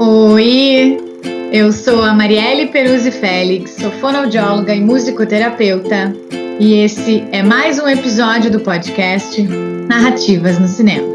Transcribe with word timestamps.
Oi, 0.00 0.96
eu 1.52 1.70
sou 1.72 2.02
a 2.02 2.14
Marielle 2.14 2.68
Peruzzi 2.68 3.10
Félix, 3.10 3.72
sou 3.72 3.90
fonoaudióloga 3.90 4.74
e 4.74 4.80
musicoterapeuta, 4.80 6.16
e 6.58 6.76
esse 6.76 7.22
é 7.32 7.42
mais 7.42 7.78
um 7.78 7.86
episódio 7.86 8.50
do 8.50 8.60
podcast 8.60 9.42
Narrativas 9.42 10.58
no 10.58 10.66
Cinema. 10.66 11.06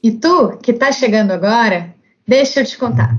E 0.00 0.12
tu, 0.12 0.56
que 0.62 0.70
está 0.70 0.92
chegando 0.92 1.32
agora, 1.32 1.92
deixa 2.26 2.60
eu 2.60 2.64
te 2.64 2.78
contar. 2.78 3.18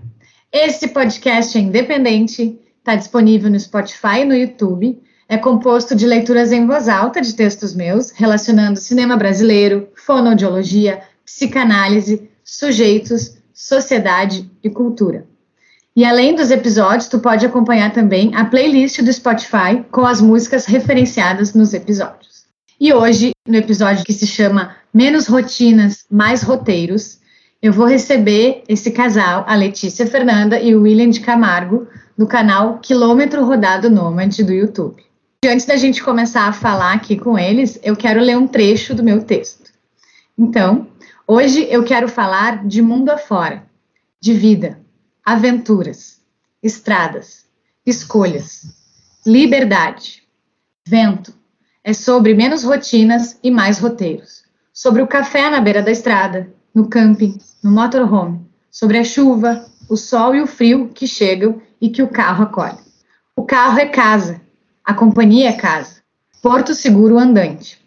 Esse 0.51 0.87
podcast 0.87 1.57
é 1.57 1.61
independente, 1.61 2.57
está 2.89 2.95
disponível 2.95 3.51
no 3.51 3.59
Spotify 3.59 4.21
e 4.21 4.25
no 4.25 4.35
YouTube 4.35 4.99
é 5.27 5.37
composto 5.37 5.95
de 5.95 6.07
leituras 6.07 6.51
em 6.51 6.65
voz 6.65 6.89
alta 6.89 7.21
de 7.21 7.35
textos 7.35 7.75
meus, 7.75 8.09
relacionando 8.09 8.79
cinema 8.79 9.15
brasileiro, 9.15 9.89
fonoaudiologia, 9.93 11.01
psicanálise, 11.23 12.27
sujeitos, 12.43 13.37
sociedade 13.53 14.49
e 14.63 14.71
cultura. 14.71 15.27
E 15.95 16.03
além 16.03 16.33
dos 16.33 16.49
episódios, 16.49 17.07
tu 17.07 17.19
pode 17.19 17.45
acompanhar 17.45 17.93
também 17.93 18.33
a 18.33 18.45
playlist 18.45 19.03
do 19.03 19.13
Spotify 19.13 19.85
com 19.91 20.03
as 20.03 20.19
músicas 20.19 20.65
referenciadas 20.65 21.53
nos 21.53 21.75
episódios. 21.75 22.45
E 22.79 22.91
hoje, 22.91 23.31
no 23.47 23.55
episódio 23.55 24.03
que 24.03 24.13
se 24.13 24.25
chama 24.25 24.75
Menos 24.91 25.27
Rotinas, 25.27 26.05
Mais 26.09 26.41
Roteiros, 26.41 27.19
eu 27.61 27.71
vou 27.71 27.85
receber 27.85 28.63
esse 28.67 28.89
casal, 28.89 29.43
a 29.47 29.53
Letícia 29.53 30.07
Fernanda 30.07 30.59
e 30.59 30.73
o 30.73 30.81
William 30.81 31.09
de 31.09 31.19
Camargo, 31.19 31.87
do 32.19 32.27
canal 32.27 32.79
Quilômetro 32.79 33.45
Rodado 33.45 33.89
Nômade 33.89 34.43
do 34.43 34.51
YouTube. 34.51 35.01
Antes 35.45 35.65
da 35.65 35.77
gente 35.77 36.03
começar 36.03 36.49
a 36.49 36.51
falar 36.51 36.91
aqui 36.91 37.15
com 37.15 37.39
eles, 37.39 37.79
eu 37.81 37.95
quero 37.95 38.19
ler 38.19 38.37
um 38.37 38.45
trecho 38.45 38.93
do 38.93 39.01
meu 39.01 39.23
texto. 39.23 39.71
Então, 40.37 40.89
hoje 41.25 41.65
eu 41.71 41.81
quero 41.81 42.09
falar 42.09 42.67
de 42.67 42.81
mundo 42.81 43.09
afora, 43.09 43.63
de 44.19 44.33
vida, 44.33 44.81
aventuras, 45.23 46.19
estradas, 46.61 47.45
escolhas, 47.85 48.65
liberdade, 49.25 50.21
vento. 50.85 51.33
É 51.81 51.93
sobre 51.93 52.33
menos 52.33 52.65
rotinas 52.65 53.39
e 53.41 53.49
mais 53.49 53.79
roteiros. 53.79 54.43
Sobre 54.73 55.01
o 55.01 55.07
café 55.07 55.49
na 55.49 55.61
beira 55.61 55.81
da 55.81 55.89
estrada, 55.89 56.51
no 56.75 56.89
camping, 56.89 57.37
no 57.63 57.71
motorhome. 57.71 58.45
Sobre 58.69 58.97
a 58.97 59.05
chuva, 59.05 59.65
o 59.89 59.95
sol 59.95 60.35
e 60.35 60.41
o 60.41 60.47
frio 60.47 60.89
que 60.93 61.07
chegam 61.07 61.61
e 61.81 61.89
que 61.89 62.03
o 62.03 62.07
carro 62.07 62.43
acolhe. 62.43 62.77
O 63.35 63.43
carro 63.43 63.79
é 63.79 63.85
casa 63.85 64.41
a 64.89 64.93
companhia 64.95 65.49
é 65.49 65.53
casa. 65.53 66.01
Porto 66.41 66.73
Seguro 66.73 67.19
Andante. 67.19 67.77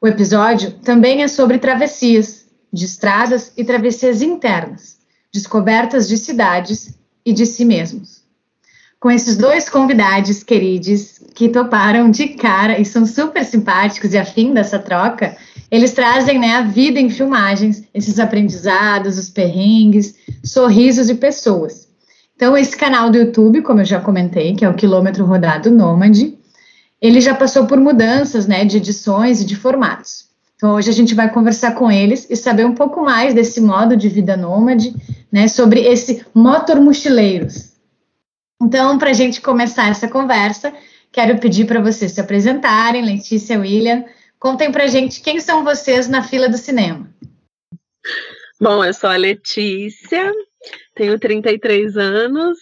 O 0.00 0.06
episódio 0.06 0.70
também 0.78 1.24
é 1.24 1.26
sobre 1.26 1.58
travessias, 1.58 2.46
de 2.72 2.84
estradas 2.84 3.52
e 3.56 3.64
travessias 3.64 4.22
internas, 4.22 4.96
descobertas 5.32 6.06
de 6.06 6.16
cidades 6.16 6.96
e 7.24 7.32
de 7.32 7.44
si 7.44 7.64
mesmos. 7.64 8.22
Com 9.00 9.10
esses 9.10 9.36
dois 9.36 9.68
convidados 9.68 10.44
queridos 10.44 11.20
que 11.34 11.48
toparam 11.48 12.12
de 12.12 12.28
cara 12.28 12.80
e 12.80 12.84
são 12.84 13.04
super 13.04 13.44
simpáticos 13.44 14.14
e 14.14 14.18
afim 14.18 14.54
dessa 14.54 14.78
troca, 14.78 15.36
eles 15.68 15.94
trazem 15.94 16.38
né, 16.38 16.54
a 16.54 16.62
vida 16.62 17.00
em 17.00 17.10
filmagens, 17.10 17.82
esses 17.92 18.20
aprendizados, 18.20 19.18
os 19.18 19.30
perrengues, 19.30 20.14
sorrisos 20.44 21.08
de 21.08 21.14
pessoas. 21.14 21.85
Então, 22.36 22.56
esse 22.56 22.76
canal 22.76 23.10
do 23.10 23.16
YouTube, 23.16 23.62
como 23.62 23.80
eu 23.80 23.84
já 23.84 23.98
comentei, 23.98 24.54
que 24.54 24.64
é 24.64 24.68
o 24.68 24.74
Quilômetro 24.74 25.24
Rodado 25.24 25.70
Nômade, 25.70 26.36
ele 27.00 27.18
já 27.18 27.34
passou 27.34 27.66
por 27.66 27.80
mudanças 27.80 28.46
né, 28.46 28.62
de 28.64 28.76
edições 28.76 29.40
e 29.40 29.44
de 29.46 29.56
formatos. 29.56 30.26
Então, 30.54 30.74
hoje 30.74 30.90
a 30.90 30.92
gente 30.92 31.14
vai 31.14 31.32
conversar 31.32 31.74
com 31.74 31.90
eles 31.90 32.26
e 32.28 32.36
saber 32.36 32.66
um 32.66 32.74
pouco 32.74 33.02
mais 33.02 33.32
desse 33.32 33.58
modo 33.60 33.96
de 33.96 34.08
vida 34.08 34.36
nômade, 34.36 34.94
né, 35.32 35.48
sobre 35.48 35.80
esse 35.80 36.26
motor 36.34 36.78
mochileiros. 36.78 37.72
Então, 38.62 38.98
para 38.98 39.10
a 39.10 39.14
gente 39.14 39.40
começar 39.40 39.88
essa 39.88 40.08
conversa, 40.08 40.74
quero 41.10 41.38
pedir 41.38 41.66
para 41.66 41.80
vocês 41.80 42.12
se 42.12 42.20
apresentarem, 42.20 43.04
Letícia 43.04 43.58
William. 43.58 44.04
Contem 44.38 44.70
para 44.70 44.84
a 44.84 44.88
gente 44.88 45.22
quem 45.22 45.40
são 45.40 45.64
vocês 45.64 46.06
na 46.06 46.22
fila 46.22 46.48
do 46.48 46.58
cinema. 46.58 47.08
Bom, 48.60 48.84
eu 48.84 48.92
sou 48.94 49.10
a 49.10 49.16
Letícia, 49.16 50.32
tenho 50.96 51.20
33 51.20 51.96
anos 51.98 52.58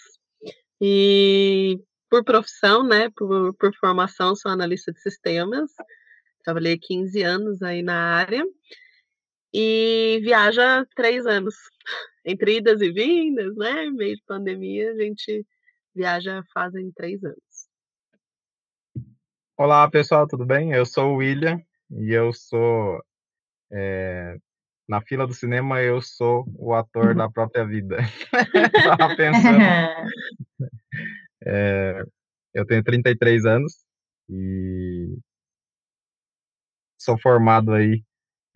e 0.81 1.81
por 2.11 2.25
profissão, 2.25 2.87
né, 2.87 3.09
por, 3.17 3.55
por 3.55 3.73
formação, 3.77 4.35
sou 4.35 4.51
analista 4.51 4.93
de 4.93 5.01
sistemas. 5.01 5.71
Trabalhei 6.43 6.77
15 6.77 7.23
anos 7.23 7.63
aí 7.63 7.81
na 7.83 8.17
área 8.17 8.45
e 9.53 10.21
viaja 10.23 10.85
três 10.95 11.25
anos. 11.27 11.55
Entre 12.27 12.57
idas 12.57 12.81
e 12.81 12.91
vindas, 12.91 13.55
né? 13.57 13.89
Meio 13.91 14.17
de 14.17 14.23
pandemia, 14.27 14.91
a 14.91 14.97
gente 14.97 15.47
viaja 15.95 16.43
fazem 16.53 16.91
três 16.93 17.23
anos. 17.23 17.39
Olá, 19.57 19.89
pessoal, 19.89 20.27
tudo 20.27 20.45
bem? 20.45 20.73
Eu 20.73 20.85
sou 20.85 21.13
o 21.13 21.17
William 21.17 21.63
e 21.91 22.13
eu 22.13 22.33
sou 22.33 23.01
é, 23.71 24.39
na 24.89 25.01
fila 25.01 25.27
do 25.27 25.35
cinema 25.35 25.81
eu 25.81 26.01
sou 26.01 26.45
o 26.57 26.75
ator 26.75 27.15
da 27.15 27.31
própria 27.31 27.65
vida. 27.65 27.97
Estava 28.77 29.17
pensando. 29.17 29.59
É, 31.47 32.03
eu 32.55 32.65
tenho 32.65 32.83
33 32.83 33.45
anos 33.45 33.85
e 34.31 35.19
sou 36.99 37.19
formado 37.19 37.75
aí 37.75 38.03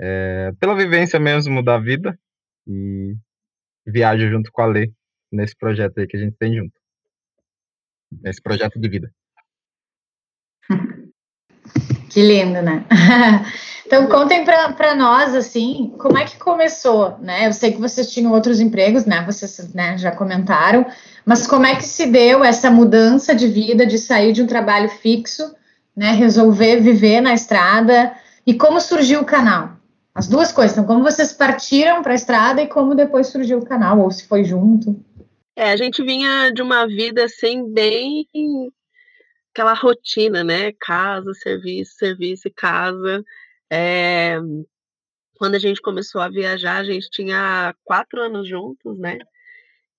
é, 0.00 0.53
pela 0.59 0.75
vivência 0.75 1.21
mesmo 1.21 1.62
da 1.62 1.78
vida 1.78 2.19
e 2.66 3.15
viajo 3.87 4.27
junto 4.31 4.50
com 4.50 4.62
a 4.62 4.66
Lê 4.66 4.91
nesse 5.31 5.55
projeto 5.55 5.99
aí 5.99 6.06
que 6.06 6.16
a 6.16 6.21
gente 6.21 6.37
tem 6.39 6.56
junto. 6.56 6.72
Nesse 8.10 8.41
projeto 8.41 8.81
de 8.81 8.89
vida. 8.89 9.12
Que 12.19 12.23
lindo, 12.23 12.61
né? 12.61 12.84
Então, 13.87 14.06
contem 14.06 14.45
para 14.45 14.95
nós, 14.95 15.34
assim, 15.34 15.95
como 15.99 16.19
é 16.19 16.25
que 16.27 16.37
começou, 16.37 17.17
né? 17.23 17.47
Eu 17.47 17.55
sei 17.55 17.73
que 17.73 17.81
vocês 17.81 18.11
tinham 18.11 18.33
outros 18.33 18.61
empregos, 18.61 19.06
né? 19.06 19.25
Vocês 19.25 19.73
né, 19.73 19.97
já 19.97 20.11
comentaram, 20.11 20.84
mas 21.25 21.47
como 21.47 21.65
é 21.65 21.75
que 21.75 21.87
se 21.87 22.05
deu 22.05 22.45
essa 22.45 22.71
mudança 22.71 23.34
de 23.34 23.49
vida, 23.49 23.87
de 23.87 23.97
sair 23.97 24.34
de 24.34 24.43
um 24.43 24.47
trabalho 24.47 24.91
fixo, 24.91 25.55
né? 25.97 26.11
Resolver 26.11 26.83
viver 26.83 27.23
na 27.23 27.33
estrada, 27.33 28.12
e 28.47 28.53
como 28.53 28.78
surgiu 28.78 29.23
o 29.23 29.25
canal? 29.25 29.71
As 30.15 30.28
duas 30.28 30.53
coisas, 30.53 30.77
então, 30.77 30.84
como 30.84 31.03
vocês 31.03 31.33
partiram 31.33 32.03
para 32.03 32.12
a 32.12 32.17
estrada 32.17 32.61
e 32.61 32.67
como 32.67 32.95
depois 32.95 33.28
surgiu 33.28 33.57
o 33.57 33.65
canal, 33.65 34.01
ou 34.01 34.11
se 34.11 34.27
foi 34.27 34.45
junto? 34.45 35.03
É, 35.57 35.73
a 35.73 35.77
gente 35.78 36.03
vinha 36.03 36.53
de 36.53 36.61
uma 36.61 36.87
vida, 36.87 37.25
assim, 37.25 37.73
bem 37.73 38.27
aquela 39.53 39.75
rotina, 39.75 40.44
né? 40.44 40.72
Casa, 40.72 41.32
serviço, 41.34 41.94
serviço 41.97 42.48
e 42.48 42.53
casa. 42.53 43.25
É, 43.70 44.38
quando 45.36 45.54
a 45.54 45.59
gente 45.59 45.81
começou 45.81 46.20
a 46.20 46.28
viajar, 46.28 46.78
a 46.78 46.84
gente 46.84 47.09
tinha 47.10 47.75
quatro 47.84 48.20
anos 48.20 48.48
juntos, 48.48 48.98
né? 48.98 49.19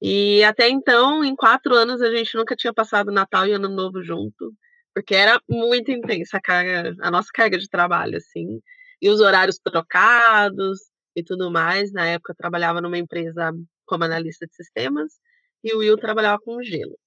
E 0.02 0.44
até 0.44 0.70
então, 0.70 1.24
em 1.24 1.36
quatro 1.36 1.76
anos, 1.76 2.02
a 2.02 2.12
gente 2.16 2.36
nunca 2.36 2.56
tinha 2.56 2.74
passado 2.74 3.12
Natal 3.12 3.48
e 3.48 3.54
Ano 3.54 3.70
Novo 3.70 4.02
junto, 4.04 4.54
porque 4.94 5.16
era 5.16 5.42
muito 5.50 5.92
intensa 5.92 6.38
a 6.38 6.42
carga, 6.42 6.96
a 7.02 7.12
nossa 7.12 7.30
carga 7.34 7.58
de 7.58 7.70
trabalho, 7.70 8.18
assim, 8.18 8.62
e 9.02 9.10
os 9.10 9.20
horários 9.22 9.60
trocados 9.60 10.80
e 11.16 11.24
tudo 11.24 11.52
mais. 11.52 11.92
Na 11.92 12.06
época, 12.06 12.32
eu 12.34 12.38
trabalhava 12.38 12.82
numa 12.82 12.98
empresa 12.98 13.52
como 13.86 14.04
analista 14.04 14.46
de 14.48 14.56
sistemas 14.56 15.14
e 15.64 15.74
o 15.74 15.80
Will 15.80 15.98
trabalhava 15.98 16.40
com 16.42 16.62
gelo. 16.64 16.98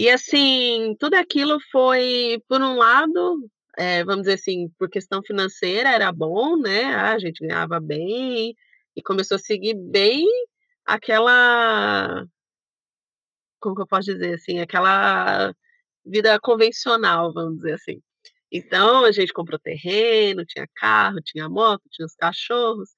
E 0.00 0.08
assim, 0.08 0.96
tudo 0.98 1.12
aquilo 1.12 1.58
foi, 1.70 2.42
por 2.48 2.62
um 2.62 2.74
lado, 2.74 3.46
é, 3.76 4.02
vamos 4.02 4.22
dizer 4.22 4.36
assim, 4.36 4.70
por 4.78 4.88
questão 4.88 5.22
financeira 5.22 5.90
era 5.90 6.10
bom, 6.10 6.56
né? 6.56 6.84
Ah, 6.84 7.12
a 7.12 7.18
gente 7.18 7.46
ganhava 7.46 7.78
bem 7.78 8.56
e 8.96 9.02
começou 9.02 9.34
a 9.34 9.38
seguir 9.38 9.74
bem 9.74 10.26
aquela, 10.86 12.24
como 13.60 13.76
que 13.76 13.82
eu 13.82 13.86
posso 13.86 14.06
dizer 14.10 14.36
assim, 14.36 14.58
aquela 14.60 15.54
vida 16.02 16.40
convencional, 16.40 17.30
vamos 17.34 17.56
dizer 17.56 17.74
assim. 17.74 18.00
Então 18.50 19.04
a 19.04 19.12
gente 19.12 19.34
comprou 19.34 19.58
terreno, 19.58 20.46
tinha 20.46 20.66
carro, 20.76 21.20
tinha 21.22 21.46
moto, 21.46 21.82
tinha 21.90 22.06
os 22.06 22.14
cachorros, 22.14 22.88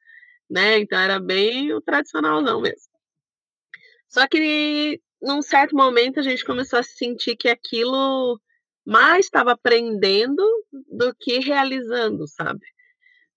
né? 0.49 0.79
Então 0.79 1.01
era 1.01 1.19
bem 1.19 1.73
o 1.73 1.81
tradicionalzão 1.81 2.61
mesmo. 2.61 2.93
Só 4.09 4.29
que 4.29 5.01
num 5.23 5.41
certo 5.41 5.77
momento 5.77 6.19
a 6.21 6.23
gente 6.23 6.45
começou 6.45 6.79
a 6.79 6.83
sentir 6.83 7.37
que 7.37 7.49
aquilo 7.49 8.41
mais 8.85 9.27
estava 9.27 9.53
aprendendo 9.53 10.43
do 10.91 11.15
que 11.15 11.39
realizando, 11.39 12.27
sabe? 12.27 12.67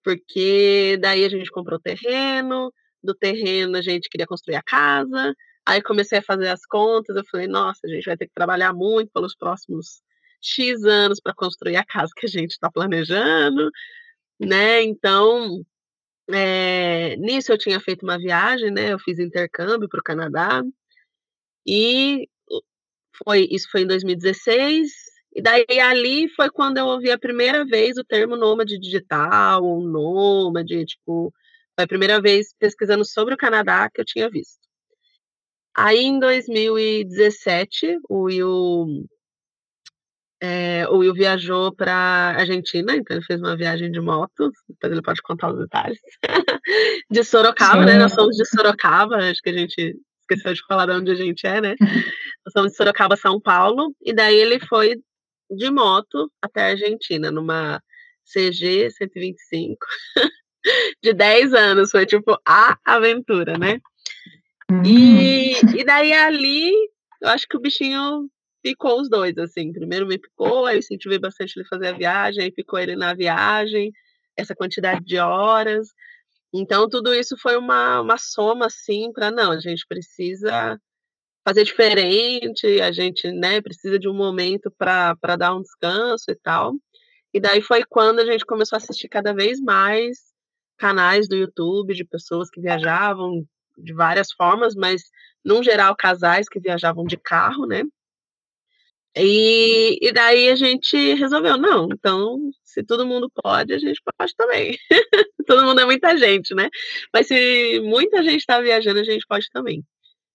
Porque 0.03 0.97
daí 0.99 1.23
a 1.23 1.29
gente 1.29 1.51
comprou 1.51 1.79
terreno, 1.79 2.73
do 3.03 3.13
terreno 3.13 3.77
a 3.77 3.81
gente 3.81 4.09
queria 4.09 4.25
construir 4.25 4.55
a 4.55 4.63
casa, 4.63 5.35
aí 5.65 5.81
comecei 5.81 6.17
a 6.19 6.23
fazer 6.23 6.49
as 6.49 6.65
contas, 6.65 7.15
eu 7.15 7.23
falei, 7.25 7.47
nossa, 7.47 7.81
a 7.85 7.89
gente 7.89 8.05
vai 8.05 8.17
ter 8.17 8.27
que 8.27 8.33
trabalhar 8.33 8.73
muito 8.73 9.11
pelos 9.11 9.35
próximos 9.35 10.01
X 10.41 10.83
anos 10.83 11.19
para 11.19 11.33
construir 11.33 11.75
a 11.75 11.85
casa 11.85 12.11
que 12.15 12.25
a 12.25 12.29
gente 12.29 12.51
está 12.51 12.71
planejando, 12.71 13.69
né? 14.39 14.83
Então, 14.83 15.63
é, 16.31 17.15
nisso 17.17 17.51
eu 17.51 17.57
tinha 17.57 17.79
feito 17.79 18.03
uma 18.03 18.17
viagem, 18.17 18.71
né? 18.71 18.93
Eu 18.93 18.99
fiz 18.99 19.19
intercâmbio 19.19 19.89
para 19.89 19.99
o 19.99 20.03
Canadá 20.03 20.63
e 21.65 22.27
foi 23.23 23.47
isso 23.49 23.69
foi 23.71 23.81
em 23.81 23.87
2016 23.87 24.91
e 25.35 25.41
daí 25.41 25.79
ali 25.81 26.29
foi 26.29 26.49
quando 26.49 26.77
eu 26.77 26.85
ouvi 26.85 27.11
a 27.11 27.19
primeira 27.19 27.65
vez 27.65 27.97
o 27.97 28.05
termo 28.05 28.37
nômade 28.37 28.79
digital, 28.79 29.61
ou 29.61 29.81
nômade, 29.81 30.85
tipo, 30.85 31.33
foi 31.75 31.83
a 31.83 31.87
primeira 31.87 32.21
vez 32.21 32.55
pesquisando 32.57 33.03
sobre 33.03 33.33
o 33.33 33.37
Canadá 33.37 33.89
que 33.93 33.99
eu 33.99 34.05
tinha 34.05 34.29
visto. 34.29 34.65
Aí 35.75 36.05
em 36.05 36.17
2017, 36.19 37.99
o 38.09 38.23
Will, 38.23 39.05
é, 40.39 40.87
o 40.87 40.99
Will 40.99 41.13
viajou 41.13 41.75
para 41.75 41.93
Argentina, 42.37 42.95
então 42.95 43.17
ele 43.17 43.25
fez 43.25 43.41
uma 43.41 43.57
viagem 43.57 43.91
de 43.91 43.99
moto, 43.99 44.49
depois 44.69 44.93
ele 44.93 45.01
pode 45.01 45.21
contar 45.21 45.51
os 45.51 45.59
detalhes. 45.59 45.99
de 47.11 47.23
Sorocaba, 47.25 47.81
Sim. 47.81 47.85
né? 47.87 47.97
Nós 47.97 48.13
somos 48.13 48.37
de 48.37 48.45
Sorocaba, 48.45 49.17
acho 49.17 49.41
que 49.41 49.49
a 49.49 49.53
gente 49.53 49.99
esqueceu 50.29 50.53
de 50.53 50.65
falar 50.67 50.87
de 50.87 50.91
onde 50.93 51.11
a 51.11 51.15
gente 51.15 51.45
é, 51.45 51.61
né? 51.61 51.75
Nós 51.79 52.53
somos 52.53 52.71
de 52.71 52.77
Sorocaba, 52.77 53.15
São 53.15 53.39
Paulo, 53.39 53.95
e 54.01 54.13
daí 54.13 54.35
ele 54.35 54.59
foi 54.59 54.95
de 55.49 55.69
moto 55.69 56.31
até 56.41 56.61
a 56.61 56.69
Argentina, 56.71 57.31
numa 57.31 57.81
CG 58.25 58.89
125, 58.91 59.77
de 61.03 61.13
10 61.13 61.53
anos. 61.53 61.91
Foi 61.91 62.05
tipo 62.05 62.37
a 62.45 62.77
aventura, 62.85 63.57
né? 63.57 63.79
Uhum. 64.69 64.83
E, 64.83 65.53
e 65.79 65.83
daí 65.85 66.11
ali, 66.11 66.71
eu 67.21 67.29
acho 67.29 67.47
que 67.47 67.55
o 67.55 67.61
bichinho 67.61 68.27
picou 68.63 68.99
os 68.99 69.09
dois, 69.09 69.37
assim. 69.37 69.71
Primeiro 69.71 70.07
me 70.07 70.17
picou, 70.17 70.65
aí 70.65 70.75
eu 70.75 70.79
incentivei 70.79 71.19
bastante 71.19 71.53
ele 71.55 71.67
fazer 71.67 71.87
a 71.89 71.97
viagem, 71.97 72.43
aí 72.43 72.51
picou 72.51 72.79
ele 72.79 72.95
na 72.95 73.13
viagem, 73.13 73.91
essa 74.35 74.55
quantidade 74.55 75.05
de 75.05 75.19
horas. 75.19 75.89
Então, 76.57 76.87
tudo 76.87 77.13
isso 77.13 77.35
foi 77.37 77.57
uma, 77.57 78.01
uma 78.01 78.17
soma, 78.17 78.67
assim, 78.67 79.11
para 79.11 79.29
não, 79.31 79.51
a 79.51 79.59
gente 79.59 79.85
precisa 79.87 80.79
fazer 81.45 81.63
diferente, 81.63 82.81
a 82.81 82.91
gente 82.91 83.31
né, 83.31 83.61
precisa 83.61 83.99
de 83.99 84.07
um 84.07 84.13
momento 84.13 84.71
para 84.77 85.35
dar 85.37 85.53
um 85.55 85.61
descanso 85.61 86.25
e 86.29 86.35
tal. 86.35 86.73
E 87.33 87.39
daí 87.39 87.61
foi 87.61 87.83
quando 87.83 88.19
a 88.19 88.25
gente 88.25 88.45
começou 88.45 88.77
a 88.77 88.79
assistir 88.79 89.09
cada 89.09 89.33
vez 89.33 89.59
mais 89.59 90.17
canais 90.77 91.27
do 91.27 91.35
YouTube 91.35 91.93
de 91.93 92.05
pessoas 92.05 92.49
que 92.49 92.61
viajavam 92.61 93.45
de 93.77 93.93
várias 93.93 94.31
formas, 94.31 94.73
mas, 94.75 95.03
no 95.43 95.61
geral, 95.61 95.95
casais 95.95 96.47
que 96.47 96.59
viajavam 96.59 97.05
de 97.05 97.17
carro, 97.17 97.65
né? 97.65 97.83
E, 99.17 99.97
e 100.01 100.11
daí 100.11 100.49
a 100.49 100.55
gente 100.55 101.13
resolveu, 101.13 101.57
não, 101.57 101.87
então, 101.91 102.39
se 102.75 102.83
todo 102.83 103.07
mundo 103.07 103.31
pode, 103.33 103.73
a 103.73 103.77
gente 103.79 104.01
pode 104.17 104.35
também. 104.35 104.77
todo 105.47 105.63
mundo 105.63 105.79
é 105.79 105.85
muita 105.85 106.17
gente, 106.17 106.53
né? 106.53 106.69
Mas 107.13 107.27
se 107.27 107.79
muita 107.81 108.21
gente 108.21 108.41
está 108.41 108.59
viajando, 108.59 108.99
a 108.99 109.03
gente 109.03 109.25
pode 109.27 109.49
também. 109.49 109.81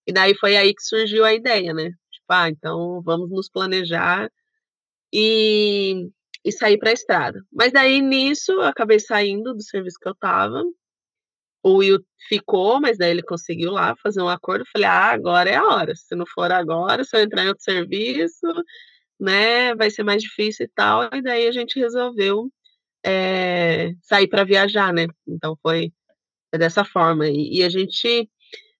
E 0.06 0.12
daí 0.12 0.34
foi 0.34 0.56
aí 0.56 0.74
que 0.74 0.82
surgiu 0.82 1.24
a 1.24 1.34
ideia, 1.34 1.74
né? 1.74 1.90
Tipo, 2.10 2.24
ah, 2.30 2.48
então 2.48 3.02
vamos 3.04 3.30
nos 3.30 3.50
planejar 3.50 4.30
e, 5.12 6.08
e 6.42 6.50
sair 6.50 6.78
para 6.78 6.90
a 6.90 6.94
estrada. 6.94 7.42
Mas 7.52 7.72
daí 7.72 8.00
nisso 8.00 8.52
eu 8.52 8.62
acabei 8.62 8.98
saindo 8.98 9.54
do 9.54 9.62
serviço 9.62 9.98
que 10.00 10.08
eu 10.08 10.12
estava. 10.12 10.62
O 11.62 11.76
Will 11.76 12.00
ficou, 12.26 12.80
mas 12.80 12.96
daí 12.96 13.10
ele 13.10 13.22
conseguiu 13.22 13.70
lá 13.72 13.94
fazer 14.02 14.22
um 14.22 14.28
acordo. 14.28 14.62
Eu 14.62 14.70
falei, 14.72 14.88
ah, 14.88 15.12
agora 15.12 15.50
é 15.50 15.56
a 15.56 15.66
hora. 15.66 15.94
Se 15.94 16.14
não 16.16 16.24
for 16.26 16.50
agora, 16.50 17.04
se 17.04 17.14
eu 17.14 17.20
entrar 17.20 17.44
em 17.44 17.48
outro 17.48 17.62
serviço, 17.62 18.46
né, 19.20 19.74
vai 19.74 19.90
ser 19.90 20.02
mais 20.02 20.22
difícil 20.22 20.66
e 20.66 20.68
tal. 20.68 21.10
E 21.14 21.22
daí 21.22 21.46
a 21.46 21.52
gente 21.52 21.78
resolveu 21.78 22.50
é, 23.04 23.92
sair 24.02 24.26
para 24.28 24.44
viajar, 24.44 24.92
né? 24.92 25.06
Então 25.28 25.56
foi, 25.62 25.92
foi 26.50 26.58
dessa 26.58 26.84
forma. 26.84 27.28
E, 27.28 27.58
e 27.58 27.62
a 27.62 27.68
gente 27.68 28.28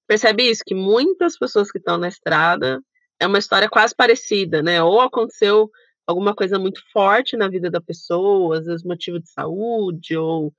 percebe 0.06 0.50
isso, 0.50 0.62
que 0.66 0.74
muitas 0.74 1.38
pessoas 1.38 1.70
que 1.70 1.78
estão 1.78 1.98
na 1.98 2.08
estrada 2.08 2.80
é 3.20 3.26
uma 3.26 3.38
história 3.38 3.68
quase 3.68 3.94
parecida, 3.94 4.62
né? 4.62 4.82
Ou 4.82 5.00
aconteceu 5.00 5.70
alguma 6.06 6.34
coisa 6.34 6.58
muito 6.58 6.82
forte 6.92 7.36
na 7.36 7.48
vida 7.48 7.70
da 7.70 7.80
pessoa, 7.80 8.58
às 8.58 8.66
vezes 8.66 8.84
motivo 8.84 9.20
de 9.20 9.30
saúde, 9.30 10.16
ou 10.16 10.52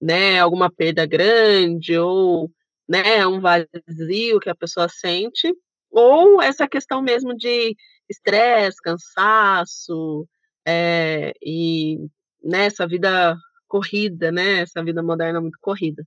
né, 0.00 0.40
alguma 0.40 0.70
perda 0.70 1.06
grande, 1.06 1.96
ou 1.96 2.50
né, 2.88 3.26
um 3.26 3.40
vazio 3.40 4.40
que 4.40 4.50
a 4.50 4.54
pessoa 4.54 4.88
sente, 4.88 5.52
ou 5.90 6.40
essa 6.42 6.68
questão 6.68 7.02
mesmo 7.02 7.36
de 7.36 7.76
estresse, 8.08 8.80
cansaço, 8.82 10.26
é, 10.66 11.32
e 11.42 11.98
né, 12.42 12.66
essa 12.66 12.86
vida 12.86 13.36
corrida, 13.66 14.30
né, 14.32 14.60
essa 14.60 14.82
vida 14.82 15.02
moderna 15.02 15.40
muito 15.40 15.58
corrida. 15.60 16.06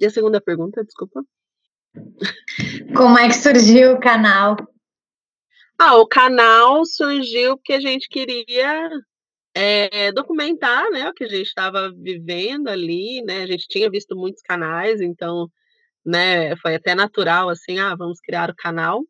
E 0.00 0.06
a 0.06 0.10
segunda 0.10 0.40
pergunta, 0.40 0.84
desculpa. 0.84 1.22
Como 2.96 3.18
é 3.18 3.28
que 3.28 3.34
surgiu 3.34 3.94
o 3.94 4.00
canal? 4.00 4.56
Ah, 5.78 5.96
o 5.96 6.06
canal 6.06 6.84
surgiu 6.84 7.56
porque 7.56 7.72
a 7.72 7.80
gente 7.80 8.08
queria 8.08 8.90
é, 9.54 10.10
documentar, 10.12 10.90
né, 10.90 11.08
o 11.08 11.12
que 11.12 11.24
a 11.24 11.28
gente 11.28 11.46
estava 11.46 11.92
vivendo 11.92 12.68
ali, 12.68 13.22
né? 13.22 13.42
A 13.42 13.46
gente 13.46 13.66
tinha 13.68 13.90
visto 13.90 14.16
muitos 14.16 14.42
canais, 14.42 15.00
então, 15.00 15.48
né, 16.04 16.56
foi 16.56 16.74
até 16.74 16.94
natural 16.94 17.48
assim, 17.48 17.78
ah, 17.78 17.94
vamos 17.94 18.20
criar 18.20 18.50
o 18.50 18.56
canal. 18.56 19.02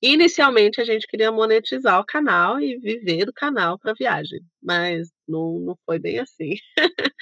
Inicialmente 0.00 0.80
a 0.80 0.84
gente 0.84 1.06
queria 1.08 1.32
monetizar 1.32 1.98
o 2.00 2.06
canal 2.06 2.60
e 2.60 2.78
viver 2.78 3.24
do 3.24 3.32
canal 3.32 3.78
para 3.78 3.94
viagem, 3.94 4.40
mas 4.62 5.08
não, 5.26 5.58
não 5.58 5.78
foi 5.84 5.98
bem 5.98 6.20
assim. 6.20 6.54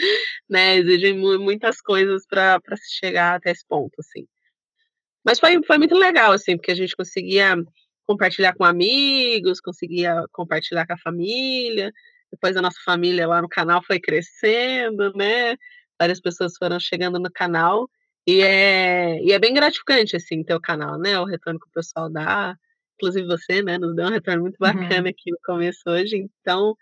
né? 0.49 0.77
Exigem 0.77 1.15
muitas 1.19 1.81
coisas 1.81 2.27
para 2.27 2.61
se 2.77 2.97
chegar 2.99 3.37
até 3.37 3.51
esse 3.51 3.65
ponto, 3.67 3.95
assim. 3.99 4.27
Mas 5.25 5.41
foi, 5.41 5.63
foi 5.65 5.79
muito 5.79 5.95
legal, 5.97 6.33
assim, 6.33 6.57
porque 6.57 6.71
a 6.71 6.75
gente 6.75 6.95
conseguia 6.95 7.57
compartilhar 8.07 8.55
com 8.55 8.65
amigos, 8.65 9.61
conseguia 9.61 10.25
compartilhar 10.33 10.87
com 10.87 10.93
a 10.93 10.99
família. 10.99 11.93
Depois 12.31 12.57
a 12.57 12.63
nossa 12.63 12.79
família 12.85 13.27
lá 13.27 13.43
no 13.43 13.49
canal 13.49 13.83
foi 13.83 13.99
crescendo, 13.99 15.13
né? 15.15 15.57
Várias 15.99 16.21
pessoas 16.21 16.57
foram 16.57 16.79
chegando 16.79 17.19
no 17.19 17.31
canal. 17.33 17.89
E 18.27 18.41
é, 18.43 19.21
e 19.23 19.33
é 19.33 19.39
bem 19.39 19.55
gratificante, 19.55 20.17
assim, 20.17 20.43
ter 20.45 20.55
o 20.55 20.61
canal, 20.61 20.99
né? 20.99 21.19
O 21.19 21.25
retorno 21.25 21.61
que 21.61 21.69
o 21.69 21.73
pessoal 21.73 22.11
dá. 22.11 22.57
Inclusive 22.97 23.27
você, 23.27 23.63
né? 23.63 23.79
Nos 23.79 23.95
deu 23.95 24.07
um 24.07 24.11
retorno 24.11 24.43
muito 24.43 24.57
uhum. 24.61 24.73
bacana 24.73 25.03
uhum. 25.03 25.09
aqui 25.09 25.31
no 25.31 25.39
começo 25.45 25.83
hoje. 25.87 26.29
Então, 26.41 26.75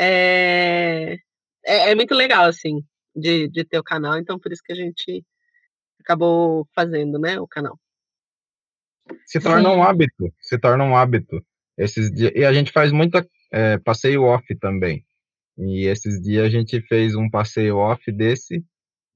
é, 0.00 1.18
é, 1.64 1.90
é, 1.90 1.94
muito 1.94 2.14
legal, 2.14 2.46
assim, 2.46 2.82
de, 3.14 3.48
de 3.48 3.64
ter 3.64 3.78
o 3.78 3.84
canal, 3.84 4.16
então 4.18 4.38
por 4.38 4.52
isso 4.52 4.62
que 4.64 4.72
a 4.72 4.76
gente 4.76 5.24
acabou 6.00 6.66
fazendo, 6.74 7.18
né, 7.18 7.38
o 7.40 7.46
canal. 7.46 7.78
Se 9.26 9.40
torna 9.40 9.70
Sim. 9.70 9.76
um 9.76 9.82
hábito, 9.82 10.32
se 10.40 10.58
torna 10.58 10.84
um 10.84 10.96
hábito. 10.96 11.44
Esses 11.76 12.10
dias, 12.10 12.32
e 12.34 12.44
a 12.44 12.52
gente 12.52 12.72
faz 12.72 12.90
muita 12.92 13.26
é, 13.52 13.78
passeio 13.78 14.22
off 14.22 14.54
também. 14.56 15.04
E 15.56 15.86
esses 15.86 16.20
dias 16.20 16.46
a 16.46 16.50
gente 16.50 16.80
fez 16.82 17.14
um 17.14 17.28
passeio 17.30 17.76
off 17.76 18.10
desse 18.12 18.64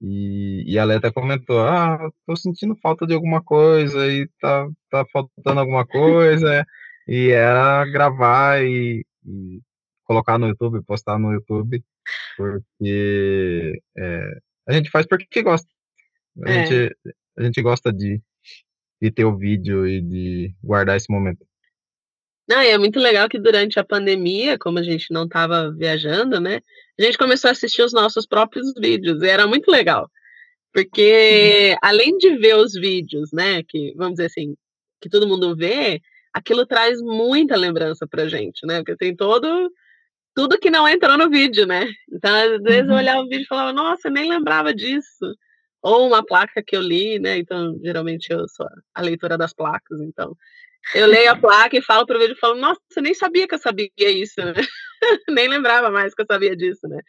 e, 0.03 0.65
e 0.67 0.79
a 0.79 0.85
Leta 0.85 1.13
comentou, 1.13 1.61
ah, 1.61 2.11
tô 2.27 2.35
sentindo 2.35 2.75
falta 2.77 3.07
de 3.07 3.15
alguma 3.15 3.41
coisa 3.41 4.05
e 4.09 4.29
tá, 4.41 4.69
tá 4.91 5.07
faltando 5.13 5.61
alguma 5.61 5.87
coisa. 5.87 6.67
e 7.07 7.31
era 7.31 7.85
gravar 7.87 8.65
e, 8.65 9.07
e 9.25 9.61
colocar 10.05 10.39
no 10.39 10.49
YouTube, 10.49 10.83
postar 10.85 11.19
no 11.19 11.33
YouTube, 11.33 11.85
porque 12.37 13.81
é, 13.97 14.39
a 14.67 14.73
gente 14.73 14.91
faz 14.91 15.07
porque 15.07 15.41
gosta. 15.41 15.69
A, 16.45 16.51
é. 16.51 16.67
gente, 16.67 16.97
a 17.39 17.43
gente 17.45 17.63
gosta 17.63 17.93
de, 17.93 18.21
de 19.01 19.11
ter 19.11 19.25
o 19.25 19.37
vídeo 19.37 19.87
e 19.87 20.01
de 20.01 20.55
guardar 20.63 20.97
esse 20.97 21.11
momento. 21.13 21.47
Não, 22.53 22.61
é 22.61 22.77
muito 22.77 23.01
legal 23.01 23.31
que 23.31 23.39
durante 23.39 23.81
a 23.81 23.85
pandemia, 23.85 24.59
como 24.59 24.79
a 24.79 24.83
gente 24.83 25.07
não 25.11 25.25
estava 25.25 25.73
viajando, 25.73 26.39
né, 26.39 26.61
a 27.01 27.03
gente 27.03 27.17
começou 27.17 27.49
a 27.49 27.53
assistir 27.53 27.81
os 27.81 27.95
nossos 27.95 28.27
próprios 28.27 28.75
vídeos, 28.79 29.23
e 29.23 29.27
era 29.27 29.47
muito 29.47 29.71
legal. 29.71 30.11
Porque, 30.71 31.75
além 31.81 32.19
de 32.19 32.37
ver 32.37 32.57
os 32.57 32.75
vídeos, 32.75 33.31
né, 33.33 33.63
que, 33.67 33.95
vamos 33.97 34.17
dizer 34.17 34.27
assim, 34.27 34.55
que 35.01 35.09
todo 35.09 35.27
mundo 35.27 35.57
vê, 35.57 35.99
aquilo 36.35 36.67
traz 36.67 37.01
muita 37.01 37.57
lembrança 37.57 38.07
pra 38.07 38.29
gente, 38.29 38.67
né, 38.67 38.79
porque 38.79 38.97
tem 38.97 39.17
todo 39.17 39.71
tudo 40.35 40.59
que 40.59 40.71
não 40.71 40.89
entrou 40.89 41.17
no 41.19 41.29
vídeo, 41.29 41.67
né? 41.67 41.87
Então, 42.11 42.35
às 42.35 42.63
vezes 42.63 42.87
eu 42.87 42.93
uhum. 42.93 42.97
olhava 42.97 43.21
o 43.21 43.29
vídeo 43.29 43.43
e 43.43 43.47
falava, 43.47 43.73
nossa, 43.73 44.09
eu 44.09 44.13
nem 44.13 44.31
lembrava 44.31 44.75
disso. 44.75 45.27
Ou 45.83 46.07
uma 46.07 46.25
placa 46.25 46.63
que 46.67 46.75
eu 46.75 46.81
li, 46.81 47.19
né? 47.19 47.37
Então, 47.37 47.79
geralmente 47.83 48.33
eu 48.33 48.49
sou 48.49 48.67
a 48.95 49.03
leitora 49.03 49.37
das 49.37 49.53
placas, 49.53 50.01
então. 50.01 50.35
Eu 50.95 51.07
leio 51.07 51.31
a 51.31 51.37
placa 51.37 51.77
e 51.77 51.83
falo 51.83 52.07
pro 52.07 52.19
vídeo 52.19 52.35
e 52.35 52.39
falo, 52.39 52.57
nossa, 52.61 52.81
eu 52.97 53.03
nem 53.03 53.15
sabia 53.15 53.47
que 53.47 53.55
eu 53.55 53.59
sabia 53.59 53.89
isso, 53.99 54.41
né? 54.41 54.53
nem 55.29 55.49
lembrava 55.49 55.91
mais 55.91 56.15
que 56.15 56.23
eu 56.23 56.27
sabia 56.27 56.57
disso, 56.57 56.87
né? 56.89 57.01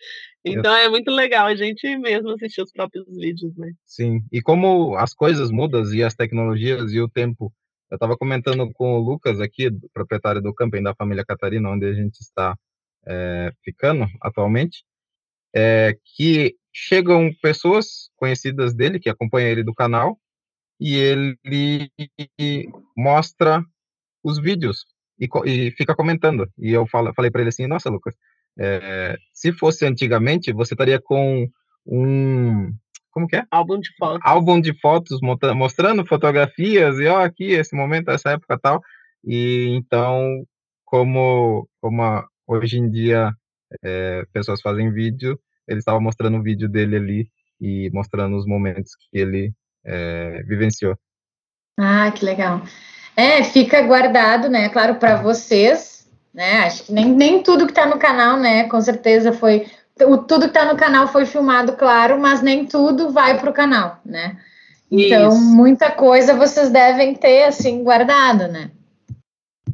Então 0.46 0.74
é 0.76 0.88
muito 0.90 1.12
legal 1.12 1.48
a 1.48 1.56
gente 1.56 1.98
mesmo 1.98 2.32
assistir 2.32 2.62
os 2.62 2.72
próprios 2.72 3.06
vídeos, 3.08 3.56
né? 3.58 3.72
Sim, 3.86 4.24
e 4.32 4.42
como 4.42 4.96
as 4.96 5.14
coisas 5.14 5.52
mudam 5.52 5.84
e 5.94 6.04
as 6.04 6.16
tecnologias 6.16 6.92
e 6.94 7.02
o 7.02 7.10
tempo 7.10 7.52
Eu 7.92 7.96
estava 7.96 8.18
comentando 8.18 8.72
com 8.74 8.96
o 8.96 9.00
Lucas 9.00 9.40
aqui, 9.40 9.70
proprietário 9.94 10.42
do 10.42 10.54
camping 10.54 10.82
da 10.82 10.96
família 10.96 11.26
Catarina, 11.26 11.70
onde 11.70 11.86
a 11.86 11.94
gente 11.94 12.20
está 12.20 12.56
é, 13.06 13.52
ficando 13.64 14.08
atualmente, 14.22 14.84
é, 15.54 15.96
que 16.16 16.56
chegam 16.74 17.32
pessoas 17.42 18.10
conhecidas 18.16 18.74
dele, 18.74 19.00
que 19.00 19.10
acompanham 19.10 19.50
ele 19.50 19.64
do 19.64 19.74
canal, 19.74 20.18
e 20.80 20.96
ele 20.96 21.90
mostra 22.98 23.64
os 24.24 24.40
vídeos 24.40 24.86
e, 25.20 25.28
e 25.46 25.72
fica 25.72 25.96
comentando. 25.96 26.50
E 26.58 26.72
eu 26.72 26.88
falo, 26.88 27.14
falei 27.14 27.32
para 27.32 27.42
ele 27.42 27.50
assim: 27.50 27.68
Nossa, 27.68 27.90
Lucas, 27.90 28.16
é, 28.58 29.18
se 29.34 29.52
fosse 29.54 29.86
antigamente, 29.86 30.52
você 30.54 30.74
estaria 30.74 31.02
com 31.02 31.48
um. 31.86 32.72
Como 33.12 33.28
que 33.28 33.36
é? 33.36 33.44
Álbum 33.52 33.80
de 33.80 33.90
fotos. 33.96 34.22
Álbum 34.24 34.60
de 34.60 34.80
fotos 34.80 35.20
mostrando 35.56 36.06
fotografias 36.06 36.98
e 37.00 37.06
ó, 37.06 37.24
aqui, 37.24 37.52
esse 37.52 37.76
momento, 37.76 38.10
essa 38.10 38.32
época 38.32 38.58
tal. 38.60 38.82
E 39.24 39.70
então, 39.76 40.44
como, 40.84 41.68
como 41.80 42.02
a, 42.02 42.28
hoje 42.48 42.80
em 42.80 42.90
dia 42.90 43.32
é, 43.84 44.26
pessoas 44.34 44.62
fazem 44.62 44.92
vídeo, 44.92 45.40
ele 45.68 45.80
estava 45.80 46.00
mostrando 46.00 46.38
o 46.38 46.44
vídeo 46.44 46.68
dele 46.68 46.96
ali 46.96 47.30
e 47.62 47.90
mostrando 47.94 48.36
os 48.36 48.46
momentos 48.46 48.92
que 48.96 49.18
ele 49.18 49.54
é, 49.86 50.44
vivenciou. 50.44 50.96
Ah, 51.80 52.12
que 52.12 52.24
legal. 52.24 52.62
É, 53.16 53.44
fica 53.44 53.82
guardado, 53.82 54.50
né? 54.50 54.70
Claro, 54.70 54.96
para 54.96 55.16
vocês, 55.16 56.08
né? 56.34 56.62
Acho 56.66 56.86
que 56.86 56.94
nem, 56.94 57.06
nem 57.06 57.44
tudo 57.44 57.66
que 57.66 57.72
está 57.72 57.86
no 57.86 57.98
canal, 57.98 58.38
né? 58.38 58.68
Com 58.68 58.82
certeza 58.82 59.32
foi. 59.32 59.68
O, 60.02 60.18
tudo 60.18 60.50
que 60.50 60.58
está 60.58 60.66
no 60.66 60.78
canal 60.78 61.08
foi 61.08 61.26
filmado, 61.26 61.74
claro, 61.74 62.20
mas 62.20 62.42
nem 62.42 62.66
tudo 62.66 63.12
vai 63.12 63.40
para 63.40 63.50
o 63.50 63.54
canal, 63.54 64.00
né? 64.04 64.38
Então, 64.90 65.30
Isso. 65.30 65.42
muita 65.42 65.92
coisa 65.92 66.36
vocês 66.36 66.70
devem 66.70 67.14
ter, 67.16 67.46
assim, 67.46 67.84
guardado, 67.84 68.48
né? 68.48 68.72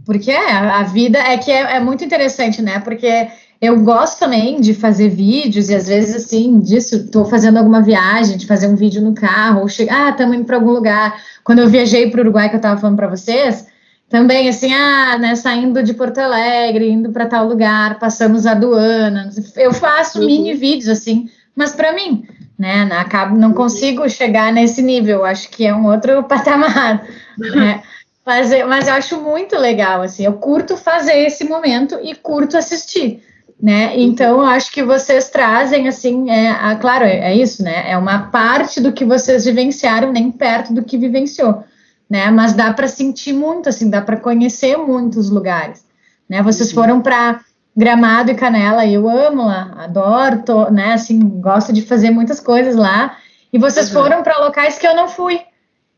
Porque 0.06 0.32
é, 0.32 0.51
a 0.51 0.84
vida 0.84 1.20
é 1.20 1.38
que 1.38 1.51
é, 1.51 1.75
é 1.75 1.80
muito 1.80 2.04
interessante, 2.04 2.62
né? 2.62 2.80
Porque 2.80 3.30
eu 3.62 3.82
gosto 3.82 4.20
também 4.20 4.62
de 4.62 4.74
fazer 4.74 5.10
vídeos 5.10 5.70
e 5.70 5.75
às 5.75 5.88
vezes 5.88 6.16
assim, 6.16 6.60
disso, 6.60 6.96
estou 6.96 7.25
fazendo 7.25 7.58
alguma 7.58 7.82
viagem, 7.82 8.38
de 8.38 8.48
fazer 8.48 8.68
um 8.68 8.75
vídeo 8.75 9.01
no 9.01 9.13
carro, 9.13 9.62
ou 9.62 9.68
chegar, 9.68 10.08
ah, 10.08 10.10
estamos 10.12 10.38
indo 10.38 10.46
para 10.46 10.56
algum 10.56 10.72
lugar. 10.72 11.22
Quando 11.44 11.60
eu 11.60 11.68
viajei 11.68 12.10
para 12.10 12.20
o 12.20 12.22
Uruguai, 12.22 12.48
que 12.48 12.56
eu 12.56 12.60
estava 12.60 12.80
falando 12.80 12.96
para 12.96 13.10
vocês, 13.10 13.68
também 14.08 14.48
assim, 14.48 14.74
ah, 14.74 15.18
né, 15.18 15.36
saindo 15.36 15.84
de 15.84 15.94
Porto 15.94 16.20
Alegre, 16.20 16.89
indo 16.89 17.12
para 17.12 17.25
tal 17.25 17.46
lugar, 17.46 18.00
passamos 18.00 18.46
a 18.46 18.51
aduana. 18.51 19.30
Eu 19.58 19.74
faço 19.74 20.20
uhum. 20.20 20.25
mini 20.25 20.54
vídeos 20.54 20.88
assim, 20.88 21.30
mas 21.54 21.74
para 21.74 21.92
mim, 21.92 22.25
né, 22.58 22.89
acabo, 22.94 23.38
não 23.38 23.54
consigo 23.54 24.10
chegar 24.10 24.54
nesse 24.54 24.82
nível, 24.82 25.25
acho 25.25 25.50
que 25.50 25.66
é 25.68 25.75
um 25.75 25.86
outro 25.86 26.24
patamar, 26.28 27.06
né? 27.38 27.84
Mas, 28.25 28.51
mas 28.68 28.88
eu 28.88 28.94
acho 28.94 29.20
muito 29.20 29.58
legal, 29.58 30.01
assim, 30.01 30.24
eu 30.24 30.34
curto 30.34 30.78
fazer 30.78 31.18
esse 31.25 31.44
momento 31.44 32.00
e 32.01 32.16
curto 32.16 32.56
assistir 32.56 33.22
né? 33.62 34.00
Então, 34.00 34.39
eu 34.39 34.46
acho 34.46 34.72
que 34.72 34.82
vocês 34.82 35.30
trazem, 35.30 35.88
assim, 35.88 36.30
é, 36.30 36.50
a, 36.50 36.75
claro, 36.78 37.04
é, 37.04 37.32
é, 37.32 37.36
isso, 37.36 37.62
né? 37.62 37.92
É 37.92 37.98
uma 37.98 38.30
parte 38.30 38.80
do 38.80 38.94
que 38.94 39.04
vocês 39.04 39.44
vivenciaram, 39.44 40.13
nem 40.13 40.32
perto 40.32 40.74
do 40.74 40.84
que 40.84 40.98
vivenciou, 40.98 41.63
né? 42.10 42.32
Mas 42.32 42.54
dá 42.54 42.72
para 42.74 42.88
sentir 42.88 43.34
muito, 43.34 43.68
assim, 43.68 43.89
dá 43.89 44.01
para 44.01 44.16
conhecer 44.16 44.78
muitos 44.78 45.30
lugares, 45.30 45.86
né? 46.30 46.42
Vocês 46.42 46.72
foram 46.72 47.01
para 47.01 47.42
Gramado 47.75 48.32
e 48.32 48.36
Canela, 48.36 48.86
eu 48.86 49.10
amo 49.10 49.46
lá, 49.46 49.74
adoro, 49.78 50.42
tô, 50.44 50.70
né? 50.70 50.94
Assim, 50.94 51.20
gosto 51.20 51.74
de 51.74 51.82
fazer 51.82 52.12
muitas 52.12 52.39
coisas 52.39 52.78
lá. 52.78 53.18
E 53.51 53.60
vocês 53.60 53.88
uhum. 53.88 54.01
foram 54.01 54.24
para 54.24 54.38
locais 54.38 54.78
que 54.78 54.88
eu 54.88 54.96
não 54.96 55.10
fui. 55.10 55.42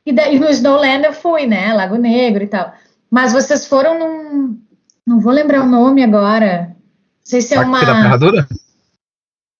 E 0.04 0.12
daí 0.12 0.40
no 0.40 0.50
Snowland 0.50 1.06
eu 1.06 1.14
fui, 1.14 1.46
né? 1.46 1.74
Lago 1.74 1.96
Negro 1.96 2.44
e 2.44 2.48
tal. 2.48 2.74
Mas 3.10 3.34
vocês 3.34 3.68
foram 3.68 4.00
num. 4.00 4.58
Não 5.06 5.20
vou 5.20 5.34
lembrar 5.34 5.62
o 5.62 5.68
nome 5.68 6.04
agora 6.04 6.76
sei 7.24 7.42
se 7.42 7.54
é 7.54 7.60
uma. 7.60 7.84
da 7.84 8.02
Ferradura? 8.02 8.48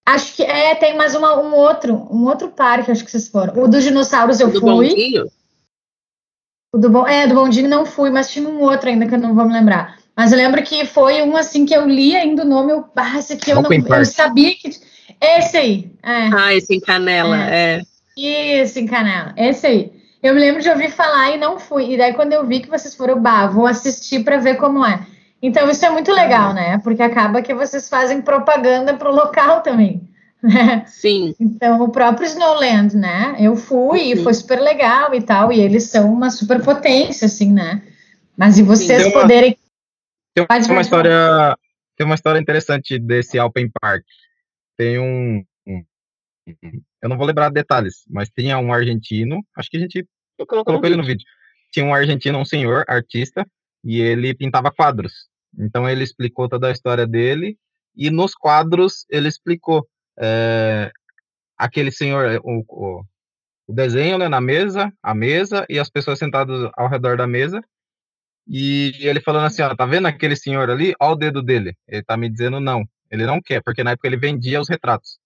Acho 0.04 0.34
que 0.34 0.42
é, 0.42 0.74
tem 0.74 0.96
mais 0.96 1.14
uma, 1.14 1.40
um 1.40 1.54
outro, 1.54 1.94
um 2.10 2.24
outro 2.24 2.48
parque, 2.48 2.90
acho 2.90 3.04
que 3.04 3.10
vocês 3.10 3.28
foram. 3.28 3.62
O 3.62 3.68
dos 3.68 3.84
dinossauros 3.84 4.40
eu 4.40 4.50
do 4.50 4.60
fui. 4.60 4.88
Bondinho? 4.88 5.26
O 6.74 6.78
do 6.78 6.90
bom, 6.90 7.06
é, 7.06 7.26
do 7.26 7.34
bondinho 7.34 7.68
não 7.68 7.86
fui, 7.86 8.10
mas 8.10 8.30
tinha 8.30 8.48
um 8.48 8.60
outro 8.60 8.88
ainda 8.88 9.06
que 9.06 9.14
eu 9.14 9.18
não 9.18 9.34
vou 9.34 9.44
me 9.44 9.52
lembrar. 9.52 9.98
Mas 10.16 10.32
eu 10.32 10.38
lembro 10.38 10.62
que 10.62 10.84
foi 10.84 11.22
um 11.22 11.36
assim 11.36 11.64
que 11.64 11.74
eu 11.74 11.86
li 11.86 12.16
ainda 12.16 12.42
o 12.42 12.48
nome, 12.48 12.72
eu, 12.72 12.84
ah, 12.96 13.18
esse 13.18 13.34
aqui 13.34 13.50
eu 13.50 13.58
Open 13.58 13.80
não 13.80 13.96
eu 13.96 14.04
sabia 14.04 14.54
que 14.54 14.70
esse 15.20 15.56
aí. 15.56 15.92
É. 16.02 16.28
Ah, 16.34 16.54
esse 16.54 16.74
em 16.74 16.80
Canela, 16.80 17.36
é. 17.36 17.78
é. 17.78 18.62
Isso, 18.62 18.78
em 18.78 18.86
Canela, 18.86 19.32
esse 19.36 19.66
aí. 19.66 19.92
Eu 20.22 20.34
me 20.34 20.40
lembro 20.40 20.62
de 20.62 20.68
ouvir 20.68 20.90
falar 20.90 21.34
e 21.34 21.38
não 21.38 21.58
fui. 21.58 21.92
E 21.92 21.96
daí 21.96 22.12
quando 22.14 22.32
eu 22.32 22.46
vi 22.46 22.60
que 22.60 22.68
vocês 22.68 22.94
foram, 22.94 23.20
bah, 23.20 23.46
vou 23.46 23.66
assistir 23.66 24.24
para 24.24 24.38
ver 24.38 24.56
como 24.56 24.84
é. 24.84 25.06
Então, 25.42 25.68
isso 25.68 25.84
é 25.84 25.90
muito 25.90 26.12
legal, 26.12 26.54
né? 26.54 26.78
Porque 26.78 27.02
acaba 27.02 27.42
que 27.42 27.52
vocês 27.52 27.88
fazem 27.88 28.22
propaganda 28.22 28.94
para 28.94 29.10
o 29.10 29.14
local 29.14 29.60
também. 29.60 30.08
Né? 30.42 30.84
Sim. 30.88 31.36
Então, 31.38 31.80
o 31.82 31.92
próprio 31.92 32.26
Snowland, 32.26 32.96
né? 32.96 33.36
Eu 33.38 33.54
fui 33.54 34.00
Sim. 34.00 34.10
e 34.10 34.22
foi 34.24 34.34
super 34.34 34.58
legal 34.58 35.14
e 35.14 35.22
tal, 35.22 35.52
e 35.52 35.60
eles 35.60 35.84
são 35.84 36.12
uma 36.12 36.30
super 36.30 36.60
potência, 36.64 37.26
assim, 37.26 37.52
né? 37.52 37.80
Mas 38.36 38.58
e 38.58 38.62
vocês 38.64 39.04
tem 39.04 39.12
poderem. 39.12 39.56
Uma, 40.36 40.46
tem 40.48 40.70
uma 40.72 40.80
história. 40.80 41.56
Tem 41.96 42.04
uma 42.04 42.16
história 42.16 42.40
interessante 42.40 42.98
desse 42.98 43.38
Alpen 43.38 43.70
Park. 43.80 44.02
Tem 44.76 44.98
um, 44.98 45.44
um, 45.64 45.84
Eu 47.00 47.08
não 47.08 47.16
vou 47.16 47.24
lembrar 47.24 47.48
detalhes, 47.48 48.02
mas 48.10 48.28
tinha 48.28 48.58
um 48.58 48.72
argentino, 48.72 49.44
acho 49.56 49.70
que 49.70 49.76
a 49.76 49.80
gente 49.80 50.04
colocou 50.48 50.84
ele 50.84 50.96
no 50.96 51.04
vídeo. 51.04 51.24
Tinha 51.70 51.86
um 51.86 51.94
argentino, 51.94 52.36
um 52.36 52.44
senhor, 52.44 52.84
artista, 52.88 53.46
e 53.84 54.00
ele 54.00 54.34
pintava 54.34 54.72
quadros. 54.72 55.30
Então 55.58 55.88
ele 55.88 56.02
explicou 56.04 56.48
toda 56.48 56.68
a 56.68 56.72
história 56.72 57.06
dele 57.06 57.56
e 57.94 58.10
nos 58.10 58.34
quadros 58.34 59.04
ele 59.10 59.28
explicou 59.28 59.86
é, 60.18 60.90
aquele 61.56 61.90
senhor, 61.90 62.40
o, 62.42 62.64
o, 62.68 63.04
o, 63.66 63.72
desenho 63.72 64.18
né, 64.18 64.28
na 64.28 64.40
mesa, 64.40 64.92
a 65.02 65.14
mesa 65.14 65.66
e 65.68 65.78
as 65.78 65.90
pessoas 65.90 66.18
sentadas 66.18 66.70
ao 66.76 66.88
redor 66.88 67.16
da 67.16 67.26
mesa. 67.26 67.62
E 68.48 68.92
ele 69.00 69.20
falando 69.20 69.46
assim, 69.46 69.62
ó, 69.62 69.74
tá 69.74 69.86
vendo 69.86 70.06
aquele 70.06 70.34
senhor 70.34 70.68
ali? 70.68 70.94
Ó 71.00 71.12
o 71.12 71.16
dedo 71.16 71.42
dele. 71.42 71.76
Ele 71.86 72.02
tá 72.02 72.16
me 72.16 72.28
dizendo 72.28 72.58
não. 72.58 72.84
Ele 73.10 73.24
não 73.24 73.40
quer, 73.40 73.62
porque 73.62 73.84
na 73.84 73.92
época 73.92 74.08
ele 74.08 74.16
vendia 74.16 74.60
os 74.60 74.68
retratos. 74.68 75.18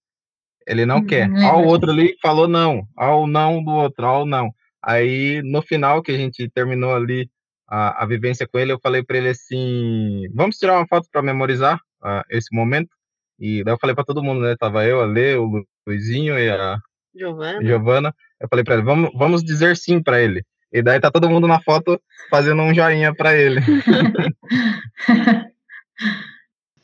Ele 0.66 0.84
não 0.84 0.98
hum, 0.98 1.06
quer. 1.06 1.30
Ó 1.44 1.60
o 1.60 1.66
outro 1.66 1.90
ali 1.90 2.16
falou 2.20 2.48
não. 2.48 2.86
Ó 2.98 3.22
o 3.22 3.26
não 3.26 3.62
do 3.62 3.70
outro, 3.70 4.04
ó 4.06 4.22
o 4.22 4.26
não. 4.26 4.52
Aí 4.82 5.40
no 5.42 5.62
final 5.62 6.02
que 6.02 6.12
a 6.12 6.16
gente 6.16 6.48
terminou 6.50 6.94
ali 6.94 7.30
a, 7.68 8.02
a 8.02 8.06
vivência 8.06 8.46
com 8.46 8.58
ele, 8.58 8.72
eu 8.72 8.80
falei 8.80 9.02
para 9.02 9.18
ele 9.18 9.28
assim: 9.28 10.28
vamos 10.34 10.56
tirar 10.56 10.78
uma 10.78 10.86
foto 10.86 11.08
para 11.10 11.22
memorizar 11.22 11.76
uh, 12.02 12.22
esse 12.30 12.54
momento. 12.54 12.90
E 13.38 13.62
daí 13.64 13.74
eu 13.74 13.78
falei 13.78 13.94
para 13.94 14.04
todo 14.04 14.22
mundo, 14.22 14.40
né? 14.40 14.56
Tava 14.58 14.84
eu, 14.84 15.00
a 15.00 15.06
Lê, 15.06 15.36
o 15.36 15.62
Luizinho 15.86 16.38
e 16.38 16.48
a 16.48 16.78
Giovana. 17.14 17.62
Giovana. 17.62 18.14
Eu 18.40 18.48
falei 18.48 18.64
para 18.64 18.74
ele: 18.74 18.82
vamos, 18.84 19.10
vamos 19.14 19.44
dizer 19.44 19.76
sim 19.76 20.02
para 20.02 20.20
ele. 20.20 20.42
E 20.72 20.82
daí 20.82 21.00
tá 21.00 21.10
todo 21.10 21.30
mundo 21.30 21.46
na 21.46 21.60
foto 21.60 22.00
fazendo 22.30 22.62
um 22.62 22.74
joinha 22.74 23.14
para 23.14 23.36
ele. 23.36 23.60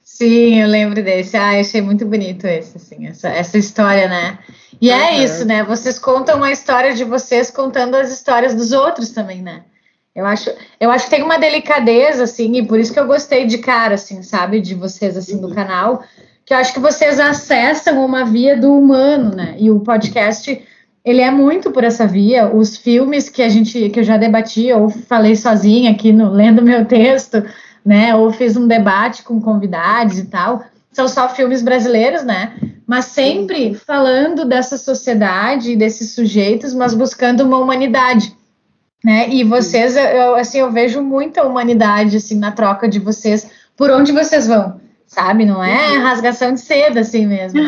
Sim, 0.03 0.61
eu 0.61 0.69
lembro 0.69 1.03
desse. 1.03 1.37
Ah, 1.37 1.55
eu 1.55 1.61
achei 1.61 1.81
muito 1.83 2.07
bonito 2.07 2.47
esse, 2.47 2.77
assim, 2.77 3.07
essa, 3.07 3.29
essa 3.29 3.59
história, 3.59 4.09
né? 4.09 4.39
E 4.81 4.91
é 4.91 5.11
uhum. 5.11 5.25
isso, 5.25 5.45
né? 5.45 5.65
Vocês 5.65 5.99
contam 5.99 6.37
uma 6.37 6.53
história 6.53 6.95
de 6.95 7.03
vocês 7.03 7.51
contando 7.51 7.97
as 7.97 8.13
histórias 8.13 8.55
dos 8.55 8.73
outros 8.73 9.11
também, 9.11 9.43
né? 9.43 9.65
Eu 10.15 10.27
acho, 10.27 10.51
eu 10.79 10.91
acho 10.91 11.07
que 11.07 11.11
tem 11.11 11.23
uma 11.23 11.39
delicadeza, 11.39 12.25
assim, 12.25 12.57
e 12.57 12.67
por 12.67 12.79
isso 12.79 12.93
que 12.93 13.01
eu 13.01 13.07
gostei 13.07 13.47
de 13.47 13.59
cara, 13.59 13.95
assim, 13.95 14.23
sabe, 14.23 14.61
de 14.61 14.75
vocês, 14.75 15.17
assim, 15.17 15.41
do 15.41 15.55
canal, 15.55 16.05
que 16.45 16.53
eu 16.53 16.59
acho 16.59 16.75
que 16.75 16.81
vocês 16.81 17.19
acessam 17.19 18.05
uma 18.05 18.23
via 18.25 18.55
do 18.55 18.77
humano, 18.77 19.35
né? 19.35 19.55
E 19.59 19.71
o 19.71 19.81
podcast, 19.81 20.63
ele 21.03 21.23
é 21.23 21.31
muito 21.31 21.71
por 21.71 21.83
essa 21.83 22.07
via. 22.07 22.55
Os 22.55 22.77
filmes 22.77 23.31
que 23.31 23.43
a 23.43 23.49
gente, 23.49 23.89
que 23.89 24.01
eu 24.01 24.05
já 24.05 24.19
debati, 24.19 24.71
ou 24.71 24.91
falei 24.91 25.35
sozinha 25.35 25.93
aqui 25.93 26.13
no 26.13 26.31
lendo 26.31 26.61
meu 26.61 26.85
texto, 26.85 27.43
né? 27.85 28.15
Ou 28.15 28.31
fiz 28.31 28.55
um 28.55 28.69
debate 28.69 29.23
com 29.23 29.41
convidados 29.41 30.19
e 30.19 30.27
tal, 30.27 30.63
são 30.91 31.09
só 31.09 31.29
filmes 31.31 31.63
brasileiros, 31.63 32.23
né? 32.23 32.53
Mas 32.87 33.07
sempre 33.07 33.75
falando 33.75 34.45
dessa 34.45 34.77
sociedade, 34.77 35.75
desses 35.75 36.15
sujeitos, 36.15 36.75
mas 36.75 36.93
buscando 36.93 37.45
uma 37.45 37.57
humanidade 37.57 38.37
né? 39.05 39.29
E 39.29 39.43
vocês, 39.45 39.97
eu, 39.97 40.35
assim, 40.37 40.59
eu 40.59 40.71
vejo 40.71 41.03
muita 41.03 41.45
humanidade, 41.45 42.17
assim, 42.17 42.39
na 42.39 42.53
troca 42.53 42.89
de 42.89 42.99
vocês, 42.99 43.51
por 43.77 43.91
onde 43.91 44.13
vocês 44.13 44.47
vão, 44.47 44.81
sabe? 45.07 45.45
Não 45.45 45.63
é 45.63 45.97
uhum. 45.97 46.03
rasgação 46.03 46.53
de 46.55 46.61
seda, 46.61 47.01
assim 47.01 47.27
mesmo. 47.27 47.61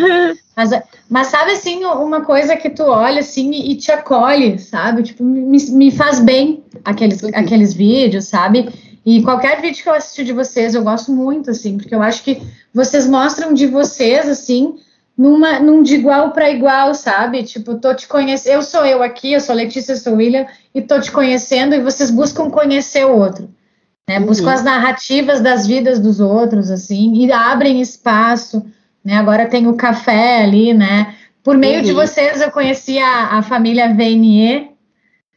Mas, 0.56 0.70
mas 1.10 1.26
sabe, 1.26 1.50
assim, 1.50 1.84
uma 1.84 2.20
coisa 2.20 2.56
que 2.56 2.70
tu 2.70 2.84
olha, 2.84 3.18
assim, 3.18 3.50
e 3.50 3.74
te 3.74 3.90
acolhe, 3.90 4.56
sabe? 4.58 5.02
Tipo, 5.02 5.24
me, 5.24 5.58
me 5.70 5.90
faz 5.90 6.20
bem 6.20 6.62
aqueles, 6.84 7.20
uhum. 7.22 7.30
aqueles 7.34 7.74
vídeos, 7.74 8.26
sabe? 8.26 8.68
E 9.04 9.20
qualquer 9.22 9.60
vídeo 9.60 9.82
que 9.82 9.88
eu 9.88 9.94
assisti 9.94 10.24
de 10.24 10.32
vocês, 10.32 10.74
eu 10.74 10.84
gosto 10.84 11.10
muito, 11.12 11.50
assim, 11.50 11.76
porque 11.76 11.94
eu 11.94 12.00
acho 12.00 12.22
que 12.22 12.40
vocês 12.72 13.06
mostram 13.06 13.52
de 13.52 13.66
vocês, 13.66 14.28
assim, 14.28 14.76
numa, 15.16 15.60
num 15.60 15.82
de 15.82 15.94
igual 15.94 16.32
para 16.32 16.50
igual, 16.50 16.94
sabe? 16.94 17.42
Tipo, 17.44 17.76
tô 17.76 17.94
te 17.94 18.06
conhecendo, 18.08 18.54
eu 18.54 18.62
sou 18.62 18.84
eu 18.84 19.02
aqui, 19.02 19.32
eu 19.32 19.40
sou 19.40 19.54
Letícia, 19.54 19.92
eu 19.92 19.96
sou 19.96 20.14
William, 20.16 20.46
e 20.74 20.82
tô 20.82 21.00
te 21.00 21.10
conhecendo, 21.10 21.74
e 21.74 21.80
vocês 21.80 22.10
buscam 22.10 22.50
conhecer 22.50 23.06
o 23.06 23.16
outro. 23.16 23.48
Né? 24.08 24.18
Uhum. 24.18 24.26
Buscam 24.26 24.52
as 24.52 24.64
narrativas 24.64 25.40
das 25.40 25.66
vidas 25.66 25.98
dos 25.98 26.20
outros, 26.20 26.70
assim, 26.70 27.14
e 27.14 27.32
abrem 27.32 27.80
espaço. 27.80 28.64
Né? 29.04 29.14
Agora 29.16 29.46
tem 29.46 29.68
o 29.68 29.74
café 29.74 30.42
ali, 30.42 30.74
né? 30.74 31.14
Por 31.42 31.56
meio 31.56 31.78
uhum. 31.78 31.84
de 31.84 31.92
vocês, 31.92 32.40
eu 32.40 32.50
conheci 32.50 32.98
a, 32.98 33.38
a 33.38 33.42
família 33.42 33.94
VNE, 33.94 34.70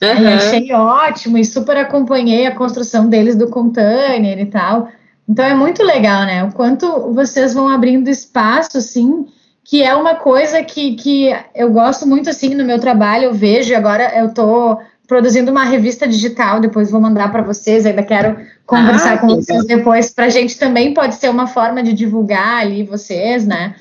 uhum. 0.01 0.23
e 0.23 0.27
achei 0.27 0.73
ótimo, 0.73 1.37
e 1.37 1.45
super 1.45 1.77
acompanhei 1.77 2.47
a 2.47 2.55
construção 2.55 3.07
deles 3.07 3.35
do 3.35 3.49
container 3.49 4.39
e 4.39 4.45
tal. 4.45 4.89
Então 5.29 5.45
é 5.45 5.53
muito 5.53 5.83
legal, 5.83 6.25
né? 6.25 6.43
O 6.45 6.51
quanto 6.53 7.13
vocês 7.13 7.53
vão 7.53 7.67
abrindo 7.67 8.07
espaço, 8.07 8.79
sim, 8.81 9.25
que 9.67 9.83
é 9.83 9.93
uma 9.93 10.15
coisa 10.15 10.63
que, 10.63 10.95
que 10.95 11.29
eu 11.53 11.69
gosto 11.69 12.07
muito 12.07 12.29
assim 12.29 12.55
no 12.55 12.63
meu 12.63 12.79
trabalho, 12.79 13.25
eu 13.25 13.33
vejo, 13.33 13.75
agora 13.75 14.17
eu 14.17 14.27
estou 14.27 14.79
produzindo 15.05 15.51
uma 15.51 15.65
revista 15.65 16.07
digital, 16.07 16.61
depois 16.61 16.89
vou 16.89 17.01
mandar 17.01 17.29
para 17.33 17.41
vocês, 17.41 17.85
ainda 17.85 18.01
quero 18.01 18.37
conversar 18.65 19.15
ah, 19.15 19.17
com 19.17 19.27
vocês 19.27 19.65
depois, 19.65 20.09
para 20.09 20.27
a 20.27 20.29
gente 20.29 20.57
também 20.57 20.93
pode 20.93 21.15
ser 21.15 21.29
uma 21.29 21.47
forma 21.47 21.83
de 21.83 21.91
divulgar 21.91 22.61
ali 22.61 22.85
vocês, 22.85 23.45
né? 23.45 23.75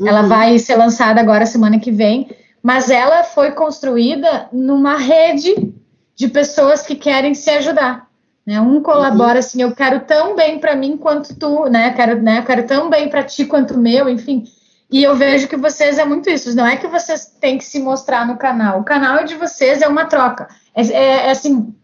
Uhum. 0.00 0.08
Ela 0.08 0.22
vai 0.22 0.58
ser 0.58 0.74
lançada 0.74 1.20
agora 1.20 1.46
semana 1.46 1.78
que 1.78 1.92
vem, 1.92 2.28
mas 2.60 2.90
ela 2.90 3.22
foi 3.22 3.52
construída 3.52 4.48
numa 4.52 4.96
rede 4.96 5.72
de 6.16 6.26
pessoas 6.26 6.82
que 6.82 6.96
querem 6.96 7.32
se 7.32 7.48
ajudar. 7.50 8.08
Né? 8.44 8.60
Um 8.60 8.82
colabora 8.82 9.34
uhum. 9.34 9.38
assim, 9.38 9.62
eu 9.62 9.70
quero 9.70 10.00
tão 10.00 10.34
bem 10.34 10.58
para 10.58 10.74
mim 10.74 10.96
quanto 10.96 11.32
tu, 11.36 11.66
né? 11.66 11.90
Quero, 11.90 12.20
né? 12.20 12.42
Quero 12.42 12.66
tão 12.66 12.90
bem 12.90 13.08
para 13.08 13.22
ti 13.22 13.44
quanto 13.44 13.74
o 13.74 13.78
meu, 13.78 14.08
enfim. 14.08 14.44
E 14.90 15.02
eu 15.02 15.14
vejo 15.16 15.48
que 15.48 15.56
vocês 15.56 15.98
é 15.98 16.04
muito 16.04 16.30
isso. 16.30 16.54
Não 16.56 16.66
é 16.66 16.76
que 16.76 16.86
vocês 16.86 17.26
têm 17.40 17.58
que 17.58 17.64
se 17.64 17.78
mostrar 17.78 18.26
no 18.26 18.36
canal. 18.36 18.80
O 18.80 18.84
canal 18.84 19.24
de 19.24 19.34
vocês 19.34 19.82
é 19.82 19.88
uma 19.88 20.06
troca. 20.06 20.48
É, 20.74 20.82
é, 20.86 21.26
é 21.26 21.30
assim, 21.30 21.74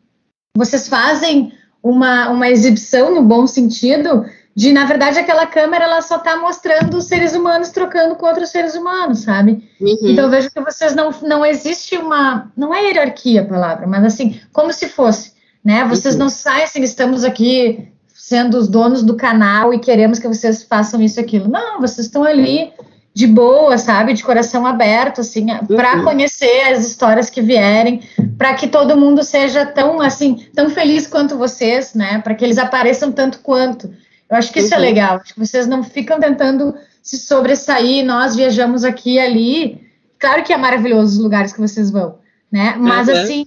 vocês 0.56 0.88
fazem 0.88 1.52
uma, 1.82 2.30
uma 2.30 2.48
exibição 2.48 3.14
no 3.14 3.22
bom 3.22 3.46
sentido 3.46 4.24
de, 4.56 4.72
na 4.72 4.84
verdade, 4.84 5.18
aquela 5.18 5.46
câmera 5.46 5.84
ela 5.84 6.00
só 6.00 6.16
está 6.16 6.36
mostrando 6.36 6.96
os 6.96 7.06
seres 7.06 7.34
humanos 7.34 7.70
trocando 7.70 8.14
com 8.14 8.26
outros 8.26 8.50
seres 8.50 8.74
humanos, 8.74 9.20
sabe? 9.20 9.68
Uhum. 9.80 9.98
Então 10.02 10.24
eu 10.24 10.30
vejo 10.30 10.50
que 10.50 10.60
vocês 10.60 10.94
não 10.94 11.10
não 11.22 11.44
existe 11.44 11.96
uma 11.96 12.52
não 12.56 12.72
é 12.72 12.84
hierarquia 12.84 13.42
a 13.42 13.46
palavra, 13.46 13.86
mas 13.86 14.04
assim 14.04 14.40
como 14.52 14.72
se 14.72 14.88
fosse, 14.88 15.32
né? 15.62 15.84
Vocês 15.84 16.14
uhum. 16.14 16.20
não 16.20 16.28
saem 16.28 16.62
assim, 16.62 16.82
estamos 16.82 17.24
aqui 17.24 17.88
sendo 18.14 18.56
os 18.56 18.68
donos 18.68 19.02
do 19.02 19.16
canal 19.16 19.74
e 19.74 19.80
queremos 19.80 20.20
que 20.20 20.28
vocês 20.28 20.62
façam 20.62 21.02
isso 21.02 21.18
e 21.18 21.22
aquilo. 21.22 21.48
Não, 21.48 21.80
vocês 21.80 22.06
estão 22.06 22.22
ali 22.22 22.72
de 23.14 23.28
boa, 23.28 23.78
sabe, 23.78 24.12
de 24.12 24.24
coração 24.24 24.66
aberto, 24.66 25.20
assim, 25.20 25.46
para 25.68 25.98
uhum. 25.98 26.04
conhecer 26.04 26.72
as 26.72 26.84
histórias 26.84 27.30
que 27.30 27.40
vierem, 27.40 28.02
para 28.36 28.54
que 28.54 28.66
todo 28.66 28.96
mundo 28.96 29.22
seja 29.22 29.64
tão, 29.64 30.00
assim, 30.00 30.44
tão 30.52 30.68
feliz 30.68 31.06
quanto 31.06 31.38
vocês, 31.38 31.94
né, 31.94 32.18
para 32.18 32.34
que 32.34 32.44
eles 32.44 32.58
apareçam 32.58 33.12
tanto 33.12 33.38
quanto. 33.38 33.88
Eu 34.28 34.36
acho 34.36 34.52
que 34.52 34.58
isso 34.58 34.74
é 34.74 34.78
uhum. 34.78 34.82
é 34.82 34.86
legal, 34.86 35.20
acho 35.22 35.32
que 35.32 35.38
vocês 35.38 35.68
não 35.68 35.84
ficam 35.84 36.18
tentando 36.18 36.74
se 37.00 37.16
sobressair, 37.18 38.04
nós 38.04 38.34
viajamos 38.34 38.82
aqui 38.82 39.12
e 39.12 39.20
ali, 39.20 39.80
claro 40.18 40.42
que 40.42 40.52
é 40.52 40.56
maravilhoso 40.56 41.16
os 41.16 41.22
lugares 41.22 41.52
que 41.52 41.60
vocês 41.60 41.92
vão, 41.92 42.16
né, 42.50 42.74
mas 42.76 43.06
uhum. 43.06 43.14
assim, 43.14 43.46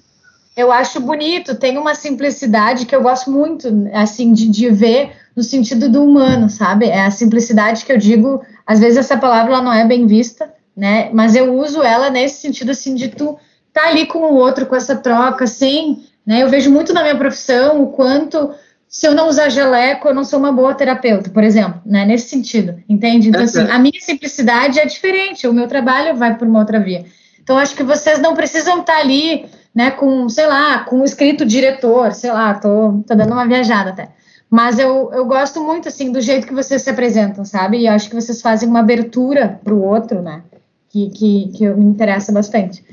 eu 0.56 0.72
acho 0.72 1.02
bonito, 1.02 1.56
tem 1.56 1.78
uma 1.78 1.94
simplicidade 1.94 2.86
que 2.86 2.96
eu 2.96 3.02
gosto 3.02 3.30
muito, 3.30 3.68
assim, 3.94 4.32
de, 4.32 4.48
de 4.48 4.70
ver 4.70 5.12
no 5.36 5.44
sentido 5.44 5.88
do 5.88 6.04
humano, 6.04 6.50
sabe? 6.50 6.88
É 6.88 7.06
a 7.06 7.12
simplicidade 7.12 7.86
que 7.86 7.92
eu 7.92 7.98
digo, 7.98 8.42
às 8.68 8.80
vezes 8.80 8.98
essa 8.98 9.18
palavra 9.18 9.54
ela 9.54 9.62
não 9.64 9.74
é 9.74 9.86
bem 9.86 10.06
vista, 10.06 10.54
né? 10.76 11.10
Mas 11.14 11.36
eu 11.36 11.56
uso 11.56 11.82
ela 11.82 12.10
nesse 12.10 12.42
sentido, 12.42 12.72
assim, 12.72 12.94
de 12.94 13.08
tu 13.08 13.40
tá 13.74 13.88
ali 13.88 14.06
com 14.06 14.20
o 14.20 14.36
outro, 14.36 14.66
com 14.66 14.76
essa 14.76 14.96
troca, 14.96 15.46
assim, 15.46 16.04
né? 16.26 16.44
Eu 16.44 16.50
vejo 16.50 16.70
muito 16.70 16.94
na 16.94 17.02
minha 17.02 17.16
profissão 17.16 17.82
o 17.82 17.88
quanto 17.88 18.54
se 18.90 19.06
eu 19.06 19.14
não 19.14 19.28
usar 19.28 19.50
jaleco, 19.50 20.08
eu 20.08 20.14
não 20.14 20.24
sou 20.24 20.40
uma 20.40 20.52
boa 20.52 20.74
terapeuta, 20.74 21.30
por 21.30 21.44
exemplo, 21.44 21.82
né? 21.86 22.06
Nesse 22.06 22.30
sentido, 22.30 22.82
entende? 22.88 23.30
Então, 23.30 23.44
assim, 23.44 23.62
a 23.70 23.80
minha 23.80 24.00
simplicidade 24.00 24.80
é 24.80 24.86
diferente, 24.86 25.48
o 25.48 25.54
meu 25.54 25.68
trabalho 25.68 26.16
vai 26.16 26.38
por 26.38 26.48
uma 26.48 26.60
outra 26.60 26.80
via. 26.80 27.06
Então, 27.42 27.58
acho 27.58 27.76
que 27.76 27.84
vocês 27.84 28.20
não 28.20 28.36
precisam 28.36 28.82
estar 28.82 28.96
tá 28.96 29.00
ali 29.00 29.46
né, 29.74 29.92
com, 29.92 30.28
sei 30.28 30.48
lá, 30.48 30.80
com 30.80 31.04
escrito 31.04 31.46
diretor, 31.46 32.12
sei 32.12 32.32
lá, 32.32 32.56
tô, 32.56 33.04
tô 33.08 33.14
dando 33.14 33.32
uma 33.34 33.48
viajada 33.48 33.92
até. 33.92 34.10
Mas 34.50 34.80
eu, 34.80 35.12
eu 35.12 35.26
gosto 35.26 35.62
muito, 35.62 35.88
assim, 35.90 36.12
do 36.12 36.22
jeito 36.22 36.48
que 36.48 36.54
vocês 36.54 36.82
se 36.82 36.90
apresentam, 36.90 37.44
sabe? 37.44 37.80
E 37.80 37.88
acho 37.88 38.10
que 38.10 38.16
vocês 38.16 38.42
fazem 38.42 38.70
uma 38.70 38.80
abertura 38.80 39.60
para 39.64 39.74
o 39.74 39.84
outro, 39.84 40.22
né? 40.22 40.44
Que, 40.90 41.10
que, 41.10 41.52
que 41.52 41.68
me 41.70 41.86
interessa 41.86 42.32
bastante. 42.32 42.84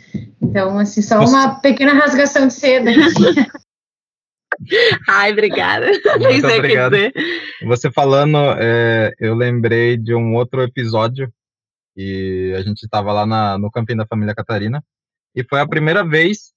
Então, 0.42 0.78
assim, 0.78 1.00
só 1.00 1.20
uma 1.20 1.54
pequena 1.60 1.92
rasgação 1.94 2.48
de 2.48 2.54
seda. 2.54 2.90
Ai, 5.08 5.32
obrigada. 5.32 5.86
Muito 6.20 6.46
obrigado. 6.58 6.96
Você 7.66 7.90
falando, 7.90 8.38
é, 8.58 9.12
eu 9.18 9.34
lembrei 9.34 9.96
de 9.96 10.14
um 10.14 10.34
outro 10.34 10.62
episódio 10.62 11.32
e 11.96 12.52
a 12.56 12.62
gente 12.62 12.82
estava 12.82 13.12
lá 13.12 13.24
na, 13.24 13.58
no 13.58 13.70
campinho 13.70 13.98
da 13.98 14.06
família 14.06 14.34
Catarina 14.34 14.82
e 15.34 15.44
foi 15.44 15.60
a 15.60 15.68
primeira 15.68 16.04
vez 16.04 16.52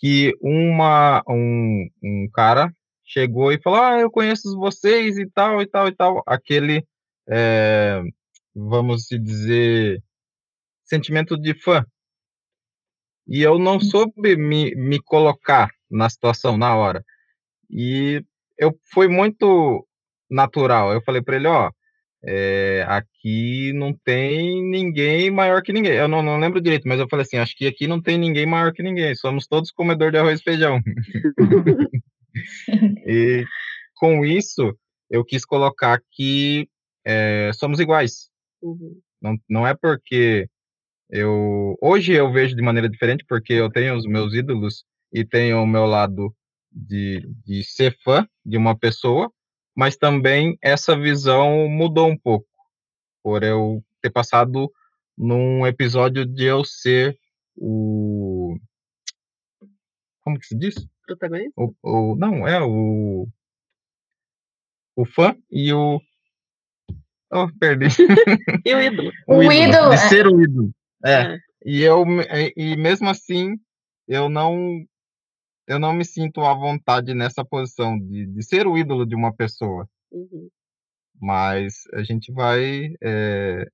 que 0.00 0.32
uma, 0.40 1.22
um, 1.28 1.88
um 2.02 2.28
cara 2.32 2.72
chegou 3.14 3.52
e 3.52 3.60
falou: 3.60 3.80
Ah, 3.80 4.00
eu 4.00 4.10
conheço 4.10 4.58
vocês 4.58 5.16
e 5.18 5.26
tal, 5.30 5.62
e 5.62 5.66
tal, 5.66 5.88
e 5.88 5.94
tal. 5.94 6.22
Aquele, 6.26 6.84
é, 7.28 8.02
vamos 8.54 9.06
dizer, 9.08 10.02
sentimento 10.84 11.38
de 11.38 11.54
fã. 11.54 11.86
E 13.26 13.42
eu 13.42 13.58
não 13.58 13.80
soube 13.80 14.36
me, 14.36 14.74
me 14.74 15.00
colocar 15.00 15.70
na 15.90 16.10
situação 16.10 16.58
na 16.58 16.76
hora. 16.76 17.02
E 17.70 18.22
eu 18.58 18.78
fui 18.92 19.08
muito 19.08 19.86
natural. 20.30 20.92
Eu 20.92 21.02
falei 21.02 21.22
para 21.22 21.36
ele: 21.36 21.46
Ó, 21.48 21.70
é, 22.24 22.84
aqui 22.88 23.72
não 23.74 23.94
tem 24.04 24.62
ninguém 24.70 25.30
maior 25.30 25.62
que 25.62 25.72
ninguém. 25.72 25.92
Eu 25.92 26.08
não, 26.08 26.22
não, 26.22 26.38
lembro 26.38 26.60
direito, 26.60 26.88
mas 26.88 27.00
eu 27.00 27.08
falei 27.08 27.22
assim, 27.24 27.38
acho 27.38 27.56
que 27.56 27.66
aqui 27.66 27.86
não 27.86 28.00
tem 28.00 28.18
ninguém 28.18 28.46
maior 28.46 28.72
que 28.72 28.82
ninguém. 28.82 29.14
Somos 29.14 29.46
todos 29.46 29.70
comedor 29.70 30.10
de 30.10 30.18
arroz 30.18 30.40
e 30.40 30.42
feijão. 30.42 30.80
e 33.06 33.44
com 33.96 34.24
isso, 34.24 34.76
eu 35.10 35.24
quis 35.24 35.44
colocar 35.44 36.00
que 36.12 36.68
é, 37.04 37.50
somos 37.54 37.80
iguais. 37.80 38.30
Uhum. 38.62 39.00
Não, 39.20 39.38
não 39.48 39.66
é 39.66 39.74
porque 39.74 40.48
eu 41.10 41.76
hoje 41.80 42.12
eu 42.12 42.32
vejo 42.32 42.56
de 42.56 42.62
maneira 42.62 42.88
diferente 42.88 43.24
porque 43.28 43.52
eu 43.52 43.70
tenho 43.70 43.96
os 43.96 44.06
meus 44.06 44.34
ídolos 44.34 44.84
e 45.12 45.24
tenho 45.24 45.62
o 45.62 45.66
meu 45.66 45.86
lado 45.86 46.34
de, 46.72 47.26
de 47.44 47.62
ser 47.62 47.96
fã 48.02 48.26
de 48.44 48.56
uma 48.56 48.76
pessoa 48.76 49.30
mas 49.74 49.96
também 49.96 50.56
essa 50.62 50.96
visão 50.96 51.68
mudou 51.68 52.08
um 52.08 52.16
pouco, 52.16 52.46
por 53.22 53.42
eu 53.42 53.82
ter 54.00 54.10
passado 54.10 54.70
num 55.18 55.66
episódio 55.66 56.24
de 56.24 56.44
eu 56.44 56.64
ser 56.64 57.18
o. 57.56 58.43
Como 60.24 60.38
que 60.38 60.46
se 60.46 60.56
diz? 60.56 60.74
Protagonista? 61.06 61.52
O, 61.56 61.74
o, 61.82 62.16
não, 62.16 62.48
é 62.48 62.60
o. 62.62 63.28
O 64.96 65.04
fã 65.04 65.36
e 65.50 65.72
o. 65.72 66.00
Oh, 67.30 67.48
perdi. 67.58 67.86
e 68.64 68.74
o 68.74 68.80
ídolo. 68.80 69.12
o, 69.28 69.34
o 69.36 69.42
ídolo. 69.42 69.68
ídolo. 69.68 69.88
De 69.90 69.94
é. 69.94 70.08
ser 70.08 70.26
o 70.26 70.40
ídolo. 70.40 70.70
É. 71.04 71.12
é. 71.12 71.38
E, 71.64 71.82
eu, 71.82 72.04
e 72.56 72.76
mesmo 72.76 73.08
assim, 73.08 73.58
eu 74.06 74.28
não 74.28 74.84
eu 75.66 75.78
não 75.78 75.92
me 75.92 76.04
sinto 76.04 76.42
à 76.42 76.54
vontade 76.54 77.14
nessa 77.14 77.44
posição 77.44 77.98
de, 77.98 78.26
de 78.26 78.42
ser 78.42 78.66
o 78.66 78.76
ídolo 78.76 79.06
de 79.06 79.14
uma 79.14 79.34
pessoa. 79.34 79.88
Uhum. 80.12 80.48
Mas 81.20 81.84
a 81.94 82.02
gente 82.02 82.32
vai 82.32 82.94
é, 83.02 83.66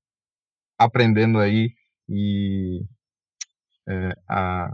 aprendendo 0.78 1.38
aí 1.38 1.74
e 2.08 2.84
é, 3.88 4.12
a, 4.28 4.72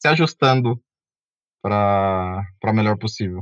se 0.00 0.08
ajustando 0.08 0.82
para 1.62 2.72
melhor 2.74 2.98
possível. 2.98 3.40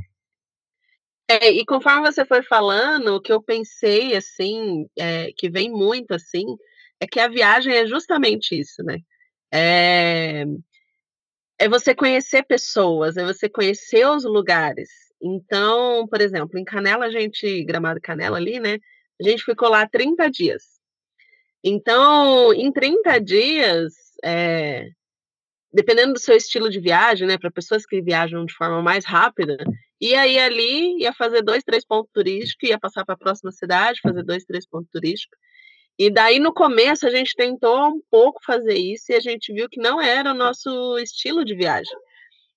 É, 1.28 1.50
e 1.50 1.64
conforme 1.64 2.10
você 2.10 2.24
foi 2.24 2.42
falando, 2.42 3.14
o 3.14 3.20
que 3.20 3.32
eu 3.32 3.40
pensei, 3.40 4.16
assim, 4.16 4.86
é, 4.98 5.32
que 5.36 5.48
vem 5.48 5.70
muito, 5.70 6.12
assim, 6.12 6.44
é 7.00 7.06
que 7.06 7.20
a 7.20 7.28
viagem 7.28 7.72
é 7.72 7.86
justamente 7.86 8.58
isso, 8.58 8.82
né? 8.82 8.98
É, 9.52 10.44
é 11.58 11.68
você 11.68 11.94
conhecer 11.94 12.44
pessoas, 12.44 13.16
é 13.16 13.24
você 13.24 13.48
conhecer 13.48 14.06
os 14.06 14.24
lugares. 14.24 14.90
Então, 15.22 16.06
por 16.08 16.20
exemplo, 16.20 16.58
em 16.58 16.64
Canela, 16.64 17.06
a 17.06 17.10
gente, 17.10 17.62
Gramado 17.64 18.00
Canela 18.00 18.36
ali, 18.36 18.58
né? 18.58 18.78
A 19.20 19.28
gente 19.28 19.44
ficou 19.44 19.68
lá 19.68 19.86
30 19.86 20.28
dias. 20.30 20.80
Então, 21.62 22.52
em 22.54 22.72
30 22.72 23.20
dias, 23.20 23.94
é, 24.24 24.88
dependendo 25.72 26.14
do 26.14 26.18
seu 26.18 26.36
estilo 26.36 26.68
de 26.68 26.80
viagem, 26.80 27.26
né, 27.26 27.38
para 27.38 27.50
pessoas 27.50 27.86
que 27.86 28.02
viajam 28.02 28.44
de 28.44 28.54
forma 28.54 28.82
mais 28.82 29.04
rápida, 29.04 29.56
ia 30.00 30.26
ir 30.26 30.38
ali, 30.38 31.02
ia 31.02 31.12
fazer 31.12 31.42
dois, 31.42 31.62
três 31.62 31.84
pontos 31.84 32.10
turísticos, 32.12 32.68
ia 32.68 32.78
passar 32.78 33.04
para 33.04 33.14
a 33.14 33.18
próxima 33.18 33.52
cidade, 33.52 34.00
fazer 34.02 34.22
dois, 34.22 34.44
três 34.44 34.66
pontos 34.66 34.90
turísticos. 34.90 35.38
E 35.98 36.10
daí 36.10 36.38
no 36.38 36.52
começo 36.52 37.06
a 37.06 37.10
gente 37.10 37.34
tentou 37.36 37.88
um 37.88 38.00
pouco 38.10 38.40
fazer 38.44 38.74
isso 38.74 39.12
e 39.12 39.14
a 39.14 39.20
gente 39.20 39.52
viu 39.52 39.68
que 39.68 39.78
não 39.78 40.00
era 40.00 40.30
o 40.30 40.34
nosso 40.34 40.98
estilo 40.98 41.44
de 41.44 41.54
viagem. 41.54 41.94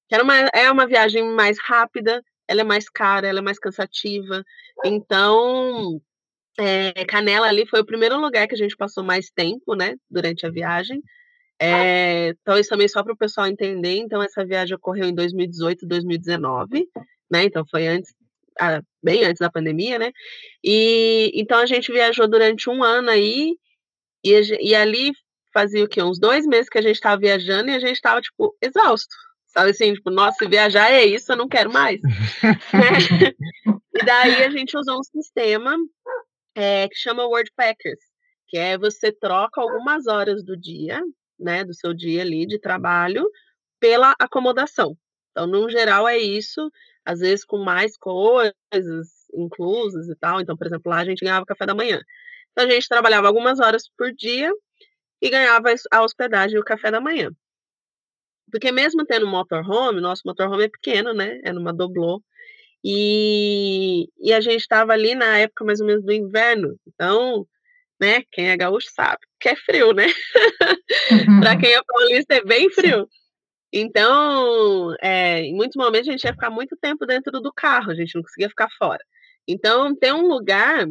Era 0.09 0.23
uma, 0.23 0.37
é 0.53 0.71
uma 0.71 0.87
viagem 0.87 1.23
mais 1.33 1.57
rápida, 1.59 2.23
ela 2.47 2.61
é 2.61 2.63
mais 2.63 2.89
cara, 2.89 3.27
ela 3.27 3.39
é 3.39 3.41
mais 3.41 3.59
cansativa. 3.59 4.43
Então, 4.85 6.01
é, 6.57 7.05
Canela 7.05 7.47
ali 7.47 7.65
foi 7.65 7.81
o 7.81 7.85
primeiro 7.85 8.17
lugar 8.19 8.47
que 8.47 8.55
a 8.55 8.57
gente 8.57 8.77
passou 8.77 9.03
mais 9.03 9.29
tempo, 9.29 9.75
né, 9.75 9.95
durante 10.09 10.45
a 10.45 10.49
viagem. 10.49 11.01
É, 11.65 12.29
então, 12.29 12.57
isso 12.57 12.69
também 12.69 12.87
só 12.89 13.01
para 13.01 13.13
o 13.13 13.17
pessoal 13.17 13.47
entender. 13.47 13.95
Então, 13.95 14.21
essa 14.21 14.45
viagem 14.45 14.75
ocorreu 14.75 15.05
em 15.05 15.15
2018, 15.15 15.87
2019, 15.87 16.89
né? 17.31 17.45
Então, 17.45 17.63
foi 17.69 17.87
antes, 17.87 18.13
bem 19.01 19.23
antes 19.23 19.39
da 19.39 19.49
pandemia, 19.49 19.97
né? 19.97 20.11
E 20.63 21.31
então 21.35 21.59
a 21.59 21.65
gente 21.65 21.91
viajou 21.91 22.27
durante 22.27 22.69
um 22.69 22.83
ano 22.83 23.09
aí, 23.09 23.55
e, 24.23 24.31
e 24.59 24.75
ali 24.75 25.11
fazia 25.53 25.83
o 25.85 25.87
quê? 25.87 26.01
Uns 26.01 26.19
dois 26.19 26.45
meses 26.45 26.69
que 26.69 26.77
a 26.77 26.81
gente 26.81 26.95
estava 26.95 27.19
viajando 27.19 27.69
e 27.69 27.75
a 27.75 27.79
gente 27.79 27.95
estava, 27.95 28.19
tipo, 28.19 28.55
exausto. 28.61 29.15
Sabe 29.47 29.69
assim, 29.69 29.93
tipo, 29.93 30.09
nossa, 30.09 30.49
viajar 30.49 30.91
é 30.91 31.05
isso, 31.05 31.31
eu 31.31 31.37
não 31.37 31.47
quero 31.47 31.71
mais. 31.71 32.01
e 33.93 34.05
daí 34.05 34.43
a 34.43 34.49
gente 34.49 34.75
usou 34.75 34.99
um 34.99 35.03
sistema 35.03 35.77
é, 36.55 36.89
que 36.89 36.95
chama 36.95 37.27
Wordpackers, 37.27 37.99
que 38.47 38.57
é 38.57 38.77
você 38.77 39.11
troca 39.11 39.61
algumas 39.61 40.07
horas 40.07 40.43
do 40.43 40.57
dia, 40.57 41.01
né, 41.43 41.63
do 41.63 41.73
seu 41.73 41.93
dia 41.93 42.21
ali 42.21 42.45
de 42.45 42.59
trabalho, 42.59 43.29
pela 43.79 44.15
acomodação. 44.19 44.97
Então, 45.31 45.47
no 45.47 45.69
geral, 45.69 46.07
é 46.07 46.17
isso, 46.17 46.71
às 47.05 47.19
vezes 47.19 47.45
com 47.45 47.57
mais 47.57 47.97
coisas 47.97 48.53
inclusas 49.33 50.07
e 50.09 50.15
tal. 50.15 50.39
Então, 50.41 50.55
por 50.55 50.67
exemplo, 50.67 50.89
lá 50.91 50.99
a 50.99 51.05
gente 51.05 51.23
ganhava 51.23 51.45
café 51.45 51.65
da 51.65 51.75
manhã. 51.75 51.99
Então, 52.51 52.65
a 52.65 52.69
gente 52.69 52.87
trabalhava 52.87 53.27
algumas 53.27 53.59
horas 53.59 53.83
por 53.97 54.13
dia 54.13 54.51
e 55.21 55.29
ganhava 55.29 55.73
a 55.91 56.03
hospedagem 56.03 56.57
e 56.57 56.59
o 56.59 56.63
café 56.63 56.91
da 56.91 57.01
manhã. 57.01 57.29
Porque 58.51 58.71
mesmo 58.71 59.05
tendo 59.05 59.27
motorhome, 59.27 59.99
nosso 59.99 60.21
motorhome 60.25 60.65
é 60.65 60.69
pequeno, 60.69 61.13
né? 61.13 61.39
É 61.43 61.51
numa 61.51 61.73
doblô. 61.73 62.21
E, 62.83 64.09
e 64.19 64.33
a 64.33 64.41
gente 64.41 64.61
estava 64.61 64.93
ali 64.93 65.15
na 65.15 65.39
época 65.39 65.65
mais 65.65 65.79
ou 65.79 65.87
menos 65.87 66.03
do 66.05 66.11
inverno. 66.11 66.77
Então, 66.87 67.47
né? 68.03 68.21
Quem 68.31 68.49
é 68.49 68.57
gaúcho 68.57 68.89
sabe 68.93 69.19
que 69.39 69.49
é 69.49 69.55
frio, 69.55 69.93
né? 69.93 70.07
Uhum. 71.11 71.39
para 71.39 71.57
quem 71.57 71.73
é 71.73 71.81
paulista 71.83 72.35
é 72.35 72.43
bem 72.43 72.69
frio. 72.69 73.07
Então, 73.71 74.95
é, 75.01 75.41
em 75.41 75.55
muitos 75.55 75.75
momentos 75.75 76.07
a 76.07 76.11
gente 76.11 76.23
ia 76.23 76.33
ficar 76.33 76.49
muito 76.49 76.77
tempo 76.77 77.05
dentro 77.05 77.41
do 77.41 77.51
carro, 77.51 77.91
a 77.91 77.95
gente 77.95 78.15
não 78.15 78.21
conseguia 78.21 78.49
ficar 78.49 78.69
fora. 78.77 79.03
Então, 79.47 79.95
ter 79.95 80.13
um 80.13 80.27
lugar, 80.27 80.85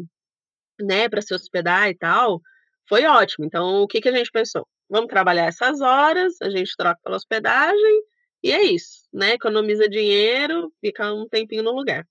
né, 0.81 1.09
para 1.09 1.22
se 1.22 1.33
hospedar 1.33 1.88
e 1.88 1.94
tal, 1.96 2.40
foi 2.88 3.05
ótimo. 3.05 3.44
Então, 3.44 3.83
o 3.83 3.87
que, 3.87 4.01
que 4.01 4.09
a 4.09 4.12
gente 4.12 4.31
pensou? 4.31 4.66
Vamos 4.90 5.09
trabalhar 5.09 5.46
essas 5.46 5.81
horas, 5.81 6.35
a 6.42 6.51
gente 6.51 6.77
troca 6.77 7.01
pela 7.03 7.16
hospedagem 7.16 8.03
e 8.42 8.51
é 8.51 8.62
isso, 8.62 9.07
né? 9.12 9.33
Economiza 9.35 9.88
dinheiro, 9.88 10.72
fica 10.81 11.12
um 11.12 11.29
tempinho 11.29 11.62
no 11.62 11.72
lugar. 11.72 12.07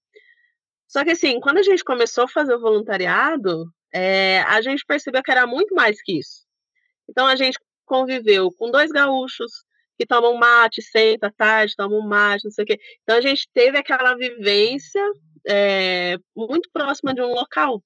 Só 0.87 1.03
que 1.03 1.11
assim, 1.11 1.39
quando 1.39 1.57
a 1.57 1.63
gente 1.63 1.83
começou 1.83 2.23
a 2.23 2.29
fazer 2.29 2.55
o 2.55 2.61
voluntariado, 2.61 3.65
é, 3.93 4.41
a 4.41 4.61
gente 4.61 4.85
percebeu 4.85 5.21
que 5.23 5.31
era 5.31 5.45
muito 5.45 5.73
mais 5.75 6.01
que 6.01 6.19
isso. 6.19 6.45
Então 7.09 7.27
a 7.27 7.35
gente 7.35 7.57
conviveu 7.85 8.51
com 8.51 8.71
dois 8.71 8.91
gaúchos 8.91 9.51
que 9.97 10.05
tomam 10.05 10.35
mate, 10.35 10.81
senta 10.81 11.27
à 11.27 11.31
tarde, 11.31 11.75
tomam 11.75 12.01
mate, 12.01 12.45
não 12.45 12.51
sei 12.51 12.63
o 12.63 12.67
quê. 12.67 12.79
Então 13.03 13.17
a 13.17 13.21
gente 13.21 13.47
teve 13.53 13.77
aquela 13.77 14.15
vivência 14.15 15.01
é, 15.47 16.17
muito 16.35 16.69
próxima 16.71 17.13
de 17.13 17.21
um 17.21 17.33
local. 17.33 17.83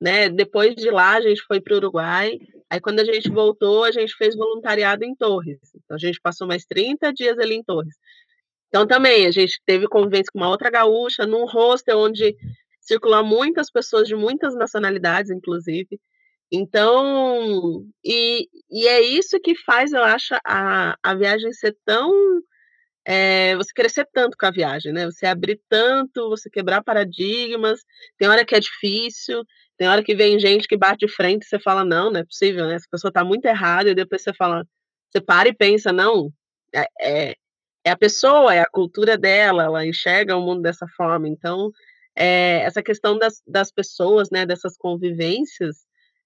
Né? 0.00 0.28
Depois 0.28 0.74
de 0.74 0.90
lá, 0.90 1.12
a 1.12 1.20
gente 1.20 1.42
foi 1.42 1.60
para 1.60 1.74
o 1.74 1.76
Uruguai. 1.76 2.38
Aí, 2.68 2.80
quando 2.80 3.00
a 3.00 3.04
gente 3.04 3.30
voltou, 3.30 3.84
a 3.84 3.92
gente 3.92 4.14
fez 4.16 4.34
voluntariado 4.34 5.04
em 5.04 5.14
Torres. 5.14 5.60
Então, 5.76 5.94
a 5.94 5.98
gente 5.98 6.20
passou 6.20 6.46
mais 6.46 6.64
30 6.64 7.12
dias 7.12 7.38
ali 7.38 7.54
em 7.54 7.62
Torres. 7.62 7.94
Então, 8.68 8.84
também, 8.84 9.26
a 9.26 9.30
gente 9.30 9.60
teve 9.64 9.86
convivência 9.86 10.32
com 10.32 10.40
uma 10.40 10.48
outra 10.48 10.70
gaúcha, 10.70 11.24
num 11.24 11.44
hostel 11.44 12.00
onde 12.00 12.36
circulam 12.82 13.24
muitas 13.24 13.70
pessoas 13.70 14.08
de 14.08 14.14
muitas 14.14 14.54
nacionalidades, 14.54 15.30
inclusive. 15.30 15.98
Então, 16.50 17.86
e, 18.04 18.48
e 18.70 18.86
é 18.86 19.00
isso 19.00 19.40
que 19.40 19.54
faz, 19.64 19.92
eu 19.92 20.02
acho, 20.02 20.34
a, 20.44 20.96
a 21.02 21.14
viagem 21.14 21.52
ser 21.52 21.76
tão. 21.84 22.12
É, 23.04 23.56
você 23.56 23.72
crescer 23.74 24.06
tanto 24.12 24.36
com 24.38 24.46
a 24.46 24.50
viagem, 24.50 24.92
né? 24.92 25.06
Você 25.06 25.26
abrir 25.26 25.60
tanto, 25.68 26.28
você 26.28 26.50
quebrar 26.50 26.84
paradigmas. 26.84 27.80
Tem 28.18 28.28
hora 28.28 28.44
que 28.44 28.54
é 28.54 28.60
difícil, 28.60 29.42
tem 29.76 29.88
hora 29.88 30.02
que 30.04 30.14
vem 30.14 30.38
gente 30.38 30.68
que 30.68 30.76
bate 30.76 31.06
de 31.06 31.12
frente 31.12 31.42
e 31.44 31.46
você 31.48 31.58
fala, 31.58 31.84
não, 31.84 32.10
não 32.10 32.20
é 32.20 32.24
possível, 32.24 32.66
né? 32.66 32.74
Essa 32.74 32.86
pessoa 32.90 33.08
está 33.08 33.24
muito 33.24 33.46
errada, 33.46 33.90
e 33.90 33.94
depois 33.94 34.22
você 34.22 34.32
fala, 34.34 34.64
você 35.10 35.20
para 35.20 35.48
e 35.48 35.54
pensa, 35.54 35.92
não, 35.92 36.30
é, 36.74 36.86
é, 37.00 37.36
é, 37.84 37.90
a 37.90 37.96
pessoa, 37.96 38.54
é 38.54 38.60
a 38.60 38.70
cultura 38.70 39.18
dela, 39.18 39.64
ela 39.64 39.86
enxerga 39.86 40.36
o 40.36 40.42
mundo 40.42 40.62
dessa 40.62 40.86
forma. 40.96 41.28
Então, 41.28 41.70
é, 42.16 42.62
essa 42.62 42.82
questão 42.82 43.18
das, 43.18 43.42
das 43.46 43.70
pessoas, 43.70 44.30
né, 44.30 44.44
dessas 44.46 44.76
convivências, 44.76 45.84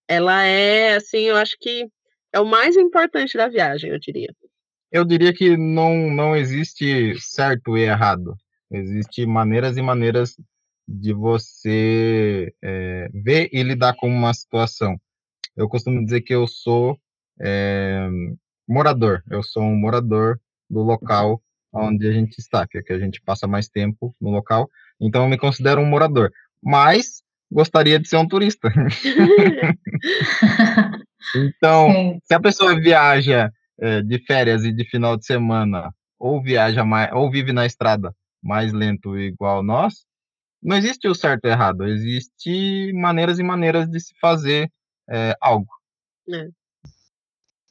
ela 0.09 0.44
é, 0.44 0.96
assim, 0.96 1.20
eu 1.20 1.37
acho 1.37 1.57
que 1.61 1.88
é 2.33 2.40
o 2.40 2.44
mais 2.46 2.77
importante 2.77 3.37
da 3.37 3.49
viagem, 3.49 3.90
eu 3.90 3.99
diria. 3.99 4.35
Eu 4.90 5.05
diria 5.05 5.33
que 5.33 5.57
não, 5.57 6.11
não 6.11 6.37
existe 6.37 7.14
certo 7.20 7.77
e 7.77 7.83
errado. 7.83 8.37
Existem 8.70 9.27
maneiras 9.27 9.77
e 9.77 9.83
maneiras 9.83 10.37
de 10.87 11.12
você 11.12 12.53
é, 12.62 13.09
ver 13.12 13.49
e 13.53 13.62
lidar 13.62 13.94
com 13.96 14.09
uma 14.09 14.33
situação. 14.33 14.96
Eu 15.57 15.68
costumo 15.68 16.05
dizer 16.05 16.20
que 16.20 16.35
eu 16.35 16.46
sou 16.46 16.99
é, 17.40 18.09
morador, 18.68 19.22
eu 19.31 19.42
sou 19.42 19.62
um 19.62 19.77
morador 19.77 20.40
do 20.68 20.83
local 20.83 21.42
onde 21.72 22.09
a 22.09 22.12
gente 22.12 22.38
está, 22.38 22.66
que, 22.66 22.79
é 22.79 22.83
que 22.83 22.92
a 22.92 22.99
gente 22.99 23.20
passa 23.20 23.46
mais 23.46 23.68
tempo 23.68 24.14
no 24.20 24.31
local, 24.31 24.70
então 25.00 25.22
eu 25.22 25.28
me 25.28 25.38
considero 25.38 25.80
um 25.80 25.87
morador, 25.87 26.30
mas 26.62 27.22
gostaria 27.50 27.98
de 27.98 28.09
ser 28.09 28.16
um 28.16 28.26
turista. 28.26 28.72
então, 31.35 31.92
Sim. 31.92 32.20
se 32.24 32.35
a 32.35 32.40
pessoa 32.40 32.78
viaja 32.78 33.50
é, 33.80 34.02
de 34.02 34.18
férias 34.26 34.64
e 34.64 34.72
de 34.72 34.85
final 34.85 35.16
de 35.16 35.26
semana, 35.26 35.92
ou 36.18 36.42
viaja 36.42 36.85
mais, 36.85 37.12
ou 37.12 37.30
vive 37.30 37.52
na 37.52 37.66
estrada 37.66 38.14
mais 38.42 38.72
lento 38.72 39.18
igual 39.18 39.62
nós, 39.62 40.04
não 40.62 40.76
existe 40.76 41.09
o 41.09 41.14
certo 41.14 41.46
e 41.46 41.50
errado, 41.50 41.87
existe 41.87 42.92
maneiras 42.94 43.38
e 43.38 43.42
maneiras 43.42 43.88
de 43.88 44.00
se 44.00 44.14
fazer 44.20 44.70
é, 45.09 45.37
algo. 45.40 45.68
É. 46.28 46.48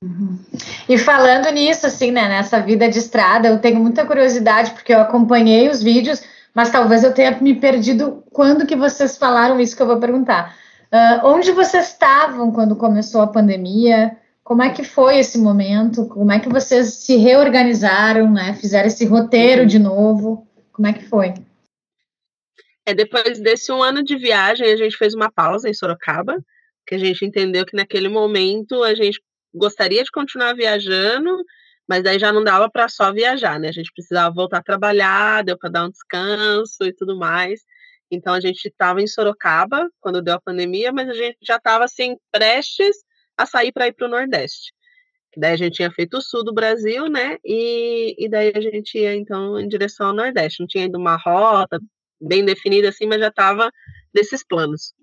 Uhum. 0.02 0.40
E 0.88 0.98
falando 0.98 1.50
nisso, 1.50 1.88
assim, 1.88 2.12
né, 2.12 2.28
nessa 2.28 2.62
vida 2.62 2.90
de 2.90 3.00
estrada, 3.00 3.48
eu 3.48 3.60
tenho 3.60 3.80
muita 3.80 4.06
curiosidade, 4.06 4.72
porque 4.72 4.94
eu 4.94 5.00
acompanhei 5.00 5.70
os 5.70 5.82
vídeos, 5.82 6.22
mas 6.56 6.72
talvez 6.72 7.04
eu 7.04 7.14
tenha 7.14 7.38
me 7.42 7.54
perdido 7.54 8.24
quando 8.32 8.66
que 8.66 8.78
vocês 8.78 9.18
falaram 9.18 9.60
isso 9.60 9.76
que 9.76 9.82
eu 9.82 9.88
vou 9.88 10.00
perguntar. 10.00 10.58
Uh, 10.86 11.28
onde 11.28 11.52
vocês 11.52 11.90
estavam 11.90 12.52
quando 12.54 12.78
começou 12.78 13.22
a 13.22 13.28
pandemia? 13.28 14.16
Como 14.42 14.64
é 14.64 14.70
que 14.70 14.84
foi 14.84 15.18
esse 15.18 15.38
momento? 15.38 16.08
Como 16.08 16.32
é 16.32 16.40
que 16.40 16.48
vocês 16.48 16.94
se 16.94 17.18
reorganizaram, 17.18 18.32
né? 18.32 18.54
Fizeram 18.54 18.88
esse 18.88 19.06
roteiro 19.06 19.64
uhum. 19.64 19.68
de 19.68 19.80
novo? 19.80 20.48
Como 20.72 20.88
é 20.88 20.94
que 20.94 21.04
foi? 21.04 21.34
É, 22.86 22.94
depois 22.94 23.40
desse 23.40 23.72
um 23.72 23.84
ano 23.84 24.02
de 24.02 24.16
viagem, 24.16 24.72
a 24.72 24.78
gente 24.78 24.96
fez 24.96 25.14
uma 25.14 25.30
pausa 25.30 25.68
em 25.68 25.74
Sorocaba, 25.74 26.38
que 26.88 26.96
a 26.96 27.00
gente 27.00 27.26
entendeu 27.26 27.66
que 27.66 27.76
naquele 27.76 28.08
momento 28.08 28.82
a 28.84 28.94
gente 28.94 29.20
gostaria 29.54 30.04
de 30.04 30.12
continuar 30.12 30.54
viajando, 30.54 31.36
mas 31.88 32.04
daí 32.04 32.20
já 32.20 32.32
não 32.34 32.44
dava 32.44 32.70
para 32.70 32.90
só 32.90 33.12
viajar, 33.14 33.60
né? 33.60 33.70
A 33.70 33.72
gente 33.72 33.92
precisava 33.94 34.34
voltar 34.34 34.60
a 34.60 34.64
trabalhar, 34.64 35.44
deu 35.44 35.58
para 35.58 35.70
dar 35.70 35.86
um 35.86 35.90
descanso 35.90 36.84
e 36.84 36.94
tudo 36.94 37.18
mais. 37.18 37.62
Então 38.10 38.34
a 38.34 38.40
gente 38.40 38.66
estava 38.66 39.02
em 39.02 39.08
Sorocaba 39.08 39.90
quando 40.00 40.22
deu 40.22 40.36
a 40.36 40.42
pandemia, 40.42 40.92
mas 40.92 41.10
a 41.10 41.14
gente 41.14 41.38
já 41.42 41.58
estava 41.58 41.86
assim 41.86 42.18
prestes 42.32 42.96
a 43.38 43.46
sair 43.46 43.72
para 43.72 43.88
ir 43.88 43.94
para 43.94 44.08
o 44.08 44.10
Nordeste. 44.10 44.74
Daí 45.38 45.54
a 45.54 45.58
gente 45.58 45.76
tinha 45.76 45.92
feito 45.92 46.18
o 46.18 46.22
sul 46.22 46.44
do 46.44 46.54
Brasil, 46.54 47.08
né? 47.08 47.38
E, 47.44 48.16
e 48.18 48.30
daí 48.30 48.54
a 48.56 48.62
gente 48.62 48.98
ia 48.98 49.14
então 49.16 49.60
em 49.60 49.68
direção 49.68 50.08
ao 50.08 50.14
Nordeste. 50.14 50.62
Não 50.62 50.68
tinha 50.68 50.86
ainda 50.86 50.98
uma 50.98 51.18
rota 51.18 51.80
bem 52.22 52.46
definida 52.46 52.90
assim, 52.90 53.06
mas 53.06 53.20
já 53.20 53.28
estava 53.28 53.70
nesses 54.14 54.46
planos. 54.46 54.94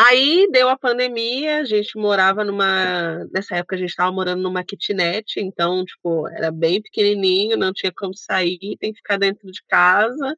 Aí 0.00 0.46
deu 0.52 0.68
a 0.68 0.78
pandemia, 0.78 1.58
a 1.58 1.64
gente 1.64 1.98
morava 1.98 2.44
numa. 2.44 3.24
Nessa 3.32 3.56
época 3.56 3.74
a 3.74 3.78
gente 3.78 3.90
estava 3.90 4.12
morando 4.12 4.40
numa 4.40 4.62
kitnet, 4.62 5.40
então, 5.40 5.84
tipo, 5.84 6.28
era 6.28 6.52
bem 6.52 6.80
pequenininho, 6.80 7.56
não 7.56 7.72
tinha 7.72 7.92
como 7.92 8.14
sair, 8.14 8.76
tem 8.78 8.92
que 8.92 8.98
ficar 8.98 9.18
dentro 9.18 9.50
de 9.50 9.60
casa. 9.66 10.36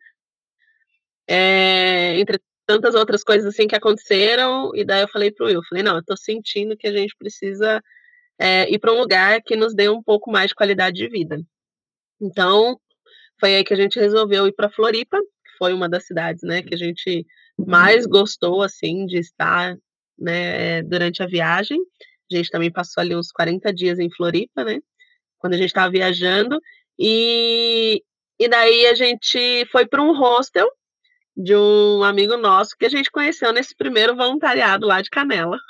É, 1.29 2.19
entre 2.19 2.41
tantas 2.67 2.95
outras 2.95 3.23
coisas 3.23 3.47
assim 3.53 3.69
que 3.69 3.77
aconteceram, 3.77 4.71
e 4.75 4.83
daí 4.83 5.03
eu 5.03 5.09
falei 5.09 5.31
pro 5.31 5.47
Will, 5.47 5.61
falei, 5.69 5.85
não, 5.85 5.97
eu 5.97 6.05
tô 6.05 6.17
sentindo 6.17 6.77
que 6.77 6.87
a 6.89 6.93
gente 6.93 7.15
precisa 7.19 7.83
é, 8.39 8.71
ir 8.73 8.79
para 8.79 8.93
um 8.93 8.99
lugar 8.99 9.43
que 9.43 9.57
nos 9.57 9.75
dê 9.75 9.91
um 9.91 10.03
pouco 10.03 10.31
mais 10.31 10.49
de 10.49 10.55
qualidade 10.55 10.97
de 10.97 11.09
vida. 11.09 11.39
Então, 12.21 12.81
foi 13.41 13.57
aí 13.57 13.65
que 13.65 13.75
a 13.75 13.77
gente 13.77 14.01
resolveu 14.01 14.47
ir 14.47 14.53
para 14.53 14.71
Floripa, 14.71 15.19
que 15.21 15.59
foi 15.59 15.75
uma 15.75 15.89
das 15.89 16.07
cidades, 16.07 16.43
né, 16.43 16.63
que 16.63 16.75
a 16.75 16.79
gente 16.79 17.27
mais 17.67 18.07
gostou, 18.07 18.63
assim, 18.63 19.07
de 19.07 19.19
estar 19.19 19.77
né, 20.19 20.83
durante 20.83 21.23
a 21.23 21.27
viagem. 21.27 21.81
A 22.31 22.37
gente 22.37 22.51
também 22.51 22.71
passou 22.71 23.01
ali 23.01 23.17
uns 23.17 23.33
40 23.33 23.73
dias 23.73 23.99
em 23.99 24.11
Floripa, 24.11 24.65
né? 24.65 24.81
Quando 25.39 25.55
a 25.55 25.57
gente 25.57 25.69
estava 25.69 25.91
viajando. 25.91 26.61
E, 26.99 28.03
e 28.39 28.49
daí 28.49 28.87
a 28.87 28.95
gente 28.95 29.67
foi 29.73 29.87
para 29.87 30.03
um 30.03 30.17
hostel 30.17 30.71
de 31.37 31.57
um 31.57 32.03
amigo 32.03 32.37
nosso 32.37 32.77
que 32.77 32.85
a 32.85 32.89
gente 32.91 33.11
conheceu 33.11 33.53
nesse 33.53 33.75
primeiro 33.75 34.15
voluntariado 34.15 34.87
lá 34.87 35.01
de 35.01 35.11
Canela. 35.11 35.59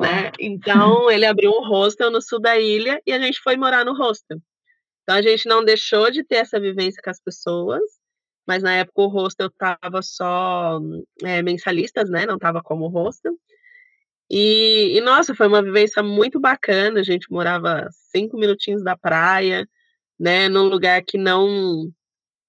Né? 0.00 0.32
Então, 0.40 1.10
ele 1.10 1.26
abriu 1.26 1.50
um 1.50 1.68
hostel 1.68 2.10
no 2.10 2.22
sul 2.22 2.40
da 2.40 2.58
ilha 2.58 2.98
e 3.06 3.12
a 3.12 3.18
gente 3.18 3.38
foi 3.38 3.54
morar 3.54 3.84
no 3.84 3.94
hostel. 3.94 4.38
Então, 5.02 5.14
a 5.14 5.20
gente 5.20 5.46
não 5.46 5.62
deixou 5.62 6.10
de 6.10 6.24
ter 6.24 6.36
essa 6.36 6.58
vivência 6.58 7.02
com 7.04 7.10
as 7.10 7.20
pessoas, 7.20 7.82
mas 8.46 8.62
na 8.62 8.74
época 8.74 9.02
o 9.02 9.08
hostel 9.08 9.48
estava 9.48 10.02
só 10.02 10.80
é, 11.22 11.42
mensalistas, 11.42 12.10
né? 12.10 12.26
Não 12.26 12.36
estava 12.36 12.62
como 12.62 12.88
hostel. 12.88 13.34
E, 14.30 14.96
e, 14.96 15.00
nossa, 15.02 15.34
foi 15.34 15.46
uma 15.46 15.62
vivência 15.62 16.02
muito 16.02 16.40
bacana. 16.40 17.00
A 17.00 17.02
gente 17.02 17.30
morava 17.30 17.88
cinco 18.10 18.38
minutinhos 18.38 18.82
da 18.82 18.96
praia, 18.96 19.68
né? 20.18 20.48
Num 20.48 20.64
lugar 20.64 21.02
que 21.02 21.18
não 21.18 21.92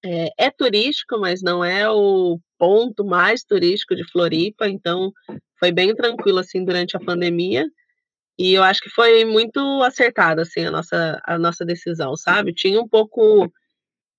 é, 0.04 0.46
é, 0.46 0.50
turístico, 0.50 1.18
mas 1.18 1.42
não 1.42 1.64
é 1.64 1.88
o 1.90 2.38
ponto 2.58 3.04
mais 3.04 3.44
turístico 3.44 3.96
de 3.96 4.04
Floripa, 4.10 4.68
então 4.68 5.12
foi 5.58 5.72
bem 5.72 5.94
tranquilo 5.94 6.38
assim 6.38 6.64
durante 6.64 6.96
a 6.96 7.00
pandemia. 7.00 7.66
E 8.38 8.54
eu 8.54 8.62
acho 8.62 8.80
que 8.80 8.90
foi 8.90 9.24
muito 9.24 9.60
acertada 9.82 10.42
assim 10.42 10.64
a 10.66 10.70
nossa 10.70 11.20
a 11.24 11.38
nossa 11.38 11.64
decisão, 11.64 12.16
sabe? 12.16 12.52
Tinha 12.52 12.80
um 12.80 12.88
pouco 12.88 13.50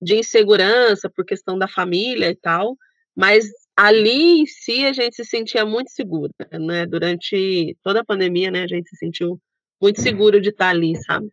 de 0.02 0.16
insegurança 0.16 1.10
por 1.10 1.26
questão 1.26 1.58
da 1.58 1.68
família 1.68 2.30
e 2.30 2.36
tal, 2.36 2.78
mas 3.16 3.50
ali 3.76 4.42
em 4.42 4.46
si 4.46 4.86
a 4.86 4.94
gente 4.94 5.16
se 5.16 5.26
sentia 5.26 5.66
muito 5.66 5.92
segura, 5.92 6.32
né? 6.54 6.86
Durante 6.86 7.76
toda 7.84 8.02
a 8.02 8.06
pandemia, 8.06 8.52
né, 8.52 8.64
a 8.64 8.68
gente 8.68 8.90
se 8.90 8.96
sentiu 8.98 9.40
muito 9.82 10.02
seguro 10.02 10.42
de 10.42 10.50
estar 10.50 10.70
ali, 10.70 10.96
sabe? 11.04 11.30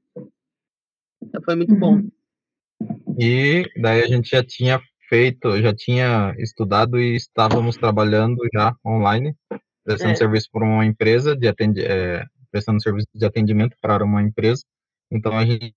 Então 1.23 1.43
foi 1.43 1.55
muito 1.55 1.75
bom. 1.77 1.97
Uhum. 1.97 2.11
E 3.19 3.65
daí 3.77 4.03
a 4.03 4.07
gente 4.07 4.31
já 4.31 4.43
tinha 4.43 4.81
feito, 5.09 5.61
já 5.61 5.75
tinha 5.75 6.35
estudado 6.39 6.99
e 6.99 7.15
estávamos 7.15 7.77
trabalhando 7.77 8.39
já 8.53 8.75
online, 8.85 9.37
prestando 9.85 10.13
é. 10.13 10.17
serviço 10.17 10.49
para 10.51 10.65
uma 10.65 10.85
empresa 10.85 11.37
de 11.37 11.47
atendi 11.47 11.83
é, 11.85 12.25
prestando 12.51 12.83
serviço 12.83 13.09
de 13.15 13.25
atendimento 13.25 13.77
para 13.81 14.05
uma 14.05 14.23
empresa. 14.23 14.63
Então 15.11 15.37
a 15.37 15.45
gente 15.45 15.75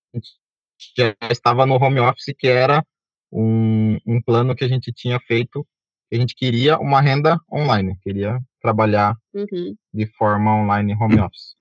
já 0.98 1.16
estava 1.30 1.66
no 1.66 1.76
home 1.76 2.00
office, 2.00 2.34
que 2.38 2.48
era 2.48 2.86
um, 3.32 3.98
um 4.06 4.22
plano 4.22 4.56
que 4.56 4.64
a 4.64 4.68
gente 4.68 4.92
tinha 4.92 5.20
feito, 5.20 5.66
que 6.10 6.16
a 6.16 6.20
gente 6.20 6.36
queria 6.36 6.78
uma 6.80 7.02
renda 7.02 7.40
online, 7.52 7.98
queria 8.02 8.40
trabalhar 8.62 9.16
uhum. 9.34 9.76
de 9.94 10.06
forma 10.18 10.56
online 10.56 10.96
home 10.96 11.20
office. 11.20 11.56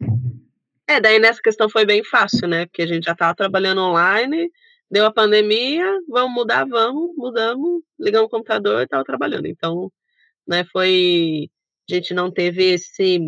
É, 0.87 1.01
daí 1.01 1.19
nessa 1.19 1.41
questão 1.41 1.69
foi 1.69 1.87
bem 1.87 2.05
fácil, 2.05 2.47
né? 2.47 2.67
Porque 2.67 2.83
a 2.83 2.87
gente 2.87 3.05
já 3.05 3.13
estava 3.13 3.35
trabalhando 3.35 3.81
online, 3.81 4.51
deu 4.91 5.07
a 5.07 5.13
pandemia, 5.13 5.85
vamos 6.09 6.35
mudar, 6.35 6.67
vamos, 6.67 7.15
mudamos, 7.17 7.83
ligamos 7.99 8.27
o 8.27 8.31
computador 8.31 8.81
e 8.81 8.85
estava 8.85 9.05
trabalhando. 9.05 9.47
Então, 9.47 9.91
né, 10.47 10.65
foi. 10.71 11.49
A 11.91 11.95
gente 11.95 12.15
não 12.15 12.31
teve 12.31 12.65
esse 12.65 13.21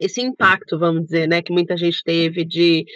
esse 0.00 0.22
impacto, 0.22 0.78
vamos 0.78 1.04
dizer, 1.04 1.28
né, 1.28 1.42
que 1.42 1.52
muita 1.52 1.76
gente 1.76 2.02
teve 2.02 2.44
de 2.44 2.86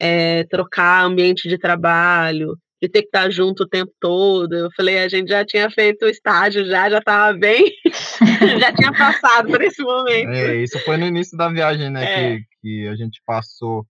é, 0.00 0.44
trocar 0.44 1.04
ambiente 1.04 1.48
de 1.48 1.58
trabalho, 1.58 2.56
de 2.82 2.88
ter 2.88 3.02
que 3.02 3.08
estar 3.08 3.30
junto 3.30 3.64
o 3.64 3.68
tempo 3.68 3.92
todo. 4.00 4.54
Eu 4.54 4.70
falei, 4.74 4.98
a 4.98 5.08
gente 5.08 5.28
já 5.28 5.44
tinha 5.44 5.70
feito 5.70 6.06
o 6.06 6.08
estágio, 6.08 6.64
já 6.64 6.88
já 6.88 6.98
estava 6.98 7.36
bem, 7.36 7.64
já 8.58 8.72
tinha 8.72 8.92
passado 8.92 9.48
por 9.48 9.62
esse 9.62 9.82
momento. 9.82 10.30
É, 10.30 10.56
isso 10.56 10.78
foi 10.80 10.96
no 10.96 11.06
início 11.06 11.36
da 11.36 11.50
viagem, 11.50 11.90
né, 11.90 12.04
é. 12.04 12.36
que, 12.36 12.44
que 12.62 12.88
a 12.88 12.96
gente 12.96 13.20
passou 13.26 13.86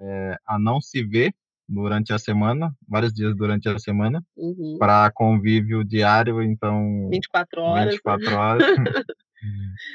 é, 0.00 0.36
a 0.46 0.58
não 0.58 0.80
se 0.80 1.02
ver 1.02 1.32
durante 1.68 2.12
a 2.12 2.18
semana, 2.18 2.72
vários 2.86 3.12
dias 3.12 3.34
durante 3.34 3.68
a 3.68 3.78
semana, 3.78 4.22
uhum. 4.36 4.76
para 4.78 5.10
convívio 5.12 5.82
diário, 5.82 6.42
então 6.42 7.08
24 7.10 7.60
horas. 7.60 7.94
24 7.94 8.36
horas. 8.36 8.64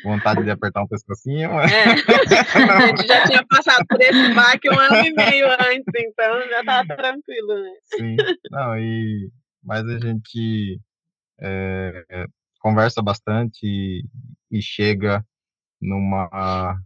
Vontade 0.03 0.43
de 0.43 0.51
apertar 0.51 0.83
um 0.83 0.87
pescocinho. 0.87 1.49
É. 1.59 1.89
A 2.69 2.87
gente 2.87 3.07
já 3.07 3.27
tinha 3.27 3.45
passado 3.47 3.85
por 3.87 4.01
esse 4.01 4.33
baque 4.33 4.69
um 4.69 4.79
ano 4.79 5.05
e 5.05 5.13
meio 5.13 5.47
antes, 5.47 5.93
então 5.95 6.49
já 6.49 6.59
estava 6.59 6.95
tranquilo, 6.95 7.63
né? 7.63 7.71
Sim. 7.83 8.15
Não, 8.51 8.77
e 8.77 9.29
mas 9.63 9.85
a 9.87 9.99
gente 9.99 10.79
é, 11.41 12.25
conversa 12.59 13.01
bastante 13.01 13.59
e, 13.63 14.03
e 14.51 14.61
chega 14.61 15.25
numa 15.81 16.77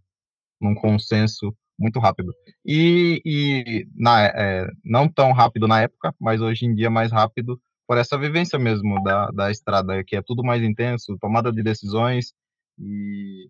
num 0.60 0.74
consenso 0.76 1.56
muito 1.78 2.00
rápido. 2.00 2.34
E, 2.66 3.22
e 3.26 3.88
na, 3.96 4.26
é, 4.26 4.68
não 4.84 5.08
tão 5.10 5.32
rápido 5.34 5.68
na 5.68 5.82
época, 5.82 6.14
mas 6.20 6.42
hoje 6.42 6.66
em 6.66 6.74
dia 6.74 6.90
mais 6.90 7.12
rápido 7.12 7.60
por 7.88 7.98
essa 7.98 8.18
vivência 8.18 8.58
mesmo 8.58 9.02
da, 9.04 9.28
da 9.32 9.52
estrada, 9.52 10.04
que 10.04 10.16
é 10.16 10.22
tudo 10.22 10.44
mais 10.44 10.64
intenso, 10.64 11.18
tomada 11.20 11.52
de 11.52 11.62
decisões 11.62 12.34
e, 12.80 13.50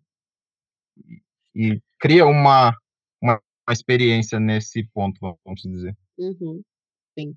e, 1.56 1.82
cria 2.00 2.26
uma, 2.26 2.76
uma, 3.22 3.42
experiência 3.70 4.40
nesse 4.40 4.84
ponto, 4.94 5.20
vamos 5.46 5.62
dizer. 5.62 5.96
Uhum. 6.18 6.62
Sim. 7.18 7.36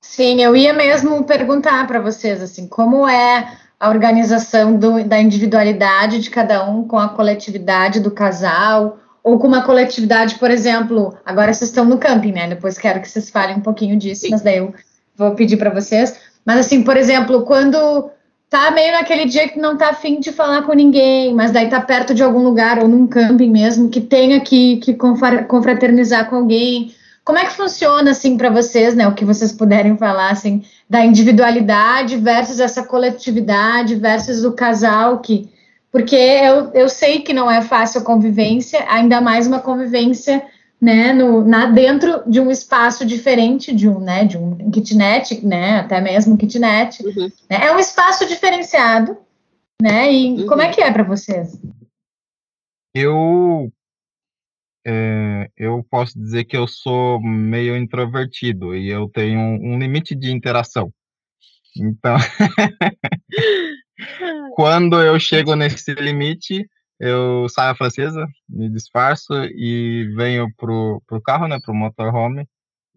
Sim, 0.00 0.42
eu 0.42 0.56
ia 0.56 0.72
mesmo 0.72 1.24
perguntar 1.24 1.86
para 1.86 2.00
vocês 2.00 2.42
assim, 2.42 2.66
como 2.66 3.06
é 3.06 3.58
a 3.78 3.88
organização 3.88 4.76
do, 4.76 5.04
da 5.04 5.20
individualidade 5.20 6.20
de 6.20 6.30
cada 6.30 6.68
um 6.68 6.86
com 6.86 6.98
a 6.98 7.10
coletividade 7.10 8.00
do 8.00 8.10
casal, 8.10 8.98
ou 9.22 9.38
com 9.38 9.46
uma 9.46 9.62
coletividade, 9.62 10.38
por 10.38 10.50
exemplo, 10.50 11.16
agora 11.24 11.52
vocês 11.52 11.70
estão 11.70 11.84
no 11.84 11.98
camping, 11.98 12.32
né? 12.32 12.48
Depois 12.48 12.78
quero 12.78 13.00
que 13.00 13.08
vocês 13.08 13.28
falem 13.30 13.56
um 13.56 13.60
pouquinho 13.60 13.96
disso, 13.96 14.26
mas 14.30 14.40
daí 14.40 14.58
eu 14.58 14.74
vou 15.14 15.34
pedir 15.34 15.56
para 15.56 15.70
vocês. 15.70 16.18
Mas 16.44 16.58
assim, 16.58 16.82
por 16.82 16.96
exemplo, 16.96 17.44
quando 17.44 18.10
tá 18.50 18.72
meio 18.72 18.92
naquele 18.92 19.26
dia 19.26 19.48
que 19.48 19.60
não 19.60 19.76
tá 19.76 19.90
afim 19.90 20.18
de 20.18 20.32
falar 20.32 20.62
com 20.62 20.72
ninguém, 20.72 21.32
mas 21.32 21.52
daí 21.52 21.70
tá 21.70 21.80
perto 21.80 22.12
de 22.12 22.22
algum 22.22 22.42
lugar 22.42 22.80
ou 22.80 22.88
num 22.88 23.06
camping 23.06 23.48
mesmo 23.48 23.88
que 23.88 24.00
tenha 24.00 24.40
que, 24.40 24.78
que 24.78 24.94
confraternizar 24.94 26.28
com 26.28 26.36
alguém. 26.36 26.92
Como 27.24 27.38
é 27.38 27.44
que 27.44 27.52
funciona 27.52 28.10
assim 28.10 28.36
para 28.36 28.50
vocês, 28.50 28.96
né? 28.96 29.06
O 29.06 29.14
que 29.14 29.24
vocês 29.24 29.52
puderem 29.52 29.96
falar 29.96 30.30
assim 30.30 30.64
da 30.88 31.04
individualidade 31.06 32.16
versus 32.16 32.58
essa 32.58 32.82
coletividade 32.82 33.94
versus 33.94 34.44
o 34.44 34.52
casal 34.52 35.20
que 35.20 35.48
porque 35.92 36.14
eu, 36.14 36.70
eu 36.72 36.88
sei 36.88 37.20
que 37.20 37.32
não 37.32 37.50
é 37.50 37.62
fácil 37.62 38.00
a 38.00 38.04
convivência, 38.04 38.84
ainda 38.88 39.20
mais 39.20 39.48
uma 39.48 39.58
convivência 39.58 40.42
né, 40.80 41.12
no, 41.12 41.44
na, 41.44 41.66
dentro 41.66 42.22
de 42.28 42.40
um 42.40 42.50
espaço 42.50 43.04
diferente 43.04 43.74
de 43.74 43.88
um, 43.88 44.00
né, 44.00 44.24
de 44.24 44.38
um 44.38 44.70
kitnet, 44.70 45.44
né, 45.44 45.80
até 45.80 46.00
mesmo 46.00 46.38
kitnet. 46.38 47.04
Uhum. 47.04 47.30
Né, 47.50 47.66
é 47.66 47.74
um 47.74 47.78
espaço 47.78 48.26
diferenciado, 48.26 49.16
né, 49.80 50.12
e 50.12 50.40
uhum. 50.40 50.46
como 50.46 50.62
é 50.62 50.70
que 50.70 50.80
é 50.80 50.90
para 50.90 51.02
vocês? 51.02 51.60
Eu, 52.94 53.70
é, 54.86 55.50
eu 55.56 55.84
posso 55.88 56.18
dizer 56.18 56.44
que 56.44 56.56
eu 56.56 56.66
sou 56.66 57.20
meio 57.20 57.76
introvertido 57.76 58.74
e 58.74 58.88
eu 58.88 59.08
tenho 59.08 59.38
um, 59.38 59.74
um 59.74 59.78
limite 59.78 60.14
de 60.14 60.32
interação. 60.32 60.92
Então, 61.76 62.16
Quando 64.54 65.00
eu 65.00 65.18
chego 65.18 65.54
nesse 65.54 65.92
limite, 65.94 66.68
eu 67.00 67.48
saio 67.48 67.72
a 67.72 67.74
francesa, 67.74 68.28
me 68.46 68.68
disfarço 68.68 69.32
e 69.56 70.12
venho 70.14 70.52
pro, 70.54 71.02
pro 71.06 71.22
carro, 71.22 71.48
né, 71.48 71.58
pro 71.58 71.74
motorhome. 71.74 72.46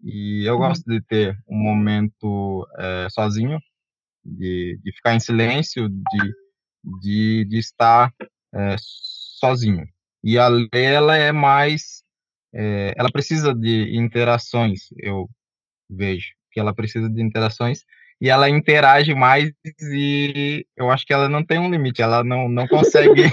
E 0.02 0.44
eu 0.46 0.54
uhum. 0.54 0.60
gosto 0.60 0.84
de 0.84 1.00
ter 1.00 1.38
um 1.48 1.56
momento 1.56 2.68
é, 2.78 3.08
sozinho, 3.10 3.58
de, 4.22 4.78
de 4.84 4.92
ficar 4.92 5.14
em 5.14 5.20
silêncio, 5.20 5.88
de, 5.88 6.34
de, 7.00 7.44
de 7.46 7.58
estar 7.58 8.12
é, 8.54 8.76
sozinho. 8.78 9.88
E 10.22 10.38
a 10.38 10.48
Lê, 10.48 10.68
ela 10.74 11.16
é 11.16 11.32
mais, 11.32 12.04
é, 12.52 12.92
ela 12.98 13.10
precisa 13.10 13.54
de 13.54 13.96
interações, 13.96 14.88
eu 14.98 15.30
vejo 15.88 16.34
que 16.52 16.60
ela 16.60 16.74
precisa 16.74 17.08
de 17.08 17.22
interações 17.22 17.84
e 18.20 18.30
ela 18.30 18.48
interage 18.48 19.14
mais 19.14 19.50
e 19.92 20.66
eu 20.76 20.90
acho 20.90 21.04
que 21.04 21.12
ela 21.12 21.28
não 21.28 21.44
tem 21.44 21.58
um 21.58 21.70
limite, 21.70 22.00
ela 22.00 22.24
não, 22.24 22.48
não 22.48 22.66
consegue 22.66 23.24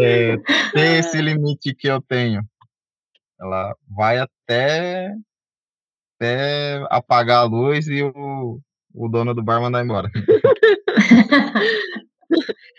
é, 0.00 0.36
ter 0.72 0.98
esse 0.98 1.20
limite 1.20 1.74
que 1.74 1.88
eu 1.88 2.00
tenho. 2.00 2.42
Ela 3.38 3.76
vai 3.88 4.18
até, 4.18 5.12
até 6.16 6.82
apagar 6.90 7.40
a 7.40 7.44
luz 7.44 7.86
e 7.88 8.02
o, 8.02 8.60
o 8.94 9.08
dono 9.08 9.34
do 9.34 9.42
bar 9.42 9.60
mandar 9.60 9.84
embora. 9.84 10.10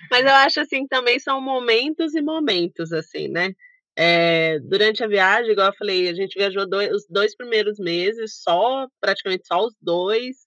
Mas 0.09 0.25
eu 0.25 0.33
acho 0.33 0.61
assim, 0.61 0.87
também 0.87 1.19
são 1.19 1.41
momentos 1.41 2.15
e 2.15 2.21
momentos, 2.21 2.91
assim, 2.91 3.27
né? 3.27 3.51
É, 3.95 4.59
durante 4.59 5.03
a 5.03 5.07
viagem, 5.07 5.51
igual 5.51 5.67
eu 5.67 5.75
falei, 5.75 6.07
a 6.07 6.13
gente 6.13 6.37
viajou 6.37 6.67
dois, 6.67 6.91
os 6.91 7.05
dois 7.09 7.35
primeiros 7.35 7.79
meses, 7.79 8.41
só, 8.41 8.87
praticamente 9.01 9.47
só 9.47 9.65
os 9.65 9.75
dois, 9.81 10.46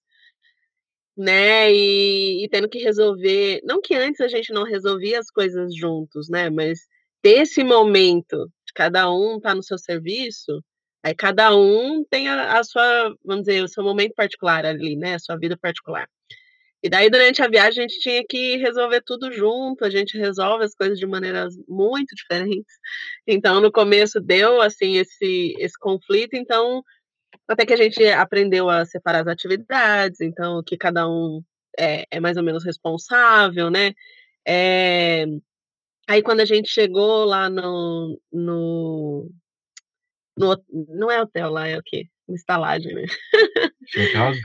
né? 1.21 1.71
E, 1.71 2.43
e, 2.43 2.49
tendo 2.49 2.67
que 2.69 2.79
resolver. 2.79 3.61
Não 3.63 3.81
que 3.81 3.95
antes 3.95 4.21
a 4.21 4.27
gente 4.27 4.51
não 4.51 4.63
resolvia 4.63 5.19
as 5.19 5.29
coisas 5.29 5.75
juntos, 5.75 6.29
né? 6.29 6.49
Mas 6.49 6.79
ter 7.21 7.41
esse 7.41 7.63
momento 7.63 8.51
de 8.65 8.73
cada 8.73 9.11
um 9.11 9.39
tá 9.39 9.53
no 9.55 9.63
seu 9.63 9.77
serviço, 9.77 10.63
aí 11.03 11.13
cada 11.15 11.55
um 11.55 12.03
tem 12.09 12.27
a, 12.27 12.59
a, 12.59 12.63
sua, 12.63 13.15
vamos 13.23 13.45
dizer, 13.45 13.63
o 13.63 13.67
seu 13.67 13.83
momento 13.83 14.13
particular 14.15 14.65
ali, 14.65 14.95
né? 14.95 15.15
A 15.15 15.19
sua 15.19 15.37
vida 15.37 15.57
particular. 15.57 16.07
E 16.83 16.89
daí, 16.89 17.11
durante 17.11 17.43
a 17.43 17.47
viagem, 17.47 17.85
a 17.85 17.87
gente 17.87 17.99
tinha 17.99 18.23
que 18.27 18.57
resolver 18.57 19.01
tudo 19.05 19.31
junto, 19.31 19.85
a 19.85 19.89
gente 19.89 20.17
resolve 20.17 20.65
as 20.65 20.73
coisas 20.73 20.97
de 20.97 21.05
maneiras 21.05 21.53
muito 21.67 22.15
diferentes. 22.15 22.73
Então, 23.27 23.61
no 23.61 23.71
começo 23.71 24.19
deu, 24.19 24.59
assim, 24.61 24.97
esse, 24.97 25.53
esse 25.59 25.77
conflito, 25.79 26.35
então 26.35 26.83
até 27.51 27.65
que 27.65 27.73
a 27.73 27.77
gente 27.77 28.03
aprendeu 28.07 28.69
a 28.69 28.85
separar 28.85 29.21
as 29.21 29.27
atividades, 29.27 30.21
então 30.21 30.63
que 30.65 30.77
cada 30.77 31.07
um 31.07 31.43
é, 31.77 32.05
é 32.11 32.19
mais 32.19 32.37
ou 32.37 32.43
menos 32.43 32.63
responsável, 32.63 33.69
né? 33.69 33.93
É, 34.47 35.25
aí 36.07 36.21
quando 36.21 36.41
a 36.41 36.45
gente 36.45 36.69
chegou 36.69 37.25
lá 37.25 37.49
no, 37.49 38.19
no, 38.31 39.29
no, 40.37 40.63
Não 40.89 41.11
é 41.11 41.21
hotel 41.21 41.49
lá, 41.51 41.67
é 41.67 41.77
o 41.77 41.83
quê? 41.83 42.07
Uma 42.27 42.35
estalagem, 42.35 42.93
né? 42.93 43.05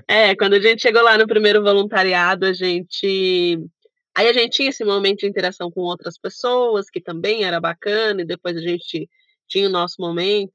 é, 0.09 0.37
quando 0.37 0.55
a 0.55 0.61
gente 0.61 0.83
chegou 0.83 1.03
lá 1.03 1.17
no 1.19 1.27
primeiro 1.27 1.63
voluntariado, 1.63 2.47
a 2.47 2.53
gente. 2.53 3.59
Aí 4.15 4.29
a 4.29 4.33
gente 4.33 4.53
tinha 4.57 4.71
esse 4.71 4.85
momento 4.85 5.21
de 5.21 5.27
interação 5.27 5.71
com 5.71 5.83
outras 5.83 6.19
pessoas, 6.19 6.89
que 6.89 7.01
também 7.01 7.45
era 7.45 7.61
bacana, 7.61 8.23
e 8.23 8.25
depois 8.27 8.57
a 8.57 8.61
gente 8.61 9.09
tinha 9.47 9.69
o 9.69 9.73
nosso 9.73 9.97
momento. 9.99 10.53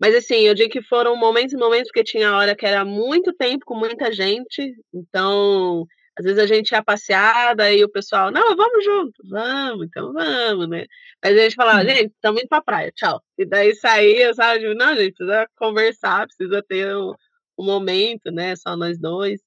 Mas 0.00 0.14
assim, 0.14 0.40
eu 0.40 0.54
digo 0.54 0.70
que 0.70 0.82
foram 0.82 1.16
momentos 1.16 1.52
e 1.52 1.56
momentos, 1.56 1.88
porque 1.88 2.04
tinha 2.04 2.34
hora 2.36 2.54
que 2.54 2.66
era 2.66 2.84
muito 2.84 3.32
tempo 3.32 3.64
com 3.66 3.74
muita 3.74 4.12
gente, 4.12 4.74
então 4.94 5.86
às 6.18 6.24
vezes 6.24 6.38
a 6.40 6.46
gente 6.46 6.72
ia 6.72 6.82
passear, 6.82 7.54
daí 7.54 7.84
o 7.84 7.88
pessoal, 7.88 8.30
não, 8.32 8.56
vamos 8.56 8.84
junto, 8.84 9.22
vamos, 9.28 9.86
então 9.86 10.12
vamos, 10.12 10.68
né? 10.68 10.86
Mas 11.22 11.36
a 11.36 11.42
gente 11.42 11.54
falava, 11.54 11.80
uhum. 11.80 11.88
gente, 11.88 12.12
estamos 12.12 12.40
indo 12.42 12.48
pra 12.48 12.60
praia, 12.60 12.92
tchau. 12.94 13.22
E 13.38 13.46
daí 13.46 13.74
saía, 13.74 14.34
sabe, 14.34 14.74
não, 14.74 14.96
gente, 14.96 15.14
precisa 15.14 15.48
conversar, 15.56 16.26
precisa 16.26 16.62
ter 16.68 16.94
um, 16.96 17.14
um 17.56 17.64
momento, 17.64 18.32
né? 18.32 18.56
Só 18.56 18.76
nós 18.76 18.98
dois. 18.98 19.40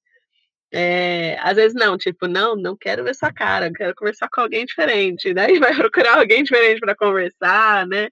É, 0.72 1.36
às 1.40 1.56
vezes 1.56 1.74
não, 1.74 1.98
tipo, 1.98 2.26
não, 2.26 2.56
não 2.56 2.74
quero 2.74 3.04
ver 3.04 3.14
sua 3.14 3.30
cara, 3.30 3.70
quero 3.70 3.94
conversar 3.94 4.28
com 4.30 4.40
alguém 4.40 4.64
diferente. 4.64 5.34
Daí 5.34 5.58
vai 5.58 5.74
procurar 5.76 6.18
alguém 6.18 6.42
diferente 6.42 6.80
para 6.80 6.96
conversar, 6.96 7.86
né? 7.86 8.08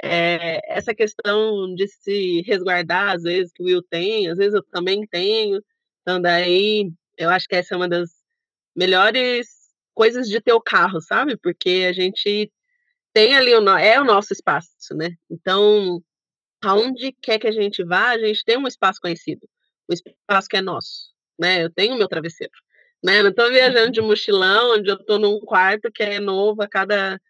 É, 0.00 0.60
essa 0.72 0.94
questão 0.94 1.74
de 1.74 1.88
se 1.88 2.42
resguardar, 2.42 3.14
às 3.14 3.22
vezes, 3.22 3.52
que 3.52 3.62
o 3.62 3.66
Will 3.66 3.82
tem, 3.82 4.28
às 4.28 4.38
vezes 4.38 4.54
eu 4.54 4.62
também 4.64 5.06
tenho. 5.06 5.62
Então, 6.02 6.20
daí, 6.20 6.90
eu 7.16 7.30
acho 7.30 7.46
que 7.48 7.56
essa 7.56 7.74
é 7.74 7.76
uma 7.76 7.88
das 7.88 8.10
melhores 8.74 9.62
coisas 9.94 10.28
de 10.28 10.40
ter 10.40 10.52
o 10.52 10.60
carro, 10.60 11.00
sabe? 11.00 11.36
Porque 11.36 11.86
a 11.88 11.92
gente 11.92 12.50
tem 13.12 13.36
ali, 13.36 13.54
o, 13.54 13.68
é 13.78 14.00
o 14.00 14.04
nosso 14.04 14.32
espaço, 14.32 14.94
né? 14.94 15.16
Então, 15.30 16.02
aonde 16.62 17.12
quer 17.20 17.38
que 17.38 17.46
a 17.46 17.52
gente 17.52 17.84
vá, 17.84 18.10
a 18.10 18.18
gente 18.18 18.44
tem 18.44 18.56
um 18.56 18.66
espaço 18.66 19.00
conhecido, 19.00 19.46
um 19.90 19.92
espaço 19.92 20.48
que 20.48 20.56
é 20.56 20.62
nosso, 20.62 21.10
né? 21.38 21.64
Eu 21.64 21.70
tenho 21.70 21.94
o 21.94 21.98
meu 21.98 22.08
travesseiro, 22.08 22.52
né? 23.04 23.22
Não 23.22 23.30
estou 23.30 23.50
viajando 23.50 23.92
de 23.92 24.00
mochilão, 24.00 24.76
onde 24.76 24.90
eu 24.90 24.96
estou 24.96 25.18
num 25.18 25.40
quarto 25.40 25.90
que 25.92 26.02
é 26.02 26.20
novo 26.20 26.62
a 26.62 26.68
cada 26.68 27.20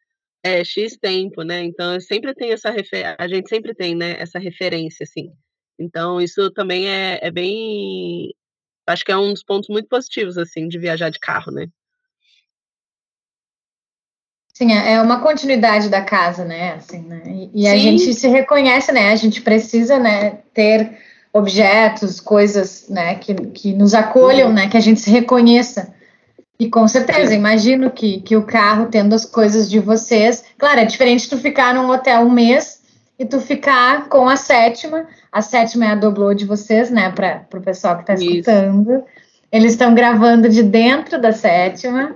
é, 0.43 0.65
X 0.65 0.97
tempo, 0.97 1.43
né? 1.43 1.63
Então, 1.63 1.99
sempre 2.01 2.35
tem 2.35 2.53
essa 2.53 2.71
refer... 2.71 3.15
a 3.19 3.29
gente 3.29 3.49
sempre 3.49 3.75
tem, 3.75 3.95
né, 3.95 4.17
essa 4.19 4.39
referência, 4.39 5.05
assim. 5.05 5.31
Então, 5.79 6.21
isso 6.21 6.51
também 6.51 6.89
é, 6.89 7.19
é 7.23 7.31
bem. 7.31 8.35
Acho 8.87 9.05
que 9.05 9.13
é 9.13 9.17
um 9.17 9.33
dos 9.33 9.45
pontos 9.45 9.69
muito 9.69 9.89
positivos, 9.89 10.37
assim, 10.37 10.69
de 10.69 10.79
viajar 10.79 11.11
de 11.11 11.21
carro, 11.21 11.53
né? 11.53 11.67
Sim, 14.53 14.73
é, 14.73 14.95
é 14.95 15.03
uma 15.03 15.21
continuidade 15.21 15.89
da 15.89 16.03
casa, 16.03 16.45
né? 16.45 16.75
Assim, 16.75 17.01
né? 17.03 17.23
E, 17.27 17.63
e 17.63 17.67
a 17.67 17.77
gente 17.77 18.13
se 18.13 18.29
reconhece, 18.29 18.93
né? 18.93 19.11
A 19.11 19.17
gente 19.17 19.41
precisa, 19.41 19.99
né, 19.99 20.43
ter 20.53 20.99
objetos, 21.33 22.21
coisas, 22.21 22.89
né, 22.91 23.15
que, 23.15 23.35
que 23.35 23.73
nos 23.73 23.95
acolham, 23.95 24.53
né? 24.53 24.69
Que 24.69 24.77
a 24.77 24.81
gente 24.81 25.01
se 25.01 25.11
reconheça. 25.11 25.95
E 26.63 26.69
com 26.69 26.87
certeza, 26.87 27.35
imagino 27.35 27.91
que, 27.91 28.21
que 28.21 28.37
o 28.37 28.45
carro 28.45 28.87
tendo 28.87 29.17
as 29.17 29.25
coisas 29.25 29.69
de 29.69 29.81
vocês. 29.81 30.45
Claro, 30.57 30.79
é 30.79 30.85
diferente 30.85 31.29
tu 31.29 31.37
ficar 31.37 31.75
num 31.75 31.91
hotel 31.91 32.21
um 32.21 32.31
mês 32.31 32.81
e 33.19 33.27
tu 33.27 33.41
ficar 33.41 34.09
com 34.09 34.29
a 34.29 34.37
sétima. 34.37 35.09
A 35.33 35.43
sétima 35.43 35.87
é 35.87 35.89
a 35.89 35.97
doblô 35.97 36.33
de 36.33 36.45
vocês, 36.45 36.89
né? 36.89 37.11
Para 37.11 37.45
o 37.53 37.61
pessoal 37.61 37.97
que 37.97 38.03
está 38.03 38.15
escutando. 38.15 39.03
Eles 39.51 39.73
estão 39.73 39.93
gravando 39.93 40.49
de 40.49 40.63
dentro 40.63 41.21
da 41.21 41.33
sétima. 41.33 42.15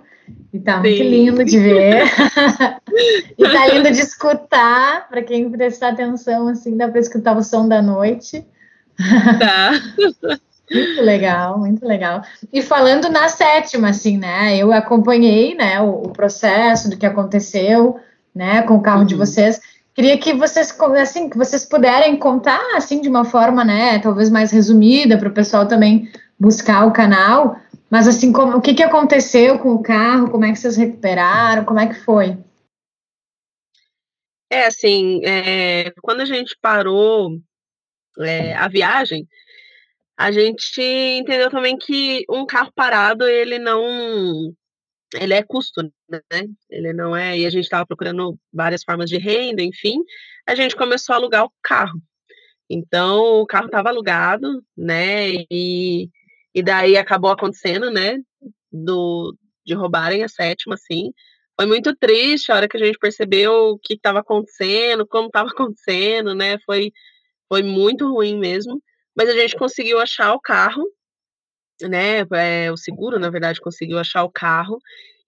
E 0.53 0.61
tá 0.61 0.75
Sim. 0.75 0.81
muito 0.83 1.03
lindo 1.03 1.45
de 1.45 1.59
ver. 1.59 2.05
e 3.37 3.43
tá 3.51 3.67
lindo 3.67 3.91
de 3.91 4.01
escutar. 4.01 5.09
Para 5.09 5.23
quem 5.23 5.51
prestar 5.51 5.89
atenção, 5.89 6.47
assim, 6.47 6.77
dá 6.77 6.87
para 6.87 7.01
escutar 7.01 7.37
o 7.37 7.43
som 7.43 7.67
da 7.67 7.83
noite. 7.83 8.47
Tá. 9.41 9.73
Muito 10.71 11.03
legal, 11.03 11.59
muito 11.59 11.87
legal. 11.87 12.23
E 12.53 12.61
falando 12.61 13.09
na 13.09 13.29
sétima, 13.29 13.91
assim, 13.91 14.19
né? 14.19 14.57
Eu 14.57 14.73
acompanhei, 14.73 15.55
né, 15.55 15.81
o, 15.81 16.03
o 16.03 16.13
processo 16.13 16.91
do 16.91 16.97
que 16.97 17.07
aconteceu, 17.07 18.01
né, 18.35 18.63
com 18.63 18.75
o 18.75 18.83
carro 18.83 19.01
uhum. 19.01 19.07
de 19.07 19.15
vocês. 19.15 19.61
Queria 19.95 20.19
que 20.19 20.35
vocês, 20.35 20.77
assim, 21.01 21.31
que 21.31 21.39
vocês 21.39 21.65
puderem 21.65 22.17
contar, 22.17 22.77
assim, 22.77 23.01
de 23.01 23.09
uma 23.09 23.25
forma, 23.25 23.65
né, 23.65 23.99
talvez 24.01 24.29
mais 24.29 24.51
resumida, 24.51 25.17
para 25.17 25.29
o 25.29 25.33
pessoal 25.33 25.67
também 25.67 26.11
buscar 26.39 26.85
o 26.85 26.93
canal. 26.93 27.57
Mas, 27.89 28.09
assim, 28.09 28.33
como, 28.33 28.59
o 28.59 28.61
que, 28.61 28.75
que 28.75 28.83
aconteceu 28.83 29.59
com 29.59 29.73
o 29.73 29.83
carro? 29.83 30.31
Como 30.31 30.45
é 30.45 30.53
que 30.53 30.59
vocês 30.59 30.77
recuperaram? 30.77 31.65
Como 31.65 31.79
é 31.79 31.87
que 31.87 31.95
foi? 31.95 32.37
É, 34.51 34.67
assim, 34.67 35.21
é, 35.25 35.93
quando 36.03 36.21
a 36.21 36.25
gente 36.25 36.57
parou 36.61 37.39
é, 38.21 38.55
a 38.55 38.69
viagem, 38.69 39.27
a 40.17 40.33
gente 40.33 40.81
entendeu 40.81 41.51
também 41.51 41.77
que 41.77 42.25
um 42.31 42.47
carro 42.47 42.73
parado, 42.75 43.27
ele 43.27 43.59
não. 43.59 44.55
Ele 45.15 45.35
é 45.35 45.43
custo, 45.43 45.83
né? 46.09 46.21
Ele 46.71 46.93
não 46.93 47.15
é. 47.15 47.39
E 47.39 47.47
a 47.47 47.51
gente 47.51 47.65
estava 47.65 47.87
procurando 47.87 48.39
várias 48.53 48.83
formas 48.83 49.11
de 49.11 49.19
renda, 49.19 49.63
enfim. 49.63 49.99
A 50.47 50.55
gente 50.55 50.75
começou 50.75 51.13
a 51.15 51.17
alugar 51.17 51.45
o 51.45 51.53
carro. 51.63 52.01
Então, 52.69 53.41
o 53.43 53.47
carro 53.47 53.67
estava 53.67 53.91
alugado, 53.91 54.65
né? 54.77 55.33
E, 55.51 56.09
e 56.55 56.63
daí 56.63 56.97
acabou 56.97 57.31
acontecendo, 57.31 57.91
né? 57.91 58.19
Do, 58.73 59.37
de 59.67 59.75
roubarem 59.75 60.25
a 60.25 60.29
sétima, 60.29 60.75
assim. 60.75 61.13
Foi 61.59 61.67
muito 61.67 61.95
triste 61.95 62.51
a 62.51 62.57
hora 62.57 62.69
que 62.69 62.77
a 62.77 62.85
gente 62.85 62.99
percebeu 62.99 63.53
o 63.73 63.79
que 63.79 63.95
estava 63.95 64.21
acontecendo, 64.21 65.07
como 65.07 65.27
estava 65.27 65.51
acontecendo, 65.53 66.35
né? 66.35 66.59
Foi, 66.65 66.91
foi 67.49 67.63
muito 67.63 68.09
ruim 68.11 68.39
mesmo 68.39 68.83
mas 69.17 69.29
a 69.29 69.33
gente 69.33 69.57
conseguiu 69.57 69.99
achar 69.99 70.35
o 70.35 70.41
carro, 70.41 70.85
né? 71.83 72.21
É, 72.35 72.71
o 72.71 72.77
seguro, 72.77 73.19
na 73.19 73.31
verdade, 73.31 73.61
conseguiu 73.61 73.99
achar 73.99 74.23
o 74.25 74.31
carro 74.31 74.79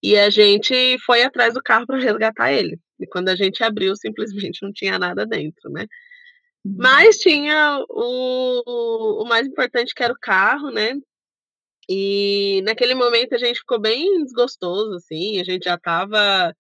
e 0.03 0.17
a 0.17 0.31
gente 0.31 0.99
foi 1.05 1.23
atrás 1.23 1.55
do 1.55 1.63
carro 1.63 1.87
para 1.87 1.99
resgatar 1.99 2.53
ele. 2.53 2.79
E 3.01 3.07
quando 3.07 3.29
a 3.29 3.37
gente 3.37 3.63
abriu, 3.63 3.97
simplesmente 3.97 4.63
não 4.63 4.73
tinha 4.73 4.99
nada 4.99 5.27
dentro, 5.27 5.71
né? 5.71 5.87
Uhum. 6.65 6.77
Mas 6.79 7.19
tinha 7.19 7.85
o, 7.89 9.23
o 9.23 9.25
mais 9.25 9.47
importante 9.47 9.95
que 9.95 10.03
era 10.03 10.13
o 10.13 10.19
carro, 10.21 10.71
né? 10.71 10.95
E 11.89 12.61
naquele 12.65 12.95
momento 12.95 13.35
a 13.35 13.39
gente 13.39 13.61
ficou 13.61 13.81
bem 13.81 14.23
desgostoso, 14.25 14.95
assim, 14.97 15.41
a 15.41 15.45
gente 15.45 15.65
já 15.65 15.75
estava 15.75 16.55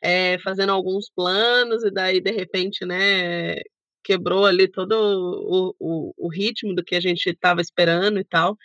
é, 0.00 0.38
fazendo 0.38 0.72
alguns 0.72 1.10
planos, 1.10 1.84
e 1.84 1.90
daí, 1.90 2.20
de 2.20 2.30
repente, 2.30 2.86
né, 2.86 3.56
quebrou 4.02 4.46
ali 4.46 4.68
todo 4.68 4.92
o, 4.92 5.74
o, 5.78 6.14
o 6.16 6.28
ritmo 6.28 6.74
do 6.74 6.84
que 6.84 6.94
a 6.96 7.00
gente 7.00 7.30
estava 7.30 7.60
esperando 7.60 8.18
e 8.18 8.24
tal. 8.24 8.56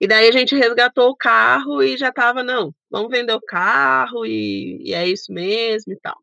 E 0.00 0.06
daí 0.08 0.28
a 0.28 0.32
gente 0.32 0.56
resgatou 0.56 1.10
o 1.10 1.16
carro 1.16 1.82
e 1.82 1.96
já 1.96 2.08
estava, 2.08 2.42
não, 2.42 2.74
vamos 2.90 3.10
vender 3.10 3.34
o 3.34 3.40
carro 3.40 4.26
e, 4.26 4.78
e, 4.82 4.94
é 4.94 5.06
isso 5.06 5.32
mesmo 5.32 5.92
e 5.92 5.96
tal. 6.00 6.18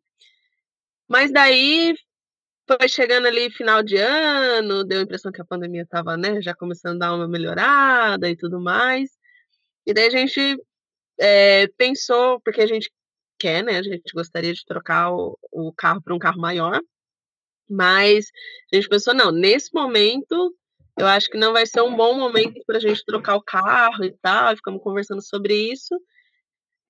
Mas 1.07 1.31
daí 1.31 1.95
foi 2.67 2.89
chegando 2.89 3.27
ali 3.27 3.49
final 3.51 3.81
de 3.81 3.97
ano, 3.97 4.83
deu 4.83 4.99
a 4.99 5.03
impressão 5.03 5.31
que 5.31 5.41
a 5.41 5.45
pandemia 5.45 5.83
estava, 5.83 6.17
né, 6.17 6.41
já 6.41 6.53
começando 6.53 7.01
a 7.01 7.07
dar 7.07 7.15
uma 7.15 7.27
melhorada 7.27 8.29
e 8.29 8.35
tudo 8.35 8.59
mais. 8.59 9.11
E 9.85 9.93
daí 9.93 10.07
a 10.07 10.09
gente 10.11 10.57
é, 11.19 11.67
pensou, 11.77 12.39
porque 12.41 12.61
a 12.61 12.67
gente 12.67 12.91
quer, 13.39 13.63
né, 13.63 13.77
a 13.77 13.83
gente 13.83 14.11
gostaria 14.13 14.53
de 14.53 14.65
trocar 14.65 15.11
o, 15.13 15.37
o 15.51 15.73
carro 15.73 16.01
para 16.01 16.13
um 16.13 16.19
carro 16.19 16.39
maior. 16.41 16.81
Mas 17.69 18.27
a 18.71 18.75
gente 18.75 18.89
pensou, 18.89 19.13
não, 19.13 19.31
nesse 19.31 19.73
momento 19.73 20.55
eu 20.99 21.07
acho 21.07 21.29
que 21.29 21.37
não 21.37 21.53
vai 21.53 21.65
ser 21.65 21.81
um 21.81 21.95
bom 21.95 22.17
momento 22.17 22.61
para 22.67 22.77
a 22.77 22.79
gente 22.79 23.05
trocar 23.05 23.35
o 23.37 23.41
carro 23.41 24.03
e 24.03 24.11
tal, 24.21 24.51
e 24.51 24.57
ficamos 24.57 24.83
conversando 24.83 25.21
sobre 25.21 25.55
isso. 25.71 25.95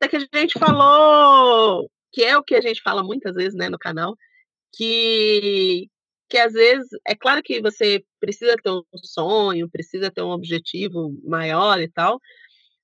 Até 0.02 0.08
que 0.10 0.28
a 0.34 0.40
gente 0.40 0.58
falou, 0.58 1.90
que 2.12 2.24
é 2.24 2.36
o 2.36 2.44
que 2.44 2.56
a 2.56 2.62
gente 2.62 2.82
fala 2.82 3.04
muitas 3.04 3.36
vezes 3.36 3.54
né, 3.54 3.70
no 3.70 3.78
canal, 3.78 4.16
que, 4.76 5.88
que 6.28 6.38
às 6.38 6.54
vezes, 6.54 6.88
é 7.06 7.16
claro 7.16 7.44
que 7.44 7.62
você 7.62 8.04
precisa 8.20 8.56
ter 8.56 8.72
um 8.72 8.84
sonho, 9.04 9.70
precisa 9.70 10.10
ter 10.10 10.24
um 10.24 10.32
objetivo 10.32 11.14
maior 11.24 11.80
e 11.80 11.88
tal, 11.90 12.20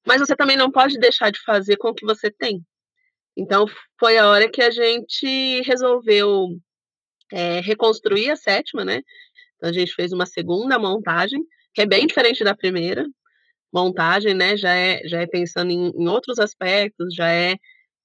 mas 0.06 0.20
você 0.20 0.36
também 0.36 0.58
não 0.58 0.72
pode 0.72 1.00
deixar 1.00 1.32
de 1.32 1.42
fazer 1.44 1.78
com 1.78 1.90
o 1.90 1.96
que 1.96 2.06
você 2.06 2.30
tem. 2.30 2.64
Então, 3.36 3.66
foi 4.00 4.18
a 4.18 4.30
hora 4.30 4.50
que 4.50 4.62
a 4.62 4.70
gente 4.70 5.62
resolveu 5.62 6.50
é, 7.32 7.60
reconstruir 7.62 8.32
a 8.32 8.36
sétima, 8.36 8.86
né? 8.86 9.02
Então, 9.58 9.70
a 9.70 9.74
gente 9.74 9.94
fez 9.94 10.12
uma 10.12 10.26
segunda 10.26 10.78
montagem, 10.80 11.42
que 11.74 11.82
é 11.82 11.86
bem 11.86 12.08
diferente 12.08 12.44
da 12.44 12.56
primeira 12.56 13.06
montagem, 13.74 14.34
né? 14.34 14.56
Já 14.58 14.74
é, 14.74 15.02
já 15.08 15.22
é 15.22 15.28
pensando 15.28 15.72
em, 15.72 15.92
em 15.96 16.08
outros 16.08 16.40
aspectos, 16.40 17.14
já 17.14 17.32
é, 17.32 17.56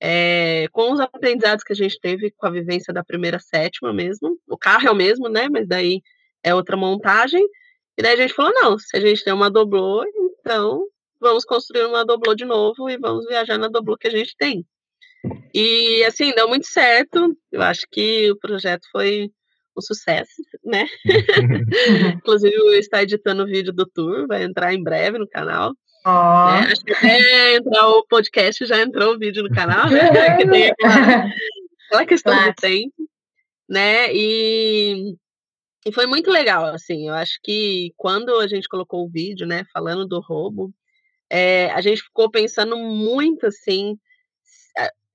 é, 0.00 0.66
com 0.72 0.92
os 0.92 1.00
aprendizados 1.00 1.64
que 1.64 1.72
a 1.72 1.76
gente 1.76 1.98
teve 2.00 2.30
com 2.32 2.46
a 2.46 2.50
vivência 2.50 2.92
da 2.92 3.04
primeira 3.04 3.38
sétima 3.38 3.92
mesmo. 3.92 4.38
O 4.48 4.56
carro 4.58 4.88
é 4.88 4.90
o 4.90 4.94
mesmo, 4.94 5.28
né? 5.28 5.48
Mas 5.50 5.68
daí 5.68 6.02
é 6.42 6.54
outra 6.54 6.76
montagem. 6.76 7.44
E 7.98 8.02
daí 8.02 8.14
a 8.14 8.16
gente 8.16 8.34
falou, 8.34 8.52
não, 8.54 8.78
se 8.78 8.96
a 8.96 9.00
gente 9.00 9.22
tem 9.22 9.32
uma 9.32 9.50
doblô, 9.50 10.04
então 10.40 10.86
vamos 11.20 11.44
construir 11.44 11.84
uma 11.84 12.04
doblô 12.04 12.34
de 12.34 12.44
novo 12.44 12.88
e 12.88 12.96
vamos 12.96 13.26
viajar 13.26 13.58
na 13.58 13.68
doblô 13.68 13.96
que 13.96 14.08
a 14.08 14.10
gente 14.10 14.34
tem. 14.38 14.64
E 15.54 16.04
assim, 16.04 16.32
deu 16.32 16.48
muito 16.48 16.66
certo. 16.66 17.36
Eu 17.52 17.62
acho 17.62 17.82
que 17.90 18.30
o 18.30 18.38
projeto 18.38 18.86
foi 18.90 19.30
um 19.76 19.80
sucesso, 19.80 20.42
né? 20.64 20.86
Inclusive, 22.16 22.78
está 22.78 23.02
editando 23.02 23.42
o 23.42 23.46
vídeo 23.46 23.72
do 23.72 23.86
tour, 23.86 24.26
vai 24.26 24.42
entrar 24.42 24.72
em 24.74 24.82
breve 24.82 25.18
no 25.18 25.28
canal. 25.28 25.72
Oh. 26.04 26.08
Né? 26.08 26.72
Acho 26.72 26.82
que 26.82 26.92
até 26.92 27.56
entrar 27.56 27.88
o 27.88 28.06
podcast 28.06 28.64
já 28.64 28.80
entrou 28.80 29.14
o 29.14 29.18
vídeo 29.18 29.42
no 29.42 29.50
canal, 29.50 29.90
né? 29.90 30.00
que 30.38 30.48
tem 30.48 30.70
aquela, 30.70 31.26
aquela 31.86 32.06
questão 32.06 32.32
claro. 32.32 32.52
do 32.52 32.54
tempo, 32.54 32.94
né? 33.68 34.14
E, 34.14 35.14
e 35.84 35.92
foi 35.92 36.06
muito 36.06 36.30
legal, 36.30 36.64
assim. 36.66 37.08
Eu 37.08 37.14
acho 37.14 37.38
que 37.42 37.92
quando 37.96 38.34
a 38.38 38.46
gente 38.46 38.68
colocou 38.68 39.04
o 39.04 39.10
vídeo, 39.10 39.46
né, 39.46 39.64
falando 39.72 40.06
do 40.06 40.20
roubo, 40.20 40.72
é, 41.28 41.70
a 41.72 41.80
gente 41.82 42.02
ficou 42.02 42.30
pensando 42.30 42.76
muito 42.78 43.46
assim. 43.46 43.96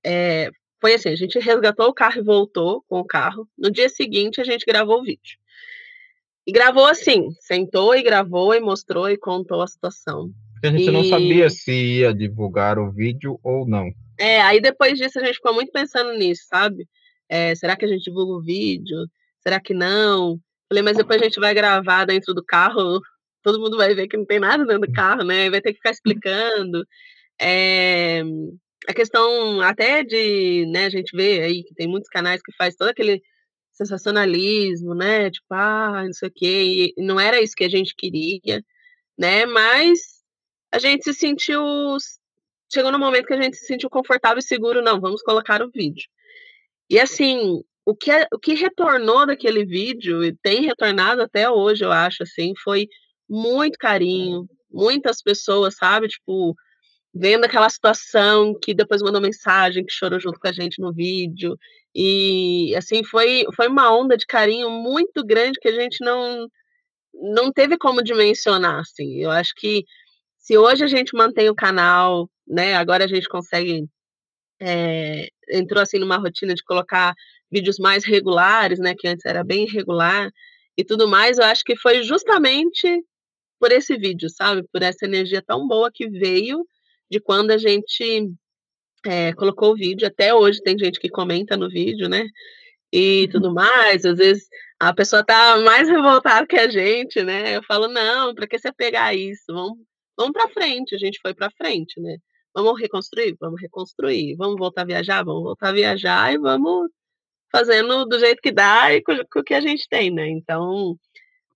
É, 0.06 0.50
foi 0.80 0.94
assim, 0.94 1.08
a 1.08 1.16
gente 1.16 1.36
resgatou 1.40 1.88
o 1.88 1.94
carro 1.94 2.20
e 2.20 2.24
voltou 2.24 2.84
com 2.88 3.00
o 3.00 3.04
carro. 3.04 3.48
No 3.58 3.72
dia 3.72 3.88
seguinte, 3.88 4.40
a 4.40 4.44
gente 4.44 4.64
gravou 4.64 5.00
o 5.00 5.02
vídeo. 5.02 5.36
E 6.46 6.52
gravou 6.52 6.86
assim, 6.86 7.28
sentou 7.40 7.92
e 7.96 8.04
gravou 8.04 8.54
e 8.54 8.60
mostrou 8.60 9.10
e 9.10 9.18
contou 9.18 9.62
a 9.62 9.66
situação. 9.66 10.30
Porque 10.52 10.68
a 10.68 10.70
gente 10.70 10.88
e... 10.88 10.92
não 10.92 11.02
sabia 11.02 11.50
se 11.50 11.72
ia 11.72 12.14
divulgar 12.14 12.78
o 12.78 12.92
vídeo 12.92 13.40
ou 13.42 13.66
não. 13.66 13.90
É, 14.16 14.40
aí 14.40 14.60
depois 14.60 14.96
disso 14.96 15.18
a 15.18 15.24
gente 15.24 15.34
ficou 15.34 15.52
muito 15.52 15.72
pensando 15.72 16.12
nisso, 16.16 16.44
sabe? 16.48 16.86
É, 17.28 17.52
será 17.56 17.76
que 17.76 17.84
a 17.84 17.88
gente 17.88 18.04
divulga 18.04 18.34
o 18.34 18.42
vídeo? 18.42 19.08
Será 19.40 19.58
que 19.60 19.74
não? 19.74 20.38
Falei, 20.68 20.84
mas 20.84 20.96
depois 20.96 21.20
a 21.20 21.24
gente 21.24 21.40
vai 21.40 21.52
gravar 21.52 22.04
dentro 22.04 22.32
do 22.32 22.44
carro, 22.44 23.00
todo 23.42 23.60
mundo 23.60 23.76
vai 23.76 23.92
ver 23.92 24.06
que 24.06 24.16
não 24.16 24.24
tem 24.24 24.38
nada 24.38 24.64
dentro 24.64 24.86
do 24.86 24.92
carro, 24.92 25.24
né? 25.24 25.50
Vai 25.50 25.60
ter 25.60 25.72
que 25.72 25.78
ficar 25.78 25.90
explicando. 25.90 26.86
É, 27.40 28.22
a 28.86 28.94
questão 28.94 29.60
até 29.60 30.02
de, 30.04 30.66
né, 30.66 30.86
a 30.86 30.90
gente 30.90 31.16
vê 31.16 31.40
aí 31.42 31.64
que 31.64 31.74
tem 31.74 31.88
muitos 31.88 32.08
canais 32.08 32.40
que 32.42 32.52
faz 32.56 32.76
todo 32.76 32.88
aquele 32.88 33.22
sensacionalismo, 33.72 34.94
né, 34.94 35.30
tipo, 35.30 35.46
ah, 35.52 36.02
não 36.04 36.12
sei 36.12 36.28
o 36.28 36.32
quê, 36.34 36.92
e 36.96 37.02
não 37.02 37.20
era 37.20 37.40
isso 37.40 37.54
que 37.54 37.64
a 37.64 37.68
gente 37.68 37.94
queria, 37.96 38.62
né, 39.18 39.44
mas 39.46 40.22
a 40.72 40.78
gente 40.78 41.04
se 41.04 41.14
sentiu, 41.14 41.62
chegou 42.72 42.90
no 42.90 42.98
momento 42.98 43.26
que 43.26 43.34
a 43.34 43.42
gente 43.42 43.56
se 43.56 43.66
sentiu 43.66 43.90
confortável 43.90 44.38
e 44.38 44.42
seguro, 44.42 44.82
não, 44.82 45.00
vamos 45.00 45.22
colocar 45.22 45.62
o 45.62 45.70
vídeo. 45.70 46.08
E 46.88 46.98
assim, 46.98 47.62
o 47.84 47.94
que, 47.94 48.10
o 48.32 48.38
que 48.38 48.54
retornou 48.54 49.26
daquele 49.26 49.64
vídeo, 49.64 50.24
e 50.24 50.34
tem 50.36 50.62
retornado 50.62 51.22
até 51.22 51.50
hoje, 51.50 51.84
eu 51.84 51.92
acho, 51.92 52.22
assim, 52.22 52.52
foi 52.62 52.88
muito 53.28 53.78
carinho, 53.78 54.48
muitas 54.70 55.22
pessoas, 55.22 55.76
sabe, 55.76 56.08
tipo, 56.08 56.54
vendo 57.18 57.44
aquela 57.44 57.68
situação 57.70 58.54
que 58.60 58.74
depois 58.74 59.00
mandou 59.02 59.20
mensagem, 59.20 59.84
que 59.84 59.92
chorou 59.92 60.20
junto 60.20 60.38
com 60.38 60.48
a 60.48 60.52
gente 60.52 60.80
no 60.80 60.92
vídeo. 60.92 61.56
E 61.94 62.74
assim, 62.76 63.02
foi, 63.02 63.44
foi 63.54 63.68
uma 63.68 63.90
onda 63.96 64.16
de 64.16 64.26
carinho 64.26 64.70
muito 64.70 65.24
grande 65.24 65.58
que 65.60 65.68
a 65.68 65.72
gente 65.72 66.04
não 66.04 66.46
não 67.18 67.50
teve 67.50 67.78
como 67.78 68.02
dimensionar, 68.02 68.80
assim. 68.80 69.22
Eu 69.22 69.30
acho 69.30 69.54
que 69.56 69.84
se 70.38 70.58
hoje 70.58 70.84
a 70.84 70.86
gente 70.86 71.16
mantém 71.16 71.48
o 71.48 71.54
canal, 71.54 72.30
né, 72.46 72.74
agora 72.76 73.04
a 73.04 73.08
gente 73.08 73.28
consegue 73.28 73.88
é, 74.60 75.28
entrou 75.50 75.82
assim 75.82 75.98
numa 75.98 76.18
rotina 76.18 76.54
de 76.54 76.62
colocar 76.64 77.14
vídeos 77.50 77.78
mais 77.78 78.04
regulares, 78.04 78.78
né, 78.78 78.94
que 78.94 79.08
antes 79.08 79.24
era 79.24 79.42
bem 79.44 79.64
irregular 79.64 80.30
e 80.76 80.84
tudo 80.84 81.08
mais, 81.08 81.38
eu 81.38 81.44
acho 81.44 81.64
que 81.64 81.76
foi 81.76 82.02
justamente 82.02 83.02
por 83.58 83.72
esse 83.72 83.96
vídeo, 83.96 84.28
sabe? 84.28 84.62
Por 84.72 84.82
essa 84.82 85.06
energia 85.06 85.42
tão 85.42 85.66
boa 85.66 85.90
que 85.92 86.08
veio 86.10 86.66
de 87.10 87.20
quando 87.20 87.50
a 87.50 87.58
gente 87.58 88.32
é, 89.04 89.32
colocou 89.34 89.72
o 89.72 89.76
vídeo. 89.76 90.06
Até 90.06 90.34
hoje 90.34 90.62
tem 90.62 90.78
gente 90.78 90.98
que 91.00 91.08
comenta 91.08 91.56
no 91.56 91.68
vídeo, 91.68 92.08
né? 92.08 92.26
E 92.92 93.24
uhum. 93.24 93.30
tudo 93.30 93.54
mais. 93.54 94.04
Às 94.04 94.18
vezes 94.18 94.48
a 94.78 94.94
pessoa 94.94 95.24
tá 95.24 95.58
mais 95.58 95.88
revoltada 95.88 96.46
que 96.46 96.56
a 96.56 96.68
gente, 96.68 97.22
né? 97.22 97.56
Eu 97.56 97.62
falo, 97.64 97.88
não, 97.88 98.34
para 98.34 98.46
que 98.46 98.58
você 98.58 98.72
pegar 98.72 99.14
isso? 99.14 99.44
Vamos, 99.48 99.78
vamos 100.16 100.32
para 100.32 100.48
frente. 100.50 100.94
A 100.94 100.98
gente 100.98 101.20
foi 101.20 101.34
para 101.34 101.50
frente, 101.50 102.00
né? 102.00 102.16
Vamos 102.54 102.80
reconstruir? 102.80 103.36
Vamos 103.40 103.60
reconstruir. 103.60 104.34
Vamos 104.36 104.56
voltar 104.58 104.82
a 104.82 104.86
viajar? 104.86 105.24
Vamos 105.24 105.42
voltar 105.42 105.68
a 105.68 105.72
viajar 105.72 106.32
e 106.32 106.38
vamos 106.38 106.88
fazendo 107.52 108.04
do 108.06 108.18
jeito 108.18 108.40
que 108.42 108.50
dá 108.52 108.92
e 108.94 109.02
com, 109.02 109.14
com 109.30 109.40
o 109.40 109.44
que 109.44 109.54
a 109.54 109.60
gente 109.60 109.86
tem, 109.88 110.10
né? 110.10 110.28
Então, 110.28 110.96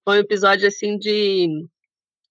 foi 0.05 0.19
um 0.19 0.21
episódio 0.21 0.69
assim 0.69 0.99
de. 0.99 1.67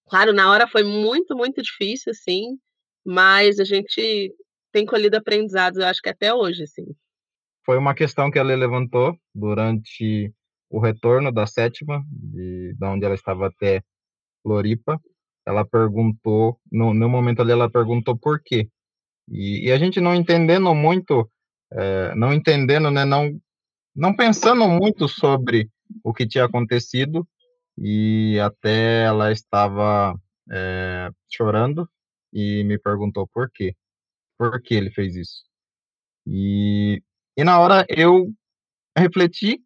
Claro, 0.08 0.32
na 0.32 0.50
hora 0.50 0.66
foi 0.66 0.82
muito, 0.82 1.36
muito 1.36 1.62
difícil, 1.62 2.10
assim, 2.10 2.58
mas 3.04 3.58
a 3.58 3.64
gente 3.64 4.34
tem 4.72 4.86
colhido 4.86 5.16
aprendizados, 5.16 5.78
eu 5.78 5.86
acho 5.86 6.00
que 6.00 6.08
até 6.08 6.32
hoje, 6.32 6.64
assim. 6.64 6.86
Foi 7.64 7.76
uma 7.76 7.94
questão 7.94 8.30
que 8.30 8.38
ela 8.38 8.54
levantou 8.54 9.16
durante 9.34 10.32
o 10.70 10.78
retorno 10.78 11.32
da 11.32 11.46
sétima, 11.46 12.02
de, 12.10 12.74
de 12.74 12.86
onde 12.86 13.04
ela 13.04 13.14
estava 13.14 13.48
até 13.48 13.82
Floripa. 14.42 15.00
Ela 15.46 15.64
perguntou, 15.64 16.58
no, 16.70 16.94
no 16.94 17.08
momento 17.08 17.42
ali, 17.42 17.52
ela 17.52 17.70
perguntou 17.70 18.16
por 18.16 18.40
quê. 18.42 18.68
E, 19.28 19.66
e 19.68 19.72
a 19.72 19.78
gente 19.78 20.00
não 20.00 20.14
entendendo 20.14 20.74
muito, 20.74 21.28
é, 21.72 22.14
não 22.14 22.32
entendendo, 22.32 22.90
né, 22.90 23.04
não, 23.04 23.38
não 23.94 24.14
pensando 24.14 24.66
muito 24.68 25.08
sobre 25.08 25.68
o 26.04 26.12
que 26.12 26.26
tinha 26.26 26.44
acontecido, 26.44 27.26
e 27.76 28.38
até 28.40 29.04
ela 29.04 29.32
estava 29.32 30.14
é, 30.50 31.10
chorando 31.28 31.88
e 32.32 32.64
me 32.64 32.78
perguntou 32.78 33.26
por 33.28 33.50
quê. 33.50 33.74
Por 34.38 34.60
que 34.62 34.74
ele 34.74 34.90
fez 34.90 35.16
isso? 35.16 35.44
E, 36.26 37.02
e 37.36 37.44
na 37.44 37.58
hora 37.58 37.84
eu 37.88 38.32
refleti 38.96 39.62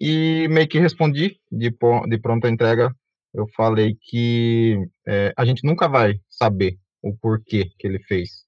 e 0.00 0.48
meio 0.48 0.68
que 0.68 0.78
respondi 0.78 1.40
de, 1.50 1.70
de 1.70 2.18
pronta 2.18 2.48
entrega. 2.48 2.94
Eu 3.32 3.46
falei 3.56 3.96
que 4.00 4.76
é, 5.06 5.32
a 5.36 5.44
gente 5.44 5.64
nunca 5.64 5.88
vai 5.88 6.20
saber 6.28 6.78
o 7.00 7.16
porquê 7.16 7.70
que 7.78 7.86
ele 7.86 7.98
fez. 8.00 8.44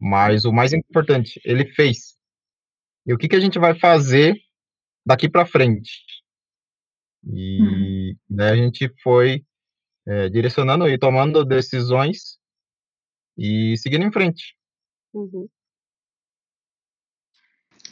Mas 0.00 0.44
o 0.44 0.52
mais 0.52 0.72
importante, 0.72 1.40
ele 1.44 1.66
fez. 1.74 2.16
E 3.06 3.12
o 3.12 3.18
que, 3.18 3.28
que 3.28 3.36
a 3.36 3.40
gente 3.40 3.58
vai 3.58 3.78
fazer 3.78 4.34
daqui 5.04 5.28
para 5.28 5.46
frente? 5.46 6.02
E 7.24 7.60
uhum. 7.60 8.36
né, 8.36 8.50
a 8.50 8.56
gente 8.56 8.90
foi 9.02 9.44
é, 10.06 10.28
direcionando 10.28 10.88
e 10.88 10.98
tomando 10.98 11.44
decisões 11.44 12.38
e 13.36 13.76
seguindo 13.76 14.04
em 14.04 14.12
frente. 14.12 14.54
Uhum. 15.12 15.48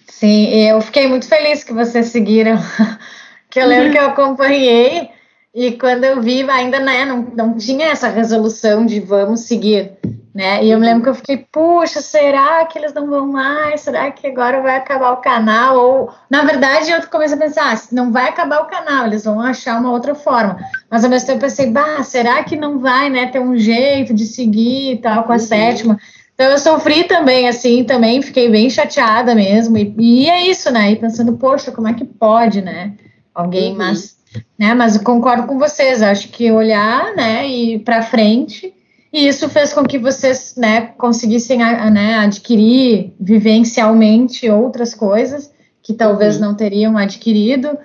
Sim, 0.06 0.48
eu 0.48 0.80
fiquei 0.80 1.06
muito 1.06 1.28
feliz 1.28 1.62
que 1.62 1.72
vocês 1.72 2.06
seguiram, 2.06 2.56
que 3.50 3.60
eu 3.60 3.66
lembro 3.66 3.86
uhum. 3.86 3.92
que 3.92 3.98
eu 3.98 4.06
acompanhei 4.06 5.10
e 5.54 5.72
quando 5.72 6.04
eu 6.04 6.20
vi 6.20 6.48
ainda 6.50 6.78
né, 6.80 7.04
não, 7.04 7.22
não 7.22 7.56
tinha 7.56 7.86
essa 7.86 8.08
resolução 8.08 8.84
de 8.84 9.00
vamos 9.00 9.40
seguir 9.40 9.97
né? 10.38 10.64
E 10.64 10.70
eu 10.70 10.78
me 10.78 10.86
lembro 10.86 11.02
que 11.02 11.08
eu 11.08 11.14
fiquei, 11.16 11.36
puxa, 11.36 12.00
será 12.00 12.64
que 12.64 12.78
eles 12.78 12.94
não 12.94 13.08
vão 13.08 13.26
mais? 13.26 13.80
Será 13.80 14.08
que 14.12 14.24
agora 14.24 14.62
vai 14.62 14.76
acabar 14.76 15.10
o 15.10 15.16
canal? 15.16 15.76
Ou, 15.76 16.10
na 16.30 16.44
verdade, 16.44 16.92
eu 16.92 17.04
comecei 17.08 17.36
a 17.36 17.40
pensar, 17.40 17.74
ah, 17.74 17.88
não 17.90 18.12
vai 18.12 18.28
acabar 18.28 18.60
o 18.60 18.66
canal, 18.66 19.06
eles 19.06 19.24
vão 19.24 19.40
achar 19.40 19.80
uma 19.80 19.90
outra 19.90 20.14
forma. 20.14 20.56
Mas 20.88 21.02
ao 21.02 21.10
mesmo 21.10 21.26
tempo 21.26 21.38
eu 21.38 21.48
pensei, 21.48 21.68
bah, 21.72 22.04
será 22.04 22.44
que 22.44 22.54
não 22.54 22.78
vai, 22.78 23.10
né, 23.10 23.26
ter 23.26 23.40
um 23.40 23.58
jeito 23.58 24.14
de 24.14 24.26
seguir 24.26 24.92
e 24.92 24.98
tal 24.98 25.24
com 25.24 25.32
a 25.32 25.34
uhum. 25.34 25.40
sétima? 25.40 25.98
Então 26.34 26.46
eu 26.46 26.58
sofri 26.58 27.02
também, 27.02 27.48
assim, 27.48 27.82
também 27.82 28.22
fiquei 28.22 28.48
bem 28.48 28.70
chateada 28.70 29.34
mesmo. 29.34 29.76
E, 29.76 29.92
e 29.98 30.30
é 30.30 30.46
isso, 30.46 30.70
né? 30.70 30.92
E 30.92 30.96
pensando, 30.96 31.32
poxa, 31.36 31.72
como 31.72 31.88
é 31.88 31.94
que 31.94 32.04
pode, 32.04 32.62
né? 32.62 32.92
Alguém, 33.34 33.72
uhum. 33.72 33.78
mas, 33.78 34.16
né? 34.56 34.72
Mas 34.72 34.94
eu 34.94 35.02
concordo 35.02 35.48
com 35.48 35.58
vocês, 35.58 36.00
acho 36.00 36.28
que 36.28 36.52
olhar, 36.52 37.12
né, 37.16 37.44
e 37.44 37.80
para 37.80 38.02
frente 38.02 38.77
e 39.12 39.26
isso 39.26 39.48
fez 39.48 39.72
com 39.72 39.84
que 39.84 39.98
vocês 39.98 40.54
né, 40.56 40.88
conseguissem 40.98 41.58
né, 41.58 42.18
adquirir 42.18 43.14
vivencialmente 43.18 44.48
outras 44.50 44.94
coisas 44.94 45.50
que 45.82 45.94
talvez 45.94 46.36
uhum. 46.36 46.42
não 46.42 46.54
teriam 46.54 46.98
adquirido. 46.98 47.78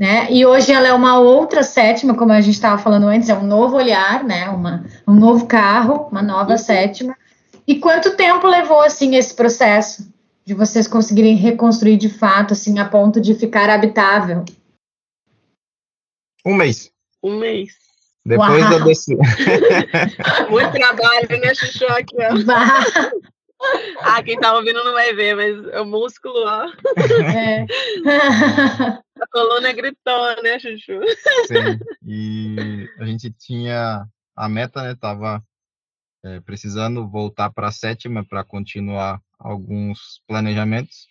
né? 0.00 0.28
E 0.30 0.46
hoje 0.46 0.72
ela 0.72 0.86
é 0.86 0.92
uma 0.92 1.18
outra 1.18 1.64
sétima, 1.64 2.14
como 2.14 2.32
a 2.32 2.40
gente 2.40 2.54
estava 2.54 2.80
falando 2.80 3.08
antes, 3.08 3.28
é 3.28 3.34
um 3.34 3.46
novo 3.46 3.76
olhar, 3.76 4.22
né? 4.22 4.48
Uma, 4.48 4.86
um 5.06 5.14
novo 5.14 5.46
carro, 5.46 6.08
uma 6.10 6.22
nova 6.22 6.52
uhum. 6.52 6.58
sétima. 6.58 7.16
E 7.66 7.80
quanto 7.80 8.16
tempo 8.16 8.46
levou 8.46 8.80
assim 8.80 9.16
esse 9.16 9.34
processo 9.34 10.12
de 10.44 10.54
vocês 10.54 10.86
conseguirem 10.86 11.34
reconstruir 11.34 11.96
de 11.96 12.08
fato, 12.08 12.52
assim, 12.52 12.78
a 12.78 12.84
ponto 12.84 13.20
de 13.20 13.34
ficar 13.34 13.68
habitável? 13.70 14.44
Um 16.44 16.54
mês. 16.54 16.90
Um 17.22 17.38
mês. 17.38 17.81
Depois 18.24 18.62
Uau. 18.62 18.70
da 18.70 18.84
decisão. 18.84 19.18
Muito 20.48 20.72
trabalho, 20.72 21.28
né, 21.28 21.54
Chuchu? 21.54 21.86
Aqui, 21.86 22.16
ó. 22.18 23.22
Ah, 24.00 24.20
quem 24.24 24.36
tá 24.40 24.56
ouvindo 24.56 24.82
não 24.82 24.92
vai 24.92 25.14
ver, 25.14 25.36
mas 25.36 25.80
o 25.80 25.84
músculo, 25.84 26.34
ó. 26.34 26.66
É. 27.32 27.64
A 29.20 29.26
coluna 29.30 29.72
gritou, 29.72 30.42
né, 30.42 30.58
Chuchu? 30.58 31.00
Sim. 31.46 31.78
E 32.04 32.88
a 32.98 33.04
gente 33.04 33.30
tinha 33.30 34.04
a 34.34 34.48
meta, 34.48 34.82
né? 34.82 34.96
Tava 35.00 35.40
é, 36.24 36.40
precisando 36.40 37.08
voltar 37.08 37.50
para 37.50 37.68
a 37.68 37.72
sétima 37.72 38.24
para 38.24 38.42
continuar 38.42 39.20
alguns 39.38 40.20
planejamentos 40.26 41.06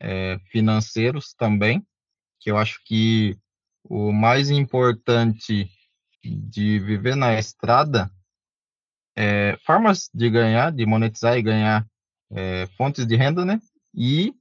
é, 0.00 0.38
financeiros 0.50 1.34
também, 1.34 1.86
que 2.40 2.50
eu 2.50 2.56
acho 2.56 2.80
que 2.84 3.36
o 3.84 4.12
mais 4.12 4.50
importante 4.50 5.70
de 6.22 6.78
viver 6.78 7.16
na 7.16 7.38
estrada 7.38 8.10
é 9.16 9.56
formas 9.64 10.08
de 10.14 10.30
ganhar, 10.30 10.70
de 10.72 10.86
monetizar 10.86 11.36
e 11.36 11.42
ganhar 11.42 11.86
é, 12.30 12.66
fontes 12.76 13.06
de 13.06 13.16
renda, 13.16 13.44
né? 13.44 13.60
E 13.94 14.34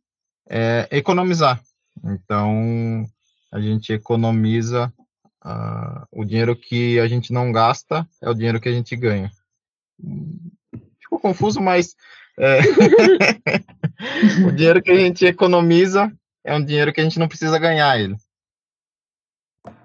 é, 0.48 0.88
economizar. 0.92 1.62
Então, 2.04 3.06
a 3.52 3.60
gente 3.60 3.92
economiza 3.92 4.94
uh, 5.44 6.06
o 6.12 6.24
dinheiro 6.24 6.56
que 6.56 7.00
a 7.00 7.08
gente 7.08 7.34
não 7.34 7.52
gasta 7.52 8.08
é 8.22 8.30
o 8.30 8.34
dinheiro 8.34 8.60
que 8.62 8.70
a 8.70 8.72
gente 8.72 8.96
ganha. 8.96 9.32
Ficou 11.02 11.20
confuso, 11.20 11.60
mas 11.60 11.96
é, 12.38 12.60
o 14.48 14.52
dinheiro 14.52 14.82
que 14.82 14.92
a 14.92 14.98
gente 14.98 15.26
economiza 15.26 16.12
é 16.44 16.56
um 16.56 16.64
dinheiro 16.64 16.94
que 16.94 17.02
a 17.02 17.04
gente 17.04 17.20
não 17.20 17.28
precisa 17.28 17.60
ganhar 17.60 18.00
ele. 18.00 18.16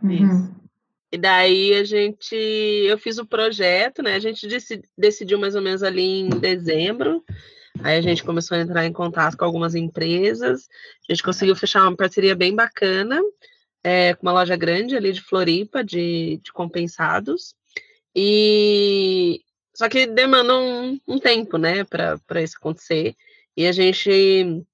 Isso. 0.05 0.64
E 1.15 1.17
daí 1.17 1.75
a 1.75 1.85
gente, 1.85 2.35
eu 2.35 2.99
fiz 2.99 3.19
o 3.19 3.25
projeto, 3.25 4.03
né? 4.03 4.17
A 4.17 4.19
gente 4.19 4.49
decidiu 4.99 5.39
mais 5.39 5.55
ou 5.55 5.63
menos 5.63 5.85
ali 5.85 6.03
em 6.03 6.29
dezembro. 6.29 7.25
Aí 7.85 7.97
a 7.97 8.01
gente 8.01 8.25
começou 8.25 8.57
a 8.57 8.61
entrar 8.61 8.85
em 8.85 8.93
contato 8.93 9.37
com 9.37 9.45
algumas 9.45 9.77
empresas. 9.77 10.69
A 11.09 11.13
gente 11.13 11.23
conseguiu 11.23 11.55
fechar 11.55 11.83
uma 11.83 11.97
parceria 11.97 12.35
bem 12.35 12.53
bacana 12.53 13.21
é, 13.85 14.15
com 14.15 14.27
uma 14.27 14.33
loja 14.33 14.57
grande 14.57 14.97
ali 14.97 15.13
de 15.13 15.21
Floripa, 15.21 15.85
de, 15.85 16.41
de 16.43 16.53
compensados. 16.53 17.55
E 18.13 19.41
só 19.73 19.89
que 19.89 20.09
demanda 20.09 20.59
um, 20.59 20.99
um 21.07 21.21
tempo, 21.21 21.59
né, 21.59 21.85
para 21.85 22.43
isso 22.43 22.57
acontecer. 22.57 23.15
E 23.57 23.69
a 23.69 23.71
gente 23.73 24.65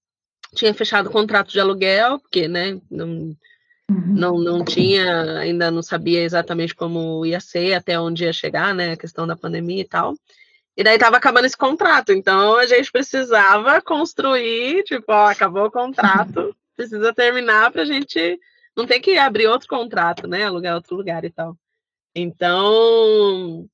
tinha 0.54 0.72
fechado 0.72 1.10
o 1.10 1.12
contrato 1.12 1.52
de 1.52 1.60
aluguel, 1.60 2.18
porque, 2.18 2.48
né, 2.48 2.80
não, 2.90 3.36
Uhum. 3.90 4.14
Não, 4.14 4.38
não 4.38 4.64
tinha, 4.64 5.38
ainda 5.38 5.68
não 5.68 5.82
sabia 5.82 6.22
exatamente 6.22 6.74
como 6.76 7.26
ia 7.26 7.40
ser, 7.40 7.74
até 7.74 7.98
onde 7.98 8.22
ia 8.22 8.32
chegar, 8.32 8.72
né? 8.72 8.92
A 8.92 8.96
questão 8.96 9.26
da 9.26 9.36
pandemia 9.36 9.80
e 9.80 9.88
tal. 9.88 10.14
E 10.76 10.84
daí 10.84 10.96
tava 10.96 11.16
acabando 11.16 11.46
esse 11.46 11.56
contrato, 11.56 12.12
então 12.12 12.56
a 12.56 12.66
gente 12.66 12.92
precisava 12.92 13.82
construir, 13.82 14.84
tipo, 14.84 15.06
ó, 15.08 15.28
acabou 15.28 15.64
o 15.64 15.70
contrato, 15.70 16.54
precisa 16.76 17.12
terminar 17.12 17.72
pra 17.72 17.84
gente 17.84 18.38
não 18.76 18.86
ter 18.86 19.00
que 19.00 19.18
abrir 19.18 19.48
outro 19.48 19.66
contrato, 19.66 20.28
né? 20.28 20.44
Alugar 20.44 20.76
outro 20.76 20.96
lugar 20.96 21.24
e 21.24 21.30
tal. 21.30 21.56
Então, 22.14 23.68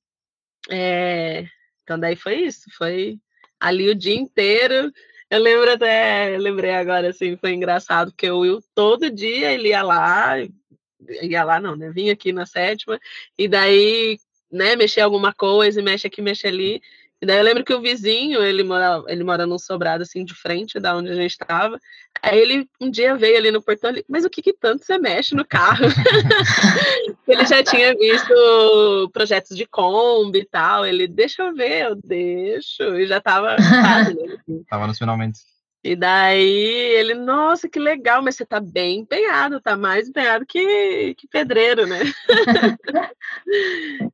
é, 0.69 1.45
então 1.83 1.99
daí 1.99 2.15
foi 2.15 2.41
isso, 2.41 2.65
foi 2.75 3.19
ali 3.59 3.89
o 3.89 3.95
dia 3.95 4.15
inteiro 4.15 4.91
eu 5.29 5.39
lembro 5.39 5.71
até, 5.71 6.37
lembrei 6.37 6.71
agora, 6.71 7.09
assim, 7.09 7.35
foi 7.37 7.53
engraçado, 7.53 8.11
porque 8.11 8.29
o 8.29 8.39
Will 8.39 8.63
todo 8.73 9.11
dia 9.11 9.51
ele 9.51 9.69
ia 9.69 9.83
lá, 9.83 10.35
ia 11.21 11.43
lá 11.43 11.59
não, 11.59 11.75
né? 11.75 11.89
Vinha 11.91 12.13
aqui 12.13 12.31
na 12.31 12.45
sétima, 12.45 12.99
e 13.37 13.47
daí, 13.47 14.17
né, 14.51 14.75
mexer 14.75 15.01
alguma 15.01 15.33
coisa, 15.33 15.81
mexe 15.81 16.07
aqui, 16.07 16.21
mexe 16.21 16.47
ali. 16.47 16.81
E 17.21 17.25
daí 17.25 17.37
eu 17.37 17.43
lembro 17.43 17.63
que 17.63 17.73
o 17.73 17.81
vizinho, 17.81 18.43
ele 18.43 18.63
mora, 18.63 19.03
ele 19.07 19.23
mora 19.23 19.45
num 19.47 19.57
sobrado 19.57 20.03
assim 20.03 20.23
de 20.23 20.35
frente 20.35 20.79
da 20.79 20.95
onde 20.95 21.09
a 21.09 21.15
gente 21.15 21.31
estava. 21.31 21.79
Aí 22.21 22.39
ele 22.39 22.69
um 22.79 22.89
dia 22.89 23.15
veio 23.15 23.37
ali 23.37 23.51
no 23.51 23.61
portão, 23.61 23.89
ele, 23.89 24.05
mas 24.07 24.23
o 24.23 24.29
que, 24.29 24.41
que 24.41 24.53
tanto 24.53 24.85
você 24.85 24.97
mexe 24.99 25.35
no 25.35 25.45
carro? 25.45 25.85
ele 27.27 27.45
já 27.45 27.63
tinha 27.63 27.95
visto 27.95 29.09
projetos 29.11 29.57
de 29.57 29.65
Kombi 29.65 30.39
e 30.39 30.45
tal. 30.45 30.85
Ele, 30.85 31.07
deixa 31.07 31.43
eu 31.43 31.55
ver, 31.55 31.85
eu 31.87 31.95
deixo. 31.95 32.83
E 32.83 33.07
já 33.07 33.17
estava. 33.17 33.55
Né, 33.55 33.57
assim. 34.37 34.63
Tava 34.69 34.85
nos 34.85 34.97
finalmente. 34.97 35.39
E 35.83 35.95
daí 35.95 36.41
ele, 36.41 37.13
nossa, 37.13 37.69
que 37.69 37.79
legal, 37.79 38.21
mas 38.21 38.35
você 38.35 38.45
tá 38.45 38.59
bem 38.59 38.99
empenhado, 38.99 39.61
tá 39.61 39.77
mais 39.77 40.09
empenhado 40.09 40.45
que, 40.45 41.15
que 41.15 41.27
pedreiro, 41.27 41.85
né? 41.85 41.99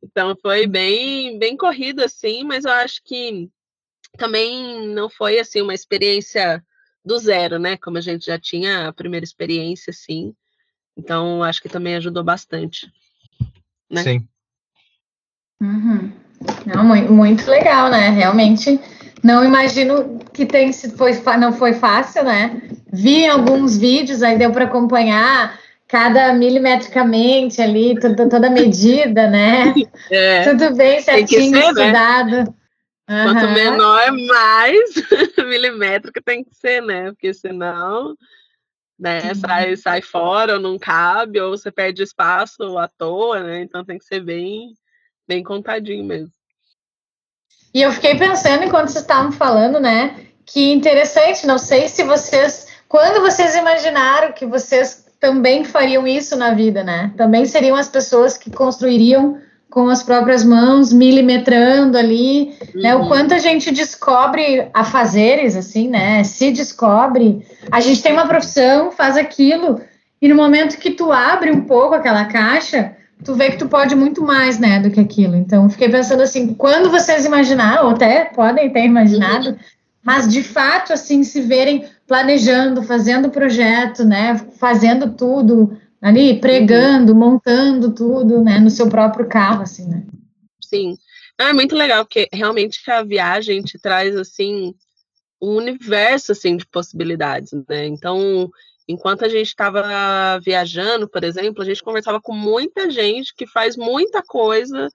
então 0.04 0.36
foi 0.42 0.68
bem, 0.68 1.40
bem 1.40 1.58
corrido, 1.58 2.04
assim, 2.04 2.44
mas 2.44 2.66
eu 2.66 2.72
acho 2.72 3.02
que 3.04 3.50
também 4.18 4.88
não 4.90 5.10
foi 5.10 5.40
assim 5.40 5.62
uma 5.62 5.74
experiência 5.74 6.64
do 7.04 7.18
zero, 7.18 7.58
né? 7.58 7.78
Como 7.78 7.98
a 7.98 8.02
gente 8.02 8.26
já 8.26 8.40
tinha 8.40 8.88
a 8.88 8.94
primeira 8.94 9.24
experiência, 9.24 9.92
assim. 9.92 10.34
Então, 10.96 11.44
acho 11.44 11.62
que 11.62 11.70
também 11.70 11.96
ajudou 11.96 12.24
bastante. 12.24 12.92
Né? 13.90 14.04
Sim. 14.04 14.28
Uhum. 15.62 16.12
Não, 16.66 16.84
muito, 16.84 17.12
muito 17.12 17.50
legal, 17.50 17.90
né? 17.90 18.10
Realmente 18.10 18.80
não 19.22 19.44
imagino 19.44 20.20
que 20.34 20.46
tem, 20.46 20.72
foi, 20.74 21.14
não 21.38 21.54
foi 21.54 21.74
fácil, 21.74 22.24
né? 22.24 22.62
Vi 22.92 23.26
alguns 23.26 23.78
vídeos, 23.78 24.24
aí 24.24 24.38
deu 24.38 24.52
para 24.52 24.66
acompanhar 24.66 25.60
cada 25.88 26.34
milimetricamente 26.34 27.62
ali, 27.62 28.00
toda, 28.00 28.28
toda 28.28 28.50
medida, 28.50 29.30
né? 29.30 29.74
É, 30.10 30.44
Tudo 30.44 30.76
bem 30.76 31.02
certinho, 31.02 31.56
ser, 31.56 31.62
né? 31.62 31.68
estudado. 31.68 32.36
Né? 32.36 32.46
Uhum. 33.10 33.34
Quanto 33.34 33.52
menor, 33.52 34.12
mais 34.28 34.94
milimétrico 35.38 36.22
tem 36.24 36.44
que 36.44 36.56
ser, 36.56 36.82
né? 36.82 37.12
Porque 37.12 37.34
senão 37.34 38.16
né, 39.00 39.22
uhum. 39.24 39.36
sai, 39.36 39.76
sai 39.76 40.02
fora 40.02 40.54
ou 40.54 40.60
não 40.60 40.80
cabe, 40.80 41.40
ou 41.40 41.52
você 41.52 41.72
perde 41.72 42.04
espaço 42.04 42.78
à 42.78 42.88
toa, 42.88 43.42
né? 43.42 43.62
Então 43.62 43.84
tem 43.84 43.98
que 43.98 44.06
ser 44.06 44.22
bem, 44.22 44.74
bem 45.28 45.44
contadinho 45.44 46.06
mesmo. 46.06 46.32
E 47.74 47.82
eu 47.82 47.92
fiquei 47.92 48.16
pensando 48.16 48.64
enquanto 48.64 48.90
vocês 48.90 49.04
estavam 49.04 49.32
falando, 49.32 49.80
né? 49.80 50.16
Que 50.46 50.72
interessante, 50.72 51.48
não 51.48 51.58
sei 51.58 51.88
se 51.88 52.04
vocês, 52.04 52.68
quando 52.88 53.22
vocês 53.22 53.56
imaginaram 53.56 54.32
que 54.32 54.46
vocês 54.46 55.06
também 55.20 55.64
fariam 55.64 56.06
isso 56.06 56.36
na 56.36 56.54
vida, 56.54 56.84
né? 56.84 57.12
Também 57.18 57.46
seriam 57.46 57.76
as 57.76 57.88
pessoas 57.88 58.38
que 58.38 58.52
construiriam 58.52 59.38
com 59.70 59.90
as 59.90 60.04
próprias 60.04 60.44
mãos, 60.44 60.94
milimetrando 60.94 61.98
ali, 61.98 62.56
uhum. 62.76 62.82
né? 62.82 62.96
O 62.96 63.00
uhum. 63.00 63.08
quanto 63.08 63.34
a 63.34 63.40
gente 63.40 63.72
descobre 63.72 64.68
a 64.72 64.84
fazeres, 64.84 65.56
assim, 65.56 65.90
né? 65.90 66.24
Se 66.24 66.52
descobre, 66.52 67.44
a 67.72 67.80
gente 67.80 68.04
tem 68.04 68.14
uma 68.14 68.28
profissão, 68.28 68.92
faz 68.92 69.18
aquilo, 69.18 69.82
e 70.22 70.28
no 70.28 70.36
momento 70.36 70.78
que 70.78 70.92
tu 70.92 71.12
abre 71.12 71.52
um 71.52 71.62
pouco 71.62 71.96
aquela 71.96 72.26
caixa, 72.26 72.96
tu 73.24 73.36
vê 73.36 73.52
que 73.52 73.58
tu 73.58 73.68
pode 73.68 73.96
muito 73.96 74.22
mais, 74.22 74.60
né, 74.60 74.80
do 74.80 74.92
que 74.92 75.00
aquilo. 75.00 75.36
Então, 75.36 75.70
fiquei 75.70 75.90
pensando 75.90 76.22
assim, 76.22 76.54
quando 76.54 76.90
vocês 76.90 77.26
imaginaram, 77.26 77.86
ou 77.86 77.92
até 77.92 78.26
podem 78.26 78.72
ter 78.72 78.86
imaginado, 78.86 79.50
uhum. 79.50 79.58
mas 80.04 80.28
de 80.28 80.44
fato, 80.44 80.94
assim, 80.94 81.24
se 81.24 81.42
verem 81.42 81.86
planejando, 82.08 82.84
fazendo 82.84 83.30
projeto, 83.30 84.04
né, 84.04 84.38
fazendo 84.60 85.14
tudo 85.14 85.78
ali, 86.02 86.40
pregando, 86.40 87.14
uhum. 87.14 87.20
montando 87.20 87.92
tudo, 87.92 88.44
né, 88.44 88.60
no 88.60 88.70
seu 88.70 88.90
próprio 88.90 89.28
carro, 89.28 89.64
assim, 89.64 89.88
né. 89.88 90.04
Sim. 90.62 90.98
É 91.40 91.52
muito 91.54 91.76
legal, 91.76 92.06
porque 92.06 92.28
realmente 92.32 92.80
a 92.92 93.04
viagem 93.04 93.62
te 93.62 93.80
traz, 93.80 94.16
assim, 94.16 94.76
um 95.42 95.56
universo, 95.56 96.32
assim, 96.32 96.58
de 96.58 96.66
possibilidades, 96.66 97.52
né, 97.68 97.88
então 97.88 98.50
Enquanto 98.94 99.26
a 99.26 99.28
gente 99.28 99.48
estava 99.48 100.40
viajando, 100.40 101.10
por 101.10 101.24
exemplo, 101.24 101.64
a 101.64 101.66
gente 101.66 101.84
conversava 101.84 102.22
com 102.22 102.32
muita 102.32 102.92
gente 102.92 103.34
que 103.36 103.48
faz 103.48 103.76
muita 103.76 104.22
coisa, 104.22 104.88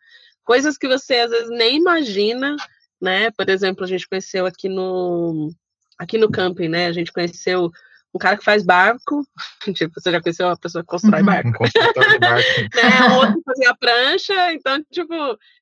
coisas 0.44 0.78
que 0.78 0.86
você 0.86 1.16
às 1.16 1.30
vezes 1.30 1.50
nem 1.50 1.78
imagina, 1.78 2.54
né? 3.00 3.32
Por 3.32 3.48
exemplo, 3.48 3.84
a 3.84 3.88
gente 3.88 4.08
conheceu 4.08 4.46
aqui 4.46 4.68
no 4.68 5.50
aqui 5.98 6.16
no 6.16 6.30
camping, 6.30 6.68
né? 6.68 6.86
A 6.86 6.92
gente 6.92 7.12
conheceu 7.12 7.72
um 8.14 8.18
cara 8.18 8.36
que 8.36 8.44
faz 8.44 8.64
barco, 8.64 9.26
tipo, 9.74 10.00
você 10.00 10.12
já 10.12 10.22
conheceu 10.22 10.46
uma 10.46 10.56
pessoa 10.56 10.82
que 10.82 10.88
constrói 10.88 11.20
uhum. 11.20 11.26
barco? 11.26 11.48
Um 11.48 11.52
construtor 11.52 12.08
de 12.08 12.18
barco. 12.20 12.48
né? 12.74 13.16
Outro 13.18 13.34
que 13.34 13.42
fazia 13.44 13.76
prancha, 13.76 14.52
então, 14.54 14.84
tipo, 14.92 15.14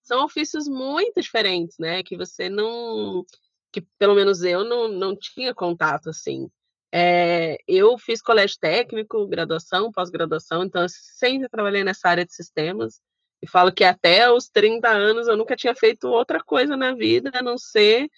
são 0.02 0.24
ofícios 0.24 0.68
muito 0.68 1.22
diferentes, 1.22 1.78
né? 1.78 2.02
Que 2.02 2.18
você 2.18 2.50
não, 2.50 3.24
que 3.72 3.80
pelo 3.98 4.14
menos 4.14 4.42
eu 4.42 4.62
não, 4.62 4.88
não 4.88 5.16
tinha 5.16 5.54
contato, 5.54 6.10
assim. 6.10 6.50
É, 6.98 7.58
eu 7.68 7.98
fiz 7.98 8.22
colégio 8.22 8.56
técnico, 8.58 9.26
graduação, 9.26 9.92
pós-graduação, 9.92 10.64
então 10.64 10.80
eu 10.80 10.88
sempre 10.88 11.46
trabalhei 11.46 11.84
nessa 11.84 12.08
área 12.08 12.24
de 12.24 12.34
sistemas. 12.34 13.02
E 13.42 13.46
falo 13.46 13.70
que 13.70 13.84
até 13.84 14.32
os 14.32 14.48
30 14.48 14.88
anos 14.88 15.28
eu 15.28 15.36
nunca 15.36 15.54
tinha 15.54 15.74
feito 15.74 16.08
outra 16.08 16.42
coisa 16.42 16.74
na 16.74 16.94
vida 16.94 17.30
a 17.34 17.42
não 17.42 17.58
ser 17.58 18.08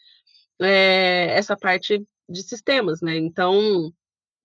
é, 0.63 1.27
essa 1.37 1.57
parte 1.57 2.07
de 2.29 2.43
sistemas, 2.45 3.01
né? 3.01 3.17
Então, 3.17 3.93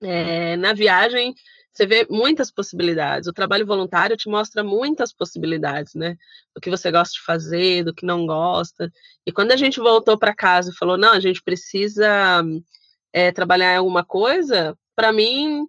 é, 0.01 0.57
na 0.57 0.73
viagem, 0.73 1.35
você 1.71 1.85
vê 1.85 2.07
muitas 2.09 2.51
possibilidades. 2.51 3.27
O 3.27 3.33
trabalho 3.33 3.67
voluntário 3.67 4.17
te 4.17 4.27
mostra 4.27 4.63
muitas 4.63 5.13
possibilidades, 5.13 5.93
né? 5.93 6.17
Do 6.55 6.59
que 6.59 6.71
você 6.71 6.89
gosta 6.91 7.13
de 7.13 7.23
fazer, 7.23 7.83
do 7.83 7.93
que 7.93 8.03
não 8.03 8.25
gosta. 8.25 8.91
E 9.27 9.31
quando 9.31 9.51
a 9.51 9.57
gente 9.57 9.79
voltou 9.79 10.17
para 10.17 10.33
casa 10.33 10.71
e 10.71 10.75
falou, 10.75 10.97
não, 10.97 11.11
a 11.13 11.19
gente 11.19 11.43
precisa 11.43 12.43
é, 13.13 13.31
trabalhar 13.31 13.73
em 13.73 13.77
alguma 13.77 14.03
coisa, 14.03 14.77
para 14.95 15.13
mim, 15.13 15.67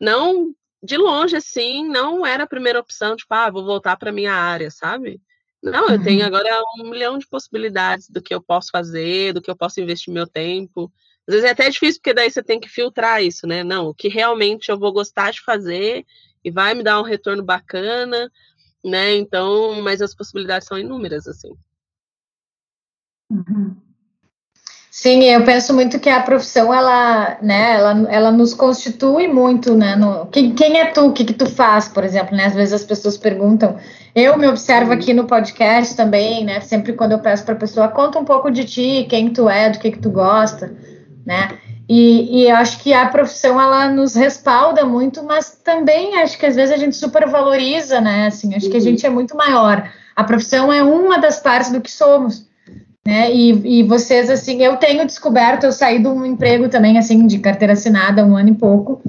não 0.00 0.54
de 0.82 0.96
longe, 0.96 1.36
assim, 1.36 1.86
não 1.86 2.26
era 2.26 2.42
a 2.42 2.48
primeira 2.48 2.80
opção, 2.80 3.14
tipo, 3.14 3.32
ah, 3.32 3.50
vou 3.50 3.64
voltar 3.64 3.96
para 3.96 4.10
minha 4.10 4.34
área, 4.34 4.68
sabe? 4.70 5.20
Não, 5.62 5.88
eu 5.90 6.02
tenho 6.02 6.20
uhum. 6.20 6.26
agora 6.26 6.60
um 6.80 6.90
milhão 6.90 7.18
de 7.18 7.28
possibilidades 7.28 8.08
do 8.10 8.20
que 8.20 8.34
eu 8.34 8.42
posso 8.42 8.70
fazer, 8.72 9.32
do 9.32 9.40
que 9.40 9.48
eu 9.48 9.56
posso 9.56 9.80
investir 9.80 10.12
meu 10.12 10.26
tempo. 10.26 10.92
Às 11.24 11.34
vezes 11.34 11.48
é 11.48 11.52
até 11.52 11.70
difícil, 11.70 12.00
porque 12.00 12.12
daí 12.12 12.28
você 12.28 12.42
tem 12.42 12.58
que 12.58 12.68
filtrar 12.68 13.22
isso, 13.22 13.46
né? 13.46 13.62
Não, 13.62 13.86
o 13.86 13.94
que 13.94 14.08
realmente 14.08 14.70
eu 14.70 14.78
vou 14.78 14.92
gostar 14.92 15.30
de 15.30 15.40
fazer 15.40 16.04
e 16.44 16.50
vai 16.50 16.74
me 16.74 16.82
dar 16.82 16.98
um 16.98 17.04
retorno 17.04 17.44
bacana, 17.44 18.28
né? 18.84 19.14
Então, 19.14 19.80
mas 19.80 20.02
as 20.02 20.16
possibilidades 20.16 20.66
são 20.66 20.76
inúmeras, 20.76 21.28
assim. 21.28 21.56
Uhum. 23.30 23.80
Sim, 24.94 25.24
eu 25.24 25.42
penso 25.42 25.72
muito 25.72 25.98
que 25.98 26.10
a 26.10 26.20
profissão 26.20 26.72
ela, 26.72 27.38
né, 27.40 27.76
ela, 27.76 28.06
ela 28.10 28.30
nos 28.30 28.52
constitui 28.52 29.26
muito, 29.26 29.74
né? 29.74 29.96
No, 29.96 30.26
quem, 30.26 30.54
quem 30.54 30.78
é 30.78 30.84
tu? 30.84 31.06
O 31.06 31.12
que, 31.14 31.24
que 31.24 31.32
tu 31.32 31.46
faz, 31.46 31.88
por 31.88 32.04
exemplo, 32.04 32.36
né? 32.36 32.44
Às 32.44 32.54
vezes 32.54 32.74
as 32.74 32.84
pessoas 32.84 33.16
perguntam. 33.16 33.78
Eu 34.14 34.36
me 34.36 34.46
observo 34.46 34.92
aqui 34.92 35.14
no 35.14 35.24
podcast 35.24 35.96
também, 35.96 36.44
né? 36.44 36.60
Sempre 36.60 36.92
quando 36.92 37.12
eu 37.12 37.20
peço 37.20 37.42
para 37.42 37.54
a 37.54 37.56
pessoa, 37.56 37.88
conta 37.88 38.18
um 38.18 38.24
pouco 38.26 38.50
de 38.50 38.66
ti, 38.66 39.06
quem 39.08 39.30
tu 39.30 39.48
é, 39.48 39.70
do 39.70 39.78
que 39.78 39.92
que 39.92 39.98
tu 39.98 40.10
gosta, 40.10 40.70
né? 41.24 41.58
E, 41.88 42.42
e 42.42 42.50
acho 42.50 42.82
que 42.82 42.92
a 42.92 43.08
profissão 43.08 43.58
ela 43.58 43.88
nos 43.88 44.14
respalda 44.14 44.84
muito, 44.84 45.22
mas 45.22 45.58
também 45.64 46.20
acho 46.20 46.36
que 46.36 46.44
às 46.44 46.54
vezes 46.54 46.74
a 46.74 46.76
gente 46.76 46.96
supervaloriza, 46.96 47.98
né? 47.98 48.26
Assim, 48.26 48.54
acho 48.54 48.68
que 48.68 48.76
a 48.76 48.78
uhum. 48.78 48.84
gente 48.84 49.06
é 49.06 49.10
muito 49.10 49.34
maior. 49.34 49.90
A 50.14 50.22
profissão 50.22 50.70
é 50.70 50.82
uma 50.82 51.18
das 51.18 51.40
partes 51.40 51.72
do 51.72 51.80
que 51.80 51.90
somos 51.90 52.51
né? 53.04 53.32
E, 53.34 53.80
e 53.80 53.82
vocês, 53.82 54.30
assim, 54.30 54.62
eu 54.62 54.76
tenho 54.76 55.04
descoberto, 55.04 55.64
eu 55.64 55.72
saí 55.72 55.98
de 55.98 56.06
um 56.06 56.24
emprego 56.24 56.68
também, 56.68 56.98
assim, 56.98 57.26
de 57.26 57.38
carteira 57.38 57.72
assinada, 57.72 58.24
um 58.24 58.36
ano 58.36 58.50
e 58.50 58.54
pouco, 58.54 59.02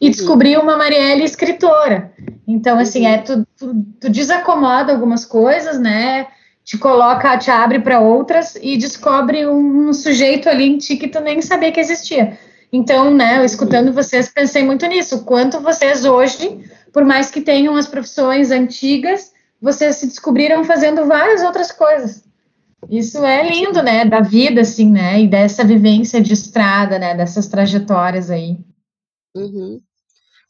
e 0.00 0.06
uhum. 0.06 0.10
descobri 0.12 0.56
uma 0.56 0.76
Marielle 0.76 1.24
escritora. 1.24 2.12
Então, 2.46 2.78
assim, 2.78 3.06
uhum. 3.06 3.12
é 3.12 3.18
tu, 3.18 3.46
tu, 3.58 3.86
tu, 4.00 4.10
desacomoda 4.10 4.92
algumas 4.92 5.24
coisas, 5.24 5.78
né? 5.80 6.28
Te 6.64 6.78
coloca, 6.78 7.36
te 7.38 7.50
abre 7.50 7.80
para 7.80 8.00
outras 8.00 8.56
e 8.62 8.76
descobre 8.76 9.46
um, 9.46 9.92
sujeito 9.92 10.48
ali 10.48 10.66
em 10.66 10.78
ti 10.78 10.96
que 10.96 11.08
tu 11.08 11.20
nem 11.20 11.42
sabia 11.42 11.72
que 11.72 11.80
existia. 11.80 12.38
Então, 12.72 13.12
né, 13.12 13.38
eu, 13.38 13.44
escutando 13.44 13.88
uhum. 13.88 13.94
vocês, 13.94 14.28
pensei 14.28 14.62
muito 14.62 14.86
nisso. 14.86 15.24
Quanto 15.24 15.60
vocês 15.60 16.04
hoje, 16.04 16.60
por 16.92 17.04
mais 17.04 17.28
que 17.28 17.40
tenham 17.40 17.74
as 17.74 17.88
profissões 17.88 18.52
antigas, 18.52 19.32
vocês 19.60 19.96
se 19.96 20.06
descobriram 20.06 20.62
fazendo 20.64 21.04
várias 21.06 21.42
outras 21.42 21.72
coisas. 21.72 22.29
Isso 22.88 23.24
é 23.24 23.48
lindo, 23.48 23.82
né? 23.82 24.04
Da 24.04 24.20
vida, 24.20 24.62
assim, 24.62 24.90
né? 24.90 25.20
E 25.20 25.28
dessa 25.28 25.64
vivência 25.64 26.20
de 26.20 26.32
estrada, 26.32 26.98
né? 26.98 27.14
Dessas 27.14 27.46
trajetórias 27.46 28.30
aí. 28.30 28.58
Uhum. 29.34 29.80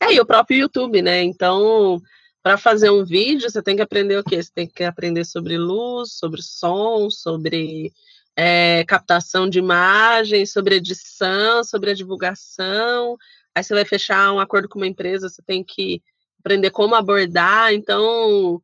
É, 0.01 0.15
e 0.15 0.21
o 0.21 0.27
próprio 0.27 0.59
YouTube, 0.59 1.03
né? 1.03 1.23
Então, 1.23 2.01
para 2.43 2.57
fazer 2.57 2.91
um 2.91 3.05
vídeo, 3.05 3.51
você 3.51 3.63
tem 3.63 3.77
que 3.77 3.83
aprender 3.83 4.19
o 4.19 4.25
quê? 4.25 4.43
Você 4.43 4.51
tem 4.55 4.67
que 4.67 4.85
aprender 4.85 5.25
sobre 5.25 5.59
luz, 5.59 6.13
sobre 6.13 6.41
som, 6.43 7.11
sobre 7.11 7.93
é, 8.37 8.85
captação 8.85 9.49
de 9.49 9.59
imagens, 9.59 10.53
sobre 10.53 10.77
edição, 10.77 11.63
sobre 11.65 11.91
a 11.91 11.95
divulgação. 11.95 13.17
Aí 13.55 13.63
você 13.63 13.75
vai 13.75 13.85
fechar 13.85 14.33
um 14.33 14.39
acordo 14.39 14.69
com 14.69 14.79
uma 14.79 14.87
empresa, 14.87 15.29
você 15.29 15.43
tem 15.43 15.63
que 15.63 16.03
aprender 16.39 16.71
como 16.71 16.95
abordar. 16.95 17.75
Então, 17.75 18.63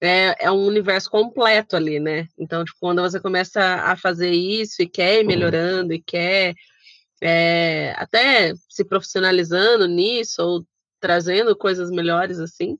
é, 0.00 0.46
é 0.46 0.50
um 0.50 0.66
universo 0.66 1.10
completo 1.10 1.76
ali, 1.76 1.98
né? 1.98 2.28
Então, 2.38 2.64
tipo, 2.64 2.78
quando 2.80 3.02
você 3.02 3.20
começa 3.20 3.60
a 3.60 3.96
fazer 3.96 4.30
isso 4.30 4.82
e 4.82 4.88
quer 4.88 5.20
ir 5.20 5.24
melhorando 5.24 5.92
e 5.92 6.02
quer 6.02 6.54
é, 7.22 7.94
até 7.96 8.52
se 8.68 8.84
profissionalizando 8.84 9.86
nisso 9.86 10.42
ou 10.42 10.66
trazendo 11.00 11.56
coisas 11.56 11.90
melhores 11.90 12.38
assim, 12.38 12.78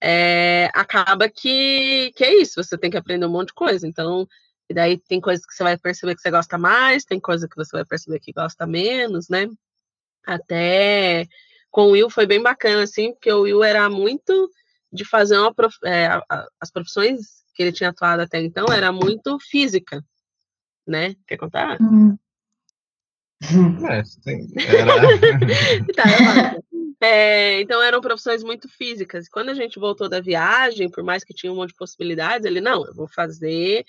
é, 0.00 0.70
acaba 0.74 1.28
que, 1.28 2.12
que 2.16 2.24
é 2.24 2.40
isso, 2.40 2.62
você 2.62 2.76
tem 2.78 2.90
que 2.90 2.96
aprender 2.96 3.26
um 3.26 3.30
monte 3.30 3.48
de 3.48 3.54
coisa. 3.54 3.86
Então, 3.86 4.26
e 4.68 4.74
daí 4.74 4.98
tem 4.98 5.20
coisas 5.20 5.44
que 5.46 5.54
você 5.54 5.62
vai 5.62 5.78
perceber 5.78 6.14
que 6.14 6.20
você 6.20 6.30
gosta 6.30 6.58
mais, 6.58 7.04
tem 7.04 7.18
coisa 7.18 7.48
que 7.48 7.56
você 7.56 7.76
vai 7.76 7.84
perceber 7.84 8.20
que 8.20 8.32
gosta 8.32 8.66
menos, 8.66 9.28
né? 9.28 9.48
Até 10.26 11.26
com 11.70 11.86
o 11.86 11.90
Will 11.92 12.10
foi 12.10 12.26
bem 12.26 12.42
bacana, 12.42 12.82
assim, 12.82 13.12
porque 13.12 13.32
o 13.32 13.42
Will 13.42 13.64
era 13.64 13.88
muito 13.88 14.50
de 14.92 15.04
fazer 15.04 15.38
uma 15.38 15.52
prof... 15.52 15.74
é, 15.84 16.08
as 16.60 16.70
profissões 16.70 17.44
que 17.54 17.62
ele 17.62 17.72
tinha 17.72 17.90
atuado 17.90 18.22
até 18.22 18.40
então 18.40 18.66
era 18.72 18.92
muito 18.92 19.38
física, 19.40 20.04
né? 20.86 21.14
Quer 21.26 21.36
contar? 21.36 21.76
Hum. 21.80 22.16
É, 23.88 24.04
sim, 24.04 24.48
era... 24.56 24.94
tá, 25.94 26.56
é, 27.00 27.60
então 27.60 27.80
eram 27.80 28.00
profissões 28.00 28.42
muito 28.42 28.68
físicas. 28.68 29.28
Quando 29.28 29.50
a 29.50 29.54
gente 29.54 29.78
voltou 29.78 30.08
da 30.08 30.20
viagem, 30.20 30.90
por 30.90 31.04
mais 31.04 31.22
que 31.22 31.34
tinha 31.34 31.52
um 31.52 31.56
monte 31.56 31.70
de 31.70 31.76
possibilidades, 31.76 32.44
ele 32.44 32.60
não, 32.60 32.84
eu 32.84 32.94
vou 32.94 33.06
fazer 33.06 33.84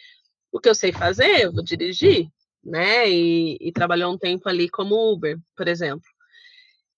o 0.52 0.60
que 0.60 0.70
eu 0.70 0.76
sei 0.76 0.92
fazer, 0.92 1.46
eu 1.46 1.52
vou 1.52 1.64
dirigir, 1.64 2.28
né? 2.64 3.10
E, 3.10 3.58
e 3.60 3.72
trabalhou 3.72 4.14
um 4.14 4.18
tempo 4.18 4.48
ali 4.48 4.70
como 4.70 5.12
Uber, 5.12 5.40
por 5.56 5.68
exemplo. 5.68 6.08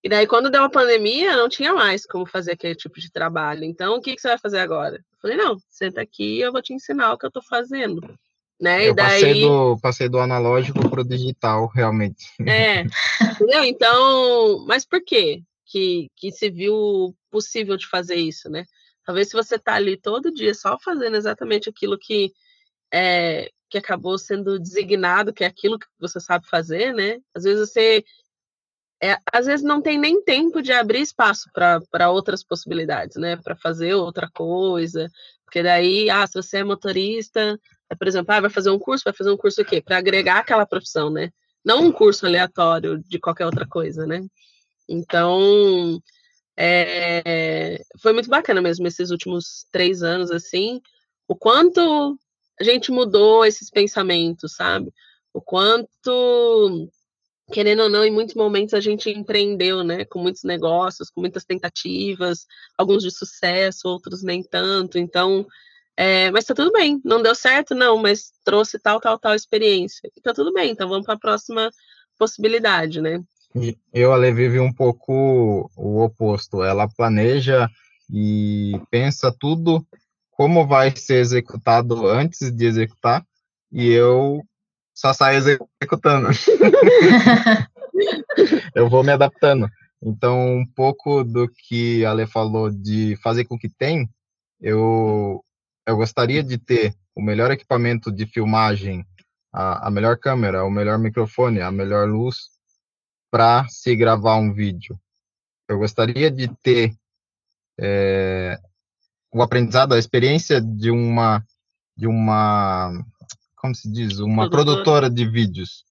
E 0.03 0.09
daí, 0.09 0.25
quando 0.25 0.49
deu 0.49 0.63
a 0.63 0.69
pandemia, 0.69 1.35
não 1.35 1.47
tinha 1.47 1.73
mais 1.73 2.05
como 2.05 2.25
fazer 2.25 2.53
aquele 2.53 2.75
tipo 2.75 2.99
de 2.99 3.11
trabalho. 3.11 3.63
Então, 3.63 3.95
o 3.95 4.01
que, 4.01 4.15
que 4.15 4.21
você 4.21 4.29
vai 4.29 4.37
fazer 4.37 4.59
agora? 4.59 4.97
Eu 4.97 5.19
falei, 5.21 5.37
não, 5.37 5.57
senta 5.69 6.01
aqui 6.01 6.37
e 6.37 6.41
eu 6.41 6.51
vou 6.51 6.61
te 6.61 6.73
ensinar 6.73 7.13
o 7.13 7.17
que 7.17 7.25
eu 7.25 7.29
estou 7.29 7.43
fazendo. 7.43 8.01
Né? 8.59 8.87
Eu 8.87 8.91
e 8.91 8.95
daí... 8.95 9.21
passei, 9.21 9.41
do, 9.41 9.77
passei 9.79 10.09
do 10.09 10.19
analógico 10.19 10.89
para 10.89 11.01
o 11.01 11.07
digital, 11.07 11.67
realmente. 11.67 12.25
É, 12.47 12.81
entendeu? 13.21 13.63
Então, 13.63 14.65
mas 14.67 14.85
por 14.85 15.03
quê 15.03 15.43
que, 15.65 16.09
que 16.15 16.31
se 16.31 16.49
viu 16.49 17.15
possível 17.29 17.77
de 17.77 17.87
fazer 17.87 18.15
isso, 18.15 18.49
né? 18.49 18.65
Talvez 19.05 19.29
se 19.29 19.33
você 19.33 19.55
está 19.55 19.75
ali 19.75 19.97
todo 19.97 20.33
dia 20.33 20.53
só 20.53 20.77
fazendo 20.79 21.15
exatamente 21.15 21.69
aquilo 21.69 21.97
que 21.97 22.31
é, 22.93 23.49
que 23.69 23.77
acabou 23.77 24.17
sendo 24.17 24.59
designado, 24.59 25.33
que 25.33 25.43
é 25.45 25.47
aquilo 25.47 25.79
que 25.79 25.87
você 25.97 26.19
sabe 26.19 26.45
fazer, 26.47 26.93
né? 26.93 27.19
Às 27.33 27.45
vezes 27.45 27.69
você 27.69 28.03
é, 29.03 29.17
às 29.33 29.47
vezes 29.47 29.65
não 29.65 29.81
tem 29.81 29.97
nem 29.97 30.23
tempo 30.23 30.61
de 30.61 30.71
abrir 30.71 31.01
espaço 31.01 31.49
para 31.53 32.11
outras 32.11 32.43
possibilidades, 32.43 33.17
né? 33.17 33.35
Para 33.35 33.55
fazer 33.55 33.95
outra 33.95 34.29
coisa. 34.31 35.09
Porque 35.43 35.63
daí, 35.63 36.09
ah, 36.09 36.25
se 36.27 36.35
você 36.35 36.57
é 36.57 36.63
motorista, 36.63 37.59
é, 37.89 37.95
por 37.95 38.07
exemplo, 38.07 38.33
ah, 38.33 38.41
vai 38.41 38.49
fazer 38.49 38.69
um 38.69 38.79
curso, 38.79 39.03
vai 39.03 39.13
fazer 39.13 39.31
um 39.31 39.37
curso 39.37 39.61
o 39.61 39.65
quê? 39.65 39.81
Para 39.81 39.97
agregar 39.97 40.37
aquela 40.37 40.65
profissão, 40.65 41.09
né? 41.09 41.31
Não 41.65 41.85
um 41.85 41.91
curso 41.91 42.25
aleatório 42.25 42.99
de 43.07 43.19
qualquer 43.19 43.45
outra 43.45 43.67
coisa, 43.67 44.05
né? 44.05 44.23
Então, 44.87 46.01
é, 46.55 47.81
foi 48.01 48.13
muito 48.13 48.29
bacana 48.29 48.61
mesmo 48.61 48.87
esses 48.87 49.09
últimos 49.09 49.65
três 49.71 50.03
anos, 50.03 50.31
assim, 50.31 50.81
o 51.27 51.35
quanto 51.35 52.19
a 52.59 52.63
gente 52.63 52.91
mudou 52.91 53.45
esses 53.45 53.69
pensamentos, 53.69 54.55
sabe? 54.55 54.93
O 55.33 55.41
quanto 55.41 56.89
querendo 57.51 57.83
ou 57.83 57.89
não, 57.89 58.03
em 58.03 58.11
muitos 58.11 58.35
momentos 58.35 58.73
a 58.73 58.79
gente 58.79 59.09
empreendeu, 59.09 59.83
né, 59.83 60.05
com 60.05 60.19
muitos 60.19 60.43
negócios, 60.43 61.09
com 61.09 61.21
muitas 61.21 61.43
tentativas, 61.43 62.45
alguns 62.77 63.03
de 63.03 63.11
sucesso, 63.11 63.87
outros 63.87 64.23
nem 64.23 64.41
tanto. 64.41 64.97
Então, 64.97 65.45
é, 65.95 66.31
mas 66.31 66.45
tá 66.45 66.55
tudo 66.55 66.71
bem, 66.71 66.99
não 67.03 67.21
deu 67.21 67.35
certo, 67.35 67.75
não, 67.75 67.97
mas 67.97 68.31
trouxe 68.43 68.79
tal, 68.79 68.99
tal, 68.99 69.19
tal 69.19 69.35
experiência. 69.35 70.09
E 70.15 70.21
tá 70.21 70.33
tudo 70.33 70.53
bem, 70.53 70.71
então 70.71 70.89
vamos 70.89 71.05
para 71.05 71.15
a 71.15 71.19
próxima 71.19 71.69
possibilidade, 72.17 73.01
né? 73.01 73.21
Eu, 73.93 74.13
a 74.13 74.15
Levi, 74.15 74.43
vive 74.43 74.59
um 74.59 74.71
pouco 74.71 75.69
o 75.75 76.01
oposto. 76.01 76.63
Ela 76.63 76.87
planeja 76.87 77.69
e 78.09 78.79
pensa 78.89 79.35
tudo 79.37 79.85
como 80.31 80.65
vai 80.65 80.95
ser 80.95 81.15
executado 81.15 82.07
antes 82.07 82.51
de 82.51 82.65
executar, 82.65 83.23
e 83.71 83.89
eu 83.89 84.41
só 85.01 85.13
saio 85.13 85.39
executando. 85.39 86.27
eu 88.75 88.87
vou 88.87 89.03
me 89.03 89.11
adaptando. 89.11 89.67
Então, 89.99 90.57
um 90.57 90.65
pouco 90.65 91.23
do 91.23 91.49
que 91.49 92.05
a 92.05 92.11
Ale 92.11 92.27
falou 92.27 92.69
de 92.69 93.17
fazer 93.23 93.45
com 93.45 93.57
que 93.57 93.67
tem, 93.67 94.07
eu, 94.59 95.43
eu 95.87 95.97
gostaria 95.97 96.43
de 96.43 96.59
ter 96.59 96.93
o 97.15 97.21
melhor 97.21 97.49
equipamento 97.49 98.11
de 98.11 98.27
filmagem, 98.27 99.03
a, 99.51 99.87
a 99.87 99.91
melhor 99.91 100.19
câmera, 100.19 100.63
o 100.63 100.69
melhor 100.69 100.99
microfone, 100.99 101.61
a 101.61 101.71
melhor 101.71 102.07
luz, 102.07 102.51
para 103.31 103.67
se 103.69 103.95
gravar 103.95 104.35
um 104.35 104.53
vídeo. 104.53 104.99
Eu 105.67 105.79
gostaria 105.79 106.29
de 106.29 106.47
ter 106.61 106.93
é, 107.79 108.59
o 109.33 109.41
aprendizado, 109.41 109.93
a 109.93 109.99
experiência 109.99 110.61
de 110.61 110.91
uma, 110.91 111.43
de 111.97 112.05
uma, 112.05 113.03
como 113.61 113.75
se 113.75 113.89
diz, 113.91 114.17
uma 114.17 114.49
produtora 114.49 115.07
de 115.07 115.23
vídeos. 115.23 115.85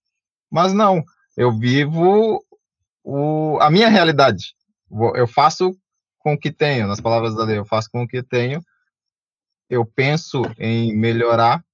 Mas 0.51 0.73
não, 0.73 1.05
eu 1.37 1.57
vivo 1.57 2.45
o, 3.05 3.59
a 3.61 3.71
minha 3.71 3.89
realidade. 3.89 4.57
Eu 5.15 5.29
faço 5.29 5.79
com 6.19 6.35
o 6.35 6.39
que 6.39 6.51
tenho, 6.51 6.89
nas 6.89 7.01
palavras 7.01 7.37
da 7.37 7.45
lei, 7.45 7.59
eu 7.59 7.65
faço 7.65 7.89
com 7.89 8.03
o 8.03 8.09
que 8.09 8.25
tenho. 8.25 8.61
Eu 9.69 9.87
penso 9.87 10.43
em 10.59 10.93
melhorar, 10.97 11.65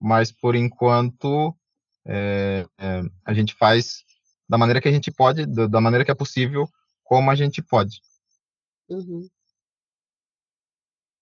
mas 0.00 0.32
por 0.32 0.56
enquanto 0.56 1.56
é, 2.04 2.66
é, 2.76 3.02
a 3.24 3.32
gente 3.32 3.54
faz 3.54 4.02
da 4.48 4.58
maneira 4.58 4.80
que 4.80 4.88
a 4.88 4.92
gente 4.92 5.12
pode, 5.12 5.46
da 5.46 5.80
maneira 5.80 6.04
que 6.04 6.10
é 6.10 6.14
possível, 6.14 6.68
como 7.04 7.30
a 7.30 7.36
gente 7.36 7.62
pode. 7.62 8.00
Uhum. 8.88 9.28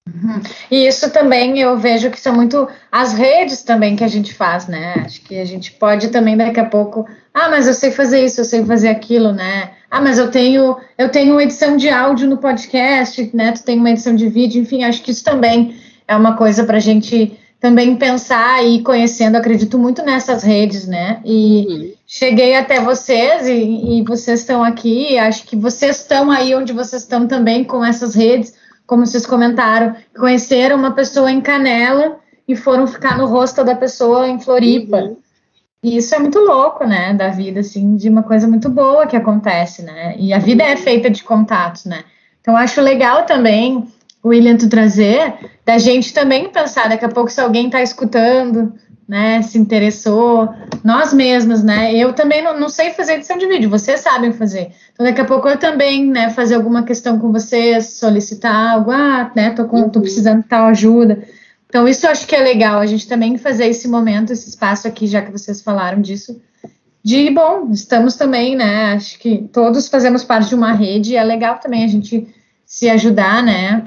Uhum. 0.06 0.40
E 0.68 0.86
isso 0.86 1.10
também 1.10 1.60
eu 1.60 1.78
vejo 1.78 2.10
que 2.10 2.18
são 2.18 2.34
muito 2.34 2.68
as 2.90 3.12
redes 3.12 3.62
também 3.62 3.94
que 3.94 4.02
a 4.02 4.08
gente 4.08 4.34
faz, 4.34 4.66
né? 4.66 4.94
Acho 5.04 5.20
que 5.22 5.38
a 5.38 5.44
gente 5.44 5.70
pode 5.72 6.08
também 6.08 6.36
daqui 6.36 6.58
a 6.58 6.64
pouco, 6.64 7.06
ah, 7.32 7.48
mas 7.48 7.68
eu 7.68 7.74
sei 7.74 7.92
fazer 7.92 8.24
isso, 8.24 8.40
eu 8.40 8.44
sei 8.44 8.64
fazer 8.64 8.88
aquilo, 8.88 9.32
né? 9.32 9.70
Ah, 9.88 10.00
mas 10.00 10.18
eu 10.18 10.28
tenho 10.30 10.76
eu 10.98 11.08
tenho 11.08 11.40
edição 11.40 11.76
de 11.76 11.88
áudio 11.88 12.28
no 12.28 12.38
podcast, 12.38 13.30
né? 13.32 13.52
Tu 13.52 13.62
tem 13.62 13.78
uma 13.78 13.90
edição 13.90 14.16
de 14.16 14.28
vídeo, 14.28 14.60
enfim, 14.60 14.82
acho 14.82 15.02
que 15.02 15.12
isso 15.12 15.22
também 15.22 15.76
é 16.08 16.16
uma 16.16 16.36
coisa 16.36 16.64
para 16.64 16.78
a 16.78 16.80
gente 16.80 17.38
também 17.60 17.94
pensar 17.94 18.64
e 18.66 18.82
conhecendo, 18.82 19.36
acredito 19.36 19.78
muito 19.78 20.02
nessas 20.02 20.42
redes, 20.42 20.84
né? 20.84 21.20
E 21.24 21.66
uhum. 21.68 21.92
cheguei 22.04 22.56
até 22.56 22.80
vocês 22.80 23.46
e, 23.46 23.98
e 23.98 24.02
vocês 24.02 24.40
estão 24.40 24.64
aqui, 24.64 25.16
acho 25.16 25.44
que 25.44 25.54
vocês 25.54 26.00
estão 26.00 26.28
aí 26.28 26.56
onde 26.56 26.72
vocês 26.72 27.02
estão 27.02 27.28
também 27.28 27.62
com 27.62 27.84
essas 27.84 28.16
redes 28.16 28.60
como 28.86 29.06
vocês 29.06 29.26
comentaram, 29.26 29.94
conheceram 30.16 30.76
uma 30.76 30.92
pessoa 30.92 31.30
em 31.30 31.40
Canela 31.40 32.18
e 32.46 32.56
foram 32.56 32.86
ficar 32.86 33.16
no 33.16 33.26
rosto 33.26 33.64
da 33.64 33.74
pessoa 33.74 34.28
em 34.28 34.40
Floripa. 34.40 34.98
Uhum. 34.98 35.16
E 35.84 35.96
isso 35.96 36.14
é 36.14 36.18
muito 36.18 36.38
louco, 36.38 36.84
né, 36.84 37.12
da 37.12 37.28
vida, 37.28 37.60
assim, 37.60 37.96
de 37.96 38.08
uma 38.08 38.22
coisa 38.22 38.46
muito 38.46 38.68
boa 38.68 39.06
que 39.06 39.16
acontece, 39.16 39.82
né? 39.82 40.14
E 40.16 40.32
a 40.32 40.38
vida 40.38 40.62
é 40.62 40.76
feita 40.76 41.10
de 41.10 41.24
contatos, 41.24 41.86
né? 41.86 42.04
Então, 42.40 42.56
acho 42.56 42.80
legal 42.80 43.24
também, 43.24 43.88
William, 44.24 44.56
tu 44.56 44.68
trazer, 44.68 45.34
da 45.64 45.78
gente 45.78 46.14
também 46.14 46.50
pensar, 46.50 46.88
daqui 46.88 47.04
a 47.04 47.08
pouco, 47.08 47.30
se 47.30 47.40
alguém 47.40 47.66
está 47.66 47.82
escutando, 47.82 48.72
né, 49.12 49.42
se 49.42 49.58
interessou, 49.58 50.48
nós 50.82 51.12
mesmos, 51.12 51.62
né, 51.62 51.94
eu 51.94 52.14
também 52.14 52.42
não, 52.42 52.58
não, 52.58 52.70
sei 52.70 52.94
fazer 52.94 53.16
edição 53.16 53.36
de 53.36 53.46
vídeo, 53.46 53.68
vocês 53.68 54.00
sabem 54.00 54.32
fazer, 54.32 54.72
então 54.90 55.04
daqui 55.04 55.20
a 55.20 55.24
pouco 55.26 55.46
eu 55.50 55.58
também, 55.58 56.06
né, 56.06 56.30
fazer 56.30 56.54
alguma 56.54 56.82
questão 56.82 57.18
com 57.18 57.30
vocês, 57.30 57.98
solicitar 57.98 58.72
algo, 58.72 58.90
ah, 58.90 59.30
né, 59.36 59.50
tô, 59.50 59.66
com, 59.66 59.86
tô 59.90 59.98
uhum. 59.98 60.02
precisando 60.02 60.40
de 60.40 60.48
tal 60.48 60.64
ajuda, 60.64 61.22
então 61.68 61.86
isso 61.86 62.06
eu 62.06 62.10
acho 62.10 62.26
que 62.26 62.34
é 62.34 62.42
legal, 62.42 62.80
a 62.80 62.86
gente 62.86 63.06
também 63.06 63.36
fazer 63.36 63.66
esse 63.66 63.86
momento, 63.86 64.32
esse 64.32 64.48
espaço 64.48 64.88
aqui, 64.88 65.06
já 65.06 65.20
que 65.20 65.30
vocês 65.30 65.60
falaram 65.60 66.00
disso, 66.00 66.40
de, 67.04 67.28
bom, 67.32 67.68
estamos 67.70 68.16
também, 68.16 68.56
né, 68.56 68.94
acho 68.94 69.18
que 69.18 69.46
todos 69.52 69.88
fazemos 69.88 70.24
parte 70.24 70.48
de 70.48 70.54
uma 70.54 70.72
rede, 70.72 71.16
é 71.16 71.22
legal 71.22 71.58
também 71.58 71.84
a 71.84 71.88
gente 71.88 72.26
se 72.64 72.88
ajudar, 72.88 73.42
né, 73.42 73.84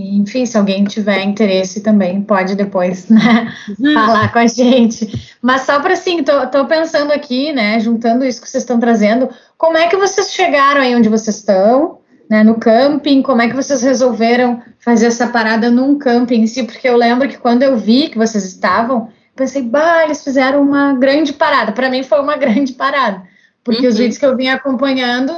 enfim, 0.00 0.46
se 0.46 0.56
alguém 0.56 0.84
tiver 0.84 1.22
interesse 1.22 1.82
também 1.82 2.22
pode 2.22 2.54
depois, 2.54 3.08
né, 3.10 3.52
uhum. 3.78 3.92
falar 3.92 4.32
com 4.32 4.38
a 4.38 4.46
gente. 4.46 5.36
Mas 5.42 5.62
só 5.62 5.80
para 5.80 5.92
assim, 5.92 6.22
tô, 6.22 6.46
tô, 6.46 6.64
pensando 6.66 7.12
aqui, 7.12 7.52
né, 7.52 7.78
juntando 7.78 8.24
isso 8.24 8.40
que 8.40 8.48
vocês 8.48 8.62
estão 8.62 8.80
trazendo, 8.80 9.28
como 9.58 9.76
é 9.76 9.88
que 9.88 9.96
vocês 9.96 10.32
chegaram 10.32 10.80
aí 10.80 10.94
onde 10.94 11.08
vocês 11.08 11.36
estão, 11.36 11.98
né, 12.30 12.42
no 12.42 12.54
camping, 12.54 13.20
como 13.20 13.42
é 13.42 13.48
que 13.48 13.54
vocês 13.54 13.82
resolveram 13.82 14.62
fazer 14.78 15.06
essa 15.06 15.26
parada 15.26 15.70
num 15.70 15.98
camping 15.98 16.40
em 16.40 16.46
si? 16.46 16.62
Porque 16.62 16.88
eu 16.88 16.96
lembro 16.96 17.28
que 17.28 17.36
quando 17.36 17.62
eu 17.62 17.76
vi 17.76 18.08
que 18.08 18.16
vocês 18.16 18.44
estavam, 18.44 19.08
pensei, 19.36 19.62
bah, 19.62 20.04
eles 20.04 20.24
fizeram 20.24 20.62
uma 20.62 20.94
grande 20.94 21.34
parada. 21.34 21.72
Para 21.72 21.90
mim 21.90 22.02
foi 22.02 22.20
uma 22.20 22.36
grande 22.38 22.72
parada, 22.72 23.22
porque 23.62 23.82
uhum. 23.82 23.88
os 23.88 23.98
vídeos 23.98 24.16
que 24.16 24.24
eu 24.24 24.36
vinha 24.36 24.54
acompanhando, 24.54 25.34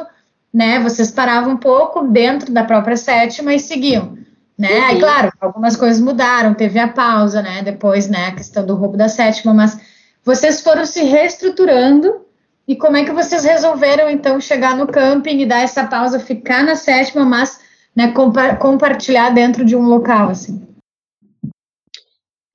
né, 0.52 0.78
vocês 0.78 1.10
paravam 1.10 1.54
um 1.54 1.56
pouco 1.56 2.06
dentro 2.06 2.52
da 2.52 2.62
própria 2.62 2.96
sétima 2.96 3.52
e 3.52 3.58
seguiam 3.58 4.22
né? 4.58 4.78
Uhum. 4.78 4.84
Aí, 4.84 4.98
claro, 4.98 5.32
algumas 5.40 5.76
coisas 5.76 6.00
mudaram, 6.00 6.54
teve 6.54 6.78
a 6.78 6.88
pausa, 6.88 7.42
né? 7.42 7.62
Depois, 7.62 8.08
né, 8.08 8.26
a 8.26 8.34
questão 8.34 8.64
do 8.64 8.74
roubo 8.74 8.96
da 8.96 9.08
sétima, 9.08 9.52
mas 9.52 9.78
vocês 10.24 10.60
foram 10.60 10.86
se 10.86 11.02
reestruturando 11.02 12.24
e 12.66 12.74
como 12.74 12.96
é 12.96 13.04
que 13.04 13.12
vocês 13.12 13.44
resolveram, 13.44 14.08
então, 14.08 14.40
chegar 14.40 14.76
no 14.76 14.86
camping 14.86 15.40
e 15.40 15.46
dar 15.46 15.60
essa 15.60 15.86
pausa, 15.86 16.18
ficar 16.18 16.64
na 16.64 16.76
sétima, 16.76 17.24
mas 17.24 17.60
né, 17.94 18.12
compa 18.12 18.56
compartilhar 18.56 19.30
dentro 19.30 19.64
de 19.64 19.76
um 19.76 19.82
local, 19.82 20.30
assim? 20.30 20.66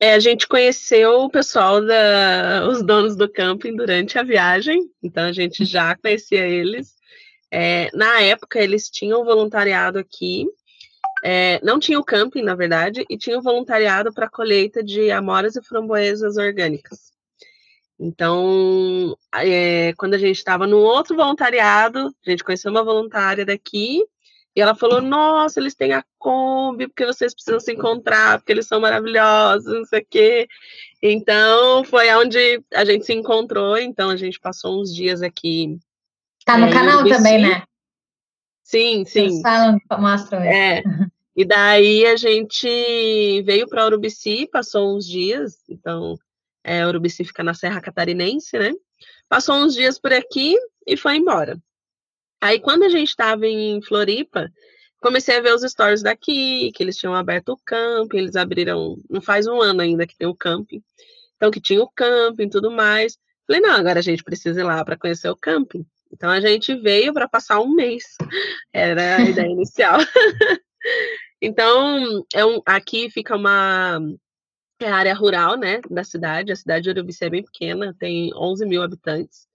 É, 0.01 0.13
a 0.13 0.19
gente 0.19 0.47
conheceu 0.47 1.19
o 1.19 1.29
pessoal, 1.29 1.85
da, 1.85 2.67
os 2.69 2.81
donos 2.81 3.17
do 3.17 3.29
camping 3.29 3.75
durante 3.75 4.17
a 4.17 4.23
viagem, 4.23 4.89
então 5.03 5.25
a 5.25 5.33
gente 5.33 5.65
já 5.65 5.95
conhecia 5.95 6.47
eles. 6.47 6.95
É, 7.51 7.89
na 7.93 8.21
época, 8.21 8.59
eles 8.59 8.89
tinham 8.89 9.25
voluntariado 9.25 9.99
aqui, 9.99 10.47
é, 11.23 11.59
não 11.63 11.79
tinha 11.79 11.99
o 11.99 12.03
camping, 12.03 12.41
na 12.41 12.55
verdade, 12.55 13.05
e 13.09 13.17
tinha 13.17 13.37
o 13.37 13.41
voluntariado 13.41 14.13
para 14.13 14.29
colheita 14.29 14.83
de 14.83 15.11
amoras 15.11 15.55
e 15.55 15.61
framboesas 15.61 16.37
orgânicas. 16.37 17.09
Então, 17.99 19.17
é, 19.35 19.93
quando 19.97 20.13
a 20.13 20.17
gente 20.17 20.37
estava 20.37 20.65
no 20.65 20.77
outro 20.77 21.15
voluntariado, 21.15 22.13
a 22.25 22.29
gente 22.29 22.43
conheceu 22.43 22.71
uma 22.71 22.83
voluntária 22.83 23.45
daqui, 23.45 24.03
e 24.55 24.61
ela 24.61 24.73
falou: 24.73 25.01
Nossa, 25.01 25.59
eles 25.59 25.75
têm 25.75 25.93
a 25.93 26.03
Kombi, 26.17 26.87
porque 26.87 27.05
vocês 27.05 27.33
precisam 27.33 27.59
se 27.59 27.71
encontrar, 27.73 28.39
porque 28.39 28.51
eles 28.51 28.67
são 28.67 28.79
maravilhosos, 28.79 29.73
não 29.73 29.85
sei 29.85 30.01
o 30.01 30.07
quê. 30.09 30.47
Então, 31.01 31.83
foi 31.83 32.13
onde 32.15 32.61
a 32.73 32.83
gente 32.83 33.05
se 33.05 33.13
encontrou. 33.13 33.77
Então, 33.77 34.09
a 34.09 34.15
gente 34.15 34.39
passou 34.39 34.81
uns 34.81 34.93
dias 34.93 35.21
aqui. 35.21 35.77
Tá 36.45 36.57
no 36.57 36.67
é, 36.67 36.73
canal 36.73 37.07
também, 37.07 37.41
né? 37.41 37.63
Sim, 38.69 39.03
sim. 39.03 39.21
Eles 39.21 39.41
falam, 39.41 39.81
mostram 39.97 40.43
É. 40.43 40.83
E 41.35 41.43
daí 41.43 42.05
a 42.05 42.15
gente 42.15 43.41
veio 43.41 43.67
para 43.67 43.83
Urubici, 43.87 44.47
passou 44.51 44.95
uns 44.95 45.07
dias, 45.07 45.57
então 45.67 46.15
é, 46.63 46.85
Urubici 46.85 47.23
fica 47.23 47.41
na 47.43 47.55
Serra 47.55 47.81
Catarinense, 47.81 48.59
né? 48.59 48.71
Passou 49.27 49.55
uns 49.55 49.73
dias 49.73 49.97
por 49.97 50.13
aqui 50.13 50.55
e 50.85 50.95
foi 50.95 51.15
embora. 51.15 51.57
Aí 52.39 52.59
quando 52.59 52.83
a 52.83 52.89
gente 52.89 53.07
estava 53.07 53.47
em 53.47 53.81
Floripa, 53.81 54.51
comecei 55.01 55.37
a 55.37 55.41
ver 55.41 55.55
os 55.55 55.63
stories 55.63 56.03
daqui, 56.03 56.71
que 56.71 56.83
eles 56.83 56.95
tinham 56.95 57.15
aberto 57.15 57.53
o 57.53 57.59
camping, 57.65 58.19
eles 58.19 58.35
abriram, 58.35 58.97
não 59.09 59.19
faz 59.19 59.47
um 59.47 59.59
ano 59.59 59.81
ainda 59.81 60.05
que 60.05 60.15
tem 60.15 60.27
o 60.27 60.35
camping, 60.35 60.83
então 61.37 61.49
que 61.49 61.59
tinha 61.59 61.81
o 61.81 61.89
camping 61.89 62.43
e 62.43 62.49
tudo 62.51 62.69
mais. 62.69 63.17
Falei, 63.47 63.61
não, 63.63 63.71
agora 63.71 63.97
a 63.97 64.03
gente 64.03 64.23
precisa 64.23 64.59
ir 64.59 64.63
lá 64.63 64.85
para 64.85 64.95
conhecer 64.95 65.27
o 65.27 65.35
camping. 65.35 65.83
Então 66.11 66.29
a 66.29 66.39
gente 66.39 66.75
veio 66.75 67.13
para 67.13 67.27
passar 67.27 67.59
um 67.59 67.73
mês, 67.73 68.03
era 68.73 69.17
a 69.17 69.21
ideia 69.21 69.47
inicial. 69.47 69.99
então, 71.41 72.25
é 72.33 72.45
um, 72.45 72.61
aqui 72.65 73.09
fica 73.09 73.35
uma 73.35 73.99
é 74.81 74.89
área 74.89 75.13
rural, 75.13 75.57
né, 75.57 75.81
da 75.89 76.03
cidade. 76.03 76.51
A 76.51 76.55
cidade 76.55 76.83
de 76.83 76.89
Urubici 76.89 77.25
é 77.25 77.29
bem 77.29 77.43
pequena, 77.43 77.93
tem 77.99 78.33
11 78.33 78.65
mil 78.65 78.81
habitantes. 78.81 79.45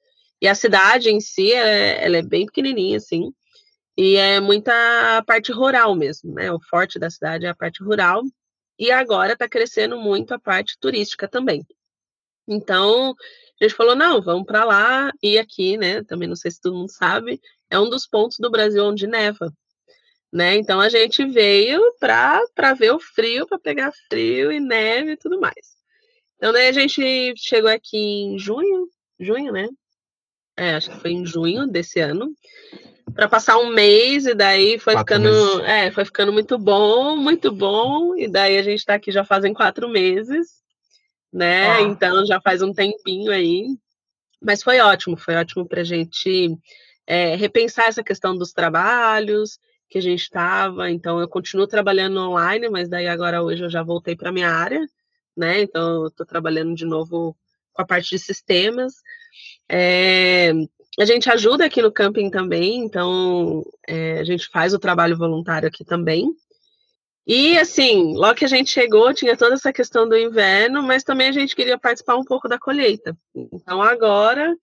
E 0.41 0.47
a 0.47 0.55
cidade 0.55 1.09
em 1.09 1.21
si, 1.21 1.53
é, 1.53 2.05
ela 2.05 2.19
é 2.19 2.23
bem 2.23 2.45
pequenininha, 2.45 2.99
assim. 2.99 3.33
E 3.97 4.17
é 4.17 4.41
muita 4.41 5.23
parte 5.27 5.51
rural 5.53 5.95
mesmo, 5.95 6.35
né? 6.35 6.53
O 6.53 6.61
forte 6.69 6.99
da 6.99 7.09
cidade 7.09 7.47
é 7.47 7.49
a 7.49 7.55
parte 7.55 7.83
rural. 7.83 8.23
E 8.79 8.91
agora 8.91 9.33
está 9.33 9.49
crescendo 9.49 9.97
muito 9.97 10.35
a 10.35 10.39
parte 10.39 10.77
turística 10.79 11.27
também. 11.27 11.65
Então, 12.47 13.15
a 13.65 13.69
gente 13.69 13.77
falou, 13.77 13.95
não, 13.95 14.21
vamos 14.21 14.45
para 14.45 14.65
lá 14.65 15.13
e 15.23 15.39
aqui, 15.39 15.77
né? 15.77 16.03
Também 16.05 16.29
não 16.29 16.37
sei 16.37 16.51
se 16.51 16.61
todo 16.61 16.77
mundo 16.77 16.91
sabe, 16.91 17.41
é 17.71 17.79
um 17.79 17.89
dos 17.89 18.07
pontos 18.07 18.39
do 18.39 18.51
Brasil 18.51 18.85
onde 18.85 19.07
neva. 19.07 19.53
Né? 20.33 20.57
Então 20.57 20.81
a 20.81 20.89
gente 20.89 21.25
veio 21.25 21.81
para 22.01 22.75
ver 22.77 22.93
o 22.93 22.99
frio, 22.99 23.47
para 23.47 23.59
pegar 23.59 23.93
frio 24.09 24.51
e 24.51 24.59
neve 24.59 25.13
e 25.13 25.17
tudo 25.17 25.41
mais. 25.41 25.75
Então 26.37 26.53
daí 26.53 26.69
a 26.69 26.73
gente 26.73 27.35
chegou 27.37 27.71
aqui 27.71 27.97
em 27.97 28.39
junho, 28.39 28.89
junho, 29.19 29.53
né? 29.53 29.69
É, 30.57 30.75
acho 30.75 30.91
que 30.91 31.01
foi 31.01 31.13
em 31.13 31.25
junho 31.25 31.67
desse 31.67 32.01
ano, 32.01 32.33
para 33.15 33.29
passar 33.29 33.59
um 33.59 33.69
mês 33.69 34.27
e 34.27 34.35
daí 34.35 34.79
foi 34.79 34.95
quatro 34.95 35.15
ficando, 35.15 35.61
é, 35.65 35.91
foi 35.91 36.05
ficando 36.05 36.33
muito 36.33 36.59
bom, 36.59 37.17
muito 37.17 37.53
bom 37.53 38.17
e 38.17 38.29
daí 38.29 38.59
a 38.59 38.63
gente 38.63 38.79
está 38.79 38.95
aqui 38.95 39.13
já 39.13 39.25
fazem 39.25 39.55
quatro 39.55 39.89
meses 39.89 40.64
né? 41.35 41.69
Ah. 41.69 41.83
Então 41.83 42.25
já 42.25 42.41
faz 42.41 42.63
um 42.63 42.73
tempinho 42.73 43.33
aí. 43.33 43.67
Mas 44.41 44.63
foi 44.63 44.79
ótimo, 44.79 45.17
foi 45.17 45.35
ótimo 45.35 45.67
para 45.67 45.81
a 45.81 45.85
gente 45.85 46.57
é, 47.07 47.35
repensar 47.35 47.89
essa 47.89 48.05
questão 48.05 48.37
dos 48.37 48.53
trabalhos 48.53 49.59
que 49.89 49.99
a 49.99 50.01
gente 50.01 50.23
estava. 50.23 50.91
Então 50.91 51.19
eu 51.19 51.29
continuo 51.29 51.67
trabalhando 51.67 52.21
online, 52.21 52.69
mas 52.69 52.89
daí 52.89 53.09
agora 53.09 53.43
hoje 53.43 53.65
eu 53.65 53.71
já 53.71 53.83
voltei 53.83 54.15
para 54.15 54.33
minha 54.33 54.51
área, 54.51 54.87
né? 55.37 55.61
Então 55.63 56.03
eu 56.03 56.07
estou 56.07 56.25
trabalhando 56.25 56.75
de 56.75 56.85
novo 56.85 57.37
com 57.73 57.83
a 57.83 57.87
parte 57.87 58.11
de 58.11 58.19
sistemas. 58.19 58.95
É, 59.69 60.53
a 61.01 61.05
gente 61.05 61.29
ajuda 61.29 61.65
aqui 61.65 61.83
no 61.83 61.91
camping 61.91 62.31
também, 62.31 62.85
então 62.85 63.65
é, 63.89 64.21
a 64.21 64.25
gente 64.25 64.49
faz 64.49 64.73
o 64.73 64.79
trabalho 64.79 65.17
voluntário 65.17 65.67
aqui 65.67 65.85
também. 65.85 66.31
E 67.27 67.59
assim, 67.59 68.15
logo 68.15 68.35
que 68.35 68.45
a 68.45 68.49
gente 68.49 68.71
chegou, 68.71 69.15
tinha 69.15 69.37
toda 69.37 69.55
essa 69.55 69.73
questão 69.73 70.07
do 70.07 70.17
inverno, 70.17 70.83
mas 70.83 71.03
também 71.03 71.29
a 71.29 71.33
gente 71.33 71.57
queria 71.57 71.79
participar 71.79 72.17
um 72.17 72.25
pouco 72.25 72.49
da 72.49 72.59
colheita. 72.59 73.17
Então 73.35 73.81
agora, 73.83 74.55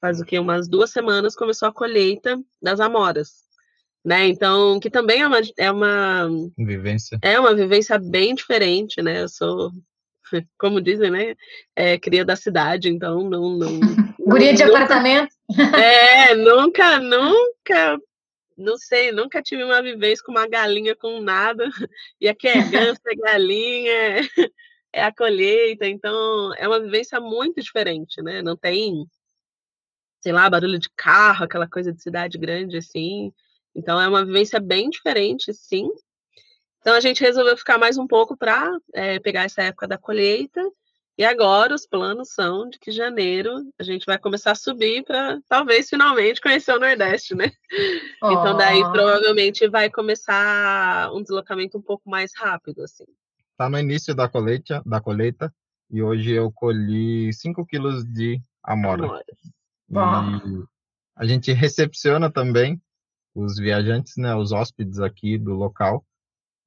faz 0.00 0.20
o 0.20 0.24
que? 0.24 0.38
Umas 0.38 0.68
duas 0.68 0.90
semanas 0.90 1.36
começou 1.36 1.68
a 1.68 1.72
colheita 1.72 2.36
das 2.60 2.80
amoras. 2.80 3.46
Né? 4.04 4.26
Então, 4.26 4.80
que 4.80 4.90
também 4.90 5.20
é 5.20 5.26
uma, 5.26 5.40
é 5.56 5.70
uma 5.70 6.28
vivência. 6.56 7.18
É 7.22 7.38
uma 7.38 7.54
vivência 7.54 7.98
bem 7.98 8.34
diferente, 8.34 9.02
né? 9.02 9.22
Eu 9.22 9.28
sou 9.28 9.70
como 10.58 10.80
dizem, 10.80 11.10
né? 11.10 11.34
É, 11.76 11.98
cria 11.98 12.24
da 12.24 12.36
cidade, 12.36 12.88
então 12.88 13.28
não. 13.28 13.56
não 13.56 13.80
Guria 14.18 14.52
de 14.52 14.64
nunca, 14.64 14.76
apartamento? 14.76 15.34
É, 15.74 16.34
nunca, 16.34 16.98
nunca, 17.00 17.98
não 18.58 18.76
sei, 18.76 19.12
nunca 19.12 19.42
tive 19.42 19.64
uma 19.64 19.82
vivência 19.82 20.24
com 20.24 20.32
uma 20.32 20.48
galinha 20.48 20.96
com 20.96 21.20
nada. 21.20 21.64
E 22.20 22.28
aqui 22.28 22.48
é 22.48 22.62
ganso, 22.68 23.00
é 23.06 23.14
galinha, 23.14 23.92
é, 24.92 25.02
a 25.02 25.14
colheita, 25.14 25.86
então 25.86 26.52
é 26.56 26.66
uma 26.68 26.80
vivência 26.80 27.20
muito 27.20 27.60
diferente, 27.62 28.20
né? 28.22 28.42
Não 28.42 28.56
tem, 28.56 29.06
sei 30.20 30.32
lá, 30.32 30.50
barulho 30.50 30.78
de 30.78 30.88
carro, 30.96 31.44
aquela 31.44 31.68
coisa 31.68 31.92
de 31.92 32.02
cidade 32.02 32.38
grande 32.38 32.76
assim. 32.76 33.32
Então 33.74 34.00
é 34.00 34.08
uma 34.08 34.24
vivência 34.24 34.60
bem 34.60 34.90
diferente, 34.90 35.52
sim, 35.54 35.88
então 36.80 36.96
a 36.96 37.00
gente 37.00 37.22
resolveu 37.22 37.56
ficar 37.56 37.76
mais 37.76 37.98
um 37.98 38.06
pouco 38.06 38.36
para 38.36 38.70
é, 38.94 39.18
pegar 39.18 39.44
essa 39.44 39.62
época 39.62 39.86
da 39.86 39.98
colheita. 39.98 40.62
E 41.18 41.24
agora 41.24 41.74
os 41.74 41.84
planos 41.84 42.30
são 42.30 42.70
de 42.70 42.78
que 42.78 42.92
janeiro 42.92 43.52
a 43.76 43.82
gente 43.82 44.06
vai 44.06 44.16
começar 44.16 44.52
a 44.52 44.54
subir 44.54 45.02
para 45.04 45.40
talvez 45.48 45.88
finalmente 45.88 46.40
conhecer 46.40 46.72
o 46.72 46.78
Nordeste, 46.78 47.34
né? 47.34 47.50
Oh. 48.22 48.30
Então 48.30 48.56
daí 48.56 48.80
provavelmente 48.92 49.66
vai 49.68 49.90
começar 49.90 51.12
um 51.12 51.20
deslocamento 51.20 51.76
um 51.76 51.82
pouco 51.82 52.08
mais 52.08 52.30
rápido, 52.36 52.84
assim. 52.84 53.04
Tá 53.56 53.68
no 53.68 53.78
início 53.80 54.14
da 54.14 54.28
colheita, 54.28 54.80
da 54.86 55.00
colheita 55.00 55.52
e 55.90 56.00
hoje 56.00 56.30
eu 56.30 56.52
colhi 56.52 57.32
5 57.32 57.66
quilos 57.66 58.04
de 58.04 58.40
amora. 58.62 59.04
amora. 59.04 59.24
E 59.90 60.64
a 61.16 61.26
gente 61.26 61.52
recepciona 61.52 62.30
também 62.30 62.80
os 63.34 63.58
viajantes, 63.58 64.14
né, 64.16 64.36
os 64.36 64.52
hóspedes 64.52 65.00
aqui 65.00 65.36
do 65.36 65.52
local. 65.52 66.04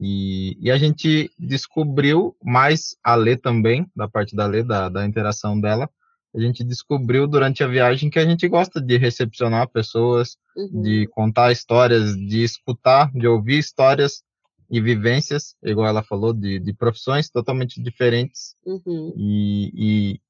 E, 0.04 0.58
e, 0.60 0.72
a 0.72 0.78
gente 0.78 1.30
descobriu 1.38 2.36
mais 2.44 2.96
a 3.04 3.14
Lê 3.14 3.38
também, 3.38 3.86
da 3.96 4.08
parte 4.08 4.36
da 4.36 4.48
Lê, 4.48 4.64
da, 4.64 4.90
da 4.90 5.06
interação 5.06 5.62
dela. 5.62 5.88
A 6.34 6.40
gente 6.40 6.64
descobriu 6.64 7.28
durante 7.28 7.64
a 7.64 7.68
viagem 7.68 8.10
que 8.10 8.18
a 8.18 8.26
gente 8.26 8.48
gosta 8.48 8.82
de 8.82 8.98
recepcionar 8.98 9.70
pessoas, 9.70 10.38
uhum. 10.58 10.82
de 10.82 11.08
contar 11.08 11.52
histórias, 11.52 12.16
de 12.16 12.44
escutar, 12.44 13.12
de 13.14 13.28
ouvir 13.28 13.60
histórias 13.60 14.24
e 14.72 14.82
vivências, 14.82 15.56
igual 15.62 15.88
ela 15.88 16.02
falou, 16.02 16.34
de, 16.34 16.58
de 16.58 16.74
profissões 16.74 17.30
totalmente 17.30 17.80
diferentes. 17.80 18.56
Uhum. 18.66 19.14
E, 19.16 19.72
e 19.76 20.22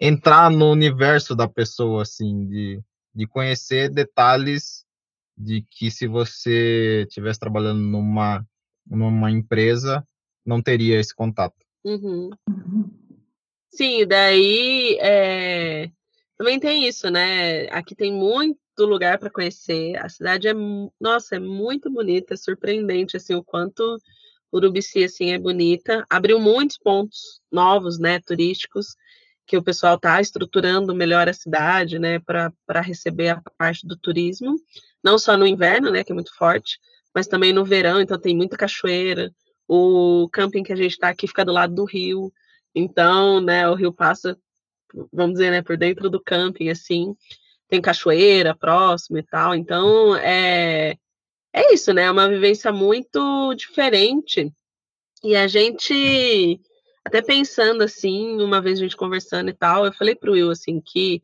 entrar 0.00 0.50
no 0.50 0.68
universo 0.68 1.36
da 1.36 1.46
pessoa, 1.46 2.02
assim, 2.02 2.48
de, 2.48 2.80
de 3.14 3.26
conhecer 3.26 3.88
detalhes 3.88 4.84
de 5.36 5.64
que 5.70 5.90
se 5.90 6.06
você 6.06 7.04
estivesse 7.06 7.38
trabalhando 7.38 7.80
numa 7.80 8.44
numa 8.90 9.30
empresa, 9.30 10.06
não 10.44 10.60
teria 10.60 10.98
esse 10.98 11.14
contato. 11.14 11.56
Uhum. 11.84 12.30
Sim, 13.70 14.04
daí 14.06 14.98
é... 15.00 15.90
também 16.36 16.58
tem 16.58 16.86
isso, 16.86 17.08
né? 17.08 17.68
Aqui 17.70 17.94
tem 17.94 18.12
muito 18.12 18.58
lugar 18.80 19.18
para 19.18 19.30
conhecer. 19.30 19.96
A 19.96 20.08
cidade 20.08 20.48
é, 20.48 20.54
nossa, 21.00 21.36
é 21.36 21.38
muito 21.38 21.90
bonita, 21.90 22.34
é 22.34 22.36
surpreendente 22.36 23.16
assim 23.16 23.34
o 23.34 23.44
quanto 23.44 23.98
Urubici 24.52 25.04
assim 25.04 25.30
é 25.30 25.38
bonita. 25.38 26.04
Abriu 26.10 26.40
muitos 26.40 26.76
pontos 26.76 27.40
novos, 27.50 27.98
né, 27.98 28.20
turísticos, 28.20 28.96
que 29.46 29.56
o 29.56 29.62
pessoal 29.62 29.96
está 29.96 30.20
estruturando 30.20 30.94
melhor 30.94 31.28
a 31.28 31.32
cidade, 31.32 31.98
né, 31.98 32.18
para 32.20 32.80
receber 32.80 33.28
a 33.30 33.42
parte 33.56 33.86
do 33.86 33.96
turismo, 33.96 34.56
não 35.02 35.18
só 35.18 35.36
no 35.36 35.46
inverno, 35.46 35.90
né, 35.90 36.04
que 36.04 36.12
é 36.12 36.14
muito 36.14 36.34
forte, 36.36 36.78
mas 37.14 37.26
também 37.26 37.52
no 37.52 37.64
verão, 37.64 38.00
então 38.00 38.18
tem 38.18 38.36
muita 38.36 38.56
cachoeira. 38.56 39.32
O 39.68 40.28
camping 40.32 40.62
que 40.62 40.72
a 40.72 40.76
gente 40.76 40.92
está 40.92 41.08
aqui 41.08 41.26
fica 41.26 41.44
do 41.44 41.52
lado 41.52 41.74
do 41.74 41.84
rio, 41.84 42.32
então, 42.74 43.40
né, 43.40 43.68
o 43.68 43.74
rio 43.74 43.92
passa, 43.92 44.38
vamos 45.12 45.34
dizer, 45.34 45.50
né, 45.50 45.62
por 45.62 45.76
dentro 45.76 46.08
do 46.10 46.22
camping, 46.22 46.68
assim, 46.68 47.14
tem 47.68 47.80
cachoeira 47.80 48.54
próximo 48.54 49.18
e 49.18 49.22
tal, 49.22 49.54
então 49.54 50.16
é, 50.16 50.96
é 51.52 51.72
isso, 51.72 51.92
né, 51.92 52.02
é 52.04 52.10
uma 52.10 52.28
vivência 52.28 52.72
muito 52.72 53.54
diferente, 53.54 54.52
e 55.22 55.36
a 55.36 55.46
gente, 55.46 56.60
até 57.04 57.22
pensando 57.22 57.82
assim, 57.82 58.40
uma 58.40 58.60
vez 58.60 58.78
a 58.78 58.82
gente 58.82 58.96
conversando 58.96 59.50
e 59.50 59.54
tal, 59.54 59.84
eu 59.84 59.92
falei 59.92 60.14
pro 60.14 60.32
Will, 60.32 60.50
assim, 60.50 60.80
que 60.80 61.22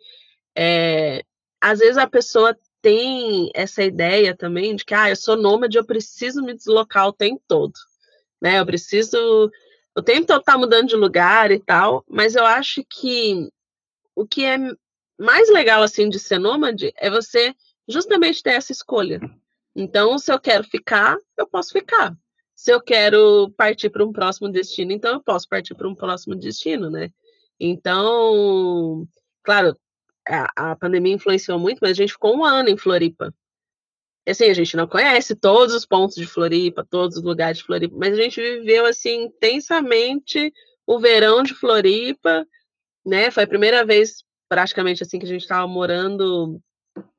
é, 0.56 1.24
às 1.60 1.78
vezes 1.78 1.96
a 1.96 2.06
pessoa 2.06 2.56
tem 2.86 3.50
essa 3.52 3.82
ideia 3.82 4.32
também 4.32 4.76
de 4.76 4.84
que, 4.84 4.94
ah, 4.94 5.10
eu 5.10 5.16
sou 5.16 5.36
nômade, 5.36 5.76
eu 5.76 5.84
preciso 5.84 6.40
me 6.40 6.54
deslocar 6.54 7.08
o 7.08 7.12
tempo 7.12 7.42
todo, 7.48 7.72
né? 8.40 8.60
Eu 8.60 8.64
preciso 8.64 9.50
o 9.92 10.00
tempo 10.00 10.24
todo 10.24 10.44
tá 10.44 10.56
mudando 10.56 10.86
de 10.86 10.94
lugar 10.94 11.50
e 11.50 11.58
tal, 11.58 12.04
mas 12.08 12.36
eu 12.36 12.46
acho 12.46 12.84
que 12.88 13.50
o 14.14 14.24
que 14.24 14.44
é 14.44 14.56
mais 15.18 15.50
legal 15.50 15.82
assim 15.82 16.08
de 16.08 16.20
ser 16.20 16.38
nômade 16.38 16.92
é 16.96 17.10
você 17.10 17.56
justamente 17.88 18.40
ter 18.40 18.50
essa 18.52 18.70
escolha. 18.70 19.18
Então, 19.74 20.16
se 20.16 20.32
eu 20.32 20.38
quero 20.38 20.62
ficar, 20.62 21.18
eu 21.36 21.48
posso 21.48 21.72
ficar. 21.72 22.16
Se 22.54 22.72
eu 22.72 22.80
quero 22.80 23.52
partir 23.56 23.90
para 23.90 24.04
um 24.04 24.12
próximo 24.12 24.48
destino, 24.48 24.92
então 24.92 25.14
eu 25.14 25.20
posso 25.24 25.48
partir 25.48 25.74
para 25.74 25.88
um 25.88 25.94
próximo 25.94 26.36
destino, 26.36 26.88
né? 26.88 27.10
Então, 27.58 29.08
claro, 29.42 29.76
a, 30.28 30.72
a 30.72 30.76
pandemia 30.76 31.14
influenciou 31.14 31.58
muito, 31.58 31.78
mas 31.80 31.92
a 31.92 31.94
gente 31.94 32.12
ficou 32.12 32.36
um 32.36 32.44
ano 32.44 32.68
em 32.68 32.76
Floripa. 32.76 33.32
E, 34.26 34.30
assim, 34.30 34.46
a 34.46 34.54
gente 34.54 34.76
não 34.76 34.88
conhece 34.88 35.36
todos 35.36 35.74
os 35.74 35.86
pontos 35.86 36.16
de 36.16 36.26
Floripa, 36.26 36.86
todos 36.88 37.16
os 37.16 37.22
lugares 37.22 37.58
de 37.58 37.64
Floripa, 37.64 37.96
mas 37.96 38.12
a 38.12 38.22
gente 38.22 38.40
viveu 38.40 38.84
assim 38.84 39.24
intensamente 39.24 40.52
o 40.86 40.98
verão 40.98 41.42
de 41.42 41.54
Floripa, 41.54 42.46
né? 43.04 43.30
Foi 43.30 43.44
a 43.44 43.48
primeira 43.48 43.84
vez 43.84 44.24
praticamente 44.48 45.02
assim 45.02 45.18
que 45.18 45.26
a 45.26 45.28
gente 45.28 45.42
estava 45.42 45.66
morando 45.66 46.60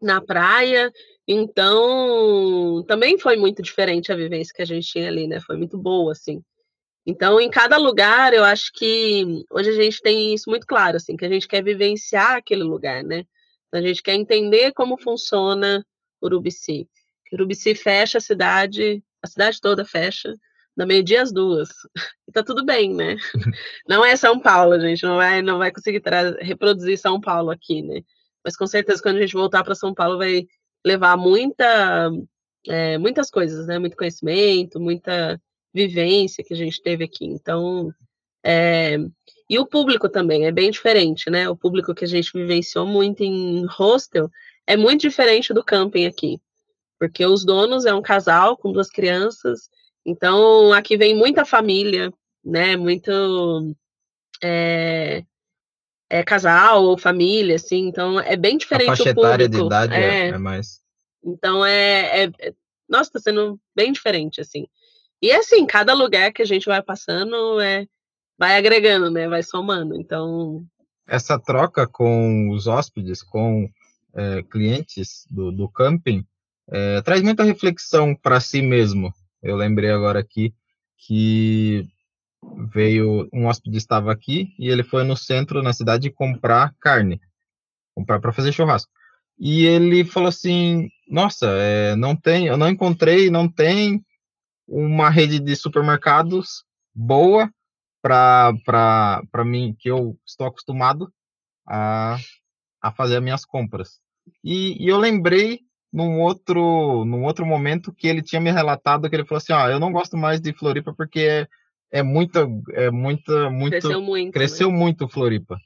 na 0.01 0.22
praia, 0.22 0.91
então 1.28 2.84
também 2.88 3.18
foi 3.18 3.38
muito 3.38 3.62
diferente 3.62 4.12
a 4.12 4.16
vivência 4.16 4.53
que 4.53 4.62
a 4.62 4.66
gente 4.66 4.88
tinha 4.88 5.08
ali, 5.08 5.28
né? 5.28 5.39
Foi 5.39 5.55
muito 5.55 5.78
boa 5.78 6.12
assim. 6.12 6.41
Então, 7.10 7.39
em 7.39 7.49
cada 7.49 7.78
lugar, 7.78 8.34
eu 8.34 8.43
acho 8.43 8.70
que 8.74 9.45
hoje 9.49 9.70
a 9.70 9.74
gente 9.74 10.01
tem 10.01 10.34
isso 10.34 10.49
muito 10.49 10.68
claro, 10.68 10.97
assim, 10.97 11.16
que 11.16 11.24
a 11.24 11.30
gente 11.30 11.47
quer 11.47 11.64
vivenciar 11.64 12.34
aquele 12.34 12.64
lugar, 12.64 13.01
né? 13.01 13.24
Então, 13.68 13.80
a 13.80 13.82
gente 13.82 14.03
quer 14.03 14.14
entender 14.14 14.74
como 14.74 14.97
funciona 14.97 15.86
Urubici. 16.22 16.86
Urubici 17.32 17.74
fecha 17.76 18.18
a 18.18 18.22
cidade, 18.22 19.01
a 19.24 19.28
cidade 19.28 19.62
toda 19.62 19.86
fecha, 19.86 20.36
na 20.76 20.86
meio-dia 20.86 21.22
às 21.22 21.32
duas. 21.32 21.70
E 22.28 22.32
tá 22.34 22.43
tudo 22.43 22.66
bem, 22.66 22.93
né? 22.93 23.16
Não 23.88 24.03
é 24.03 24.18
São 24.18 24.38
Paulo, 24.38 24.74
a 24.74 24.80
gente 24.80 25.03
não 25.03 25.16
vai, 25.16 25.41
não 25.41 25.58
vai 25.60 25.72
conseguir 25.72 26.01
reproduzir 26.41 26.97
São 26.97 27.22
Paulo 27.22 27.51
aqui, 27.51 27.82
né? 27.82 28.01
Mas 28.43 28.58
com 28.58 28.68
certeza 28.68 29.01
quando 29.01 29.16
a 29.16 29.22
gente 29.22 29.34
voltar 29.34 29.64
para 29.64 29.76
São 29.76 29.93
Paulo 29.93 30.18
vai 30.18 30.45
levar 30.86 31.16
muita, 31.16 32.12
é, 32.68 32.97
muitas 32.97 33.32
coisas, 33.32 33.66
né? 33.66 33.80
Muito 33.80 33.95
conhecimento, 33.95 34.78
muita 34.78 35.41
vivência 35.78 36.43
que 36.43 36.53
a 36.53 36.57
gente 36.57 36.82
teve 36.82 37.03
aqui. 37.03 37.25
Então, 37.25 37.93
é, 38.43 38.97
e 39.49 39.59
o 39.59 39.65
público 39.65 40.09
também 40.09 40.45
é 40.45 40.51
bem 40.51 40.71
diferente, 40.71 41.30
né? 41.30 41.49
O 41.49 41.55
público 41.55 41.93
que 41.93 42.03
a 42.03 42.07
gente 42.07 42.32
vivenciou 42.34 42.86
muito 42.86 43.23
em 43.23 43.65
hostel 43.65 44.30
é 44.65 44.75
muito 44.75 45.01
diferente 45.01 45.53
do 45.53 45.63
camping 45.63 46.05
aqui, 46.05 46.39
porque 46.99 47.25
os 47.25 47.45
donos 47.45 47.86
é 47.86 47.93
um 47.93 48.01
casal 48.01 48.57
com 48.57 48.71
duas 48.71 48.89
crianças, 48.89 49.69
então 50.05 50.73
aqui 50.73 50.97
vem 50.97 51.15
muita 51.15 51.45
família, 51.45 52.11
né? 52.43 52.75
Muito 52.75 53.73
é, 54.43 55.23
é 56.09 56.23
casal 56.23 56.84
ou 56.84 56.97
família, 56.97 57.55
assim, 57.55 57.88
então 57.88 58.19
é 58.19 58.36
bem 58.36 58.57
diferente 58.57 58.89
a 58.89 58.95
faixa. 58.95 59.09
Etária 59.09 59.47
de 59.47 59.59
idade 59.61 59.93
é, 59.93 60.28
é 60.30 60.38
mais. 60.38 60.82
Então 61.23 61.65
é, 61.65 62.23
é, 62.23 62.32
é 62.39 62.53
nossa, 62.88 63.11
tá 63.11 63.19
sendo 63.19 63.59
bem 63.75 63.91
diferente, 63.91 64.39
assim. 64.39 64.65
E 65.22 65.32
assim, 65.32 65.65
cada 65.65 65.93
lugar 65.93 66.32
que 66.32 66.41
a 66.41 66.45
gente 66.45 66.65
vai 66.65 66.82
passando 66.82 67.59
é 67.59 67.88
vai 68.38 68.55
agregando, 68.55 69.09
né? 69.09 69.28
Vai 69.28 69.41
somando. 69.41 69.95
Então. 69.95 70.63
Essa 71.07 71.39
troca 71.39 71.88
com 71.88 72.49
os 72.51 72.68
hóspedes, 72.68 73.24
com 73.24 73.70
é, 74.13 74.43
clientes 74.43 75.26
do, 75.30 75.51
do 75.51 75.70
camping, 75.70 76.26
é, 76.70 77.01
traz 77.01 77.22
muita 77.22 77.43
reflexão 77.43 78.13
para 78.15 78.39
si 78.39 78.61
mesmo. 78.61 79.13
Eu 79.41 79.55
lembrei 79.55 79.89
agora 79.89 80.20
aqui 80.20 80.53
que 80.97 81.88
veio 82.74 83.28
um 83.34 83.45
hóspede 83.47 83.78
estava 83.78 84.11
aqui 84.11 84.53
e 84.59 84.70
ele 84.70 84.84
foi 84.84 85.03
no 85.03 85.15
centro 85.15 85.63
na 85.63 85.74
cidade 85.74 86.11
comprar 86.11 86.74
carne, 86.80 87.20
comprar 87.95 88.20
para 88.20 88.34
fazer 88.34 88.51
churrasco. 88.51 88.91
e 89.39 89.65
ele 89.65 90.03
falou 90.05 90.30
assim: 90.30 90.89
Nossa, 91.09 91.47
é, 91.47 91.95
não 91.95 92.15
tem, 92.15 92.47
eu 92.47 92.57
não 92.57 92.70
encontrei, 92.70 93.30
não 93.30 93.49
tem 93.49 94.03
uma 94.68 95.09
rede 95.09 95.39
de 95.39 95.55
supermercados 95.55 96.63
boa 96.93 97.49
para 98.01 99.45
mim, 99.45 99.76
que 99.78 99.89
eu 99.89 100.18
estou 100.26 100.47
acostumado 100.47 101.11
a, 101.68 102.18
a 102.82 102.91
fazer 102.91 103.18
as 103.18 103.24
minhas 103.24 103.45
compras. 103.45 103.99
E, 104.43 104.84
e, 104.84 104.88
eu 104.88 104.97
lembrei 104.97 105.59
num 105.91 106.22
outro, 106.22 107.05
num 107.05 107.24
outro 107.24 107.45
momento 107.45 107.93
que 107.93 108.07
ele 108.07 108.22
tinha 108.22 108.41
me 108.41 108.51
relatado 108.51 109.09
que 109.09 109.15
ele 109.15 109.26
falou 109.26 109.38
assim: 109.38 109.53
Ah, 109.53 109.70
eu 109.70 109.80
não 109.80 109.91
gosto 109.91 110.18
mais 110.18 110.39
de 110.39 110.53
Floripa 110.53 110.93
porque 110.93 111.20
é, 111.20 111.47
é 111.91 112.03
muita, 112.03 112.47
é 112.74 112.89
muita, 112.91 113.49
muito. 113.49 113.72
Cresceu 113.72 114.01
muito. 114.01 114.34
Cresceu 114.34 114.72
né? 114.72 114.78
muito 114.78 115.07
Floripa. 115.07 115.57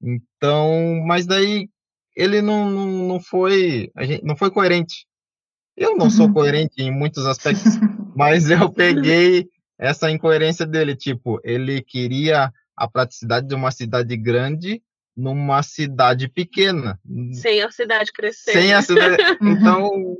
Então, 0.00 1.02
mas 1.06 1.26
daí 1.26 1.68
ele 2.16 2.40
não, 2.40 2.70
não, 2.70 2.86
não 2.86 3.20
foi, 3.20 3.90
a 3.96 4.04
gente, 4.04 4.24
não 4.24 4.36
foi 4.36 4.50
coerente. 4.50 5.06
Eu 5.76 5.96
não 5.96 6.08
sou 6.08 6.26
uhum. 6.26 6.32
coerente 6.32 6.74
em 6.78 6.90
muitos 6.90 7.26
aspectos, 7.26 7.64
mas 8.14 8.50
eu 8.50 8.70
peguei 8.72 9.48
essa 9.78 10.10
incoerência 10.10 10.66
dele, 10.66 10.94
tipo, 10.94 11.40
ele 11.44 11.82
queria 11.82 12.52
a 12.76 12.88
praticidade 12.88 13.46
de 13.46 13.54
uma 13.54 13.70
cidade 13.70 14.16
grande 14.16 14.82
numa 15.16 15.62
cidade 15.62 16.28
pequena. 16.28 16.98
Sem 17.32 17.62
a 17.62 17.70
cidade 17.70 18.12
crescer. 18.12 18.52
Sem 18.52 18.74
a 18.74 18.82
cidade. 18.82 19.16
Uhum. 19.40 19.52
Então, 19.52 20.16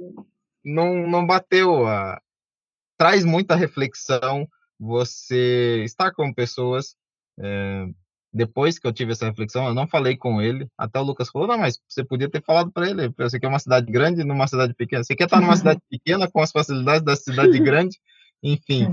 não, 0.65 1.07
não 1.09 1.27
bateu. 1.27 1.87
A... 1.87 2.21
Traz 2.97 3.25
muita 3.25 3.57
reflexão 3.57 4.49
você 4.79 5.83
estar 5.85 6.13
com 6.13 6.33
pessoas. 6.33 6.97
É, 7.39 7.87
depois 8.35 8.81
que 8.81 8.87
eu 8.87 8.93
tive 8.93 9.13
essa 9.13 9.27
reflexão, 9.27 9.69
eu 9.69 9.75
não 9.75 9.87
falei 9.87 10.17
com 10.17 10.43
ele. 10.43 10.67
Até 10.77 10.99
o 10.99 11.05
Lucas 11.05 11.29
falou: 11.29 11.47
não, 11.47 11.57
mas 11.57 11.79
você 11.89 12.03
podia 12.03 12.29
ter 12.29 12.43
falado 12.43 12.73
para 12.73 12.91
ele. 12.91 13.09
Você 13.17 13.39
quer 13.39 13.47
uma 13.47 13.61
cidade 13.61 13.91
grande 13.91 14.25
numa 14.25 14.49
cidade 14.49 14.75
pequena. 14.75 15.05
Você 15.05 15.15
quer 15.15 15.25
estar 15.25 15.41
numa 15.41 15.57
cidade 15.57 15.81
pequena 15.89 16.29
com 16.29 16.41
as 16.41 16.51
facilidades 16.51 17.05
da 17.05 17.15
cidade 17.15 17.57
grande. 17.61 17.97
Enfim, 18.43 18.89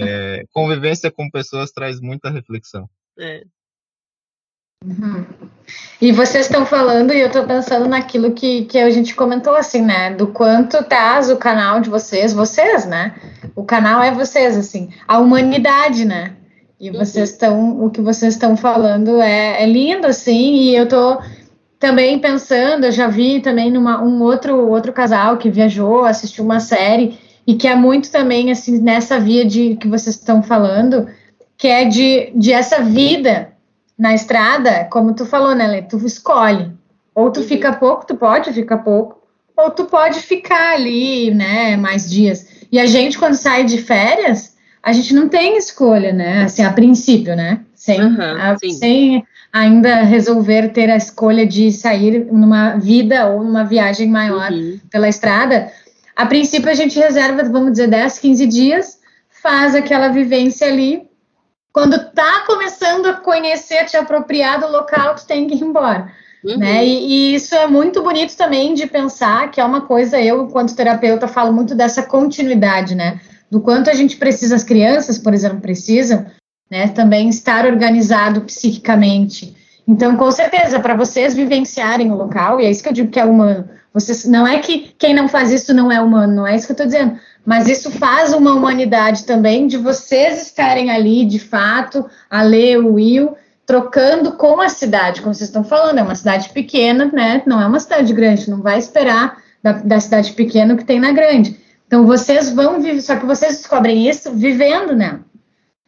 é, 0.00 0.42
convivência 0.52 1.10
com 1.10 1.30
pessoas 1.30 1.70
traz 1.70 2.00
muita 2.00 2.30
reflexão. 2.30 2.88
É. 3.18 3.44
Uhum. 4.84 5.26
E 6.00 6.10
vocês 6.12 6.46
estão 6.46 6.64
falando, 6.64 7.12
e 7.12 7.20
eu 7.20 7.26
estou 7.26 7.44
pensando 7.44 7.88
naquilo 7.88 8.32
que, 8.32 8.64
que 8.64 8.78
a 8.78 8.88
gente 8.90 9.14
comentou, 9.14 9.54
assim, 9.54 9.82
né? 9.82 10.14
Do 10.14 10.28
quanto 10.28 10.82
traz 10.84 11.30
o 11.30 11.36
canal 11.36 11.80
de 11.80 11.90
vocês, 11.90 12.32
vocês, 12.32 12.86
né? 12.86 13.14
O 13.54 13.64
canal 13.64 14.02
é 14.02 14.12
vocês, 14.12 14.56
assim, 14.56 14.90
a 15.06 15.18
humanidade, 15.18 16.04
né? 16.04 16.37
E 16.80 16.90
vocês 16.90 17.30
estão, 17.30 17.84
o 17.84 17.90
que 17.90 18.00
vocês 18.00 18.34
estão 18.34 18.56
falando 18.56 19.20
é, 19.20 19.62
é, 19.62 19.66
lindo, 19.66 20.06
assim, 20.06 20.54
e 20.54 20.76
eu 20.76 20.86
tô 20.86 21.18
também 21.78 22.18
pensando, 22.20 22.84
eu 22.84 22.92
já 22.92 23.08
vi 23.08 23.40
também 23.40 23.70
numa 23.70 24.02
um 24.02 24.22
outro 24.22 24.68
outro 24.68 24.92
casal 24.92 25.36
que 25.36 25.50
viajou, 25.50 26.04
assistiu 26.04 26.44
uma 26.44 26.60
série 26.60 27.18
e 27.46 27.54
que 27.54 27.66
é 27.66 27.74
muito 27.74 28.10
também 28.10 28.50
assim 28.50 28.78
nessa 28.80 29.18
via 29.18 29.44
de 29.44 29.76
que 29.76 29.88
vocês 29.88 30.16
estão 30.16 30.42
falando, 30.42 31.08
que 31.56 31.66
é 31.66 31.84
de, 31.84 32.30
de 32.34 32.52
essa 32.52 32.80
vida 32.80 33.52
na 33.98 34.14
estrada, 34.14 34.84
como 34.84 35.14
tu 35.14 35.26
falou, 35.26 35.54
né, 35.54 35.66
Lê? 35.66 35.82
Tu 35.82 35.96
escolhe. 36.06 36.70
Ou 37.12 37.32
tu 37.32 37.40
uhum. 37.40 37.46
fica 37.46 37.72
pouco, 37.72 38.06
tu 38.06 38.14
pode 38.14 38.52
ficar 38.52 38.78
pouco, 38.78 39.20
ou 39.56 39.70
tu 39.70 39.86
pode 39.86 40.20
ficar 40.20 40.74
ali, 40.74 41.34
né, 41.34 41.76
mais 41.76 42.08
dias. 42.08 42.46
E 42.70 42.78
a 42.78 42.86
gente, 42.86 43.18
quando 43.18 43.34
sai 43.34 43.64
de 43.64 43.78
férias, 43.78 44.56
a 44.88 44.92
gente 44.92 45.12
não 45.14 45.28
tem 45.28 45.58
escolha, 45.58 46.14
né? 46.14 46.44
Assim, 46.44 46.62
a 46.64 46.72
princípio, 46.72 47.36
né? 47.36 47.60
Sem, 47.74 48.00
uhum, 48.02 48.16
a, 48.18 48.56
sem 48.56 49.22
ainda 49.52 49.96
resolver 49.96 50.68
ter 50.70 50.90
a 50.90 50.96
escolha 50.96 51.46
de 51.46 51.70
sair 51.70 52.26
numa 52.32 52.76
vida 52.76 53.26
ou 53.26 53.44
numa 53.44 53.64
viagem 53.64 54.08
maior 54.08 54.50
uhum. 54.50 54.80
pela 54.90 55.06
estrada. 55.06 55.70
A 56.16 56.24
princípio, 56.24 56.70
a 56.70 56.74
gente 56.74 56.98
reserva, 56.98 57.44
vamos 57.44 57.72
dizer, 57.72 57.88
10, 57.88 58.18
15 58.18 58.46
dias, 58.46 58.98
faz 59.42 59.74
aquela 59.74 60.08
vivência 60.08 60.66
ali. 60.66 61.02
Quando 61.70 62.10
tá 62.12 62.44
começando 62.46 63.06
a 63.08 63.12
conhecer, 63.12 63.84
te 63.84 63.96
apropriar 63.96 64.58
do 64.58 64.72
local, 64.72 65.16
tu 65.16 65.26
tem 65.26 65.46
que 65.46 65.54
ir 65.54 65.62
embora. 65.62 66.10
Uhum. 66.42 66.56
Né? 66.56 66.86
E, 66.86 67.32
e, 67.32 67.34
isso 67.34 67.54
é 67.54 67.66
muito 67.66 68.02
bonito 68.02 68.34
também 68.38 68.72
de 68.72 68.86
pensar, 68.86 69.50
que 69.50 69.60
é 69.60 69.64
uma 69.64 69.82
coisa, 69.82 70.18
eu, 70.18 70.44
enquanto 70.44 70.74
terapeuta, 70.74 71.28
falo 71.28 71.52
muito 71.52 71.74
dessa 71.74 72.02
continuidade, 72.02 72.94
né? 72.94 73.20
Do 73.50 73.60
quanto 73.60 73.90
a 73.90 73.94
gente 73.94 74.16
precisa, 74.16 74.54
as 74.54 74.64
crianças, 74.64 75.18
por 75.18 75.32
exemplo, 75.34 75.60
precisam, 75.60 76.26
né, 76.70 76.88
também 76.88 77.28
estar 77.28 77.64
organizado 77.64 78.42
psiquicamente. 78.42 79.56
Então, 79.86 80.16
com 80.16 80.30
certeza, 80.30 80.80
para 80.80 80.94
vocês 80.94 81.34
vivenciarem 81.34 82.10
o 82.10 82.16
local, 82.16 82.60
e 82.60 82.66
é 82.66 82.70
isso 82.70 82.82
que 82.82 82.88
eu 82.90 82.92
digo 82.92 83.10
que 83.10 83.18
é 83.18 83.24
humano. 83.24 83.68
Vocês, 83.92 84.26
não 84.26 84.46
é 84.46 84.58
que 84.58 84.94
quem 84.98 85.14
não 85.14 85.28
faz 85.28 85.50
isso 85.50 85.72
não 85.72 85.90
é 85.90 85.98
humano, 85.98 86.34
não 86.34 86.46
é 86.46 86.54
isso 86.54 86.66
que 86.66 86.72
eu 86.72 86.74
estou 86.74 86.86
dizendo. 86.86 87.18
Mas 87.44 87.66
isso 87.66 87.90
faz 87.90 88.34
uma 88.34 88.52
humanidade 88.52 89.24
também 89.24 89.66
de 89.66 89.78
vocês 89.78 90.42
estarem 90.42 90.90
ali, 90.90 91.24
de 91.24 91.38
fato, 91.38 92.04
a 92.28 92.42
ler 92.42 92.78
o 92.78 92.94
Will, 92.94 93.34
trocando 93.64 94.32
com 94.32 94.60
a 94.60 94.68
cidade, 94.68 95.22
como 95.22 95.34
vocês 95.34 95.48
estão 95.48 95.64
falando, 95.64 95.98
é 95.98 96.02
uma 96.02 96.14
cidade 96.14 96.50
pequena, 96.50 97.06
né? 97.06 97.42
Não 97.46 97.60
é 97.60 97.66
uma 97.66 97.80
cidade 97.80 98.12
grande, 98.12 98.50
não 98.50 98.60
vai 98.60 98.78
esperar 98.78 99.38
da, 99.62 99.72
da 99.72 100.00
cidade 100.00 100.32
pequena 100.32 100.74
o 100.74 100.76
que 100.76 100.84
tem 100.84 101.00
na 101.00 101.12
grande. 101.12 101.58
Então, 101.88 102.06
vocês 102.06 102.50
vão 102.50 102.80
viver, 102.82 103.00
só 103.00 103.16
que 103.16 103.24
vocês 103.24 103.56
descobrem 103.56 104.06
isso 104.08 104.30
vivendo, 104.32 104.94
né? 104.94 105.20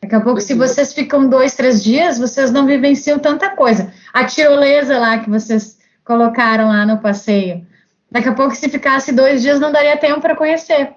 Daqui 0.03 0.15
a 0.15 0.21
pouco, 0.21 0.41
se 0.41 0.55
uhum. 0.55 0.59
vocês 0.59 0.95
ficam 0.95 1.29
dois, 1.29 1.55
três 1.55 1.85
dias, 1.85 2.19
vocês 2.19 2.51
não 2.51 2.67
vivenciam 2.67 3.19
tanta 3.19 3.51
coisa. 3.51 3.93
A 4.11 4.25
tirolesa 4.25 4.99
lá 4.99 5.19
que 5.19 5.29
vocês 5.29 5.79
colocaram 6.03 6.69
lá 6.69 6.87
no 6.87 6.99
passeio. 6.99 7.67
Daqui 8.11 8.31
a 8.31 8.33
pouco, 8.33 8.57
se 8.57 8.67
ficasse 8.71 9.13
dois 9.13 9.43
dias, 9.43 9.61
não 9.61 9.71
daria 9.71 9.97
tempo 9.99 10.23
para 10.23 10.35
conhecer. 10.35 10.95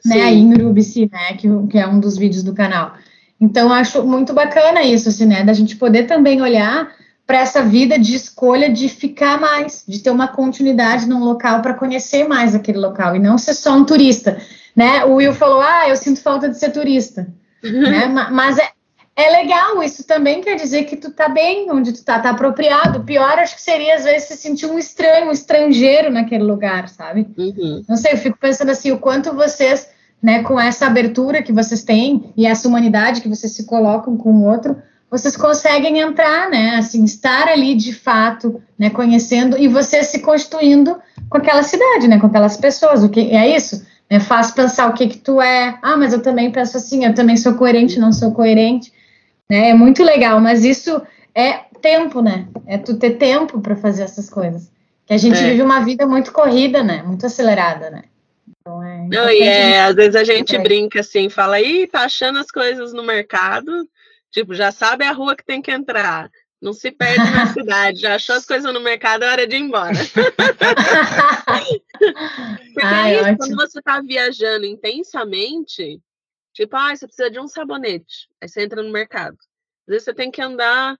Sim. 0.00 0.08
Né? 0.08 0.22
Aí 0.22 0.38
em 0.40 0.52
Urubici, 0.54 1.08
né? 1.10 1.34
Que, 1.34 1.48
que 1.70 1.78
é 1.78 1.86
um 1.86 2.00
dos 2.00 2.18
vídeos 2.18 2.42
do 2.42 2.52
canal. 2.52 2.94
Então, 3.40 3.72
acho 3.72 4.02
muito 4.02 4.34
bacana 4.34 4.82
isso, 4.82 5.08
assim, 5.08 5.24
né? 5.24 5.44
Da 5.44 5.52
gente 5.52 5.76
poder 5.76 6.08
também 6.08 6.42
olhar 6.42 6.90
para 7.32 7.40
essa 7.40 7.62
vida 7.62 7.98
de 7.98 8.14
escolha 8.14 8.68
de 8.68 8.90
ficar 8.90 9.40
mais, 9.40 9.84
de 9.88 10.00
ter 10.00 10.10
uma 10.10 10.28
continuidade 10.28 11.08
num 11.08 11.24
local 11.24 11.62
para 11.62 11.72
conhecer 11.72 12.28
mais 12.28 12.54
aquele 12.54 12.76
local 12.76 13.16
e 13.16 13.18
não 13.18 13.38
ser 13.38 13.54
só 13.54 13.74
um 13.74 13.86
turista, 13.86 14.36
né? 14.76 15.02
O 15.06 15.14
Will 15.14 15.32
falou: 15.32 15.62
"Ah, 15.62 15.88
eu 15.88 15.96
sinto 15.96 16.20
falta 16.20 16.46
de 16.46 16.58
ser 16.58 16.72
turista", 16.72 17.26
né? 17.62 18.06
Mas 18.30 18.58
é, 18.58 18.68
é 19.16 19.30
legal, 19.30 19.82
isso 19.82 20.06
também 20.06 20.42
quer 20.42 20.56
dizer 20.56 20.84
que 20.84 20.94
tu 20.94 21.10
tá 21.10 21.26
bem 21.26 21.70
onde 21.70 21.94
tu 21.94 22.04
tá, 22.04 22.18
tá 22.18 22.28
apropriado. 22.28 22.98
O 22.98 23.04
pior 23.04 23.38
acho 23.38 23.56
que 23.56 23.62
seria 23.62 23.94
às 23.94 24.04
vezes 24.04 24.28
se 24.28 24.36
sentir 24.36 24.66
um 24.66 24.78
estranho, 24.78 25.28
um 25.28 25.32
estrangeiro 25.32 26.10
naquele 26.10 26.44
lugar, 26.44 26.90
sabe? 26.90 27.26
Uhum. 27.38 27.82
Não 27.88 27.96
sei, 27.96 28.12
eu 28.12 28.18
fico 28.18 28.36
pensando 28.38 28.72
assim, 28.72 28.92
o 28.92 28.98
quanto 28.98 29.32
vocês, 29.32 29.88
né, 30.22 30.42
com 30.42 30.60
essa 30.60 30.86
abertura 30.86 31.42
que 31.42 31.50
vocês 31.50 31.82
têm 31.82 32.30
e 32.36 32.44
essa 32.44 32.68
humanidade 32.68 33.22
que 33.22 33.28
vocês 33.30 33.54
se 33.54 33.64
colocam 33.64 34.18
com 34.18 34.34
o 34.34 34.44
outro, 34.44 34.76
vocês 35.12 35.36
conseguem 35.36 35.98
entrar, 35.98 36.48
né? 36.48 36.76
Assim, 36.76 37.04
estar 37.04 37.46
ali 37.46 37.74
de 37.74 37.92
fato, 37.92 38.62
né? 38.78 38.88
Conhecendo 38.88 39.58
e 39.58 39.68
você 39.68 40.02
se 40.02 40.20
constituindo 40.20 40.98
com 41.28 41.36
aquela 41.36 41.62
cidade, 41.62 42.08
né? 42.08 42.18
Com 42.18 42.28
aquelas 42.28 42.56
pessoas. 42.56 43.04
O 43.04 43.10
que 43.10 43.20
é 43.20 43.54
isso? 43.54 43.86
É 44.08 44.18
fácil 44.18 44.54
pensar 44.54 44.88
o 44.88 44.94
que 44.94 45.06
que 45.08 45.18
tu 45.18 45.38
é. 45.38 45.78
Ah, 45.82 45.98
mas 45.98 46.14
eu 46.14 46.22
também 46.22 46.50
penso 46.50 46.78
assim. 46.78 47.04
Eu 47.04 47.14
também 47.14 47.36
sou 47.36 47.52
coerente, 47.52 48.00
não 48.00 48.10
sou 48.10 48.32
coerente. 48.32 48.90
Né? 49.50 49.68
É 49.68 49.74
muito 49.74 50.02
legal, 50.02 50.40
mas 50.40 50.64
isso 50.64 51.02
é 51.34 51.60
tempo, 51.82 52.22
né? 52.22 52.46
É 52.66 52.78
tu 52.78 52.96
ter 52.96 53.18
tempo 53.18 53.60
para 53.60 53.76
fazer 53.76 54.04
essas 54.04 54.30
coisas. 54.30 54.72
Que 55.04 55.12
a 55.12 55.18
gente 55.18 55.38
é. 55.38 55.50
vive 55.50 55.60
uma 55.60 55.80
vida 55.80 56.06
muito 56.06 56.32
corrida, 56.32 56.82
né? 56.82 57.02
Muito 57.02 57.26
acelerada, 57.26 57.90
né? 57.90 58.04
Então 58.48 58.82
é. 58.82 59.06
Não, 59.10 59.28
e 59.28 59.42
é, 59.42 59.82
às 59.82 59.94
vezes 59.94 60.16
a 60.16 60.24
gente 60.24 60.56
brinca 60.56 61.00
assim, 61.00 61.28
fala, 61.28 61.60
ih, 61.60 61.86
tá 61.86 62.00
achando 62.00 62.38
as 62.38 62.50
coisas 62.50 62.94
no 62.94 63.02
mercado 63.02 63.86
Tipo, 64.32 64.54
já 64.54 64.72
sabe 64.72 65.04
a 65.04 65.12
rua 65.12 65.36
que 65.36 65.44
tem 65.44 65.60
que 65.60 65.70
entrar. 65.70 66.30
Não 66.60 66.72
se 66.72 66.90
perde 66.90 67.30
na 67.30 67.46
cidade. 67.52 68.00
Já 68.00 68.14
achou 68.14 68.34
as 68.34 68.46
coisas 68.46 68.72
no 68.72 68.80
mercado, 68.80 69.24
é 69.24 69.30
hora 69.30 69.46
de 69.46 69.56
ir 69.56 69.60
embora. 69.60 69.92
Porque 72.72 72.82
Ai, 72.82 73.16
é 73.16 73.20
isso, 73.20 73.36
quando 73.36 73.56
você 73.56 73.78
está 73.78 74.00
viajando 74.00 74.64
intensamente, 74.64 76.00
tipo, 76.54 76.74
ah, 76.76 76.96
você 76.96 77.06
precisa 77.06 77.30
de 77.30 77.38
um 77.38 77.46
sabonete. 77.46 78.28
Aí 78.40 78.48
você 78.48 78.62
entra 78.62 78.82
no 78.82 78.90
mercado. 78.90 79.36
Às 79.86 79.88
vezes 79.88 80.04
você 80.04 80.14
tem 80.14 80.30
que 80.30 80.40
andar 80.40 80.96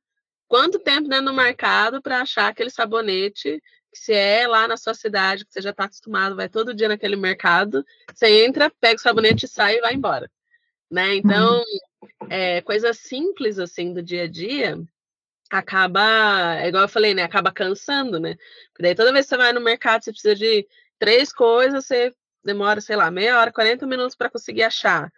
quanto 0.46 0.78
tempo 0.78 1.08
dentro 1.08 1.26
do 1.26 1.32
mercado 1.32 2.02
para 2.02 2.20
achar 2.20 2.48
aquele 2.48 2.68
sabonete 2.70 3.62
que 3.90 3.98
se 3.98 4.12
é 4.12 4.46
lá 4.46 4.68
na 4.68 4.76
sua 4.76 4.94
cidade, 4.94 5.44
que 5.44 5.52
você 5.52 5.62
já 5.62 5.70
está 5.70 5.84
acostumado, 5.84 6.36
vai 6.36 6.48
todo 6.48 6.74
dia 6.74 6.88
naquele 6.88 7.16
mercado, 7.16 7.84
você 8.12 8.44
entra, 8.44 8.70
pega 8.80 8.96
o 8.96 9.02
sabonete, 9.02 9.46
sai 9.46 9.76
e 9.76 9.80
vai 9.80 9.94
embora. 9.94 10.30
Né? 10.90 11.16
Então, 11.16 11.58
uhum 11.58 11.91
é, 12.28 12.60
coisas 12.62 12.98
simples 12.98 13.58
assim 13.58 13.92
do 13.92 14.02
dia 14.02 14.24
a 14.24 14.28
dia 14.28 14.78
acaba, 15.50 16.56
é 16.56 16.68
igual 16.68 16.84
eu 16.84 16.88
falei, 16.88 17.14
né? 17.14 17.22
Acaba 17.22 17.52
cansando, 17.52 18.18
né? 18.18 18.36
Porque 18.72 18.82
daí 18.82 18.94
toda 18.94 19.12
vez 19.12 19.26
que 19.26 19.30
você 19.30 19.36
vai 19.36 19.52
no 19.52 19.60
mercado, 19.60 20.02
você 20.02 20.10
precisa 20.10 20.34
de 20.34 20.66
três 20.98 21.32
coisas, 21.32 21.84
você 21.84 22.12
demora, 22.44 22.80
sei 22.80 22.96
lá, 22.96 23.10
meia 23.10 23.38
hora, 23.38 23.52
40 23.52 23.86
minutos 23.86 24.16
para 24.16 24.30
conseguir 24.30 24.62
achar. 24.62 25.12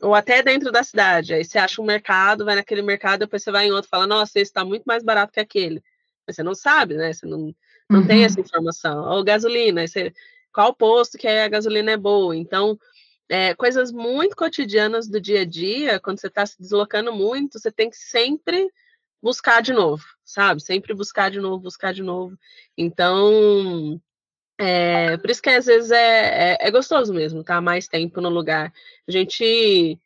Ou 0.00 0.14
até 0.14 0.42
dentro 0.42 0.70
da 0.70 0.82
cidade. 0.82 1.34
Aí 1.34 1.44
você 1.44 1.58
acha 1.58 1.80
um 1.80 1.86
mercado, 1.86 2.44
vai 2.44 2.54
naquele 2.54 2.82
mercado, 2.82 3.20
depois 3.20 3.42
você 3.42 3.50
vai 3.50 3.66
em 3.66 3.72
outro 3.72 3.88
fala, 3.90 4.06
nossa, 4.06 4.38
esse 4.38 4.50
está 4.50 4.64
muito 4.64 4.84
mais 4.84 5.02
barato 5.02 5.32
que 5.32 5.40
aquele. 5.40 5.82
Mas 6.26 6.36
você 6.36 6.42
não 6.42 6.54
sabe, 6.54 6.94
né? 6.94 7.12
Você 7.12 7.26
não, 7.26 7.54
Não 7.88 8.00
uhum. 8.00 8.06
tem 8.06 8.24
essa 8.24 8.40
informação. 8.40 9.04
Ou 9.10 9.24
gasolina, 9.24 9.86
você, 9.86 10.12
qual 10.52 10.74
posto 10.74 11.16
que 11.16 11.26
a 11.26 11.48
gasolina 11.48 11.92
é 11.92 11.96
boa. 11.96 12.36
Então, 12.36 12.78
é, 13.28 13.54
coisas 13.54 13.92
muito 13.92 14.34
cotidianas 14.34 15.08
do 15.08 15.20
dia 15.20 15.42
a 15.42 15.44
dia, 15.44 16.00
quando 16.00 16.18
você 16.18 16.28
está 16.28 16.46
se 16.46 16.60
deslocando 16.60 17.12
muito, 17.12 17.58
você 17.58 17.70
tem 17.70 17.90
que 17.90 17.96
sempre 17.96 18.70
buscar 19.22 19.60
de 19.60 19.72
novo, 19.72 20.04
sabe? 20.24 20.62
Sempre 20.62 20.94
buscar 20.94 21.30
de 21.30 21.40
novo, 21.40 21.58
buscar 21.62 21.92
de 21.92 22.02
novo. 22.02 22.38
Então, 22.76 24.00
é, 24.58 25.16
por 25.18 25.30
isso 25.30 25.42
que 25.42 25.50
às 25.50 25.66
vezes 25.66 25.90
é, 25.90 26.52
é, 26.54 26.58
é, 26.60 26.70
gostoso 26.70 27.12
mesmo, 27.12 27.44
tá? 27.44 27.60
Mais 27.60 27.86
tempo 27.86 28.20
no 28.20 28.28
lugar. 28.28 28.72
A 29.06 29.10
gente 29.10 29.98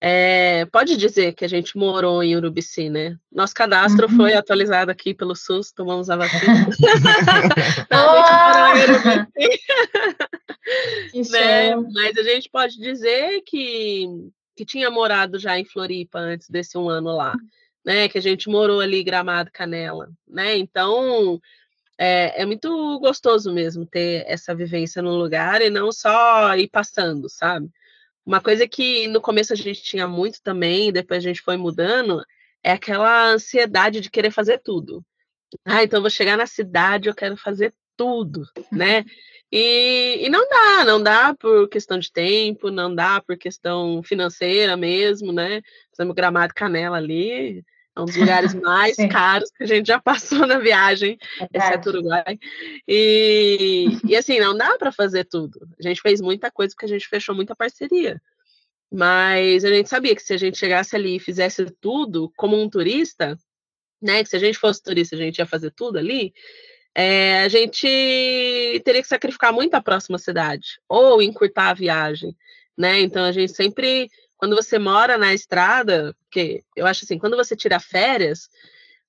é, 0.00 0.64
pode 0.66 0.96
dizer 0.96 1.34
que 1.34 1.44
a 1.44 1.48
gente 1.48 1.76
morou 1.76 2.22
em 2.22 2.36
Urubici, 2.36 2.88
né? 2.88 3.16
Nosso 3.30 3.54
cadastro 3.54 4.08
uhum. 4.08 4.16
foi 4.16 4.34
atualizado 4.34 4.90
aqui 4.90 5.14
pelo 5.14 5.34
SUS, 5.34 5.72
tomamos 5.72 6.10
a 6.10 6.16
vacina. 6.16 6.68
Não, 7.90 8.10
a 8.10 8.16
gente 8.16 8.32
morou 8.32 8.76
em 8.76 8.82
Urubici. 8.84 9.60
né? 11.30 11.76
Mas 11.76 12.16
a 12.16 12.22
gente 12.22 12.48
pode 12.50 12.78
dizer 12.78 13.42
que, 13.42 14.06
que 14.56 14.64
tinha 14.64 14.90
morado 14.90 15.38
já 15.38 15.58
em 15.58 15.64
Floripa 15.64 16.18
antes 16.18 16.48
desse 16.48 16.76
um 16.76 16.88
ano 16.88 17.14
lá, 17.16 17.34
né? 17.84 18.08
Que 18.08 18.18
a 18.18 18.22
gente 18.22 18.48
morou 18.48 18.80
ali 18.80 19.02
Gramado 19.02 19.50
Canela, 19.52 20.08
né? 20.26 20.56
Então 20.56 21.40
é, 21.98 22.42
é, 22.42 22.46
muito 22.46 22.98
gostoso 23.00 23.52
mesmo 23.52 23.86
ter 23.86 24.24
essa 24.26 24.54
vivência 24.54 25.00
no 25.00 25.14
lugar 25.14 25.62
e 25.62 25.70
não 25.70 25.90
só 25.90 26.54
ir 26.56 26.68
passando, 26.68 27.28
sabe? 27.28 27.70
Uma 28.24 28.40
coisa 28.40 28.66
que 28.68 29.06
no 29.08 29.20
começo 29.20 29.52
a 29.52 29.56
gente 29.56 29.82
tinha 29.82 30.06
muito 30.06 30.42
também, 30.42 30.92
depois 30.92 31.18
a 31.18 31.28
gente 31.28 31.40
foi 31.40 31.56
mudando, 31.56 32.22
é 32.62 32.72
aquela 32.72 33.30
ansiedade 33.30 34.00
de 34.00 34.10
querer 34.10 34.30
fazer 34.30 34.58
tudo. 34.58 35.04
Ah, 35.64 35.82
então 35.82 36.00
vou 36.00 36.10
chegar 36.10 36.36
na 36.36 36.46
cidade, 36.46 37.08
eu 37.08 37.14
quero 37.14 37.36
fazer 37.36 37.72
tudo, 37.96 38.42
né? 38.70 39.04
E, 39.50 40.26
e, 40.26 40.28
não 40.28 40.48
dá, 40.48 40.84
não 40.84 41.02
dá 41.02 41.34
por 41.34 41.68
questão 41.68 41.98
de 41.98 42.10
tempo, 42.10 42.70
não 42.70 42.94
dá 42.94 43.20
por 43.20 43.36
questão 43.36 44.02
financeira 44.02 44.76
mesmo, 44.76 45.32
né? 45.32 45.62
Fizemos 45.90 46.14
Gramado 46.14 46.52
Canela 46.52 46.96
ali, 46.96 47.64
é 47.96 48.00
um 48.00 48.04
dos 48.04 48.16
lugares 48.16 48.54
mais 48.60 48.96
caros 49.10 49.50
que 49.50 49.64
a 49.64 49.66
gente 49.66 49.86
já 49.86 49.98
passou 50.02 50.46
na 50.46 50.58
viagem, 50.58 51.16
é 51.40 51.58
exceto 51.58 51.88
Uruguai. 51.88 52.38
E, 52.86 53.86
e 54.06 54.14
assim, 54.16 54.38
não 54.38 54.56
dá 54.56 54.76
para 54.76 54.92
fazer 54.92 55.24
tudo. 55.24 55.58
A 55.78 55.82
gente 55.82 56.02
fez 56.02 56.20
muita 56.20 56.50
coisa 56.50 56.74
porque 56.74 56.84
a 56.86 56.88
gente 56.88 57.08
fechou 57.08 57.34
muita 57.34 57.56
parceria. 57.56 58.20
Mas 58.92 59.64
a 59.64 59.68
gente 59.68 59.88
sabia 59.88 60.14
que 60.14 60.22
se 60.22 60.32
a 60.32 60.36
gente 60.36 60.58
chegasse 60.58 60.94
ali 60.94 61.16
e 61.16 61.20
fizesse 61.20 61.66
tudo 61.80 62.30
como 62.36 62.60
um 62.60 62.68
turista, 62.68 63.36
né? 64.00 64.22
Que 64.22 64.28
se 64.28 64.36
a 64.36 64.38
gente 64.38 64.58
fosse 64.58 64.82
turista, 64.82 65.16
a 65.16 65.18
gente 65.18 65.38
ia 65.38 65.46
fazer 65.46 65.70
tudo 65.70 65.98
ali. 65.98 66.32
É, 66.98 67.42
a 67.42 67.48
gente 67.48 67.86
teria 68.82 69.02
que 69.02 69.06
sacrificar 69.06 69.52
muito 69.52 69.74
a 69.74 69.82
próxima 69.82 70.16
cidade 70.16 70.80
ou 70.88 71.20
encurtar 71.20 71.68
a 71.68 71.74
viagem, 71.74 72.34
né? 72.74 73.00
Então 73.00 73.22
a 73.22 73.32
gente 73.32 73.52
sempre 73.52 74.08
quando 74.38 74.56
você 74.56 74.78
mora 74.78 75.18
na 75.18 75.34
estrada, 75.34 76.16
porque 76.24 76.64
eu 76.74 76.86
acho 76.86 77.04
assim, 77.04 77.18
quando 77.18 77.36
você 77.36 77.54
tira 77.54 77.78
férias, 77.78 78.48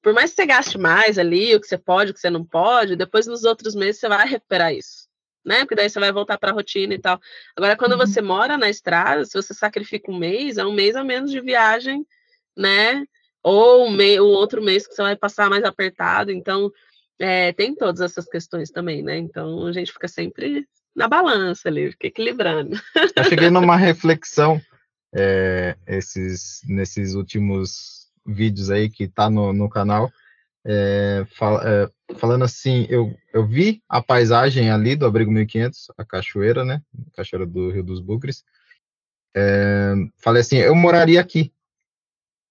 por 0.02 0.14
mais 0.14 0.32
que 0.32 0.36
você 0.36 0.46
gaste 0.46 0.78
mais 0.78 1.18
ali, 1.18 1.56
o 1.56 1.62
que 1.62 1.68
você 1.68 1.78
pode, 1.78 2.12
o 2.12 2.14
que 2.14 2.20
você 2.20 2.30
não 2.30 2.44
pode, 2.44 2.98
depois 2.98 3.26
nos 3.26 3.46
outros 3.46 3.74
meses 3.74 4.02
você 4.02 4.10
vai 4.10 4.28
recuperar 4.28 4.74
isso, 4.74 5.08
né? 5.46 5.60
Porque 5.60 5.76
daí 5.76 5.90
você 5.90 6.00
vai 6.00 6.12
voltar 6.12 6.38
para 6.38 6.52
a 6.52 6.54
rotina 6.54 6.94
e 6.94 7.00
tal. 7.00 7.18
Agora, 7.56 7.78
quando 7.78 7.94
uhum. 7.94 8.00
você 8.00 8.22
mora 8.22 8.58
na 8.58 8.70
estrada, 8.70 9.24
se 9.24 9.34
você 9.34 9.54
sacrifica 9.54 10.12
um 10.12 10.18
mês, 10.18 10.58
é 10.58 10.66
um 10.66 10.74
mês 10.74 10.94
a 10.98 11.06
menos 11.06 11.32
de 11.32 11.40
viagem, 11.40 12.06
né? 12.56 13.06
Ou 13.42 13.88
um 13.88 13.96
o 13.96 14.28
outro 14.28 14.62
mês 14.62 14.86
que 14.86 14.94
você 14.94 15.02
vai 15.02 15.16
passar 15.16 15.50
mais 15.50 15.64
apertado. 15.64 16.34
Então, 16.34 16.70
é, 17.20 17.52
tem 17.54 17.76
todas 17.76 18.02
essas 18.02 18.26
questões 18.26 18.70
também, 18.70 19.02
né? 19.02 19.18
Então, 19.18 19.66
a 19.66 19.72
gente 19.72 19.92
fica 19.92 20.08
sempre 20.08 20.68
na 20.96 21.08
balança 21.08 21.70
ali, 21.70 21.92
fica 21.92 22.08
equilibrando. 22.08 22.80
Eu 23.16 23.24
cheguei 23.26 23.50
numa 23.50 23.76
reflexão 23.76 24.62
é, 25.14 25.76
esses, 25.88 26.62
nesses 26.68 27.14
últimos 27.14 28.08
vídeos 28.26 28.70
aí 28.70 28.90
que 28.90 29.08
tá 29.08 29.30
no, 29.30 29.54
no 29.54 29.70
canal, 29.70 30.12
é, 30.66 31.26
fal, 31.32 31.62
é, 31.62 31.90
falando 32.18 32.44
assim, 32.44 32.86
eu, 32.90 33.16
eu 33.34 33.48
vi 33.48 33.82
a 33.88 34.02
paisagem 34.02 34.70
ali 34.70 34.96
do 34.96 35.06
Abrigo 35.06 35.32
1500, 35.32 35.92
a 35.98 36.04
cachoeira, 36.04 36.66
né, 36.66 36.82
a 37.14 37.18
cachoeira 37.18 37.46
do 37.46 37.72
Rio 37.72 37.84
dos 37.84 38.02
Bugres, 38.02 38.44
é, 39.36 39.94
falei 40.18 40.42
assim, 40.42 40.58
eu 40.58 40.76
moraria 40.76 41.22
aqui. 41.22 41.54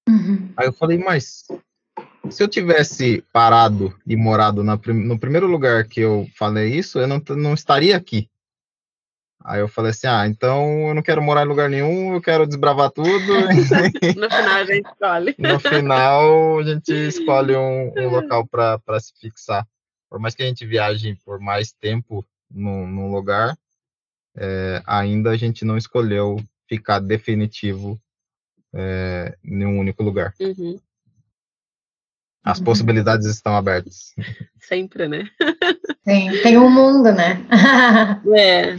Uhum. 0.09 0.53
Aí 0.57 0.67
eu 0.67 0.73
falei, 0.73 0.99
mas 0.99 1.45
se 2.31 2.43
eu 2.43 2.49
tivesse 2.49 3.25
parado 3.33 3.97
e 4.07 4.17
morado 4.17 4.63
na, 4.63 4.77
no 4.77 5.19
primeiro 5.19 5.47
lugar 5.47 5.87
que 5.87 6.01
eu 6.01 6.27
falei 6.37 6.75
isso, 6.75 6.99
eu 6.99 7.07
não, 7.07 7.23
não 7.37 7.55
estaria 7.55 7.97
aqui. 7.97 8.29
Aí 9.45 9.61
eu 9.61 9.69
falei 9.69 9.93
assim, 9.93 10.09
ah, 10.09 10.27
então 10.27 10.89
eu 10.89 10.95
não 10.95 11.03
quero 11.03 11.23
morar 11.23 11.45
em 11.45 11.49
lugar 11.49 11.71
nenhum, 11.71 12.15
eu 12.15 12.21
quero 12.21 12.47
desbravar 12.47 12.91
tudo. 12.91 13.09
no 14.17 14.29
final 14.29 14.57
a 14.57 14.65
gente 14.65 14.87
escolhe. 14.87 15.35
No 15.39 15.61
final 15.61 16.59
a 16.59 16.63
gente 16.65 16.93
escolhe 16.93 17.57
um, 17.57 17.93
um 17.97 18.09
local 18.09 18.45
para 18.47 18.99
se 18.99 19.13
fixar. 19.21 19.67
Por 20.11 20.19
mais 20.19 20.35
que 20.35 20.43
a 20.43 20.47
gente 20.47 20.67
viaje 20.67 21.17
por 21.25 21.39
mais 21.39 21.73
tempo 21.73 22.27
num, 22.51 22.89
num 22.89 23.13
lugar, 23.13 23.57
é, 24.37 24.83
ainda 24.85 25.31
a 25.31 25.37
gente 25.37 25.65
não 25.65 25.77
escolheu 25.77 26.37
ficar 26.69 26.99
definitivo 26.99 28.01
é, 28.75 29.37
em 29.45 29.65
um 29.65 29.79
único 29.79 30.03
lugar. 30.03 30.35
Uhum. 30.41 30.81
As 32.47 32.61
possibilidades 32.61 33.27
estão 33.27 33.57
abertas. 33.57 34.15
Sempre, 34.61 35.09
né? 35.09 35.25
Tem, 36.05 36.31
tem 36.43 36.57
um 36.57 36.71
mundo, 36.71 37.11
né? 37.11 37.45
é. 38.37 38.77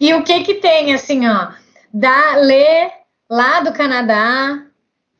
E 0.00 0.14
o 0.14 0.24
que 0.24 0.42
que 0.42 0.54
tem, 0.54 0.94
assim, 0.94 1.28
ó, 1.28 1.48
da 1.92 2.36
Lê, 2.36 2.90
lá 3.28 3.60
do 3.60 3.72
Canadá, 3.72 4.64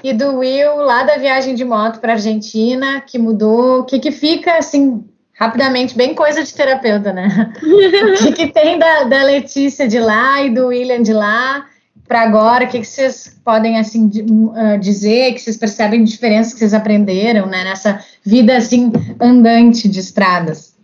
e 0.02 0.14
do 0.14 0.38
Will, 0.38 0.76
lá 0.76 1.02
da 1.02 1.18
viagem 1.18 1.54
de 1.54 1.62
moto 1.62 2.00
para 2.00 2.14
Argentina, 2.14 3.02
que 3.02 3.18
mudou, 3.18 3.80
o 3.80 3.84
que 3.84 3.98
que 3.98 4.10
fica, 4.10 4.56
assim, 4.56 5.04
rapidamente, 5.38 5.94
bem 5.94 6.14
coisa 6.14 6.42
de 6.42 6.54
terapeuta, 6.54 7.12
né? 7.12 7.52
o 7.62 8.24
que 8.24 8.32
que 8.32 8.46
tem 8.46 8.78
da, 8.78 9.04
da 9.04 9.22
Letícia 9.24 9.86
de 9.86 9.98
lá 9.98 10.42
e 10.42 10.48
do 10.48 10.68
William 10.68 11.02
de 11.02 11.12
lá 11.12 11.66
para 12.10 12.22
agora? 12.22 12.64
O 12.64 12.68
que 12.68 12.80
que 12.80 12.84
vocês 12.84 13.40
podem, 13.44 13.78
assim, 13.78 14.06
uh, 14.08 14.76
dizer, 14.80 15.32
que 15.32 15.38
vocês 15.38 15.56
percebem 15.56 16.02
de 16.02 16.10
diferença 16.10 16.52
que 16.52 16.58
vocês 16.58 16.74
aprenderam, 16.74 17.46
né, 17.46 17.62
nessa 17.62 18.04
vida, 18.26 18.56
assim, 18.56 18.90
andante 19.20 19.88
de 19.88 20.00
estradas? 20.00 20.76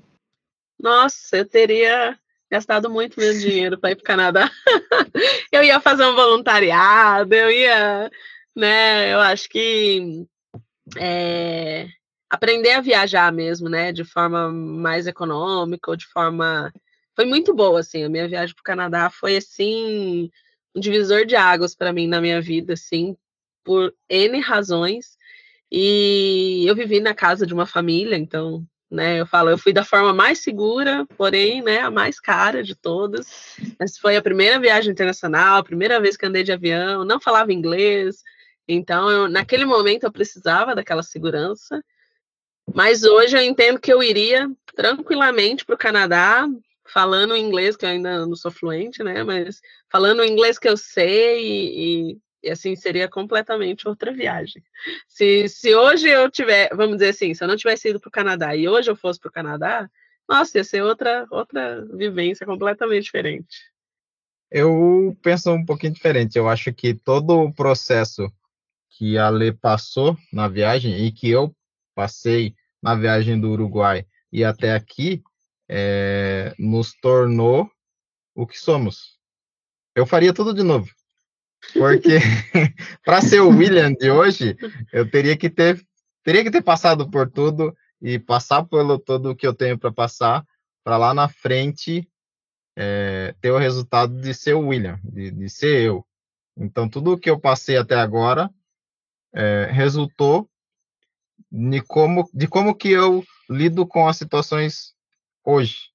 Nossa, 0.81 1.39
eu 1.39 1.45
teria 1.45 2.17
gastado 2.49 2.89
muito 2.89 3.19
meu 3.19 3.37
dinheiro 3.37 3.77
para 3.77 3.91
ir 3.91 3.97
para 3.97 4.03
o 4.03 4.07
Canadá. 4.07 4.49
eu 5.51 5.65
ia 5.65 5.81
fazer 5.81 6.05
um 6.07 6.15
voluntariado, 6.15 7.35
eu 7.35 7.51
ia, 7.51 8.09
né? 8.55 9.13
Eu 9.13 9.19
acho 9.19 9.49
que 9.49 10.25
é, 10.97 11.89
aprender 12.31 12.75
a 12.75 12.81
viajar 12.81 13.33
mesmo, 13.33 13.69
né? 13.69 13.91
De 13.91 14.05
forma 14.05 14.53
mais 14.53 15.09
econômica 15.09 15.91
ou 15.91 15.97
de 15.97 16.07
forma 16.07 16.73
foi 17.17 17.25
muito 17.25 17.53
boa, 17.53 17.81
assim. 17.81 18.05
A 18.05 18.09
minha 18.09 18.29
viagem 18.29 18.55
para 18.55 18.61
o 18.61 18.65
Canadá 18.65 19.11
foi 19.11 19.39
assim 19.39 20.31
um 20.77 20.81
divisor 20.81 21.25
de 21.25 21.35
águas 21.35 21.75
para 21.75 21.93
mim 21.93 22.07
na 22.07 22.21
minha 22.21 22.41
vida, 22.41 22.75
assim, 22.75 23.17
por 23.65 23.95
N 24.09 24.39
razões. 24.41 25.17
E 25.73 26.65
eu 26.67 26.77
vivi 26.77 27.01
na 27.01 27.15
casa 27.15 27.47
de 27.47 27.55
uma 27.55 27.67
família, 27.67 28.17
então 28.17 28.65
né? 28.91 29.21
Eu 29.21 29.27
falo, 29.27 29.51
eu 29.51 29.59
fui 29.59 29.73
da 29.73 29.85
forma 29.85 30.13
mais 30.13 30.39
segura, 30.39 31.07
porém, 31.17 31.63
né, 31.63 31.81
a 31.81 31.91
mais 31.91 32.21
cara 32.21 32.63
de 32.63 32.75
todas. 32.75 33.57
Essa 33.79 34.01
foi 34.01 34.17
a 34.17 34.23
primeira 34.23 34.61
viagem 34.61 34.93
internacional, 34.93 35.59
a 35.59 35.65
primeira 35.65 36.01
vez 36.01 36.17
que 36.17 36.27
andei 36.27 36.43
de 36.43 36.53
avião, 36.53 37.05
não 37.05 37.21
falava 37.21 37.53
inglês, 37.53 38.23
então 38.69 39.11
eu, 39.11 39.29
naquele 39.29 39.65
momento 39.65 40.05
eu 40.05 40.13
precisava 40.13 40.75
daquela 40.75 41.03
segurança. 41.03 41.83
Mas 42.75 43.05
hoje 43.05 43.37
eu 43.37 43.43
entendo 43.43 43.81
que 43.81 43.93
eu 43.93 44.03
iria 44.03 44.51
tranquilamente 44.75 45.65
para 45.65 45.75
o 45.75 45.79
Canadá, 45.79 46.47
falando 46.93 47.37
inglês, 47.37 47.77
que 47.77 47.85
eu 47.85 47.91
ainda 47.91 48.27
não 48.27 48.37
sou 48.37 48.51
fluente, 48.51 49.03
né? 49.03 49.23
Mas 49.23 49.61
falando 49.91 50.25
inglês 50.25 50.59
que 50.59 50.69
eu 50.69 50.77
sei 50.77 51.43
e, 51.43 52.13
e 52.13 52.19
e 52.47 52.51
assim 52.51 52.77
seria 52.77 53.09
completamente 53.09 53.89
outra 53.89 54.13
viagem. 54.13 54.63
Se, 55.09 55.49
se 55.49 55.75
hoje 55.75 56.09
eu 56.09 56.31
tiver, 56.31 56.69
vamos 56.75 56.99
dizer 56.99 57.09
assim, 57.09 57.35
se 57.35 57.43
eu 57.43 57.49
não 57.49 57.57
tivesse 57.57 57.89
ido 57.89 57.99
para 57.99 58.09
o 58.09 58.13
Canadá 58.13 58.55
e 58.55 58.69
hoje 58.69 58.89
eu 58.89 58.97
fosse 58.97 59.19
para 59.19 59.29
o 59.29 59.33
Canadá, 59.33 59.91
nossa, 60.29 60.59
ia 60.59 60.65
ser 60.65 60.83
outra, 60.83 61.27
outra 61.31 61.85
vivência 61.87 62.47
completamente 62.47 63.05
diferente. 63.05 63.57
Eu 64.51 65.17
penso 65.23 65.51
um 65.51 65.65
pouquinho 65.65 65.93
diferente. 65.93 66.39
Eu 66.39 66.49
acho 66.49 66.73
que 66.73 66.95
todo 66.95 67.41
o 67.41 67.53
processo 67.53 68.31
que 68.91 69.19
a 69.19 69.29
Lê 69.29 69.53
passou 69.53 70.17
na 70.33 70.47
viagem 70.47 71.05
e 71.05 71.11
que 71.11 71.29
eu 71.29 71.55
passei 71.95 72.55
na 72.81 72.95
viagem 72.95 73.41
do 73.41 73.51
Uruguai 73.51 74.07
e 74.33 74.45
até 74.45 74.73
aqui 74.73 75.23
é, 75.69 76.55
nos 76.59 76.95
tornou 76.95 77.71
o 78.35 78.47
que 78.47 78.59
somos. 78.59 79.19
Eu 79.95 80.07
faria 80.07 80.33
tudo 80.33 80.53
de 80.55 80.63
novo. 80.63 80.89
Porque 81.73 82.19
para 83.05 83.21
ser 83.21 83.41
o 83.41 83.49
William 83.49 83.93
de 83.93 84.11
hoje, 84.11 84.57
eu 84.93 85.11
teria 85.11 85.37
que 85.37 85.51
ter 85.51 85.85
teria 86.23 86.43
que 86.43 86.51
ter 86.51 86.63
passado 86.63 87.09
por 87.09 87.31
tudo 87.31 87.77
e 88.03 88.19
passar 88.19 88.65
pelo 88.65 88.99
todo 88.99 89.31
o 89.31 89.37
que 89.37 89.47
eu 89.47 89.55
tenho 89.55 89.79
para 89.79 89.93
passar, 89.93 90.45
para 90.83 90.97
lá 90.97 91.15
na 91.15 91.29
frente 91.29 92.09
é, 92.77 93.33
ter 93.41 93.53
o 93.53 93.59
resultado 93.59 94.21
de 94.21 94.35
ser 94.35 94.55
o 94.55 94.69
William, 94.69 94.99
de, 95.05 95.31
de 95.31 95.49
ser 95.49 95.83
eu. 95.83 96.05
Então, 96.57 96.89
tudo 96.89 97.13
o 97.13 97.19
que 97.19 97.31
eu 97.31 97.39
passei 97.39 97.77
até 97.77 97.95
agora 97.95 98.51
é, 99.33 99.69
resultou 99.71 100.51
de 101.51 101.81
como, 101.83 102.29
de 102.35 102.49
como 102.49 102.75
que 102.75 102.91
eu 102.91 103.25
lido 103.49 103.87
com 103.87 104.09
as 104.09 104.17
situações 104.17 104.96
hoje. 105.47 105.91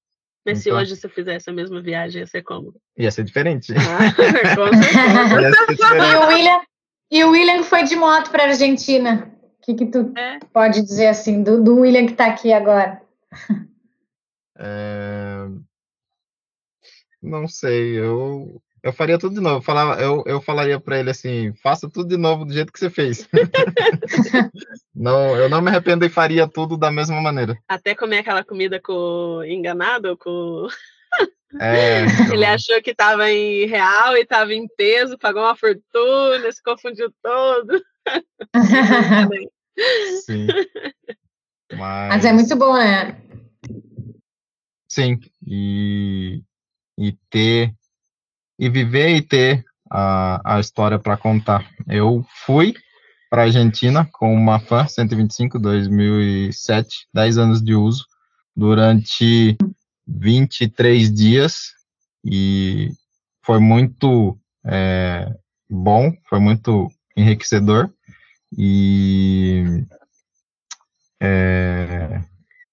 Mas 0.46 0.66
então, 0.66 0.78
se 0.78 0.82
hoje 0.82 0.96
você 0.96 1.08
fizesse 1.08 1.50
a 1.50 1.54
mesma 1.54 1.82
viagem, 1.82 2.22
ia 2.22 2.28
ser 2.28 2.42
como? 2.42 2.74
Ia 2.98 3.12
ser 3.12 3.24
diferente. 3.24 3.74
Ah, 3.74 4.10
com 4.56 4.74
certeza. 4.82 5.54
e, 6.12 6.16
o 6.16 6.28
William, 6.28 6.62
e 7.12 7.24
o 7.24 7.32
William 7.32 7.64
foi 7.64 7.84
de 7.84 7.96
moto 7.96 8.32
para 8.32 8.44
a 8.44 8.48
Argentina. 8.48 9.32
O 9.60 9.64
que, 9.64 9.76
que 9.76 9.86
tu 9.86 10.12
é. 10.18 10.40
pode 10.52 10.82
dizer 10.82 11.08
assim 11.08 11.44
do, 11.44 11.64
do 11.64 11.82
William 11.82 12.08
que 12.08 12.14
está 12.14 12.26
aqui 12.26 12.52
agora? 12.52 13.00
É... 14.58 15.48
Não 17.22 17.48
sei, 17.48 18.00
eu 18.00 18.60
eu 18.84 18.92
faria 18.92 19.18
tudo 19.18 19.36
de 19.36 19.42
novo. 19.42 19.58
Eu, 19.58 19.62
falava, 19.62 20.02
eu, 20.02 20.24
eu 20.26 20.42
falaria 20.42 20.80
para 20.80 21.00
ele 21.00 21.12
assim: 21.12 21.54
faça 21.62 21.90
tudo 21.90 22.10
de 22.10 22.18
novo 22.18 22.46
do 22.46 22.54
jeito 22.54 22.72
que 22.72 22.80
você 22.80 22.90
fez. 22.90 23.28
não, 24.96 25.36
eu 25.36 25.50
não 25.50 25.62
me 25.62 25.70
arrependo 25.70 26.04
e 26.04 26.10
faria 26.10 26.48
tudo 26.48 26.78
da 26.78 26.92
mesma 26.92 27.22
maneira. 27.22 27.58
Até 27.68 27.94
comer 27.94 28.20
aquela 28.20 28.44
comida 28.44 28.80
com 28.82 29.44
enganado, 29.46 30.18
com. 30.18 30.68
É, 31.60 32.06
então... 32.24 32.34
Ele 32.34 32.46
achou 32.46 32.82
que 32.82 32.92
estava 32.92 33.30
em 33.30 33.68
real 33.68 34.18
e 34.18 34.22
estava 34.22 34.54
em 34.54 34.68
peso, 34.76 35.18
pagou 35.18 35.44
uma 35.44 35.56
fortuna, 35.56 36.52
se 36.52 36.64
confundiu 36.64 37.14
todo. 37.22 37.84
Sim. 40.26 40.48
Mas... 41.72 42.10
Mas 42.10 42.26
é 42.26 42.34
muito 42.34 42.56
bom, 42.56 42.74
né? 42.74 43.22
Sim. 44.90 45.20
E, 45.48 46.42
e 46.98 47.14
ter 47.30 47.74
e 48.62 48.70
viver 48.70 49.10
e 49.10 49.22
ter 49.24 49.66
a, 49.90 50.56
a 50.56 50.60
história 50.60 51.00
para 51.00 51.18
contar. 51.18 51.68
Eu 51.88 52.24
fui 52.46 52.76
para 53.28 53.42
a 53.42 53.46
Argentina 53.46 54.08
com 54.14 54.32
uma 54.32 54.60
FAN 54.60 54.88
125 54.88 55.58
2007, 55.58 57.08
10 57.12 57.38
anos 57.40 57.64
de 57.64 57.74
uso, 57.74 58.06
durante 58.56 59.58
23 60.08 61.12
dias 61.12 61.72
e 62.24 62.92
foi 63.44 63.60
muito 63.60 64.38
é, 64.64 65.28
bom, 65.68 66.14
foi 66.30 66.40
muito 66.40 66.88
enriquecedor 67.18 67.92
e 68.56 69.84
é, 71.20 72.22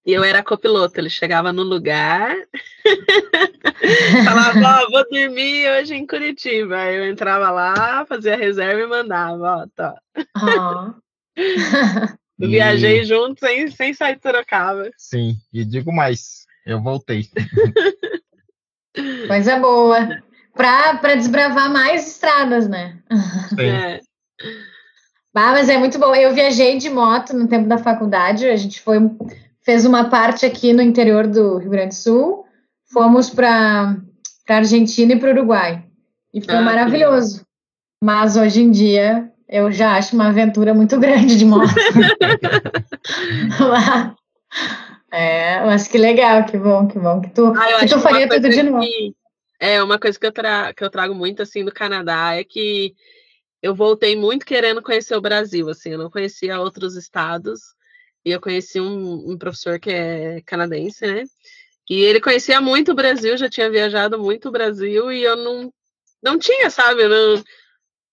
e 0.09 0.15
eu 0.15 0.25
era 0.25 0.43
copiloto, 0.43 0.99
ele 0.99 1.11
chegava 1.11 1.53
no 1.53 1.63
lugar, 1.63 2.35
falava, 4.25 4.87
ó, 4.87 4.91
vou 4.91 5.05
dormir 5.11 5.69
hoje 5.69 5.95
em 5.95 6.07
Curitiba. 6.07 6.79
Aí 6.79 6.97
eu 6.97 7.07
entrava 7.11 7.51
lá, 7.51 8.07
fazia 8.07 8.35
reserva 8.35 8.81
e 8.81 8.87
mandava, 8.87 9.59
ó, 9.59 9.67
tá. 9.77 10.01
Oh. 10.35 10.95
viajei 12.41 13.05
junto 13.05 13.39
sem, 13.39 13.71
sem 13.71 13.93
sair 13.93 14.17
de 14.17 14.23
Sorocaba. 14.23 14.91
Sim, 14.97 15.37
e 15.53 15.63
digo 15.63 15.93
mais, 15.93 16.47
eu 16.65 16.81
voltei. 16.81 17.29
Coisa 19.29 19.59
boa. 19.59 20.23
Para 20.55 21.17
desbravar 21.17 21.71
mais 21.71 22.09
estradas, 22.09 22.67
né? 22.67 22.99
Sim. 23.51 23.61
É. 23.61 24.01
Ah, 25.35 25.53
mas 25.53 25.69
é 25.69 25.77
muito 25.77 25.99
bom. 25.99 26.15
Eu 26.15 26.35
viajei 26.35 26.79
de 26.79 26.89
moto 26.89 27.35
no 27.35 27.47
tempo 27.47 27.69
da 27.69 27.77
faculdade, 27.77 28.47
a 28.49 28.57
gente 28.57 28.81
foi 28.81 28.99
fez 29.69 29.85
uma 29.85 30.09
parte 30.09 30.47
aqui 30.47 30.73
no 30.73 30.81
interior 30.81 31.27
do 31.27 31.59
Rio 31.59 31.69
Grande 31.69 31.89
do 31.89 31.95
Sul, 31.95 32.47
fomos 32.91 33.29
para 33.29 33.99
a 34.49 34.55
Argentina 34.55 35.13
e 35.13 35.21
para 35.21 35.29
o 35.29 35.33
Uruguai. 35.33 35.85
E 36.33 36.41
foi 36.41 36.55
ah, 36.55 36.63
maravilhoso. 36.63 37.45
Mas 38.03 38.35
hoje 38.35 38.63
em 38.63 38.71
dia 38.71 39.31
eu 39.47 39.71
já 39.71 39.99
acho 39.99 40.15
uma 40.15 40.29
aventura 40.29 40.73
muito 40.73 40.99
grande 40.99 41.37
de 41.37 41.45
moto. 41.45 41.69
é, 45.13 45.63
mas 45.67 45.87
que 45.87 45.99
legal, 45.99 46.47
que 46.47 46.57
bom, 46.57 46.89
que 46.89 46.99
bom. 46.99 47.21
Que 47.21 47.29
tu, 47.29 47.53
ah, 47.55 47.81
que 47.81 47.89
tu 47.89 48.01
faria 48.01 48.27
tudo 48.27 48.49
de 48.49 48.63
novo. 48.63 48.81
Que, 48.81 49.15
é, 49.61 49.83
uma 49.83 49.99
coisa 49.99 50.19
que 50.19 50.25
eu, 50.25 50.33
tra 50.33 50.73
que 50.73 50.83
eu 50.83 50.89
trago 50.89 51.15
muito 51.15 51.43
assim 51.43 51.63
do 51.63 51.75
Canadá 51.75 52.37
é 52.37 52.43
que 52.43 52.95
eu 53.63 53.75
voltei 53.75 54.17
muito 54.17 54.47
querendo 54.47 54.81
conhecer 54.81 55.15
o 55.15 55.21
Brasil, 55.21 55.69
assim, 55.69 55.91
eu 55.91 55.99
não 55.99 56.09
conhecia 56.09 56.59
outros 56.59 56.97
estados. 56.97 57.77
E 58.25 58.31
eu 58.31 58.41
conheci 58.41 58.81
um, 58.81 59.31
um 59.31 59.39
professor 59.39 59.79
que 59.79 59.91
é 59.91 60.41
canadense, 60.43 61.07
né? 61.07 61.25
E 61.89 62.03
ele 62.03 62.21
conhecia 62.21 62.61
muito 62.61 62.93
o 62.93 62.95
Brasil, 62.95 63.37
já 63.37 63.49
tinha 63.49 63.71
viajado 63.71 64.19
muito 64.19 64.49
o 64.49 64.53
Brasil, 64.53 65.11
e 65.11 65.23
eu 65.23 65.37
não, 65.37 65.73
não 66.23 66.39
tinha, 66.39 66.69
sabe? 66.71 67.09
Não... 67.09 67.43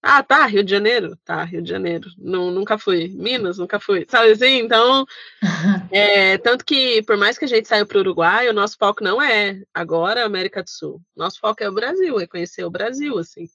Ah, 0.01 0.21
tá, 0.21 0.45
Rio 0.45 0.63
de 0.63 0.71
Janeiro? 0.71 1.17
Tá, 1.25 1.43
Rio 1.43 1.61
de 1.61 1.69
Janeiro. 1.69 2.09
Não, 2.17 2.51
nunca 2.51 2.77
fui. 2.77 3.09
Minas, 3.09 3.57
nunca 3.57 3.79
fui. 3.79 4.05
Sabe 4.07 4.31
assim? 4.31 4.59
Então, 4.59 5.03
é, 5.91 6.37
tanto 6.37 6.63
que, 6.63 7.01
por 7.03 7.17
mais 7.17 7.37
que 7.37 7.45
a 7.45 7.47
gente 7.47 7.67
saiu 7.67 7.87
para 7.87 7.97
o 7.97 8.01
Uruguai, 8.01 8.47
o 8.47 8.53
nosso 8.53 8.77
foco 8.77 9.03
não 9.03 9.19
é 9.21 9.61
agora 9.73 10.23
América 10.23 10.61
do 10.61 10.69
Sul. 10.69 11.01
Nosso 11.15 11.39
foco 11.39 11.63
é 11.63 11.67
o 11.67 11.73
Brasil, 11.73 12.19
é 12.19 12.27
conhecer 12.27 12.63
o 12.63 12.69
Brasil, 12.69 13.17
assim. 13.17 13.49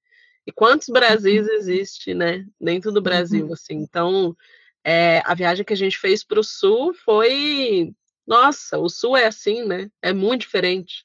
E 0.44 0.50
quantos 0.50 0.88
Brasis 0.88 1.46
uhum. 1.46 1.54
existe, 1.54 2.14
né? 2.14 2.44
Dentro 2.60 2.90
do 2.90 3.00
Brasil, 3.00 3.46
uhum. 3.46 3.52
assim. 3.52 3.76
Então, 3.76 4.36
é, 4.84 5.22
a 5.24 5.34
viagem 5.34 5.64
que 5.64 5.72
a 5.72 5.76
gente 5.76 5.98
fez 5.98 6.24
para 6.24 6.40
o 6.40 6.44
sul 6.44 6.94
foi. 6.94 7.92
Nossa, 8.26 8.78
o 8.78 8.88
sul 8.88 9.16
é 9.16 9.26
assim, 9.26 9.64
né? 9.64 9.90
É 10.00 10.12
muito 10.12 10.42
diferente 10.42 11.04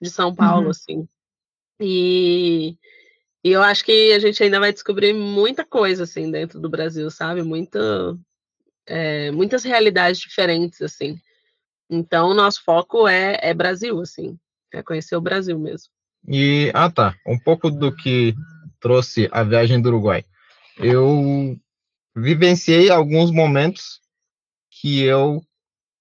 de 0.00 0.10
São 0.10 0.34
Paulo, 0.34 0.64
uhum. 0.64 0.70
assim. 0.70 1.08
E, 1.80 2.76
e 3.44 3.50
eu 3.50 3.62
acho 3.62 3.84
que 3.84 4.12
a 4.12 4.18
gente 4.18 4.42
ainda 4.42 4.58
vai 4.58 4.72
descobrir 4.72 5.12
muita 5.12 5.64
coisa, 5.64 6.04
assim, 6.04 6.30
dentro 6.30 6.60
do 6.60 6.70
Brasil, 6.70 7.10
sabe? 7.10 7.42
Muita, 7.42 8.16
é, 8.86 9.30
muitas 9.30 9.64
realidades 9.64 10.20
diferentes, 10.20 10.80
assim. 10.80 11.20
Então, 11.90 12.30
o 12.30 12.34
nosso 12.34 12.64
foco 12.64 13.06
é, 13.06 13.38
é 13.42 13.52
Brasil, 13.52 14.00
assim. 14.00 14.38
É 14.72 14.82
conhecer 14.82 15.14
o 15.14 15.20
Brasil 15.20 15.58
mesmo. 15.58 15.90
E, 16.26 16.70
ah 16.72 16.90
tá, 16.90 17.14
um 17.26 17.38
pouco 17.38 17.70
do 17.70 17.94
que 17.94 18.34
trouxe 18.80 19.28
a 19.30 19.42
viagem 19.42 19.80
do 19.80 19.88
Uruguai. 19.88 20.24
Eu 20.78 21.58
vivenciei 22.14 22.90
alguns 22.90 23.30
momentos 23.30 24.00
que 24.70 25.02
eu. 25.02 25.42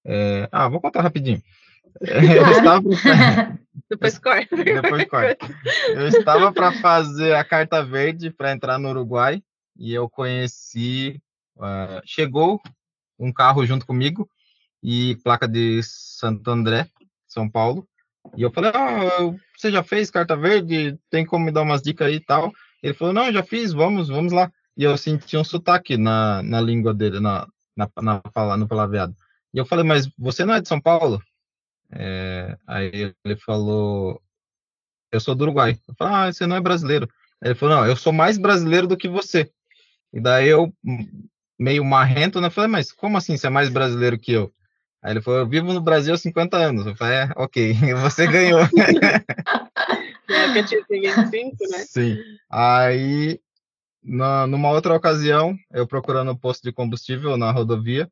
É... 0.05 0.47
Ah, 0.51 0.67
vou 0.67 0.81
contar 0.81 1.01
rapidinho. 1.01 1.41
Eu 2.01 2.51
estava. 2.51 2.81
Depois 3.89 4.17
corta. 4.17 4.55
Depois 4.55 5.05
corta. 5.05 5.47
Eu 5.89 6.07
estava 6.07 6.51
para 6.51 6.71
fazer 6.79 7.35
a 7.35 7.43
carta 7.43 7.83
verde 7.83 8.31
para 8.31 8.51
entrar 8.51 8.77
no 8.79 8.89
Uruguai 8.89 9.43
e 9.77 9.93
eu 9.93 10.09
conheci. 10.09 11.21
Uh, 11.57 12.01
chegou 12.05 12.61
um 13.19 13.31
carro 13.31 13.65
junto 13.65 13.85
comigo 13.85 14.27
e 14.81 15.17
placa 15.17 15.47
de 15.47 15.81
Santo 15.83 16.49
André, 16.49 16.87
São 17.27 17.49
Paulo. 17.49 17.87
E 18.35 18.41
eu 18.41 18.51
falei: 18.51 18.71
Ah, 18.73 19.33
você 19.55 19.69
já 19.69 19.83
fez 19.83 20.09
carta 20.09 20.35
verde? 20.35 20.97
Tem 21.09 21.25
como 21.25 21.45
me 21.45 21.51
dar 21.51 21.61
umas 21.61 21.81
dicas 21.81 22.07
aí 22.07 22.15
e 22.15 22.19
tal? 22.19 22.51
Ele 22.81 22.93
falou: 22.93 23.13
Não, 23.13 23.31
já 23.31 23.43
fiz, 23.43 23.73
vamos, 23.73 24.07
vamos 24.07 24.31
lá 24.31 24.49
e 24.77 24.83
eu 24.83 24.97
senti 24.97 25.37
um 25.37 25.43
sotaque 25.43 25.97
na, 25.97 26.41
na 26.43 26.61
língua 26.61 26.93
dele, 26.93 27.19
na, 27.19 27.47
na, 27.75 27.89
na, 28.01 28.57
no 28.57 28.67
palavreado. 28.67 29.15
E 29.53 29.57
eu 29.57 29.65
falei, 29.65 29.83
mas 29.83 30.09
você 30.17 30.45
não 30.45 30.53
é 30.53 30.61
de 30.61 30.67
São 30.67 30.79
Paulo? 30.79 31.21
É, 31.91 32.57
aí 32.65 33.13
ele 33.23 33.35
falou, 33.35 34.21
eu 35.11 35.19
sou 35.19 35.35
do 35.35 35.43
Uruguai. 35.43 35.77
Eu 35.87 35.95
falei, 35.95 36.13
ah, 36.13 36.33
você 36.33 36.47
não 36.47 36.55
é 36.55 36.61
brasileiro. 36.61 37.09
Ele 37.43 37.55
falou, 37.55 37.77
não, 37.77 37.85
eu 37.85 37.95
sou 37.95 38.13
mais 38.13 38.37
brasileiro 38.37 38.87
do 38.87 38.97
que 38.97 39.09
você. 39.09 39.51
E 40.13 40.21
daí 40.21 40.47
eu, 40.47 40.73
meio 41.59 41.83
marrento, 41.83 42.39
né, 42.39 42.49
falei, 42.49 42.69
mas 42.69 42.91
como 42.91 43.17
assim 43.17 43.35
você 43.35 43.47
é 43.47 43.49
mais 43.49 43.69
brasileiro 43.69 44.17
que 44.17 44.31
eu? 44.31 44.53
Aí 45.01 45.13
ele 45.13 45.21
falou, 45.21 45.39
eu 45.39 45.47
vivo 45.47 45.73
no 45.73 45.81
Brasil 45.81 46.13
há 46.13 46.17
50 46.17 46.57
anos. 46.57 46.85
Eu 46.85 46.95
falei, 46.95 47.15
é, 47.15 47.29
ok, 47.35 47.73
você 48.01 48.27
ganhou. 48.27 48.61
É, 50.29 50.63
que 50.63 50.75
eu 50.75 50.85
tinha 50.85 51.15
25, 51.15 51.57
né? 51.71 51.77
Sim. 51.79 52.17
Aí 52.49 53.39
na, 54.03 54.47
numa 54.47 54.71
outra 54.71 54.95
ocasião, 54.95 55.57
eu 55.71 55.87
procurando 55.87 56.31
um 56.31 56.37
posto 56.37 56.63
de 56.63 56.71
combustível 56.71 57.37
na 57.37 57.51
rodovia, 57.51 58.09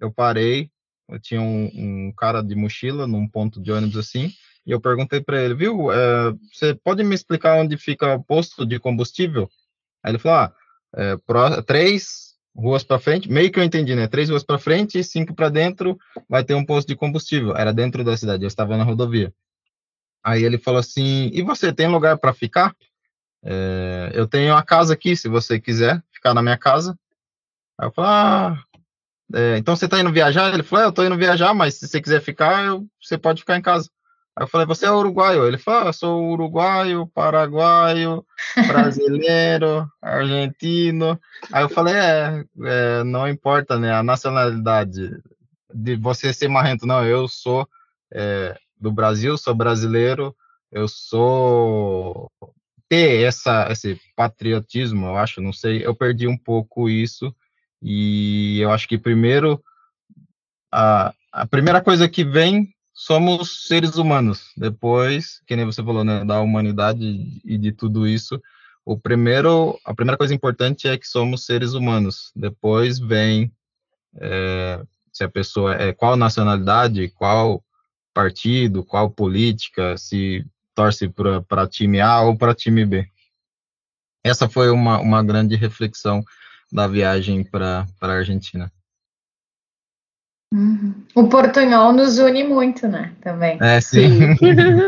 eu 0.00 0.12
parei, 0.12 0.70
eu 1.08 1.18
tinha 1.18 1.40
um, 1.40 1.70
um 1.74 2.12
cara 2.16 2.42
de 2.42 2.54
mochila 2.54 3.06
num 3.06 3.28
ponto 3.28 3.60
de 3.60 3.72
ônibus 3.72 3.96
assim, 3.96 4.32
e 4.64 4.70
eu 4.70 4.80
perguntei 4.80 5.20
para 5.20 5.42
ele, 5.42 5.54
viu, 5.54 5.90
é, 5.92 6.32
você 6.52 6.74
pode 6.74 7.02
me 7.02 7.14
explicar 7.14 7.58
onde 7.58 7.76
fica 7.76 8.14
o 8.14 8.22
posto 8.22 8.64
de 8.64 8.78
combustível? 8.78 9.48
Aí 10.02 10.12
ele 10.12 10.18
falou, 10.18 10.38
ah, 10.38 10.54
é, 10.94 11.16
pro, 11.26 11.62
três 11.62 12.32
ruas 12.54 12.84
para 12.84 12.98
frente, 12.98 13.30
meio 13.30 13.50
que 13.50 13.58
eu 13.58 13.64
entendi, 13.64 13.94
né? 13.94 14.06
Três 14.06 14.28
ruas 14.28 14.44
para 14.44 14.58
frente 14.58 15.02
cinco 15.02 15.34
para 15.34 15.48
dentro 15.48 15.98
vai 16.28 16.44
ter 16.44 16.54
um 16.54 16.64
posto 16.64 16.88
de 16.88 16.96
combustível. 16.96 17.56
Era 17.56 17.72
dentro 17.72 18.04
da 18.04 18.16
cidade, 18.16 18.44
eu 18.44 18.48
estava 18.48 18.76
na 18.76 18.84
rodovia. 18.84 19.32
Aí 20.22 20.44
ele 20.44 20.58
falou 20.58 20.78
assim, 20.78 21.30
e 21.32 21.42
você 21.42 21.72
tem 21.72 21.88
lugar 21.88 22.18
para 22.18 22.32
ficar? 22.32 22.76
É, 23.44 24.10
eu 24.14 24.26
tenho 24.26 24.54
a 24.54 24.62
casa 24.62 24.94
aqui, 24.94 25.16
se 25.16 25.28
você 25.28 25.60
quiser 25.60 26.02
ficar 26.12 26.34
na 26.34 26.42
minha 26.42 26.56
casa. 26.56 26.96
Aí 27.78 27.88
eu 27.88 27.92
falei, 27.92 28.10
ah, 28.10 28.62
é, 29.34 29.56
então 29.58 29.74
você 29.74 29.88
tá 29.88 30.00
indo 30.00 30.12
viajar? 30.12 30.52
Ele 30.52 30.62
falou, 30.62 30.84
é, 30.84 30.88
eu 30.88 30.92
tô 30.92 31.04
indo 31.04 31.16
viajar, 31.16 31.52
mas 31.54 31.74
se 31.74 31.88
você 31.88 32.00
quiser 32.00 32.20
ficar, 32.20 32.64
eu, 32.64 32.86
você 33.00 33.18
pode 33.18 33.40
ficar 33.40 33.56
em 33.56 33.62
casa. 33.62 33.90
Aí 34.36 34.44
eu 34.44 34.48
falei, 34.48 34.66
você 34.66 34.86
é 34.86 34.90
uruguaio? 34.90 35.46
Ele 35.46 35.58
falou, 35.58 35.82
ah, 35.82 35.86
eu 35.88 35.92
sou 35.92 36.30
uruguaio, 36.30 37.06
paraguaio, 37.08 38.24
brasileiro, 38.66 39.90
argentino. 40.00 41.20
Aí 41.52 41.62
eu 41.62 41.68
falei, 41.68 41.94
é, 41.94 42.44
é, 42.64 43.04
não 43.04 43.28
importa, 43.28 43.78
né, 43.78 43.92
a 43.92 44.02
nacionalidade 44.02 45.10
de 45.74 45.96
você 45.96 46.32
ser 46.32 46.48
marrento, 46.48 46.86
não, 46.86 47.04
eu 47.04 47.26
sou 47.28 47.68
é, 48.12 48.56
do 48.78 48.92
Brasil, 48.92 49.36
sou 49.38 49.54
brasileiro, 49.54 50.34
eu 50.70 50.86
sou 50.88 52.30
ter 52.92 53.22
essa 53.22 53.68
esse 53.70 53.98
patriotismo, 54.14 55.06
eu 55.06 55.16
acho, 55.16 55.40
não 55.40 55.50
sei, 55.50 55.82
eu 55.82 55.94
perdi 55.94 56.28
um 56.28 56.36
pouco 56.36 56.90
isso 56.90 57.34
e 57.80 58.60
eu 58.60 58.70
acho 58.70 58.86
que 58.86 58.98
primeiro 58.98 59.64
a, 60.70 61.14
a 61.32 61.46
primeira 61.46 61.80
coisa 61.80 62.06
que 62.06 62.22
vem 62.22 62.68
somos 62.92 63.66
seres 63.66 63.96
humanos. 63.96 64.52
Depois, 64.54 65.40
que 65.46 65.56
nem 65.56 65.64
você 65.64 65.82
falou, 65.82 66.04
né, 66.04 66.22
da 66.22 66.42
humanidade 66.42 67.40
e 67.42 67.56
de 67.56 67.72
tudo 67.72 68.06
isso, 68.06 68.38
o 68.84 68.98
primeiro, 68.98 69.80
a 69.86 69.94
primeira 69.94 70.18
coisa 70.18 70.34
importante 70.34 70.86
é 70.86 70.98
que 70.98 71.08
somos 71.08 71.46
seres 71.46 71.72
humanos. 71.72 72.30
Depois 72.36 72.98
vem 72.98 73.50
é, 74.16 74.82
se 75.10 75.24
a 75.24 75.30
pessoa 75.30 75.74
é 75.76 75.94
qual 75.94 76.14
nacionalidade, 76.14 77.08
qual 77.08 77.64
partido, 78.12 78.84
qual 78.84 79.08
política, 79.08 79.96
se 79.96 80.44
torce 80.74 81.12
para 81.48 81.66
time 81.66 82.00
A 82.00 82.22
ou 82.22 82.36
para 82.36 82.54
time 82.54 82.84
B. 82.84 83.06
Essa 84.24 84.48
foi 84.48 84.70
uma, 84.70 85.00
uma 85.00 85.22
grande 85.22 85.56
reflexão 85.56 86.22
da 86.72 86.86
viagem 86.86 87.44
para 87.44 87.86
a 88.00 88.06
Argentina. 88.06 88.70
Uhum. 90.52 90.94
O 91.14 91.28
portunhol 91.28 91.92
nos 91.92 92.18
une 92.18 92.44
muito, 92.44 92.86
né? 92.86 93.12
Também. 93.20 93.58
É, 93.60 93.80
sim. 93.80 94.36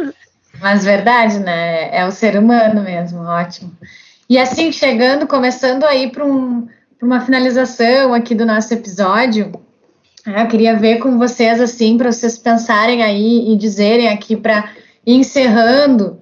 Mas 0.61 0.85
verdade, 0.85 1.39
né? 1.41 1.95
É 1.95 2.07
o 2.07 2.13
ser 2.13 2.39
humano 2.39 2.83
mesmo, 2.83 3.21
ótimo. 3.21 3.77
E 4.29 4.39
assim, 4.39 4.71
chegando, 4.71 5.27
começando 5.27 5.85
aí 5.85 6.11
para 6.11 6.25
um, 6.25 6.69
uma 7.03 7.21
finalização 7.21 8.15
aqui 8.15 8.35
do 8.35 8.47
nosso 8.47 8.73
episódio, 8.73 9.53
né, 10.27 10.43
eu 10.43 10.49
queria 10.49 10.77
ver 10.77 10.99
com 10.99 11.19
vocês, 11.19 11.61
assim, 11.61 11.99
para 11.99 12.11
vocês 12.11 12.39
pensarem 12.39 13.03
aí 13.03 13.53
e 13.53 13.57
dizerem 13.57 14.09
aqui 14.09 14.37
para 14.37 14.71
encerrando, 15.07 16.21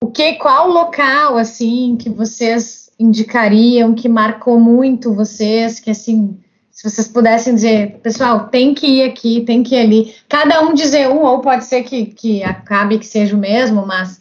o 0.00 0.10
que, 0.10 0.34
qual 0.34 0.68
local, 0.68 1.38
assim, 1.38 1.96
que 1.96 2.10
vocês 2.10 2.90
indicariam, 2.98 3.94
que 3.94 4.08
marcou 4.08 4.58
muito 4.58 5.14
vocês, 5.14 5.78
que, 5.78 5.90
assim, 5.90 6.38
se 6.70 6.88
vocês 6.88 7.06
pudessem 7.06 7.54
dizer, 7.54 8.00
pessoal, 8.02 8.48
tem 8.48 8.74
que 8.74 8.86
ir 8.86 9.02
aqui, 9.04 9.42
tem 9.42 9.62
que 9.62 9.74
ir 9.74 9.78
ali, 9.78 10.14
cada 10.28 10.62
um 10.62 10.74
dizer 10.74 11.08
um, 11.08 11.22
ou 11.22 11.40
pode 11.40 11.64
ser 11.64 11.82
que, 11.82 12.06
que 12.06 12.42
acabe 12.42 12.98
que 12.98 13.06
seja 13.06 13.36
o 13.36 13.38
mesmo, 13.38 13.86
mas, 13.86 14.20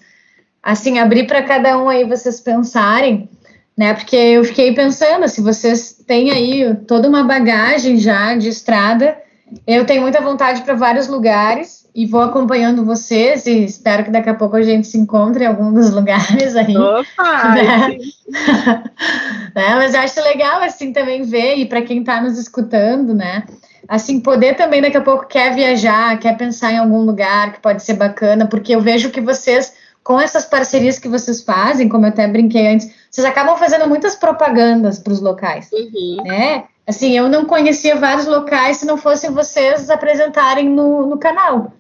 assim, 0.62 1.00
abrir 1.00 1.26
para 1.26 1.42
cada 1.42 1.78
um 1.78 1.90
aí 1.90 2.04
vocês 2.04 2.40
pensarem, 2.40 3.30
né, 3.76 3.94
porque 3.94 4.16
eu 4.16 4.44
fiquei 4.44 4.74
pensando, 4.74 5.28
se 5.28 5.42
vocês 5.42 6.04
têm 6.06 6.30
aí 6.30 6.76
toda 6.88 7.08
uma 7.08 7.24
bagagem 7.24 7.98
já 7.98 8.36
de 8.36 8.50
estrada, 8.50 9.18
eu 9.66 9.86
tenho 9.86 10.02
muita 10.02 10.22
vontade 10.22 10.62
para 10.62 10.76
vários 10.76 11.08
lugares, 11.08 11.81
e 11.94 12.06
vou 12.06 12.22
acompanhando 12.22 12.86
vocês 12.86 13.46
e 13.46 13.66
espero 13.66 14.06
que 14.06 14.12
daqui 14.12 14.30
a 14.30 14.34
pouco 14.34 14.56
a 14.56 14.62
gente 14.62 14.88
se 14.88 14.98
encontre 14.98 15.44
em 15.44 15.48
algum 15.48 15.74
dos 15.74 15.92
lugares 15.92 16.56
aí. 16.56 16.76
Opa! 16.78 17.02
Né? 17.52 17.98
né? 19.54 19.76
Mas 19.76 19.94
eu 19.94 20.00
acho 20.00 20.22
legal 20.22 20.62
assim 20.62 20.94
também 20.94 21.24
ver 21.24 21.56
e 21.56 21.66
para 21.66 21.82
quem 21.82 22.00
está 22.00 22.22
nos 22.22 22.38
escutando, 22.38 23.14
né? 23.14 23.44
Assim, 23.88 24.22
poder 24.22 24.56
também 24.56 24.82
daqui 24.82 24.96
a 24.96 25.02
pouco 25.02 25.28
quer 25.28 25.54
viajar, 25.54 26.18
quer 26.18 26.38
pensar 26.38 26.72
em 26.72 26.78
algum 26.78 27.02
lugar 27.02 27.54
que 27.54 27.60
pode 27.60 27.84
ser 27.84 27.96
bacana, 27.96 28.46
porque 28.46 28.74
eu 28.74 28.80
vejo 28.80 29.10
que 29.10 29.20
vocês 29.20 29.74
com 30.04 30.20
essas 30.20 30.46
parcerias 30.46 30.98
que 30.98 31.08
vocês 31.08 31.42
fazem, 31.42 31.90
como 31.90 32.06
eu 32.06 32.10
até 32.10 32.28
brinquei 32.28 32.68
antes, 32.68 32.92
vocês 33.10 33.26
acabam 33.26 33.58
fazendo 33.58 33.88
muitas 33.88 34.16
propagandas 34.16 34.98
para 34.98 35.14
os 35.14 35.22
locais, 35.22 35.70
uhum. 35.72 36.24
né? 36.24 36.64
Assim, 36.88 37.16
eu 37.16 37.30
não 37.30 37.46
conhecia 37.46 37.96
vários 37.96 38.26
locais 38.26 38.78
se 38.78 38.86
não 38.86 38.98
fossem 38.98 39.32
vocês 39.32 39.90
apresentarem 39.90 40.68
no, 40.68 41.06
no 41.06 41.18
canal. 41.18 41.74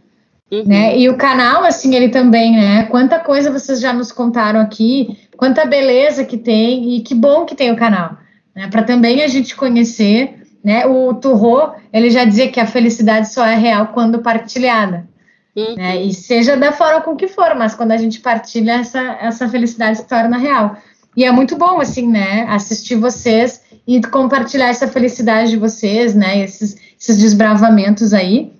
Uhum. 0.52 0.65
Né? 0.65 0.98
E 0.98 1.07
o 1.07 1.15
canal, 1.15 1.64
assim, 1.64 1.95
ele 1.95 2.10
também, 2.10 2.52
né? 2.52 2.84
Quanta 2.84 3.19
coisa 3.19 3.52
vocês 3.52 3.80
já 3.80 3.94
nos 3.94 4.11
contaram 4.11 4.60
aqui, 4.60 5.18
quanta 5.38 5.65
beleza 5.65 6.26
que 6.26 6.38
tem 6.38 6.95
e 6.95 7.02
que 7.02 7.15
bom 7.15 7.45
que 7.45 7.56
tem 7.56 7.72
o 7.72 7.78
canal, 7.78 8.18
né? 8.53 8.68
Para 8.68 8.84
também 8.84 9.23
a 9.23 9.28
gente 9.28 9.56
conhecer, 9.56 10.45
né? 10.61 10.86
O 10.86 11.14
Turro, 11.14 11.73
ele 11.94 12.10
já 12.10 12.26
dizia 12.26 12.49
que 12.49 12.60
a 12.60 12.68
felicidade 12.68 13.32
só 13.32 13.45
é 13.45 13.56
real 13.56 13.88
quando 13.94 14.19
partilhada, 14.19 15.07
uhum. 15.56 15.76
né? 15.76 16.03
E 16.03 16.14
seja 16.14 16.57
da 16.57 16.73
forma 16.73 16.99
com 16.99 17.15
que 17.15 17.30
for, 17.30 17.56
mas 17.56 17.73
quando 17.73 17.94
a 17.94 17.98
gente 17.98 18.19
partilha, 18.19 18.73
essa, 18.73 18.99
essa 19.22 19.48
felicidade 19.48 19.99
se 19.99 20.07
torna 20.07 20.38
real. 20.38 20.76
E 21.15 21.23
é 21.23 21.32
muito 21.32 21.57
bom, 21.57 21.80
assim, 21.80 22.07
né? 22.10 22.45
Assistir 22.49 22.95
vocês 22.95 23.61
e 23.88 24.02
compartilhar 24.02 24.68
essa 24.68 24.88
felicidade 24.88 25.52
de 25.52 25.57
vocês, 25.57 26.14
né? 26.14 26.44
Esses, 26.44 26.76
esses 26.99 27.18
desbravamentos 27.18 28.14
aí. 28.14 28.52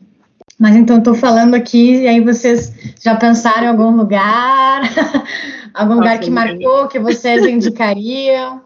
Mas 0.62 0.76
então 0.76 1.00
estou 1.00 1.16
falando 1.16 1.56
aqui 1.56 2.04
e 2.04 2.08
aí 2.08 2.24
vocês 2.24 2.72
já 3.02 3.16
pensaram 3.16 3.64
em 3.64 3.68
algum 3.70 3.96
lugar, 3.96 4.84
algum 5.74 5.96
lugar 5.96 6.20
que 6.20 6.30
marcou, 6.30 6.88
que 6.88 7.00
vocês 7.00 7.44
indicariam? 7.48 8.64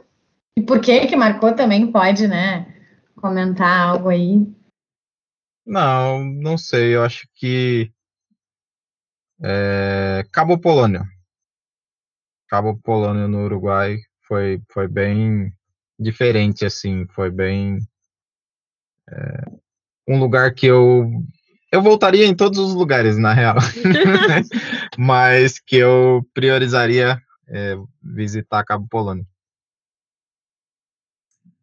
E 0.57 0.61
por 0.61 0.81
que 0.81 1.07
que 1.07 1.15
marcou 1.15 1.55
também 1.55 1.89
pode, 1.89 2.27
né? 2.27 2.67
Comentar 3.15 3.87
algo 3.87 4.09
aí. 4.09 4.45
Não, 5.65 6.21
não 6.21 6.57
sei. 6.57 6.93
Eu 6.93 7.01
acho 7.01 7.29
que 7.33 7.89
é, 9.41 10.25
Cabo 10.33 10.59
Polônia. 10.59 11.05
Cabo 12.49 12.77
Polônia 12.77 13.25
no 13.25 13.45
Uruguai 13.45 13.99
foi 14.27 14.61
foi 14.69 14.89
bem 14.89 15.49
diferente 15.97 16.65
assim. 16.65 17.07
Foi 17.07 17.31
bem 17.31 17.79
é, 19.09 19.45
um 20.09 20.19
lugar 20.19 20.53
que 20.53 20.65
eu 20.65 21.23
eu 21.75 21.81
voltaria 21.81 22.25
em 22.25 22.33
todos 22.33 22.57
os 22.57 22.73
lugares, 22.73 23.17
na 23.17 23.33
real. 23.33 23.57
Mas 24.97 25.59
que 25.59 25.75
eu 25.75 26.25
priorizaria 26.33 27.21
é, 27.49 27.75
visitar 28.01 28.63
Cabo 28.63 28.87
Polônio. 28.89 29.25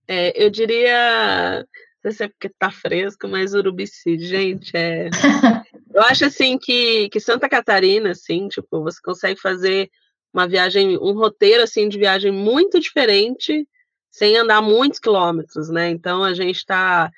É, 0.07 0.45
eu 0.45 0.51
diria, 0.51 1.67
não 2.05 2.11
sei 2.11 2.13
se 2.13 2.25
é 2.25 2.29
porque 2.29 2.51
tá 2.51 2.71
fresco, 2.71 3.27
mas 3.27 3.55
Urubici, 3.55 4.19
gente, 4.19 4.77
é... 4.77 5.09
eu 5.95 6.03
acho 6.03 6.27
assim 6.27 6.59
que, 6.59 7.09
que 7.09 7.19
Santa 7.19 7.49
Catarina, 7.49 8.11
assim, 8.11 8.49
tipo, 8.49 8.83
você 8.83 9.01
consegue 9.03 9.41
fazer 9.41 9.89
uma 10.35 10.47
viagem, 10.47 10.99
um 10.99 11.13
roteiro 11.15 11.63
assim 11.63 11.89
de 11.89 11.97
viagem 11.97 12.31
muito 12.31 12.79
diferente, 12.79 13.67
sem 14.11 14.37
andar 14.37 14.61
muitos 14.61 14.99
quilômetros, 14.99 15.71
né? 15.71 15.89
Então 15.89 16.23
a 16.23 16.35
gente 16.35 16.57
está 16.57 17.11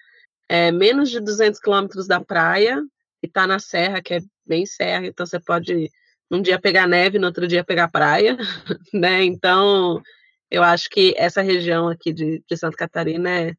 é, 0.49 0.71
menos 0.71 1.11
de 1.11 1.21
200 1.21 1.61
quilômetros 1.61 2.07
da 2.07 2.21
praia 2.21 2.83
e 3.23 3.29
tá 3.29 3.47
na 3.47 3.59
serra, 3.59 4.03
que 4.03 4.15
é 4.15 4.21
bem 4.47 4.66
serra, 4.66 5.07
então 5.07 5.25
você 5.25 5.41
pode 5.41 5.91
um 6.31 6.43
dia 6.43 6.59
pegar 6.59 6.87
neve, 6.87 7.19
no 7.19 7.27
outro 7.27 7.47
dia 7.47 7.65
pegar 7.65 7.89
praia, 7.89 8.37
né? 8.93 9.23
Então, 9.25 10.03
eu 10.51 10.62
acho 10.62 10.89
que 10.91 11.15
essa 11.16 11.43
região 11.43 11.89
aqui 11.89 12.12
de, 12.12 12.43
de 12.49 12.57
Santa 12.57 12.77
Catarina 12.77 13.31
é, 13.31 13.55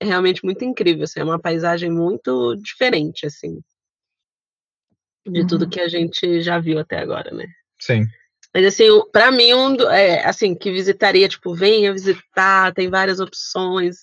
é, 0.00 0.04
realmente 0.04 0.44
muito 0.44 0.64
incrível, 0.64 1.04
assim, 1.04 1.20
é 1.20 1.24
uma 1.24 1.38
paisagem 1.38 1.90
muito 1.90 2.56
diferente, 2.56 3.26
assim, 3.26 3.60
de 5.26 5.40
uhum. 5.40 5.46
tudo 5.46 5.68
que 5.68 5.80
a 5.80 5.88
gente 5.88 6.40
já 6.40 6.58
viu 6.58 6.78
até 6.78 6.98
agora, 6.98 7.30
né? 7.32 7.46
Sim. 7.80 8.06
Mas 8.54 8.64
assim, 8.64 8.86
para 9.12 9.30
mim, 9.30 9.52
um, 9.52 9.80
é, 9.90 10.24
assim, 10.24 10.54
que 10.54 10.70
visitaria, 10.70 11.28
tipo, 11.28 11.54
venha 11.54 11.92
visitar, 11.92 12.72
tem 12.72 12.88
várias 12.88 13.20
opções, 13.20 13.98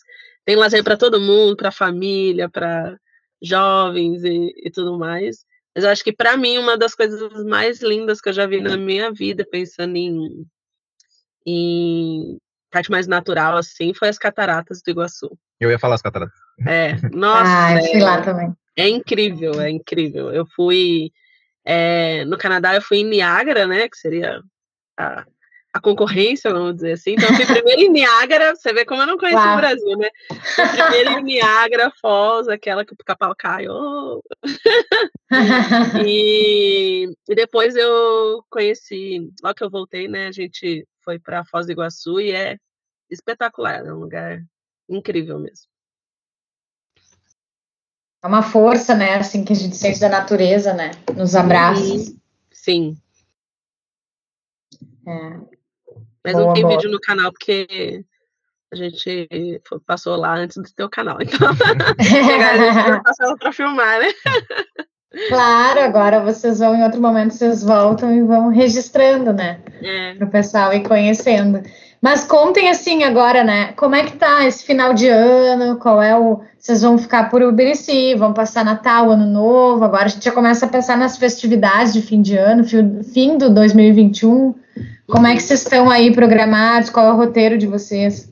tem 0.45 0.55
lazer 0.55 0.83
para 0.83 0.97
todo 0.97 1.21
mundo, 1.21 1.55
para 1.55 1.71
família, 1.71 2.49
para 2.49 2.97
jovens 3.41 4.23
e, 4.23 4.53
e, 4.57 4.71
tudo 4.71 4.97
mais. 4.97 5.45
Mas 5.75 5.83
eu 5.83 5.89
acho 5.89 6.03
que 6.03 6.13
para 6.13 6.37
mim 6.37 6.57
uma 6.57 6.77
das 6.77 6.95
coisas 6.95 7.43
mais 7.45 7.81
lindas 7.81 8.21
que 8.21 8.29
eu 8.29 8.33
já 8.33 8.45
vi 8.45 8.61
na 8.61 8.77
minha 8.77 9.11
vida, 9.11 9.45
pensando 9.49 9.95
em, 9.95 10.45
em 11.45 12.37
parte 12.71 12.91
mais 12.91 13.07
natural 13.07 13.57
assim, 13.57 13.93
foi 13.93 14.09
as 14.09 14.17
cataratas 14.17 14.81
do 14.81 14.91
Iguaçu. 14.91 15.37
Eu 15.59 15.71
ia 15.71 15.79
falar 15.79 15.95
as 15.95 16.01
cataratas. 16.01 16.37
É, 16.67 16.93
nossa. 17.13 17.67
ah, 17.67 17.73
é, 17.73 18.03
lá 18.03 18.21
também. 18.21 18.53
É 18.75 18.87
incrível, 18.87 19.59
é 19.61 19.69
incrível. 19.69 20.31
Eu 20.31 20.45
fui 20.45 21.11
é, 21.65 22.25
no 22.25 22.37
Canadá, 22.37 22.75
eu 22.75 22.81
fui 22.81 22.99
em 22.99 23.05
Niágara, 23.05 23.65
né, 23.65 23.87
que 23.87 23.97
seria 23.97 24.41
a, 24.97 25.25
a 25.73 25.81
concorrência, 25.81 26.53
vamos 26.53 26.75
dizer 26.75 26.91
assim. 26.91 27.13
Então, 27.13 27.27
eu 27.29 27.35
fui 27.35 27.45
primeiro 27.47 27.81
em 27.81 27.89
Niágara, 27.89 28.55
você 28.55 28.71
vê 28.71 28.85
como 28.85 29.01
eu 29.01 29.07
não 29.07 29.17
conheço 29.17 29.41
o 29.41 29.55
Brasil, 29.55 29.97
né? 29.97 30.09
Fui 30.29 30.67
primeiro 30.67 31.19
em 31.19 31.23
Niágara 31.23 31.91
Falls, 31.99 32.47
aquela 32.47 32.85
que 32.85 32.93
o 32.93 32.95
pica-pau 32.95 33.33
cai. 33.35 33.67
Oh. 33.67 34.21
e, 36.05 37.09
e, 37.27 37.35
depois 37.35 37.75
eu 37.75 38.45
conheci, 38.51 39.31
logo 39.41 39.55
que 39.55 39.63
eu 39.63 39.69
voltei, 39.69 40.07
né? 40.07 40.27
A 40.27 40.31
gente 40.31 40.87
foi 41.03 41.17
para 41.17 41.43
Foz 41.43 41.65
do 41.65 41.71
Iguaçu 41.71 42.21
e 42.21 42.31
é 42.31 42.57
espetacular, 43.09 43.83
é 43.83 43.91
um 43.91 43.99
lugar 43.99 44.43
incrível 44.87 45.39
mesmo. 45.39 45.65
É 48.23 48.27
uma 48.27 48.43
força, 48.43 48.95
né, 48.95 49.15
assim, 49.15 49.43
que 49.43 49.51
a 49.51 49.55
gente 49.55 49.75
sente 49.75 49.99
da 49.99 50.07
natureza, 50.07 50.73
né, 50.73 50.91
nos 51.13 51.35
abraços. 51.35 52.15
Sim. 52.51 52.95
É. 55.05 55.52
Mas 56.23 56.33
boa, 56.33 56.45
não 56.45 56.53
tem 56.53 56.67
vídeo 56.67 56.89
no 56.89 56.99
canal 56.99 57.31
porque 57.31 58.03
a 58.71 58.75
gente 58.75 59.29
passou 59.85 60.15
lá 60.15 60.35
antes 60.35 60.57
do 60.57 60.73
teu 60.75 60.89
canal, 60.89 61.17
então 61.21 61.49
a 61.49 62.93
gente 62.93 63.03
passou 63.03 63.37
para 63.37 63.51
filmar, 63.51 63.99
né? 63.99 64.13
Claro, 65.29 65.81
agora 65.81 66.19
vocês 66.19 66.57
vão, 66.57 66.75
em 66.75 66.83
outro 66.83 66.99
momento, 66.99 67.33
vocês 67.33 67.63
voltam 67.63 68.11
e 68.11 68.23
vão 68.23 68.49
registrando, 68.49 69.31
né? 69.31 69.59
É. 69.81 70.15
Para 70.15 70.25
o 70.25 70.31
pessoal 70.31 70.73
ir 70.73 70.81
conhecendo. 70.81 71.61
Mas 72.01 72.25
contem 72.25 72.69
assim 72.69 73.03
agora, 73.03 73.43
né? 73.43 73.71
Como 73.77 73.95
é 73.95 74.03
que 74.03 74.17
tá 74.17 74.45
esse 74.45 74.65
final 74.65 74.93
de 74.93 75.07
ano? 75.07 75.77
Qual 75.77 76.01
é 76.01 76.17
o. 76.17 76.41
Vocês 76.59 76.81
vão 76.81 76.97
ficar 76.97 77.29
por 77.29 77.41
Uberici, 77.41 78.15
vão 78.15 78.33
passar 78.33 78.65
Natal, 78.65 79.11
Ano 79.11 79.25
Novo. 79.25 79.85
Agora 79.85 80.05
a 80.05 80.07
gente 80.09 80.25
já 80.25 80.31
começa 80.31 80.65
a 80.65 80.69
pensar 80.69 80.97
nas 80.97 81.17
festividades 81.17 81.93
de 81.93 82.01
fim 82.01 82.21
de 82.21 82.35
ano, 82.35 82.65
fim 83.03 83.37
do 83.37 83.49
2021. 83.49 84.55
Como 85.07 85.27
é 85.27 85.35
que 85.35 85.41
vocês 85.41 85.61
estão 85.61 85.89
aí 85.89 86.13
programados? 86.13 86.89
Qual 86.89 87.05
é 87.05 87.13
o 87.13 87.17
roteiro 87.17 87.57
de 87.57 87.67
vocês? 87.67 88.31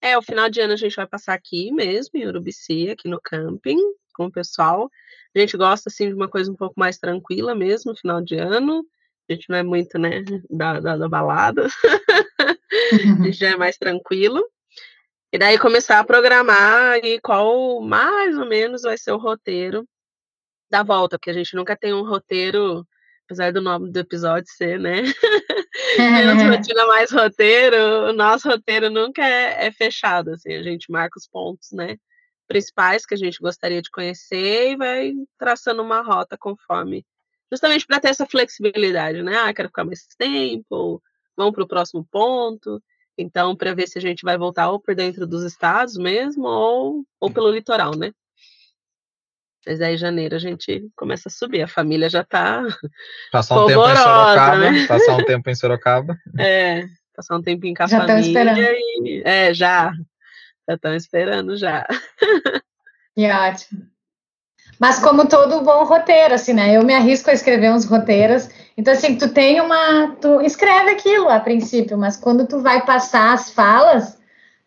É, 0.00 0.18
o 0.18 0.22
final 0.22 0.50
de 0.50 0.60
ano 0.60 0.74
a 0.74 0.76
gente 0.76 0.96
vai 0.96 1.06
passar 1.06 1.34
aqui 1.34 1.72
mesmo, 1.72 2.10
em 2.14 2.26
Urubici, 2.26 2.90
aqui 2.90 3.08
no 3.08 3.20
camping, 3.20 3.78
com 4.14 4.26
o 4.26 4.32
pessoal. 4.32 4.90
A 5.34 5.38
gente 5.38 5.56
gosta, 5.56 5.88
assim, 5.88 6.08
de 6.08 6.14
uma 6.14 6.28
coisa 6.28 6.52
um 6.52 6.56
pouco 6.56 6.74
mais 6.76 6.98
tranquila 6.98 7.54
mesmo, 7.54 7.96
final 7.96 8.20
de 8.20 8.36
ano. 8.36 8.84
A 9.28 9.32
gente 9.32 9.48
não 9.48 9.56
é 9.56 9.62
muito, 9.62 9.98
né, 9.98 10.22
da, 10.50 10.78
da, 10.78 10.96
da 10.96 11.08
balada. 11.08 11.66
a 12.92 13.24
gente 13.24 13.32
já 13.32 13.48
é 13.48 13.56
mais 13.56 13.76
tranquilo. 13.76 14.44
E 15.32 15.38
daí 15.38 15.58
começar 15.58 15.98
a 15.98 16.04
programar 16.04 16.98
e 16.98 17.20
qual 17.20 17.80
mais 17.80 18.38
ou 18.38 18.46
menos 18.46 18.82
vai 18.82 18.96
ser 18.96 19.10
o 19.10 19.18
roteiro 19.18 19.84
da 20.70 20.82
volta, 20.82 21.18
porque 21.18 21.30
a 21.30 21.34
gente 21.34 21.56
nunca 21.56 21.76
tem 21.76 21.92
um 21.92 22.04
roteiro, 22.04 22.86
apesar 23.24 23.52
do 23.52 23.60
nome 23.60 23.90
do 23.90 23.98
episódio 23.98 24.50
ser, 24.56 24.78
né? 24.78 25.02
Menos 25.98 26.56
rotina, 26.56 26.86
mais 26.86 27.10
roteiro, 27.10 27.76
o 28.10 28.12
nosso 28.12 28.48
roteiro 28.48 28.90
nunca 28.90 29.24
é, 29.24 29.66
é, 29.66 29.72
fechado, 29.72 30.32
assim, 30.32 30.52
a 30.54 30.62
gente 30.62 30.90
marca 30.90 31.18
os 31.18 31.26
pontos, 31.26 31.72
né? 31.72 31.96
Principais 32.46 33.06
que 33.06 33.14
a 33.14 33.16
gente 33.16 33.38
gostaria 33.40 33.80
de 33.80 33.90
conhecer 33.90 34.72
e 34.72 34.76
vai 34.76 35.12
traçando 35.38 35.82
uma 35.82 36.02
rota 36.02 36.36
conforme 36.38 37.04
justamente 37.50 37.86
para 37.86 38.00
ter 38.00 38.08
essa 38.08 38.26
flexibilidade, 38.26 39.22
né? 39.22 39.36
Ah, 39.36 39.54
quero 39.54 39.68
ficar 39.68 39.84
mais 39.84 40.06
tempo, 40.18 41.02
vamos 41.36 41.54
para 41.54 41.64
o 41.64 41.68
próximo 41.68 42.06
ponto. 42.10 42.82
Então, 43.16 43.54
para 43.54 43.74
ver 43.74 43.86
se 43.86 43.96
a 43.96 44.00
gente 44.00 44.24
vai 44.24 44.36
voltar 44.36 44.70
ou 44.70 44.80
por 44.80 44.94
dentro 44.94 45.26
dos 45.26 45.44
estados 45.44 45.96
mesmo, 45.96 46.46
ou, 46.46 47.04
ou 47.20 47.30
pelo 47.30 47.50
litoral, 47.50 47.96
né? 47.96 48.12
Mas 49.66 49.80
aí, 49.80 49.94
em 49.94 49.98
janeiro, 49.98 50.36
a 50.36 50.38
gente 50.38 50.86
começa 50.96 51.28
a 51.28 51.32
subir. 51.32 51.62
A 51.62 51.68
família 51.68 52.08
já 52.08 52.20
está. 52.22 52.62
Passar 53.32 53.62
um 53.62 53.66
tempo 53.66 53.88
em 53.88 53.96
Sorocaba. 53.96 54.58
Né? 54.58 54.86
Passar 54.86 55.16
um 55.16 55.24
tempo 55.24 55.50
em 55.50 55.54
Sorocaba. 55.54 56.18
É, 56.38 56.84
passar 57.14 57.36
um 57.36 57.42
tempinho 57.42 57.74
com 57.74 57.82
a 57.82 57.86
já 57.86 58.06
família. 58.06 58.20
Esperando. 58.20 58.58
E, 58.58 59.22
é, 59.24 59.54
já. 59.54 59.92
Já 60.68 60.74
estão 60.74 60.94
esperando 60.94 61.56
já. 61.56 61.86
Que 63.14 63.30
ótimo. 63.30 63.94
Mas 64.78 64.98
como 64.98 65.28
todo 65.28 65.62
bom 65.62 65.84
roteiro, 65.84 66.34
assim, 66.34 66.52
né? 66.52 66.76
Eu 66.76 66.82
me 66.84 66.94
arrisco 66.94 67.30
a 67.30 67.32
escrever 67.32 67.70
uns 67.70 67.84
roteiros. 67.84 68.48
Então, 68.76 68.92
assim, 68.92 69.16
tu 69.16 69.28
tem 69.32 69.60
uma. 69.60 70.16
Tu 70.20 70.40
escreve 70.40 70.90
aquilo 70.90 71.28
a 71.28 71.38
princípio, 71.38 71.96
mas 71.96 72.16
quando 72.16 72.46
tu 72.46 72.60
vai 72.60 72.84
passar 72.84 73.32
as 73.32 73.50
falas, 73.50 74.18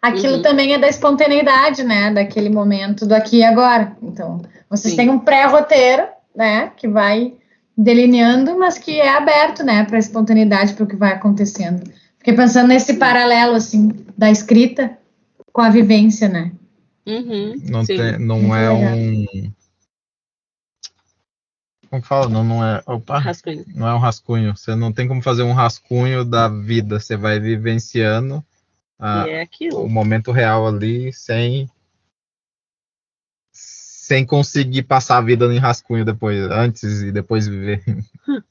aquilo 0.01 0.35
uhum. 0.35 0.41
também 0.41 0.73
é 0.73 0.77
da 0.77 0.87
espontaneidade, 0.87 1.83
né? 1.83 2.11
Daquele 2.11 2.49
momento 2.49 3.05
do 3.05 3.13
aqui 3.13 3.37
e 3.37 3.43
agora. 3.43 3.95
Então, 4.01 4.41
vocês 4.69 4.91
Sim. 4.91 4.97
têm 4.97 5.09
um 5.09 5.19
pré-roteiro, 5.19 6.07
né? 6.35 6.71
Que 6.75 6.87
vai 6.87 7.33
delineando, 7.77 8.57
mas 8.57 8.77
que 8.77 8.99
é 8.99 9.09
aberto, 9.09 9.63
né? 9.63 9.83
Para 9.83 9.97
a 9.97 9.99
espontaneidade, 9.99 10.73
para 10.73 10.83
o 10.83 10.87
que 10.87 10.95
vai 10.95 11.13
acontecendo. 11.13 11.89
Fiquei 12.17 12.33
pensando 12.33 12.67
nesse 12.67 12.95
paralelo, 12.95 13.55
assim, 13.55 13.91
da 14.17 14.29
escrita 14.29 14.97
com 15.51 15.61
a 15.61 15.69
vivência, 15.69 16.27
né? 16.27 16.51
Uhum. 17.05 17.55
Não, 17.69 17.85
tem, 17.85 18.19
não 18.19 18.55
é 18.55 18.69
um 18.69 19.25
como 21.89 22.01
fala? 22.01 22.27
Não, 22.27 22.43
não 22.43 22.65
é. 22.65 22.83
Opa, 22.85 23.17
rascunho. 23.17 23.65
Não 23.73 23.87
é 23.87 23.93
um 23.93 23.99
rascunho. 23.99 24.55
Você 24.55 24.75
não 24.75 24.91
tem 24.91 25.07
como 25.07 25.21
fazer 25.21 25.43
um 25.43 25.53
rascunho 25.53 26.25
da 26.25 26.49
vida. 26.49 26.99
Você 26.99 27.15
vai 27.15 27.39
vivenciando 27.39 28.43
a, 28.99 29.27
é 29.27 29.47
o 29.73 29.87
momento 29.87 30.31
real 30.31 30.67
ali 30.67 31.13
sem 31.13 31.69
sem 33.51 34.25
conseguir 34.25 34.83
passar 34.83 35.17
a 35.17 35.21
vida 35.21 35.45
em 35.53 35.57
rascunho 35.57 36.05
depois, 36.05 36.39
antes 36.49 37.01
e 37.01 37.11
depois 37.11 37.45
viver. 37.47 37.83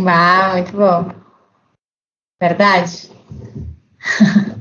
Uau, 0.00 0.52
muito 0.52 0.72
bom. 0.72 1.12
Verdade. 2.40 3.10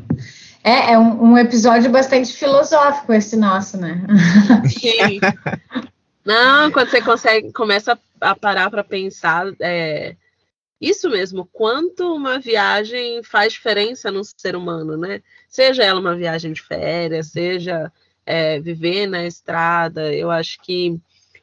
É, 0.62 0.92
é 0.92 1.00
um, 1.00 1.32
um 1.32 1.38
episódio 1.38 1.90
bastante 1.90 2.34
filosófico 2.34 3.14
esse 3.14 3.38
nosso, 3.38 3.78
né? 3.78 4.02
Sim. 4.68 5.22
Não, 6.26 6.70
quando 6.70 6.90
você 6.90 7.02
consegue, 7.02 7.54
começa 7.54 7.98
a 8.20 8.36
parar 8.36 8.70
para 8.70 8.84
pensar, 8.84 9.48
é, 9.62 10.16
isso 10.80 11.10
mesmo, 11.10 11.46
quanto 11.52 12.14
uma 12.16 12.40
viagem 12.40 13.22
faz 13.22 13.54
diferença 13.54 14.10
no 14.10 14.24
ser 14.24 14.56
humano, 14.56 14.96
né? 14.96 15.22
Seja 15.48 15.84
ela 15.84 16.00
uma 16.00 16.16
viagem 16.16 16.54
de 16.54 16.62
férias, 16.62 17.28
seja 17.28 17.92
é, 18.26 18.60
viver 18.60 19.08
na 19.08 19.26
estrada, 19.26 20.14
eu 20.14 20.32
acho 20.32 20.62
que 20.62 21.00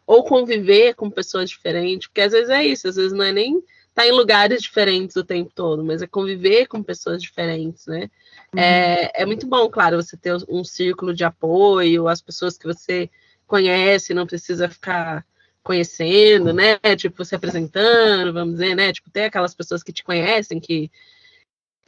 ou 0.07 0.23
conviver 0.23 0.95
com 0.95 1.11
pessoas 1.11 1.51
diferentes, 1.51 2.07
porque 2.07 2.21
às 2.21 2.33
vezes 2.33 2.49
é 2.49 2.65
isso, 2.65 2.87
às 2.87 2.95
vezes 2.95 3.13
não 3.13 3.25
é 3.25 3.33
nem 3.33 3.59
estar 3.59 4.03
tá 4.03 4.07
em 4.07 4.13
lugares 4.13 4.63
diferentes 4.63 5.17
o 5.17 5.25
tempo 5.25 5.51
todo, 5.53 5.85
mas 5.85 6.01
é 6.01 6.07
conviver 6.07 6.67
com 6.67 6.83
pessoas 6.83 7.21
diferentes, 7.21 7.87
né? 7.87 8.09
Uhum. 8.55 8.61
É, 8.61 9.11
é 9.15 9.27
muito 9.27 9.47
bom, 9.47 9.69
claro, 9.69 10.01
você 10.01 10.17
ter 10.17 10.37
um 10.49 10.63
círculo 10.63 11.13
de 11.13 11.25
apoio, 11.25 12.07
as 12.07 12.23
pessoas 12.23 12.57
que 12.57 12.67
você 12.67 13.11
conhece, 13.47 14.15
não 14.15 14.27
precisa 14.27 14.69
ficar 14.69 15.27
conhecendo, 15.67 16.53
né? 16.53 16.79
Tipo, 16.97 17.25
se 17.25 17.35
apresentando, 17.35 18.33
vamos 18.33 18.55
dizer, 18.55 18.77
né? 18.77 18.93
Tipo, 18.93 19.11
tem 19.11 19.25
aquelas 19.25 19.53
pessoas 19.53 19.83
que 19.83 19.93
te 19.93 20.05
conhecem, 20.05 20.61
que, 20.61 20.91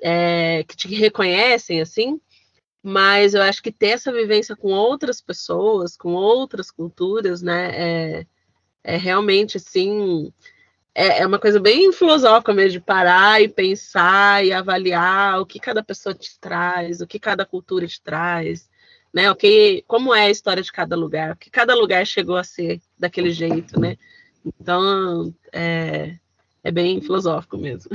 é, 0.02 0.64
que 0.64 0.76
te 0.76 0.88
reconhecem, 0.96 1.80
assim. 1.80 2.20
Mas 2.82 3.34
eu 3.34 3.42
acho 3.42 3.62
que 3.62 3.70
ter 3.70 3.88
essa 3.90 4.12
vivência 4.12 4.56
com 4.56 4.72
outras 4.72 5.20
pessoas, 5.20 5.96
com 5.96 6.14
outras 6.14 6.72
culturas, 6.72 7.40
né? 7.40 7.70
É, 7.74 8.26
é 8.82 8.96
realmente, 8.96 9.58
assim, 9.58 10.32
é, 10.94 11.20
é 11.20 11.26
uma 11.26 11.38
coisa 11.38 11.60
bem 11.60 11.92
filosófica 11.92 12.52
mesmo, 12.52 12.72
de 12.72 12.80
parar 12.80 13.40
e 13.40 13.48
pensar 13.48 14.44
e 14.44 14.52
avaliar 14.52 15.40
o 15.40 15.46
que 15.46 15.60
cada 15.60 15.84
pessoa 15.84 16.14
te 16.14 16.38
traz, 16.40 17.00
o 17.00 17.06
que 17.06 17.20
cada 17.20 17.46
cultura 17.46 17.86
te 17.86 18.02
traz, 18.02 18.68
né? 19.14 19.30
O 19.30 19.36
que, 19.36 19.84
como 19.86 20.12
é 20.14 20.22
a 20.22 20.30
história 20.30 20.62
de 20.62 20.72
cada 20.72 20.96
lugar, 20.96 21.32
o 21.32 21.36
que 21.36 21.50
cada 21.50 21.74
lugar 21.76 22.04
chegou 22.06 22.36
a 22.36 22.44
ser 22.44 22.80
daquele 22.98 23.30
jeito, 23.30 23.78
né? 23.78 23.96
Então, 24.44 25.32
é, 25.52 26.14
é 26.64 26.70
bem 26.70 27.00
filosófico 27.00 27.56
mesmo. 27.56 27.90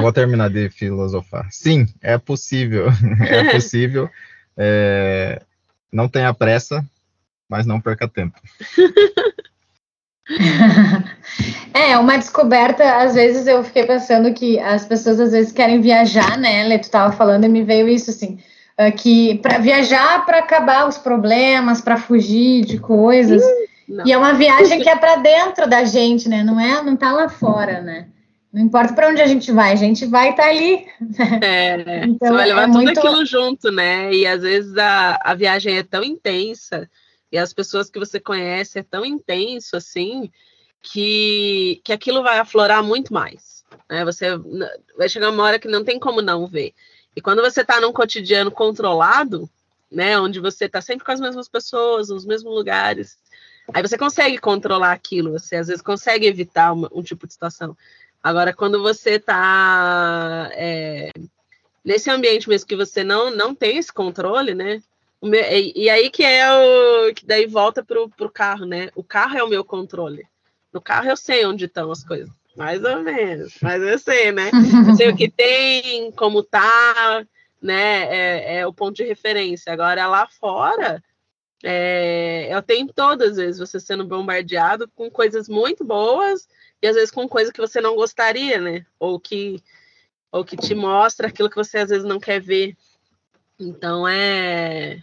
Vou 0.00 0.12
terminar 0.12 0.50
de 0.50 0.68
filosofar. 0.70 1.48
Sim, 1.50 1.86
é 2.00 2.18
possível, 2.18 2.86
é 3.20 3.52
possível. 3.52 4.08
É, 4.56 5.42
não 5.92 6.08
tenha 6.08 6.32
pressa, 6.34 6.84
mas 7.48 7.66
não 7.66 7.80
perca 7.80 8.08
tempo. 8.08 8.38
É, 11.74 11.98
uma 11.98 12.16
descoberta, 12.16 13.02
às 13.02 13.14
vezes 13.14 13.46
eu 13.46 13.62
fiquei 13.64 13.84
pensando 13.84 14.32
que 14.32 14.58
as 14.60 14.86
pessoas 14.86 15.18
às 15.18 15.32
vezes 15.32 15.52
querem 15.52 15.80
viajar, 15.80 16.38
né? 16.38 16.64
Lê, 16.64 16.78
tu 16.78 16.84
estava 16.84 17.12
falando 17.12 17.44
e 17.44 17.48
me 17.48 17.64
veio 17.64 17.88
isso 17.88 18.10
assim 18.10 18.38
ah, 18.76 18.90
que 18.90 19.38
para 19.38 19.58
viajar 19.58 20.24
para 20.24 20.38
acabar 20.38 20.88
os 20.88 20.96
problemas, 20.96 21.80
para 21.80 21.96
fugir 21.96 22.64
de 22.64 22.78
coisas. 22.78 23.42
Não. 23.92 24.06
E 24.06 24.12
é 24.12 24.16
uma 24.16 24.32
viagem 24.32 24.80
que 24.80 24.88
é 24.88 24.96
para 24.96 25.16
dentro 25.16 25.68
da 25.68 25.84
gente, 25.84 26.26
né? 26.26 26.42
Não 26.42 26.58
é, 26.58 26.82
não 26.82 26.96
tá 26.96 27.12
lá 27.12 27.28
fora, 27.28 27.82
né? 27.82 28.08
Não 28.50 28.62
importa 28.62 28.94
para 28.94 29.08
onde 29.08 29.20
a 29.20 29.26
gente 29.26 29.52
vai, 29.52 29.70
a 29.70 29.76
gente 29.76 30.06
vai 30.06 30.30
estar 30.30 30.44
tá 30.44 30.48
ali. 30.48 30.86
É, 31.42 32.04
então, 32.08 32.28
você 32.28 32.32
vai 32.32 32.48
levar 32.48 32.62
é 32.62 32.66
tudo 32.66 32.82
muito... 32.82 32.98
aquilo 32.98 33.26
junto, 33.26 33.70
né? 33.70 34.10
E 34.14 34.26
às 34.26 34.40
vezes 34.40 34.74
a, 34.78 35.20
a 35.22 35.34
viagem 35.34 35.76
é 35.76 35.82
tão 35.82 36.02
intensa 36.02 36.88
e 37.30 37.36
as 37.36 37.52
pessoas 37.52 37.90
que 37.90 37.98
você 37.98 38.18
conhece 38.18 38.78
é 38.78 38.82
tão 38.82 39.04
intenso 39.04 39.76
assim 39.76 40.30
que, 40.80 41.82
que 41.84 41.92
aquilo 41.92 42.22
vai 42.22 42.38
aflorar 42.38 42.82
muito 42.82 43.12
mais. 43.12 43.62
Né? 43.90 44.06
Você 44.06 44.26
vai 44.96 45.08
chegar 45.10 45.30
uma 45.30 45.42
hora 45.42 45.58
que 45.58 45.68
não 45.68 45.84
tem 45.84 45.98
como 45.98 46.22
não 46.22 46.46
ver. 46.46 46.72
E 47.14 47.20
quando 47.20 47.42
você 47.42 47.60
está 47.60 47.78
num 47.78 47.92
cotidiano 47.92 48.50
controlado, 48.50 49.50
né, 49.90 50.18
onde 50.18 50.40
você 50.40 50.64
está 50.64 50.80
sempre 50.80 51.04
com 51.04 51.12
as 51.12 51.20
mesmas 51.20 51.46
pessoas, 51.46 52.08
nos 52.08 52.24
mesmos 52.24 52.54
lugares, 52.54 53.18
aí 53.72 53.82
você 53.82 53.98
consegue 53.98 54.38
controlar 54.38 54.92
aquilo, 54.92 55.32
você 55.32 55.56
às 55.56 55.68
vezes 55.68 55.82
consegue 55.82 56.26
evitar 56.26 56.72
uma, 56.72 56.88
um 56.92 57.02
tipo 57.02 57.26
de 57.26 57.32
situação. 57.32 57.76
Agora, 58.22 58.52
quando 58.52 58.80
você 58.80 59.12
está 59.12 60.48
é, 60.52 61.10
nesse 61.84 62.10
ambiente 62.10 62.48
mesmo 62.48 62.68
que 62.68 62.76
você 62.76 63.02
não, 63.02 63.30
não 63.30 63.54
tem 63.54 63.78
esse 63.78 63.92
controle, 63.92 64.54
né, 64.54 64.80
Meu, 65.20 65.40
e, 65.40 65.84
e, 65.84 65.90
aí 65.90 66.10
que 66.10 66.22
é 66.24 66.46
o. 66.52 67.14
que 67.14 67.26
daí 67.26 67.46
volta 67.46 67.84
pro, 67.84 68.08
pro 68.10 68.30
carro, 68.30 68.64
né? 68.64 68.90
O 68.94 69.02
carro 69.02 69.36
é 69.36 69.42
o 69.42 69.48
meu 69.48 69.64
controle. 69.64 70.26
No 70.72 70.80
carro 70.80 71.08
eu 71.08 71.16
sei 71.16 71.44
onde 71.44 71.66
estão 71.66 71.90
as 71.90 72.04
coisas. 72.04 72.30
Mais 72.56 72.82
ou 72.84 73.02
menos. 73.02 73.54
Mas 73.60 73.82
eu 73.82 73.98
sei, 73.98 74.32
né? 74.32 74.50
Eu 74.88 74.94
sei 74.96 75.08
o 75.08 75.16
que 75.16 75.28
tem, 75.28 76.12
como 76.12 76.42
tá, 76.42 77.24
né? 77.60 78.04
É, 78.04 78.56
é 78.58 78.66
o 78.66 78.72
ponto 78.72 78.96
de 78.96 79.04
referência. 79.04 79.72
Agora 79.72 80.06
lá 80.06 80.26
fora. 80.26 81.02
É, 81.62 82.48
eu 82.52 82.60
tenho 82.62 82.92
todas 82.92 83.32
as 83.32 83.36
vezes 83.36 83.58
você 83.58 83.78
sendo 83.78 84.04
bombardeado 84.04 84.88
com 84.96 85.10
coisas 85.10 85.48
muito 85.48 85.84
boas 85.84 86.48
e 86.80 86.88
às 86.88 86.96
vezes 86.96 87.10
com 87.10 87.28
coisas 87.28 87.52
que 87.52 87.60
você 87.60 87.80
não 87.80 87.94
gostaria, 87.94 88.60
né? 88.60 88.84
Ou 88.98 89.20
que, 89.20 89.62
ou 90.30 90.44
que 90.44 90.56
te 90.56 90.74
mostra 90.74 91.28
aquilo 91.28 91.48
que 91.48 91.56
você 91.56 91.78
às 91.78 91.90
vezes 91.90 92.04
não 92.04 92.18
quer 92.18 92.40
ver. 92.40 92.76
Então 93.58 94.08
é 94.08 95.02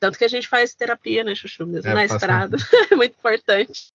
tanto 0.00 0.16
que 0.16 0.24
a 0.24 0.28
gente 0.28 0.48
faz 0.48 0.74
terapia, 0.74 1.22
né, 1.22 1.34
Chuchu, 1.34 1.66
mesmo 1.66 1.90
é, 1.90 1.94
na 1.94 2.04
estrada. 2.06 2.56
é 2.90 2.96
muito 2.96 3.14
importante. 3.18 3.92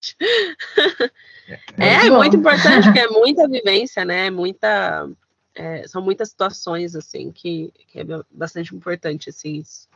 É, 1.79 2.05
é 2.05 2.09
muito 2.11 2.35
importante, 2.35 2.83
porque 2.85 2.99
é 2.99 3.07
muita 3.09 3.47
vivência, 3.47 4.05
né? 4.05 4.29
Muita, 4.29 5.09
é, 5.55 5.87
são 5.87 6.03
muitas 6.03 6.29
situações, 6.29 6.95
assim, 6.95 7.31
que, 7.31 7.73
que, 7.87 7.99
é 7.99 8.03
bastante 8.29 8.75
importante, 8.75 9.31
assim, 9.31 9.55
isso. 9.55 9.89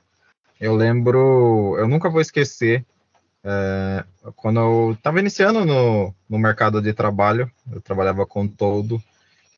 Eu 0.59 0.75
lembro, 0.75 1.75
eu 1.77 1.87
nunca 1.87 2.09
vou 2.09 2.21
esquecer, 2.21 2.85
é, 3.43 4.03
quando 4.35 4.59
eu 4.59 4.91
estava 4.91 5.19
iniciando 5.19 5.65
no, 5.65 6.13
no 6.29 6.37
mercado 6.37 6.81
de 6.81 6.93
trabalho, 6.93 7.49
eu 7.71 7.79
trabalhava 7.79 8.25
com 8.25 8.47
todo, 8.47 9.01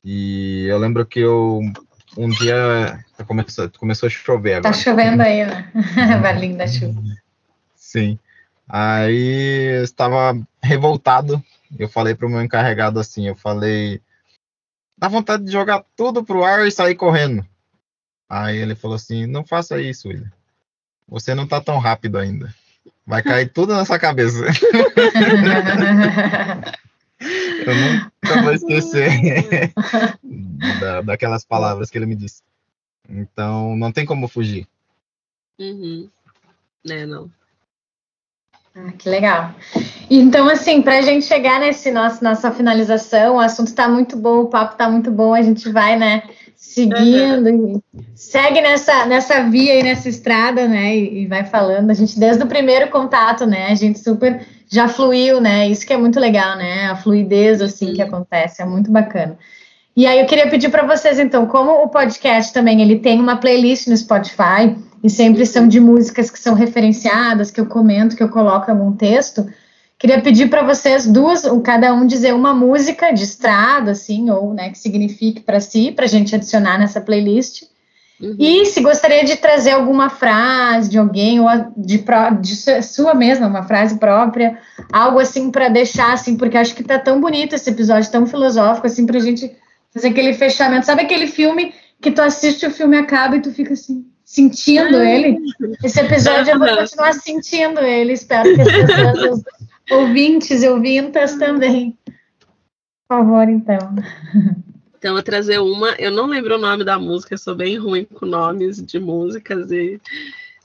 e 0.03 0.65
eu 0.67 0.77
lembro 0.77 1.05
que 1.05 1.19
eu 1.19 1.61
um 2.17 2.29
dia 2.29 3.03
começou, 3.25 3.69
começou 3.71 4.07
a 4.07 4.09
chover 4.09 4.55
agora. 4.55 4.73
Tá 4.73 4.79
chovendo 4.79 5.23
aí, 5.23 5.45
né? 5.45 5.71
Barulhinho 6.21 6.57
da 6.57 6.67
chuva. 6.67 7.01
Sim. 7.75 8.19
Aí 8.67 9.77
eu 9.77 9.83
estava 9.83 10.39
revoltado. 10.61 11.41
Eu 11.77 11.87
falei 11.87 12.13
para 12.13 12.27
o 12.27 12.29
meu 12.29 12.41
encarregado 12.41 12.99
assim, 12.99 13.27
eu 13.27 13.35
falei, 13.35 14.01
dá 14.97 15.07
vontade 15.07 15.45
de 15.45 15.51
jogar 15.51 15.85
tudo 15.95 16.23
pro 16.23 16.43
ar 16.43 16.67
e 16.67 16.71
sair 16.71 16.95
correndo. 16.95 17.45
Aí 18.29 18.57
ele 18.57 18.75
falou 18.75 18.95
assim, 18.95 19.25
não 19.25 19.45
faça 19.45 19.81
isso, 19.81 20.09
William. 20.09 20.31
Você 21.11 21.35
não 21.35 21.45
tá 21.45 21.59
tão 21.59 21.77
rápido 21.77 22.17
ainda. 22.17 22.55
Vai 23.05 23.21
cair 23.21 23.51
tudo 23.51 23.73
na 23.73 23.83
sua 23.83 23.99
cabeça. 23.99 24.45
eu 27.19 27.75
nunca 27.75 28.41
vou 28.41 28.53
esquecer 28.53 29.73
da, 30.79 31.01
daquelas 31.01 31.43
palavras 31.43 31.89
que 31.89 31.97
ele 31.97 32.05
me 32.05 32.15
disse. 32.15 32.41
Então, 33.09 33.75
não 33.75 33.91
tem 33.91 34.05
como 34.05 34.29
fugir. 34.29 34.65
Uhum. 35.59 36.09
É, 36.89 37.05
não. 37.05 37.29
Ah, 38.73 38.93
que 38.97 39.09
legal. 39.09 39.53
Então, 40.09 40.47
assim, 40.47 40.81
para 40.81 40.99
a 40.99 41.01
gente 41.01 41.25
chegar 41.25 41.59
nesse 41.59 41.91
nosso 41.91 42.23
nossa 42.23 42.53
finalização, 42.53 43.35
o 43.35 43.39
assunto 43.39 43.67
está 43.67 43.89
muito 43.89 44.15
bom, 44.15 44.43
o 44.43 44.47
papo 44.47 44.71
está 44.73 44.89
muito 44.89 45.11
bom, 45.11 45.33
a 45.33 45.41
gente 45.41 45.69
vai, 45.69 45.97
né, 45.97 46.23
seguindo, 46.61 47.49
uhum. 47.49 47.81
segue 48.13 48.61
nessa, 48.61 49.07
nessa 49.07 49.41
via 49.49 49.79
e 49.79 49.83
nessa 49.83 50.07
estrada, 50.07 50.67
né, 50.67 50.95
e, 50.95 51.23
e, 51.23 51.27
vai 51.27 51.43
falando. 51.43 51.89
A 51.89 51.93
gente, 51.93 52.19
desde 52.19 52.43
o 52.43 52.47
primeiro 52.47 52.87
contato, 52.91 53.47
né, 53.47 53.71
a 53.71 53.75
gente 53.75 53.99
super 53.99 54.45
já 54.69 54.87
fluiu, 54.87 55.41
né, 55.41 55.67
isso 55.67 55.85
que 55.85 55.91
é 55.91 55.97
muito 55.97 56.19
legal, 56.19 56.55
né, 56.55 56.85
a 56.85 56.95
fluidez, 56.95 57.61
assim, 57.61 57.87
uhum. 57.87 57.93
que 57.95 58.01
acontece, 58.03 58.61
é 58.61 58.65
muito 58.65 58.91
bacana. 58.91 59.37
E 59.97 60.05
aí 60.05 60.19
eu 60.19 60.25
queria 60.27 60.47
pedir 60.49 60.69
para 60.69 60.85
vocês, 60.85 61.19
então, 61.19 61.47
como 61.47 61.71
o 61.83 61.89
podcast 61.89 62.53
também 62.53 62.79
ele 62.81 62.99
tem 62.99 63.19
uma 63.19 63.37
playlist 63.37 63.87
no 63.87 63.97
Spotify 63.97 64.77
e 65.03 65.09
sempre 65.09 65.45
são 65.47 65.67
de 65.67 65.79
músicas 65.79 66.29
que 66.29 66.39
são 66.39 66.53
referenciadas, 66.53 67.49
que 67.49 67.59
eu 67.59 67.65
comento, 67.65 68.15
que 68.15 68.23
eu 68.23 68.29
coloco 68.29 68.69
algum 68.69 68.93
texto, 68.93 69.45
queria 70.01 70.19
pedir 70.19 70.49
para 70.49 70.63
vocês 70.63 71.05
duas, 71.05 71.43
cada 71.63 71.93
um 71.93 72.07
dizer 72.07 72.33
uma 72.33 72.55
música 72.55 73.11
de 73.11 73.23
estrada, 73.23 73.91
assim, 73.91 74.31
ou 74.31 74.51
né, 74.51 74.71
que 74.71 74.79
signifique 74.79 75.41
para 75.41 75.59
si, 75.59 75.91
para 75.91 76.05
a 76.05 76.07
gente 76.07 76.33
adicionar 76.33 76.79
nessa 76.79 76.99
playlist. 76.99 77.65
Uhum. 78.19 78.35
E 78.39 78.65
se 78.65 78.81
gostaria 78.81 79.23
de 79.23 79.35
trazer 79.35 79.71
alguma 79.71 80.09
frase 80.09 80.89
de 80.89 80.97
alguém, 80.97 81.39
ou 81.39 81.47
de, 81.77 82.03
de 82.41 82.55
sua 82.81 83.13
mesma, 83.13 83.45
uma 83.45 83.61
frase 83.61 83.99
própria, 83.99 84.57
algo 84.91 85.19
assim 85.19 85.51
para 85.51 85.69
deixar, 85.69 86.13
assim, 86.13 86.35
porque 86.35 86.57
acho 86.57 86.73
que 86.73 86.83
tá 86.83 86.97
tão 86.97 87.21
bonito 87.21 87.53
esse 87.53 87.69
episódio, 87.69 88.09
tão 88.09 88.25
filosófico, 88.25 88.87
assim, 88.87 89.05
para 89.05 89.19
a 89.19 89.21
gente 89.21 89.55
fazer 89.93 90.07
aquele 90.07 90.33
fechamento. 90.33 90.87
Sabe 90.87 91.03
aquele 91.03 91.27
filme 91.27 91.75
que 92.01 92.09
tu 92.09 92.23
assiste, 92.23 92.65
o 92.65 92.71
filme 92.71 92.97
acaba 92.97 93.37
e 93.37 93.41
tu 93.41 93.51
fica 93.51 93.73
assim, 93.73 94.03
sentindo 94.25 94.97
ele? 94.97 95.37
Esse 95.83 95.99
episódio 95.99 96.53
eu 96.53 96.57
vou 96.59 96.75
continuar 96.75 97.13
sentindo 97.13 97.81
ele. 97.81 98.13
Espero 98.13 98.55
que 98.55 98.61
as 98.61 98.67
pessoas, 98.67 99.41
ouvintes 99.89 100.63
e 100.63 100.69
ouvintas 100.69 101.35
também. 101.35 101.97
Por 103.07 103.17
favor, 103.17 103.47
então. 103.49 103.95
Então, 104.97 105.09
eu 105.09 105.13
vou 105.13 105.23
trazer 105.23 105.59
uma. 105.59 105.89
Eu 105.93 106.11
não 106.11 106.27
lembro 106.27 106.55
o 106.55 106.59
nome 106.59 106.83
da 106.83 106.99
música, 106.99 107.33
eu 107.33 107.37
sou 107.37 107.55
bem 107.55 107.77
ruim 107.77 108.05
com 108.05 108.25
nomes 108.25 108.77
de 108.85 108.99
músicas 108.99 109.71
e 109.71 109.99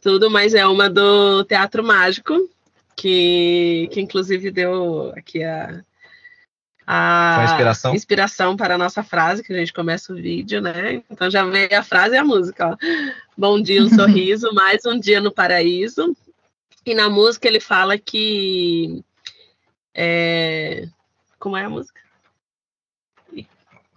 tudo, 0.03 0.31
mas 0.31 0.55
é 0.55 0.67
uma 0.67 0.91
do 0.91 1.43
Teatro 1.45 1.83
Mágico, 1.83 2.49
que, 2.95 3.89
que 3.91 4.01
inclusive 4.01 4.51
deu 4.51 5.13
aqui 5.17 5.43
a 5.43 5.83
a 6.87 7.45
inspiração. 7.45 7.95
inspiração 7.95 8.57
para 8.57 8.77
a 8.77 8.79
nossa 8.79 9.03
frase, 9.03 9.43
que 9.43 9.53
a 9.53 9.57
gente 9.57 9.73
começa 9.73 10.13
o 10.13 10.17
vídeo, 10.17 10.61
né? 10.61 11.03
Então 11.11 11.29
já 11.29 11.45
veio 11.45 11.77
a 11.77 11.83
frase 11.83 12.15
e 12.15 12.19
a 12.19 12.25
música. 12.25 12.69
Ó. 12.69 12.77
Bom 13.37 13.61
dia, 13.61 13.83
um 13.83 13.89
sorriso, 13.91 14.55
mais 14.55 14.87
um 14.87 14.99
dia 14.99 15.21
no 15.21 15.33
paraíso. 15.33 16.17
E 16.87 16.95
na 16.95 17.11
música 17.11 17.49
ele 17.49 17.59
fala 17.59 17.99
que. 17.99 19.03
É... 19.93 20.87
Como 21.37 21.57
é 21.57 21.65
a 21.65 21.69
música? 21.69 22.01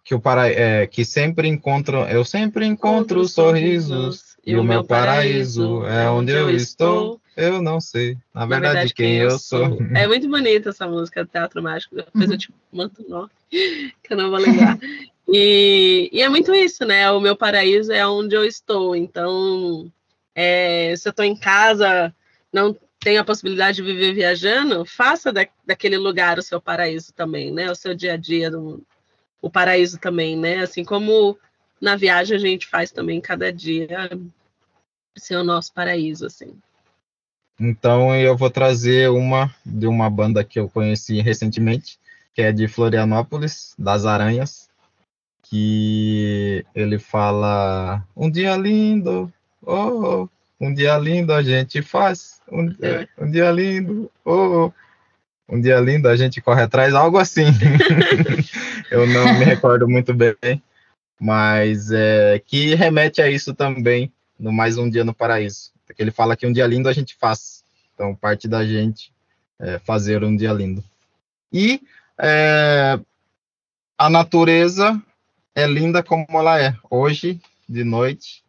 Que, 0.04 0.16
o 0.16 0.20
para... 0.20 0.50
É, 0.50 0.88
que 0.88 1.06
sempre 1.06 1.48
encontro. 1.48 2.00
Eu 2.06 2.26
sempre 2.26 2.66
encontro 2.66 3.28
sorrisos, 3.28 3.92
sorrisos 3.92 4.38
e 4.44 4.56
o 4.56 4.64
meu 4.64 4.84
paraíso, 4.84 5.82
paraíso 5.82 5.86
é 5.86 6.10
onde 6.10 6.32
eu 6.32 6.50
estou. 6.50 7.22
Eu 7.38 7.62
não 7.62 7.80
sei. 7.80 8.18
Na 8.34 8.46
verdade, 8.48 8.50
Na 8.50 8.74
verdade 8.74 8.94
quem, 8.96 9.12
quem, 9.12 9.18
eu 9.18 9.38
sou. 9.38 9.78
sou. 9.78 9.78
É 9.96 10.08
muito 10.08 10.28
bonita 10.28 10.70
essa 10.70 10.88
música 10.88 11.24
do 11.24 11.30
Teatro 11.30 11.62
Mágico. 11.62 11.96
Depois 11.96 12.32
eu 12.32 12.38
te 12.38 12.52
mando 12.74 12.94
o 13.00 13.10
nome, 13.10 13.30
que 13.50 14.12
eu 14.12 14.18
não 14.18 14.32
vou 14.32 14.40
lembrar. 14.40 14.80
e, 15.28 16.10
e, 16.12 16.22
é 16.24 16.28
muito 16.28 16.54
isso, 16.56 16.84
né? 16.86 17.10
O 17.12 17.22
meu 17.22 17.36
paraíso 17.36 17.94
é 17.94 18.06
onde 18.06 18.36
eu 18.36 18.44
estou. 18.44 18.96
Então, 18.96 19.92
é, 20.34 20.96
se 20.98 21.08
eu 21.08 21.12
estou 21.12 21.24
em 21.24 21.36
casa, 21.36 22.14
não 22.52 22.76
tenho 23.00 23.22
a 23.22 23.24
possibilidade 23.24 23.78
de 23.78 23.84
viver 23.84 24.14
viajando, 24.14 24.86
faça 24.86 25.32
da, 25.32 25.48
daquele 25.66 25.98
lugar 25.98 26.38
o 26.38 26.44
seu 26.44 26.60
paraíso 26.60 27.14
também, 27.14 27.52
né? 27.52 27.72
O 27.72 27.76
seu 27.76 27.96
dia 27.96 28.14
a 28.14 28.18
dia, 28.18 28.52
o 29.42 29.50
paraíso 29.50 29.98
também, 29.98 30.36
né? 30.36 30.60
Assim 30.60 30.84
como 30.84 31.38
na 31.80 31.96
viagem 31.96 32.36
a 32.36 32.40
gente 32.40 32.68
faz 32.68 32.92
também 32.92 33.22
cada 33.22 33.54
dia 33.54 34.10
ser 35.18 35.38
o 35.38 35.44
nosso 35.44 35.74
paraíso, 35.74 36.26
assim. 36.26 36.54
Então 37.60 38.16
eu 38.16 38.36
vou 38.38 38.50
trazer 38.50 39.10
uma 39.10 39.54
de 39.66 39.88
uma 39.88 40.10
banda 40.10 40.44
que 40.44 40.60
eu 40.60 40.70
conheci 40.70 41.22
recentemente, 41.22 42.00
que 42.34 42.42
é 42.42 42.52
de 42.52 42.68
Florianópolis, 42.68 43.76
das 43.78 44.06
Aranhas, 44.06 44.70
que 45.44 46.66
ele 46.76 47.00
fala 47.00 48.06
um 48.16 48.30
dia 48.30 48.56
lindo, 48.56 49.32
oh, 49.62 50.24
oh 50.24 50.39
um 50.60 50.74
dia 50.74 50.98
lindo 50.98 51.34
a 51.34 51.42
gente 51.42 51.82
faz, 51.82 52.42
um, 52.52 52.70
é. 52.82 53.08
um 53.18 53.30
dia 53.30 53.52
lindo, 53.52 54.12
oh, 54.26 54.66
oh, 54.66 54.74
um 55.48 55.60
dia 55.60 55.80
lindo 55.80 56.08
a 56.08 56.16
gente 56.16 56.42
corre 56.42 56.64
atrás, 56.64 56.94
algo 56.94 57.18
assim. 57.18 57.46
eu 58.92 59.08
não 59.08 59.40
me 59.40 59.46
recordo 59.46 59.88
muito 59.88 60.14
bem, 60.14 60.62
mas 61.20 61.92
é, 61.92 62.42
que 62.46 62.76
remete 62.76 63.22
a 63.22 63.30
isso 63.30 63.54
também 63.54 64.12
no 64.40 64.52
Mais 64.52 64.78
Um 64.78 64.90
Dia 64.90 65.04
no 65.04 65.14
Paraíso 65.14 65.72
que 65.94 66.04
ele 66.04 66.12
fala 66.12 66.36
que 66.36 66.48
um 66.48 66.54
dia 66.54 66.68
lindo 66.68 66.90
a 66.90 66.94
gente 66.94 67.16
faz. 67.16 67.64
Então, 67.94 68.16
parte 68.16 68.48
da 68.48 68.66
gente 68.66 69.12
é, 69.60 69.80
fazer 69.80 70.24
um 70.24 70.36
dia 70.36 70.54
lindo. 70.54 70.84
E 71.52 71.82
é, 72.18 73.00
a 73.98 74.10
natureza 74.10 75.02
é 75.54 75.68
linda 75.68 76.02
como 76.02 76.26
ela 76.30 76.62
é. 76.62 76.76
Hoje, 76.90 77.42
de 77.68 77.84
noite, 77.84 78.44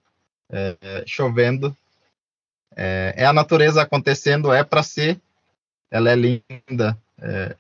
é, 0.49 0.77
é 0.81 1.05
chovendo, 1.07 1.77
é, 2.77 3.15
é, 3.17 3.27
a 3.27 3.33
natureza 3.33 3.83
acontecendo, 3.83 4.53
é 4.53 4.63
para 4.65 4.83
ser. 4.83 5.21
Ela 5.91 6.11
é 6.11 6.15
linda. 6.17 6.97
É, 7.21 7.57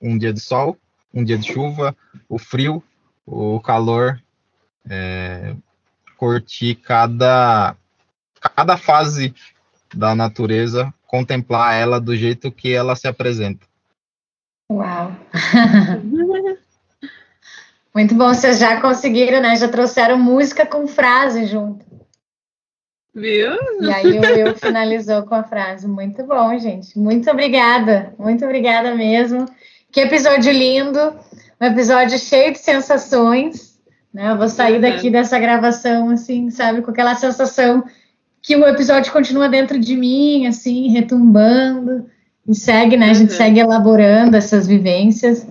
um 0.00 0.18
dia 0.18 0.32
de 0.32 0.40
sol, 0.40 0.76
um 1.12 1.24
dia 1.24 1.38
de 1.38 1.52
chuva, 1.52 1.96
o 2.28 2.38
frio, 2.38 2.82
o 3.26 3.60
calor. 3.60 4.20
curtir 6.16 6.76
cada 6.76 7.76
cada 8.40 8.76
fase 8.76 9.34
da 9.94 10.14
natureza, 10.14 10.92
contemplar 11.06 11.74
ela 11.74 12.00
do 12.00 12.16
jeito 12.16 12.50
que 12.50 12.72
ela 12.72 12.96
se 12.96 13.06
apresenta. 13.06 13.66
Uau! 14.70 15.12
Muito 17.94 18.14
bom, 18.14 18.28
vocês 18.28 18.58
já 18.58 18.80
conseguiram, 18.80 19.42
né? 19.42 19.54
Já 19.56 19.68
trouxeram 19.68 20.18
música 20.18 20.64
com 20.64 20.86
frase 20.86 21.44
junto. 21.46 21.84
Viu? 23.14 23.52
E 23.80 23.90
aí 23.90 24.18
o 24.18 24.20
Will 24.20 24.56
finalizou 24.56 25.22
com 25.24 25.34
a 25.34 25.42
frase: 25.42 25.86
Muito 25.86 26.24
bom, 26.24 26.58
gente. 26.58 26.98
Muito 26.98 27.30
obrigada. 27.30 28.14
Muito 28.18 28.44
obrigada 28.44 28.94
mesmo. 28.94 29.46
Que 29.90 30.00
episódio 30.00 30.50
lindo. 30.50 31.14
Um 31.60 31.66
episódio 31.66 32.18
cheio 32.18 32.52
de 32.52 32.58
sensações. 32.58 33.78
Né? 34.12 34.30
Eu 34.30 34.38
vou 34.38 34.48
sair 34.48 34.80
daqui 34.80 35.10
dessa 35.10 35.38
gravação, 35.38 36.10
assim, 36.10 36.50
sabe, 36.50 36.82
com 36.82 36.90
aquela 36.90 37.14
sensação 37.14 37.84
que 38.40 38.56
o 38.56 38.66
episódio 38.66 39.12
continua 39.12 39.48
dentro 39.48 39.78
de 39.78 39.96
mim, 39.96 40.46
assim, 40.46 40.88
retumbando. 40.88 42.06
E 42.48 42.54
segue, 42.54 42.96
né? 42.96 43.10
A 43.10 43.14
gente 43.14 43.30
uhum. 43.30 43.36
segue 43.36 43.60
elaborando 43.60 44.36
essas 44.36 44.66
vivências. 44.66 45.46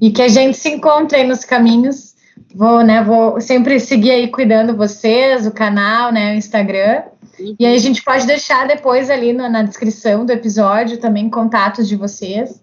E 0.00 0.10
que 0.10 0.20
a 0.20 0.28
gente 0.28 0.56
se 0.56 0.68
encontre 0.68 1.18
aí 1.18 1.26
nos 1.26 1.44
caminhos 1.44 2.13
Vou, 2.54 2.84
né? 2.84 3.02
Vou 3.02 3.40
sempre 3.40 3.80
seguir 3.80 4.12
aí 4.12 4.28
cuidando 4.28 4.76
vocês, 4.76 5.44
o 5.44 5.50
canal, 5.50 6.12
né? 6.12 6.34
O 6.34 6.36
Instagram. 6.36 7.02
Uhum. 7.38 7.56
E 7.58 7.66
aí 7.66 7.74
a 7.74 7.78
gente 7.78 8.00
pode 8.00 8.24
deixar 8.26 8.68
depois 8.68 9.10
ali 9.10 9.32
na, 9.32 9.48
na, 9.48 9.62
descrição 9.64 10.24
do 10.24 10.30
episódio 10.30 10.98
também 10.98 11.28
contatos 11.28 11.88
de 11.88 11.96
vocês, 11.96 12.62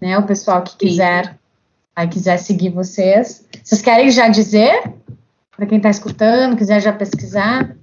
né? 0.00 0.16
O 0.16 0.22
pessoal 0.22 0.62
que 0.62 0.76
quiser, 0.76 1.36
aí 1.96 2.06
quiser 2.06 2.36
seguir 2.36 2.70
vocês. 2.70 3.44
Vocês 3.64 3.82
querem 3.82 4.12
já 4.12 4.28
dizer? 4.28 4.80
Para 5.56 5.66
quem 5.66 5.78
está 5.78 5.90
escutando, 5.90 6.56
quiser 6.56 6.80
já 6.80 6.92
pesquisar? 6.92 7.76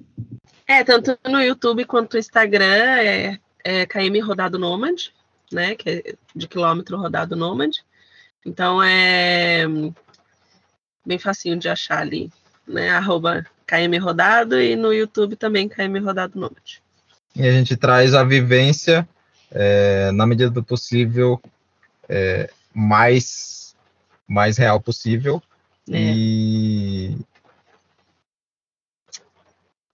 É, 0.65 0.81
tanto 0.86 1.18
no 1.27 1.41
YouTube 1.41 1.84
quanto 1.84 2.14
no 2.14 2.19
Instagram 2.19 2.99
é, 3.02 3.38
é 3.65 3.86
KM 3.86 4.18
Rodado 4.22 4.57
Nômade, 4.57 5.14
né? 5.52 5.76
Que 5.76 5.90
é 5.90 6.14
de 6.34 6.48
quilômetro 6.48 6.98
rodado 6.98 7.36
nômade. 7.36 7.84
Então 8.45 8.81
é 8.81 9.65
bem 11.06 11.18
facinho 11.18 11.58
de 11.58 11.70
achar 11.70 12.00
ali, 12.00 12.32
né? 12.68 12.90
Arroba 12.92 13.46
KM 13.66 13.98
Rodado 14.00 14.60
e 14.60 14.76
no 14.76 14.94
YouTube 14.94 15.36
também 15.36 15.68
KM 15.68 16.00
Rodado 16.00 16.40
Nômade. 16.40 16.82
E 17.36 17.48
a 17.48 17.52
gente 17.52 17.78
traz 17.78 18.14
a 18.14 18.24
vivência, 18.24 19.08
é, 19.52 20.12
na 20.12 20.26
medida 20.26 20.50
do 20.50 20.64
possível, 20.64 21.40
é, 22.08 22.50
mais, 22.74 23.76
mais 24.28 24.58
real 24.58 24.80
possível. 24.80 25.42
É. 25.90 25.98
E. 25.98 27.18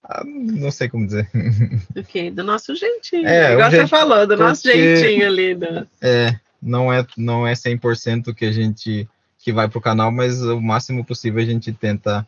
Ah, 0.02 0.22
não 0.24 0.70
sei 0.70 0.88
como 0.88 1.06
dizer. 1.06 1.28
Do? 1.92 2.30
Do 2.30 2.44
nosso 2.44 2.74
jeitinho. 2.74 3.26
É, 3.28 3.52
igual 3.52 3.70
você 3.70 3.86
falou, 3.86 4.26
do 4.26 4.36
nosso 4.36 4.62
jeitinho 4.62 5.26
ali. 5.26 5.54
Do... 5.54 5.86
É, 6.00 6.38
não 6.62 6.92
é, 6.92 7.04
não 7.16 7.46
é 7.46 7.52
100% 7.52 8.34
que 8.34 8.44
a 8.44 8.52
gente 8.52 9.08
que 9.46 9.52
vai 9.52 9.68
para 9.68 9.78
o 9.78 9.80
canal, 9.80 10.10
mas 10.10 10.42
o 10.42 10.60
máximo 10.60 11.04
possível 11.04 11.40
a 11.40 11.46
gente 11.46 11.72
tenta 11.72 12.26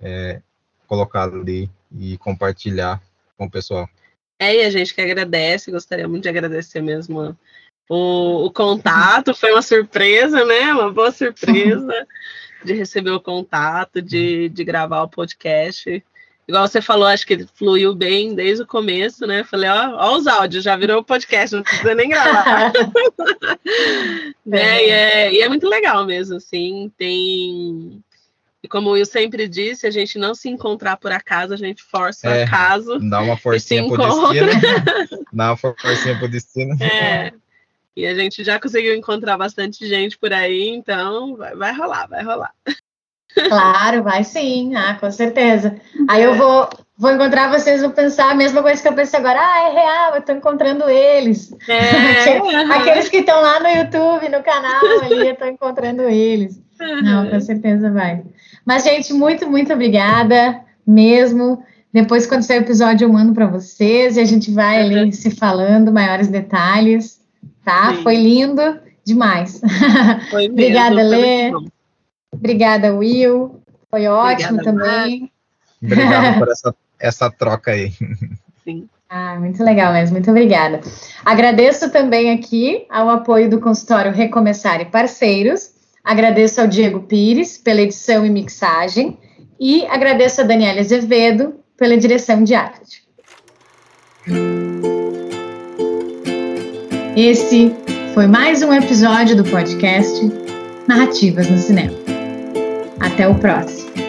é, 0.00 0.40
colocar 0.86 1.24
ali 1.24 1.68
e 1.94 2.16
compartilhar 2.16 3.02
com 3.36 3.44
o 3.44 3.50
pessoal. 3.50 3.86
É, 4.38 4.56
e 4.56 4.64
a 4.64 4.70
gente 4.70 4.94
que 4.94 5.00
agradece, 5.02 5.70
gostaria 5.70 6.08
muito 6.08 6.22
de 6.22 6.30
agradecer 6.30 6.80
mesmo 6.80 7.36
o, 7.86 8.46
o 8.46 8.50
contato, 8.50 9.34
foi 9.34 9.52
uma 9.52 9.60
surpresa, 9.60 10.42
né? 10.46 10.72
Uma 10.72 10.90
boa 10.90 11.12
surpresa 11.12 11.92
de 12.64 12.72
receber 12.72 13.10
o 13.10 13.20
contato, 13.20 14.00
de, 14.00 14.48
de 14.48 14.64
gravar 14.64 15.02
o 15.02 15.08
podcast 15.10 16.02
igual 16.48 16.66
você 16.66 16.80
falou, 16.80 17.06
acho 17.06 17.26
que 17.26 17.46
fluiu 17.54 17.94
bem 17.94 18.34
desde 18.34 18.62
o 18.62 18.66
começo, 18.66 19.26
né? 19.26 19.44
Falei, 19.44 19.68
ó, 19.68 19.90
ó 19.96 20.16
os 20.16 20.26
áudios, 20.26 20.64
já 20.64 20.74
virou 20.76 21.04
podcast, 21.04 21.54
não 21.54 21.62
precisa 21.62 21.94
nem 21.94 22.08
gravar. 22.08 22.72
é, 24.50 24.86
e, 24.86 24.90
é, 24.90 25.32
e 25.34 25.40
é 25.42 25.48
muito 25.48 25.68
legal 25.68 26.06
mesmo, 26.06 26.36
assim, 26.36 26.90
tem... 26.96 28.02
E 28.60 28.66
como 28.66 28.96
eu 28.96 29.06
sempre 29.06 29.46
disse, 29.46 29.86
a 29.86 29.90
gente 29.90 30.18
não 30.18 30.34
se 30.34 30.48
encontrar 30.48 30.96
por 30.96 31.12
acaso, 31.12 31.52
a 31.54 31.56
gente 31.56 31.80
força 31.80 32.28
é, 32.28 32.42
acaso. 32.42 32.98
Dá 32.98 33.20
uma 33.20 33.36
forcinha 33.36 33.86
pro 33.86 33.96
destino. 33.96 35.26
dá 35.32 35.50
uma 35.50 35.56
forcinha 35.56 36.18
pro 36.18 36.28
destino. 36.28 36.82
É. 36.82 37.32
E 37.94 38.06
a 38.06 38.14
gente 38.14 38.42
já 38.42 38.58
conseguiu 38.58 38.96
encontrar 38.96 39.36
bastante 39.36 39.86
gente 39.86 40.18
por 40.18 40.32
aí, 40.32 40.70
então 40.70 41.36
vai, 41.36 41.54
vai 41.54 41.72
rolar, 41.72 42.08
vai 42.08 42.24
rolar. 42.24 42.52
Claro, 43.34 44.02
vai 44.02 44.24
sim, 44.24 44.74
ah, 44.74 44.96
com 44.98 45.10
certeza. 45.10 45.76
Aí 46.08 46.22
eu 46.22 46.34
vou, 46.34 46.68
vou 46.96 47.12
encontrar 47.12 47.50
vocês, 47.50 47.82
vou 47.82 47.90
pensar 47.90 48.30
a 48.30 48.34
mesma 48.34 48.62
coisa 48.62 48.80
que 48.80 48.88
eu 48.88 48.94
pensei 48.94 49.18
agora. 49.18 49.38
Ah, 49.40 49.68
é 49.68 49.72
real, 49.72 50.14
eu 50.14 50.22
tô 50.22 50.32
encontrando 50.32 50.88
eles. 50.88 51.54
É. 51.68 52.38
Aqueles 52.74 53.08
que 53.08 53.18
estão 53.18 53.40
lá 53.40 53.60
no 53.60 53.68
YouTube, 53.68 54.28
no 54.28 54.42
canal 54.42 54.82
ali, 55.02 55.28
eu 55.28 55.36
tô 55.36 55.44
encontrando 55.44 56.02
eles. 56.02 56.60
Não, 57.02 57.28
com 57.28 57.40
certeza 57.40 57.90
vai. 57.90 58.22
Mas, 58.64 58.84
gente, 58.84 59.12
muito, 59.12 59.48
muito 59.48 59.72
obrigada 59.72 60.60
mesmo. 60.86 61.62
Depois, 61.92 62.26
quando 62.26 62.42
sair 62.42 62.58
o 62.58 62.62
episódio, 62.62 63.06
eu 63.06 63.12
mando 63.12 63.32
para 63.32 63.46
vocês 63.46 64.16
e 64.16 64.20
a 64.20 64.24
gente 64.24 64.50
vai 64.50 64.82
ali 64.82 65.12
se 65.12 65.30
falando 65.30 65.92
maiores 65.92 66.28
detalhes, 66.28 67.20
tá? 67.64 67.94
Sim. 67.94 68.02
Foi 68.02 68.16
lindo 68.16 68.78
demais. 69.04 69.60
Foi 70.30 70.48
mesmo, 70.48 70.52
Obrigada, 70.52 71.02
Lê. 71.02 71.50
Obrigada, 72.38 72.94
Will. 72.94 73.60
Foi 73.90 74.06
ótimo 74.06 74.60
Obrigada, 74.60 74.78
também. 74.78 75.30
Obrigado 75.82 76.38
por 76.38 76.48
essa, 76.48 76.74
essa 76.98 77.30
troca 77.30 77.72
aí. 77.72 77.92
Sim. 78.64 78.88
Ah, 79.10 79.36
muito 79.38 79.64
legal 79.64 79.92
mesmo, 79.92 80.14
muito 80.14 80.30
obrigada. 80.30 80.80
Agradeço 81.24 81.90
também 81.90 82.30
aqui 82.30 82.84
ao 82.90 83.08
apoio 83.08 83.48
do 83.48 83.58
consultório 83.58 84.12
Recomeçar 84.12 84.80
e 84.82 84.84
Parceiros. 84.84 85.70
Agradeço 86.04 86.60
ao 86.60 86.66
Diego 86.66 87.00
Pires 87.00 87.56
pela 87.56 87.80
edição 87.80 88.24
e 88.24 88.30
mixagem. 88.30 89.18
E 89.58 89.86
agradeço 89.86 90.42
a 90.42 90.44
Daniela 90.44 90.80
Azevedo 90.80 91.54
pela 91.76 91.96
direção 91.96 92.44
de 92.44 92.54
arte. 92.54 93.02
Esse 97.16 97.74
foi 98.14 98.26
mais 98.26 98.62
um 98.62 98.72
episódio 98.72 99.36
do 99.36 99.44
podcast 99.44 100.20
Narrativas 100.86 101.48
no 101.50 101.58
Cinema. 101.58 102.07
Até 103.00 103.28
o 103.28 103.34
próximo. 103.34 104.07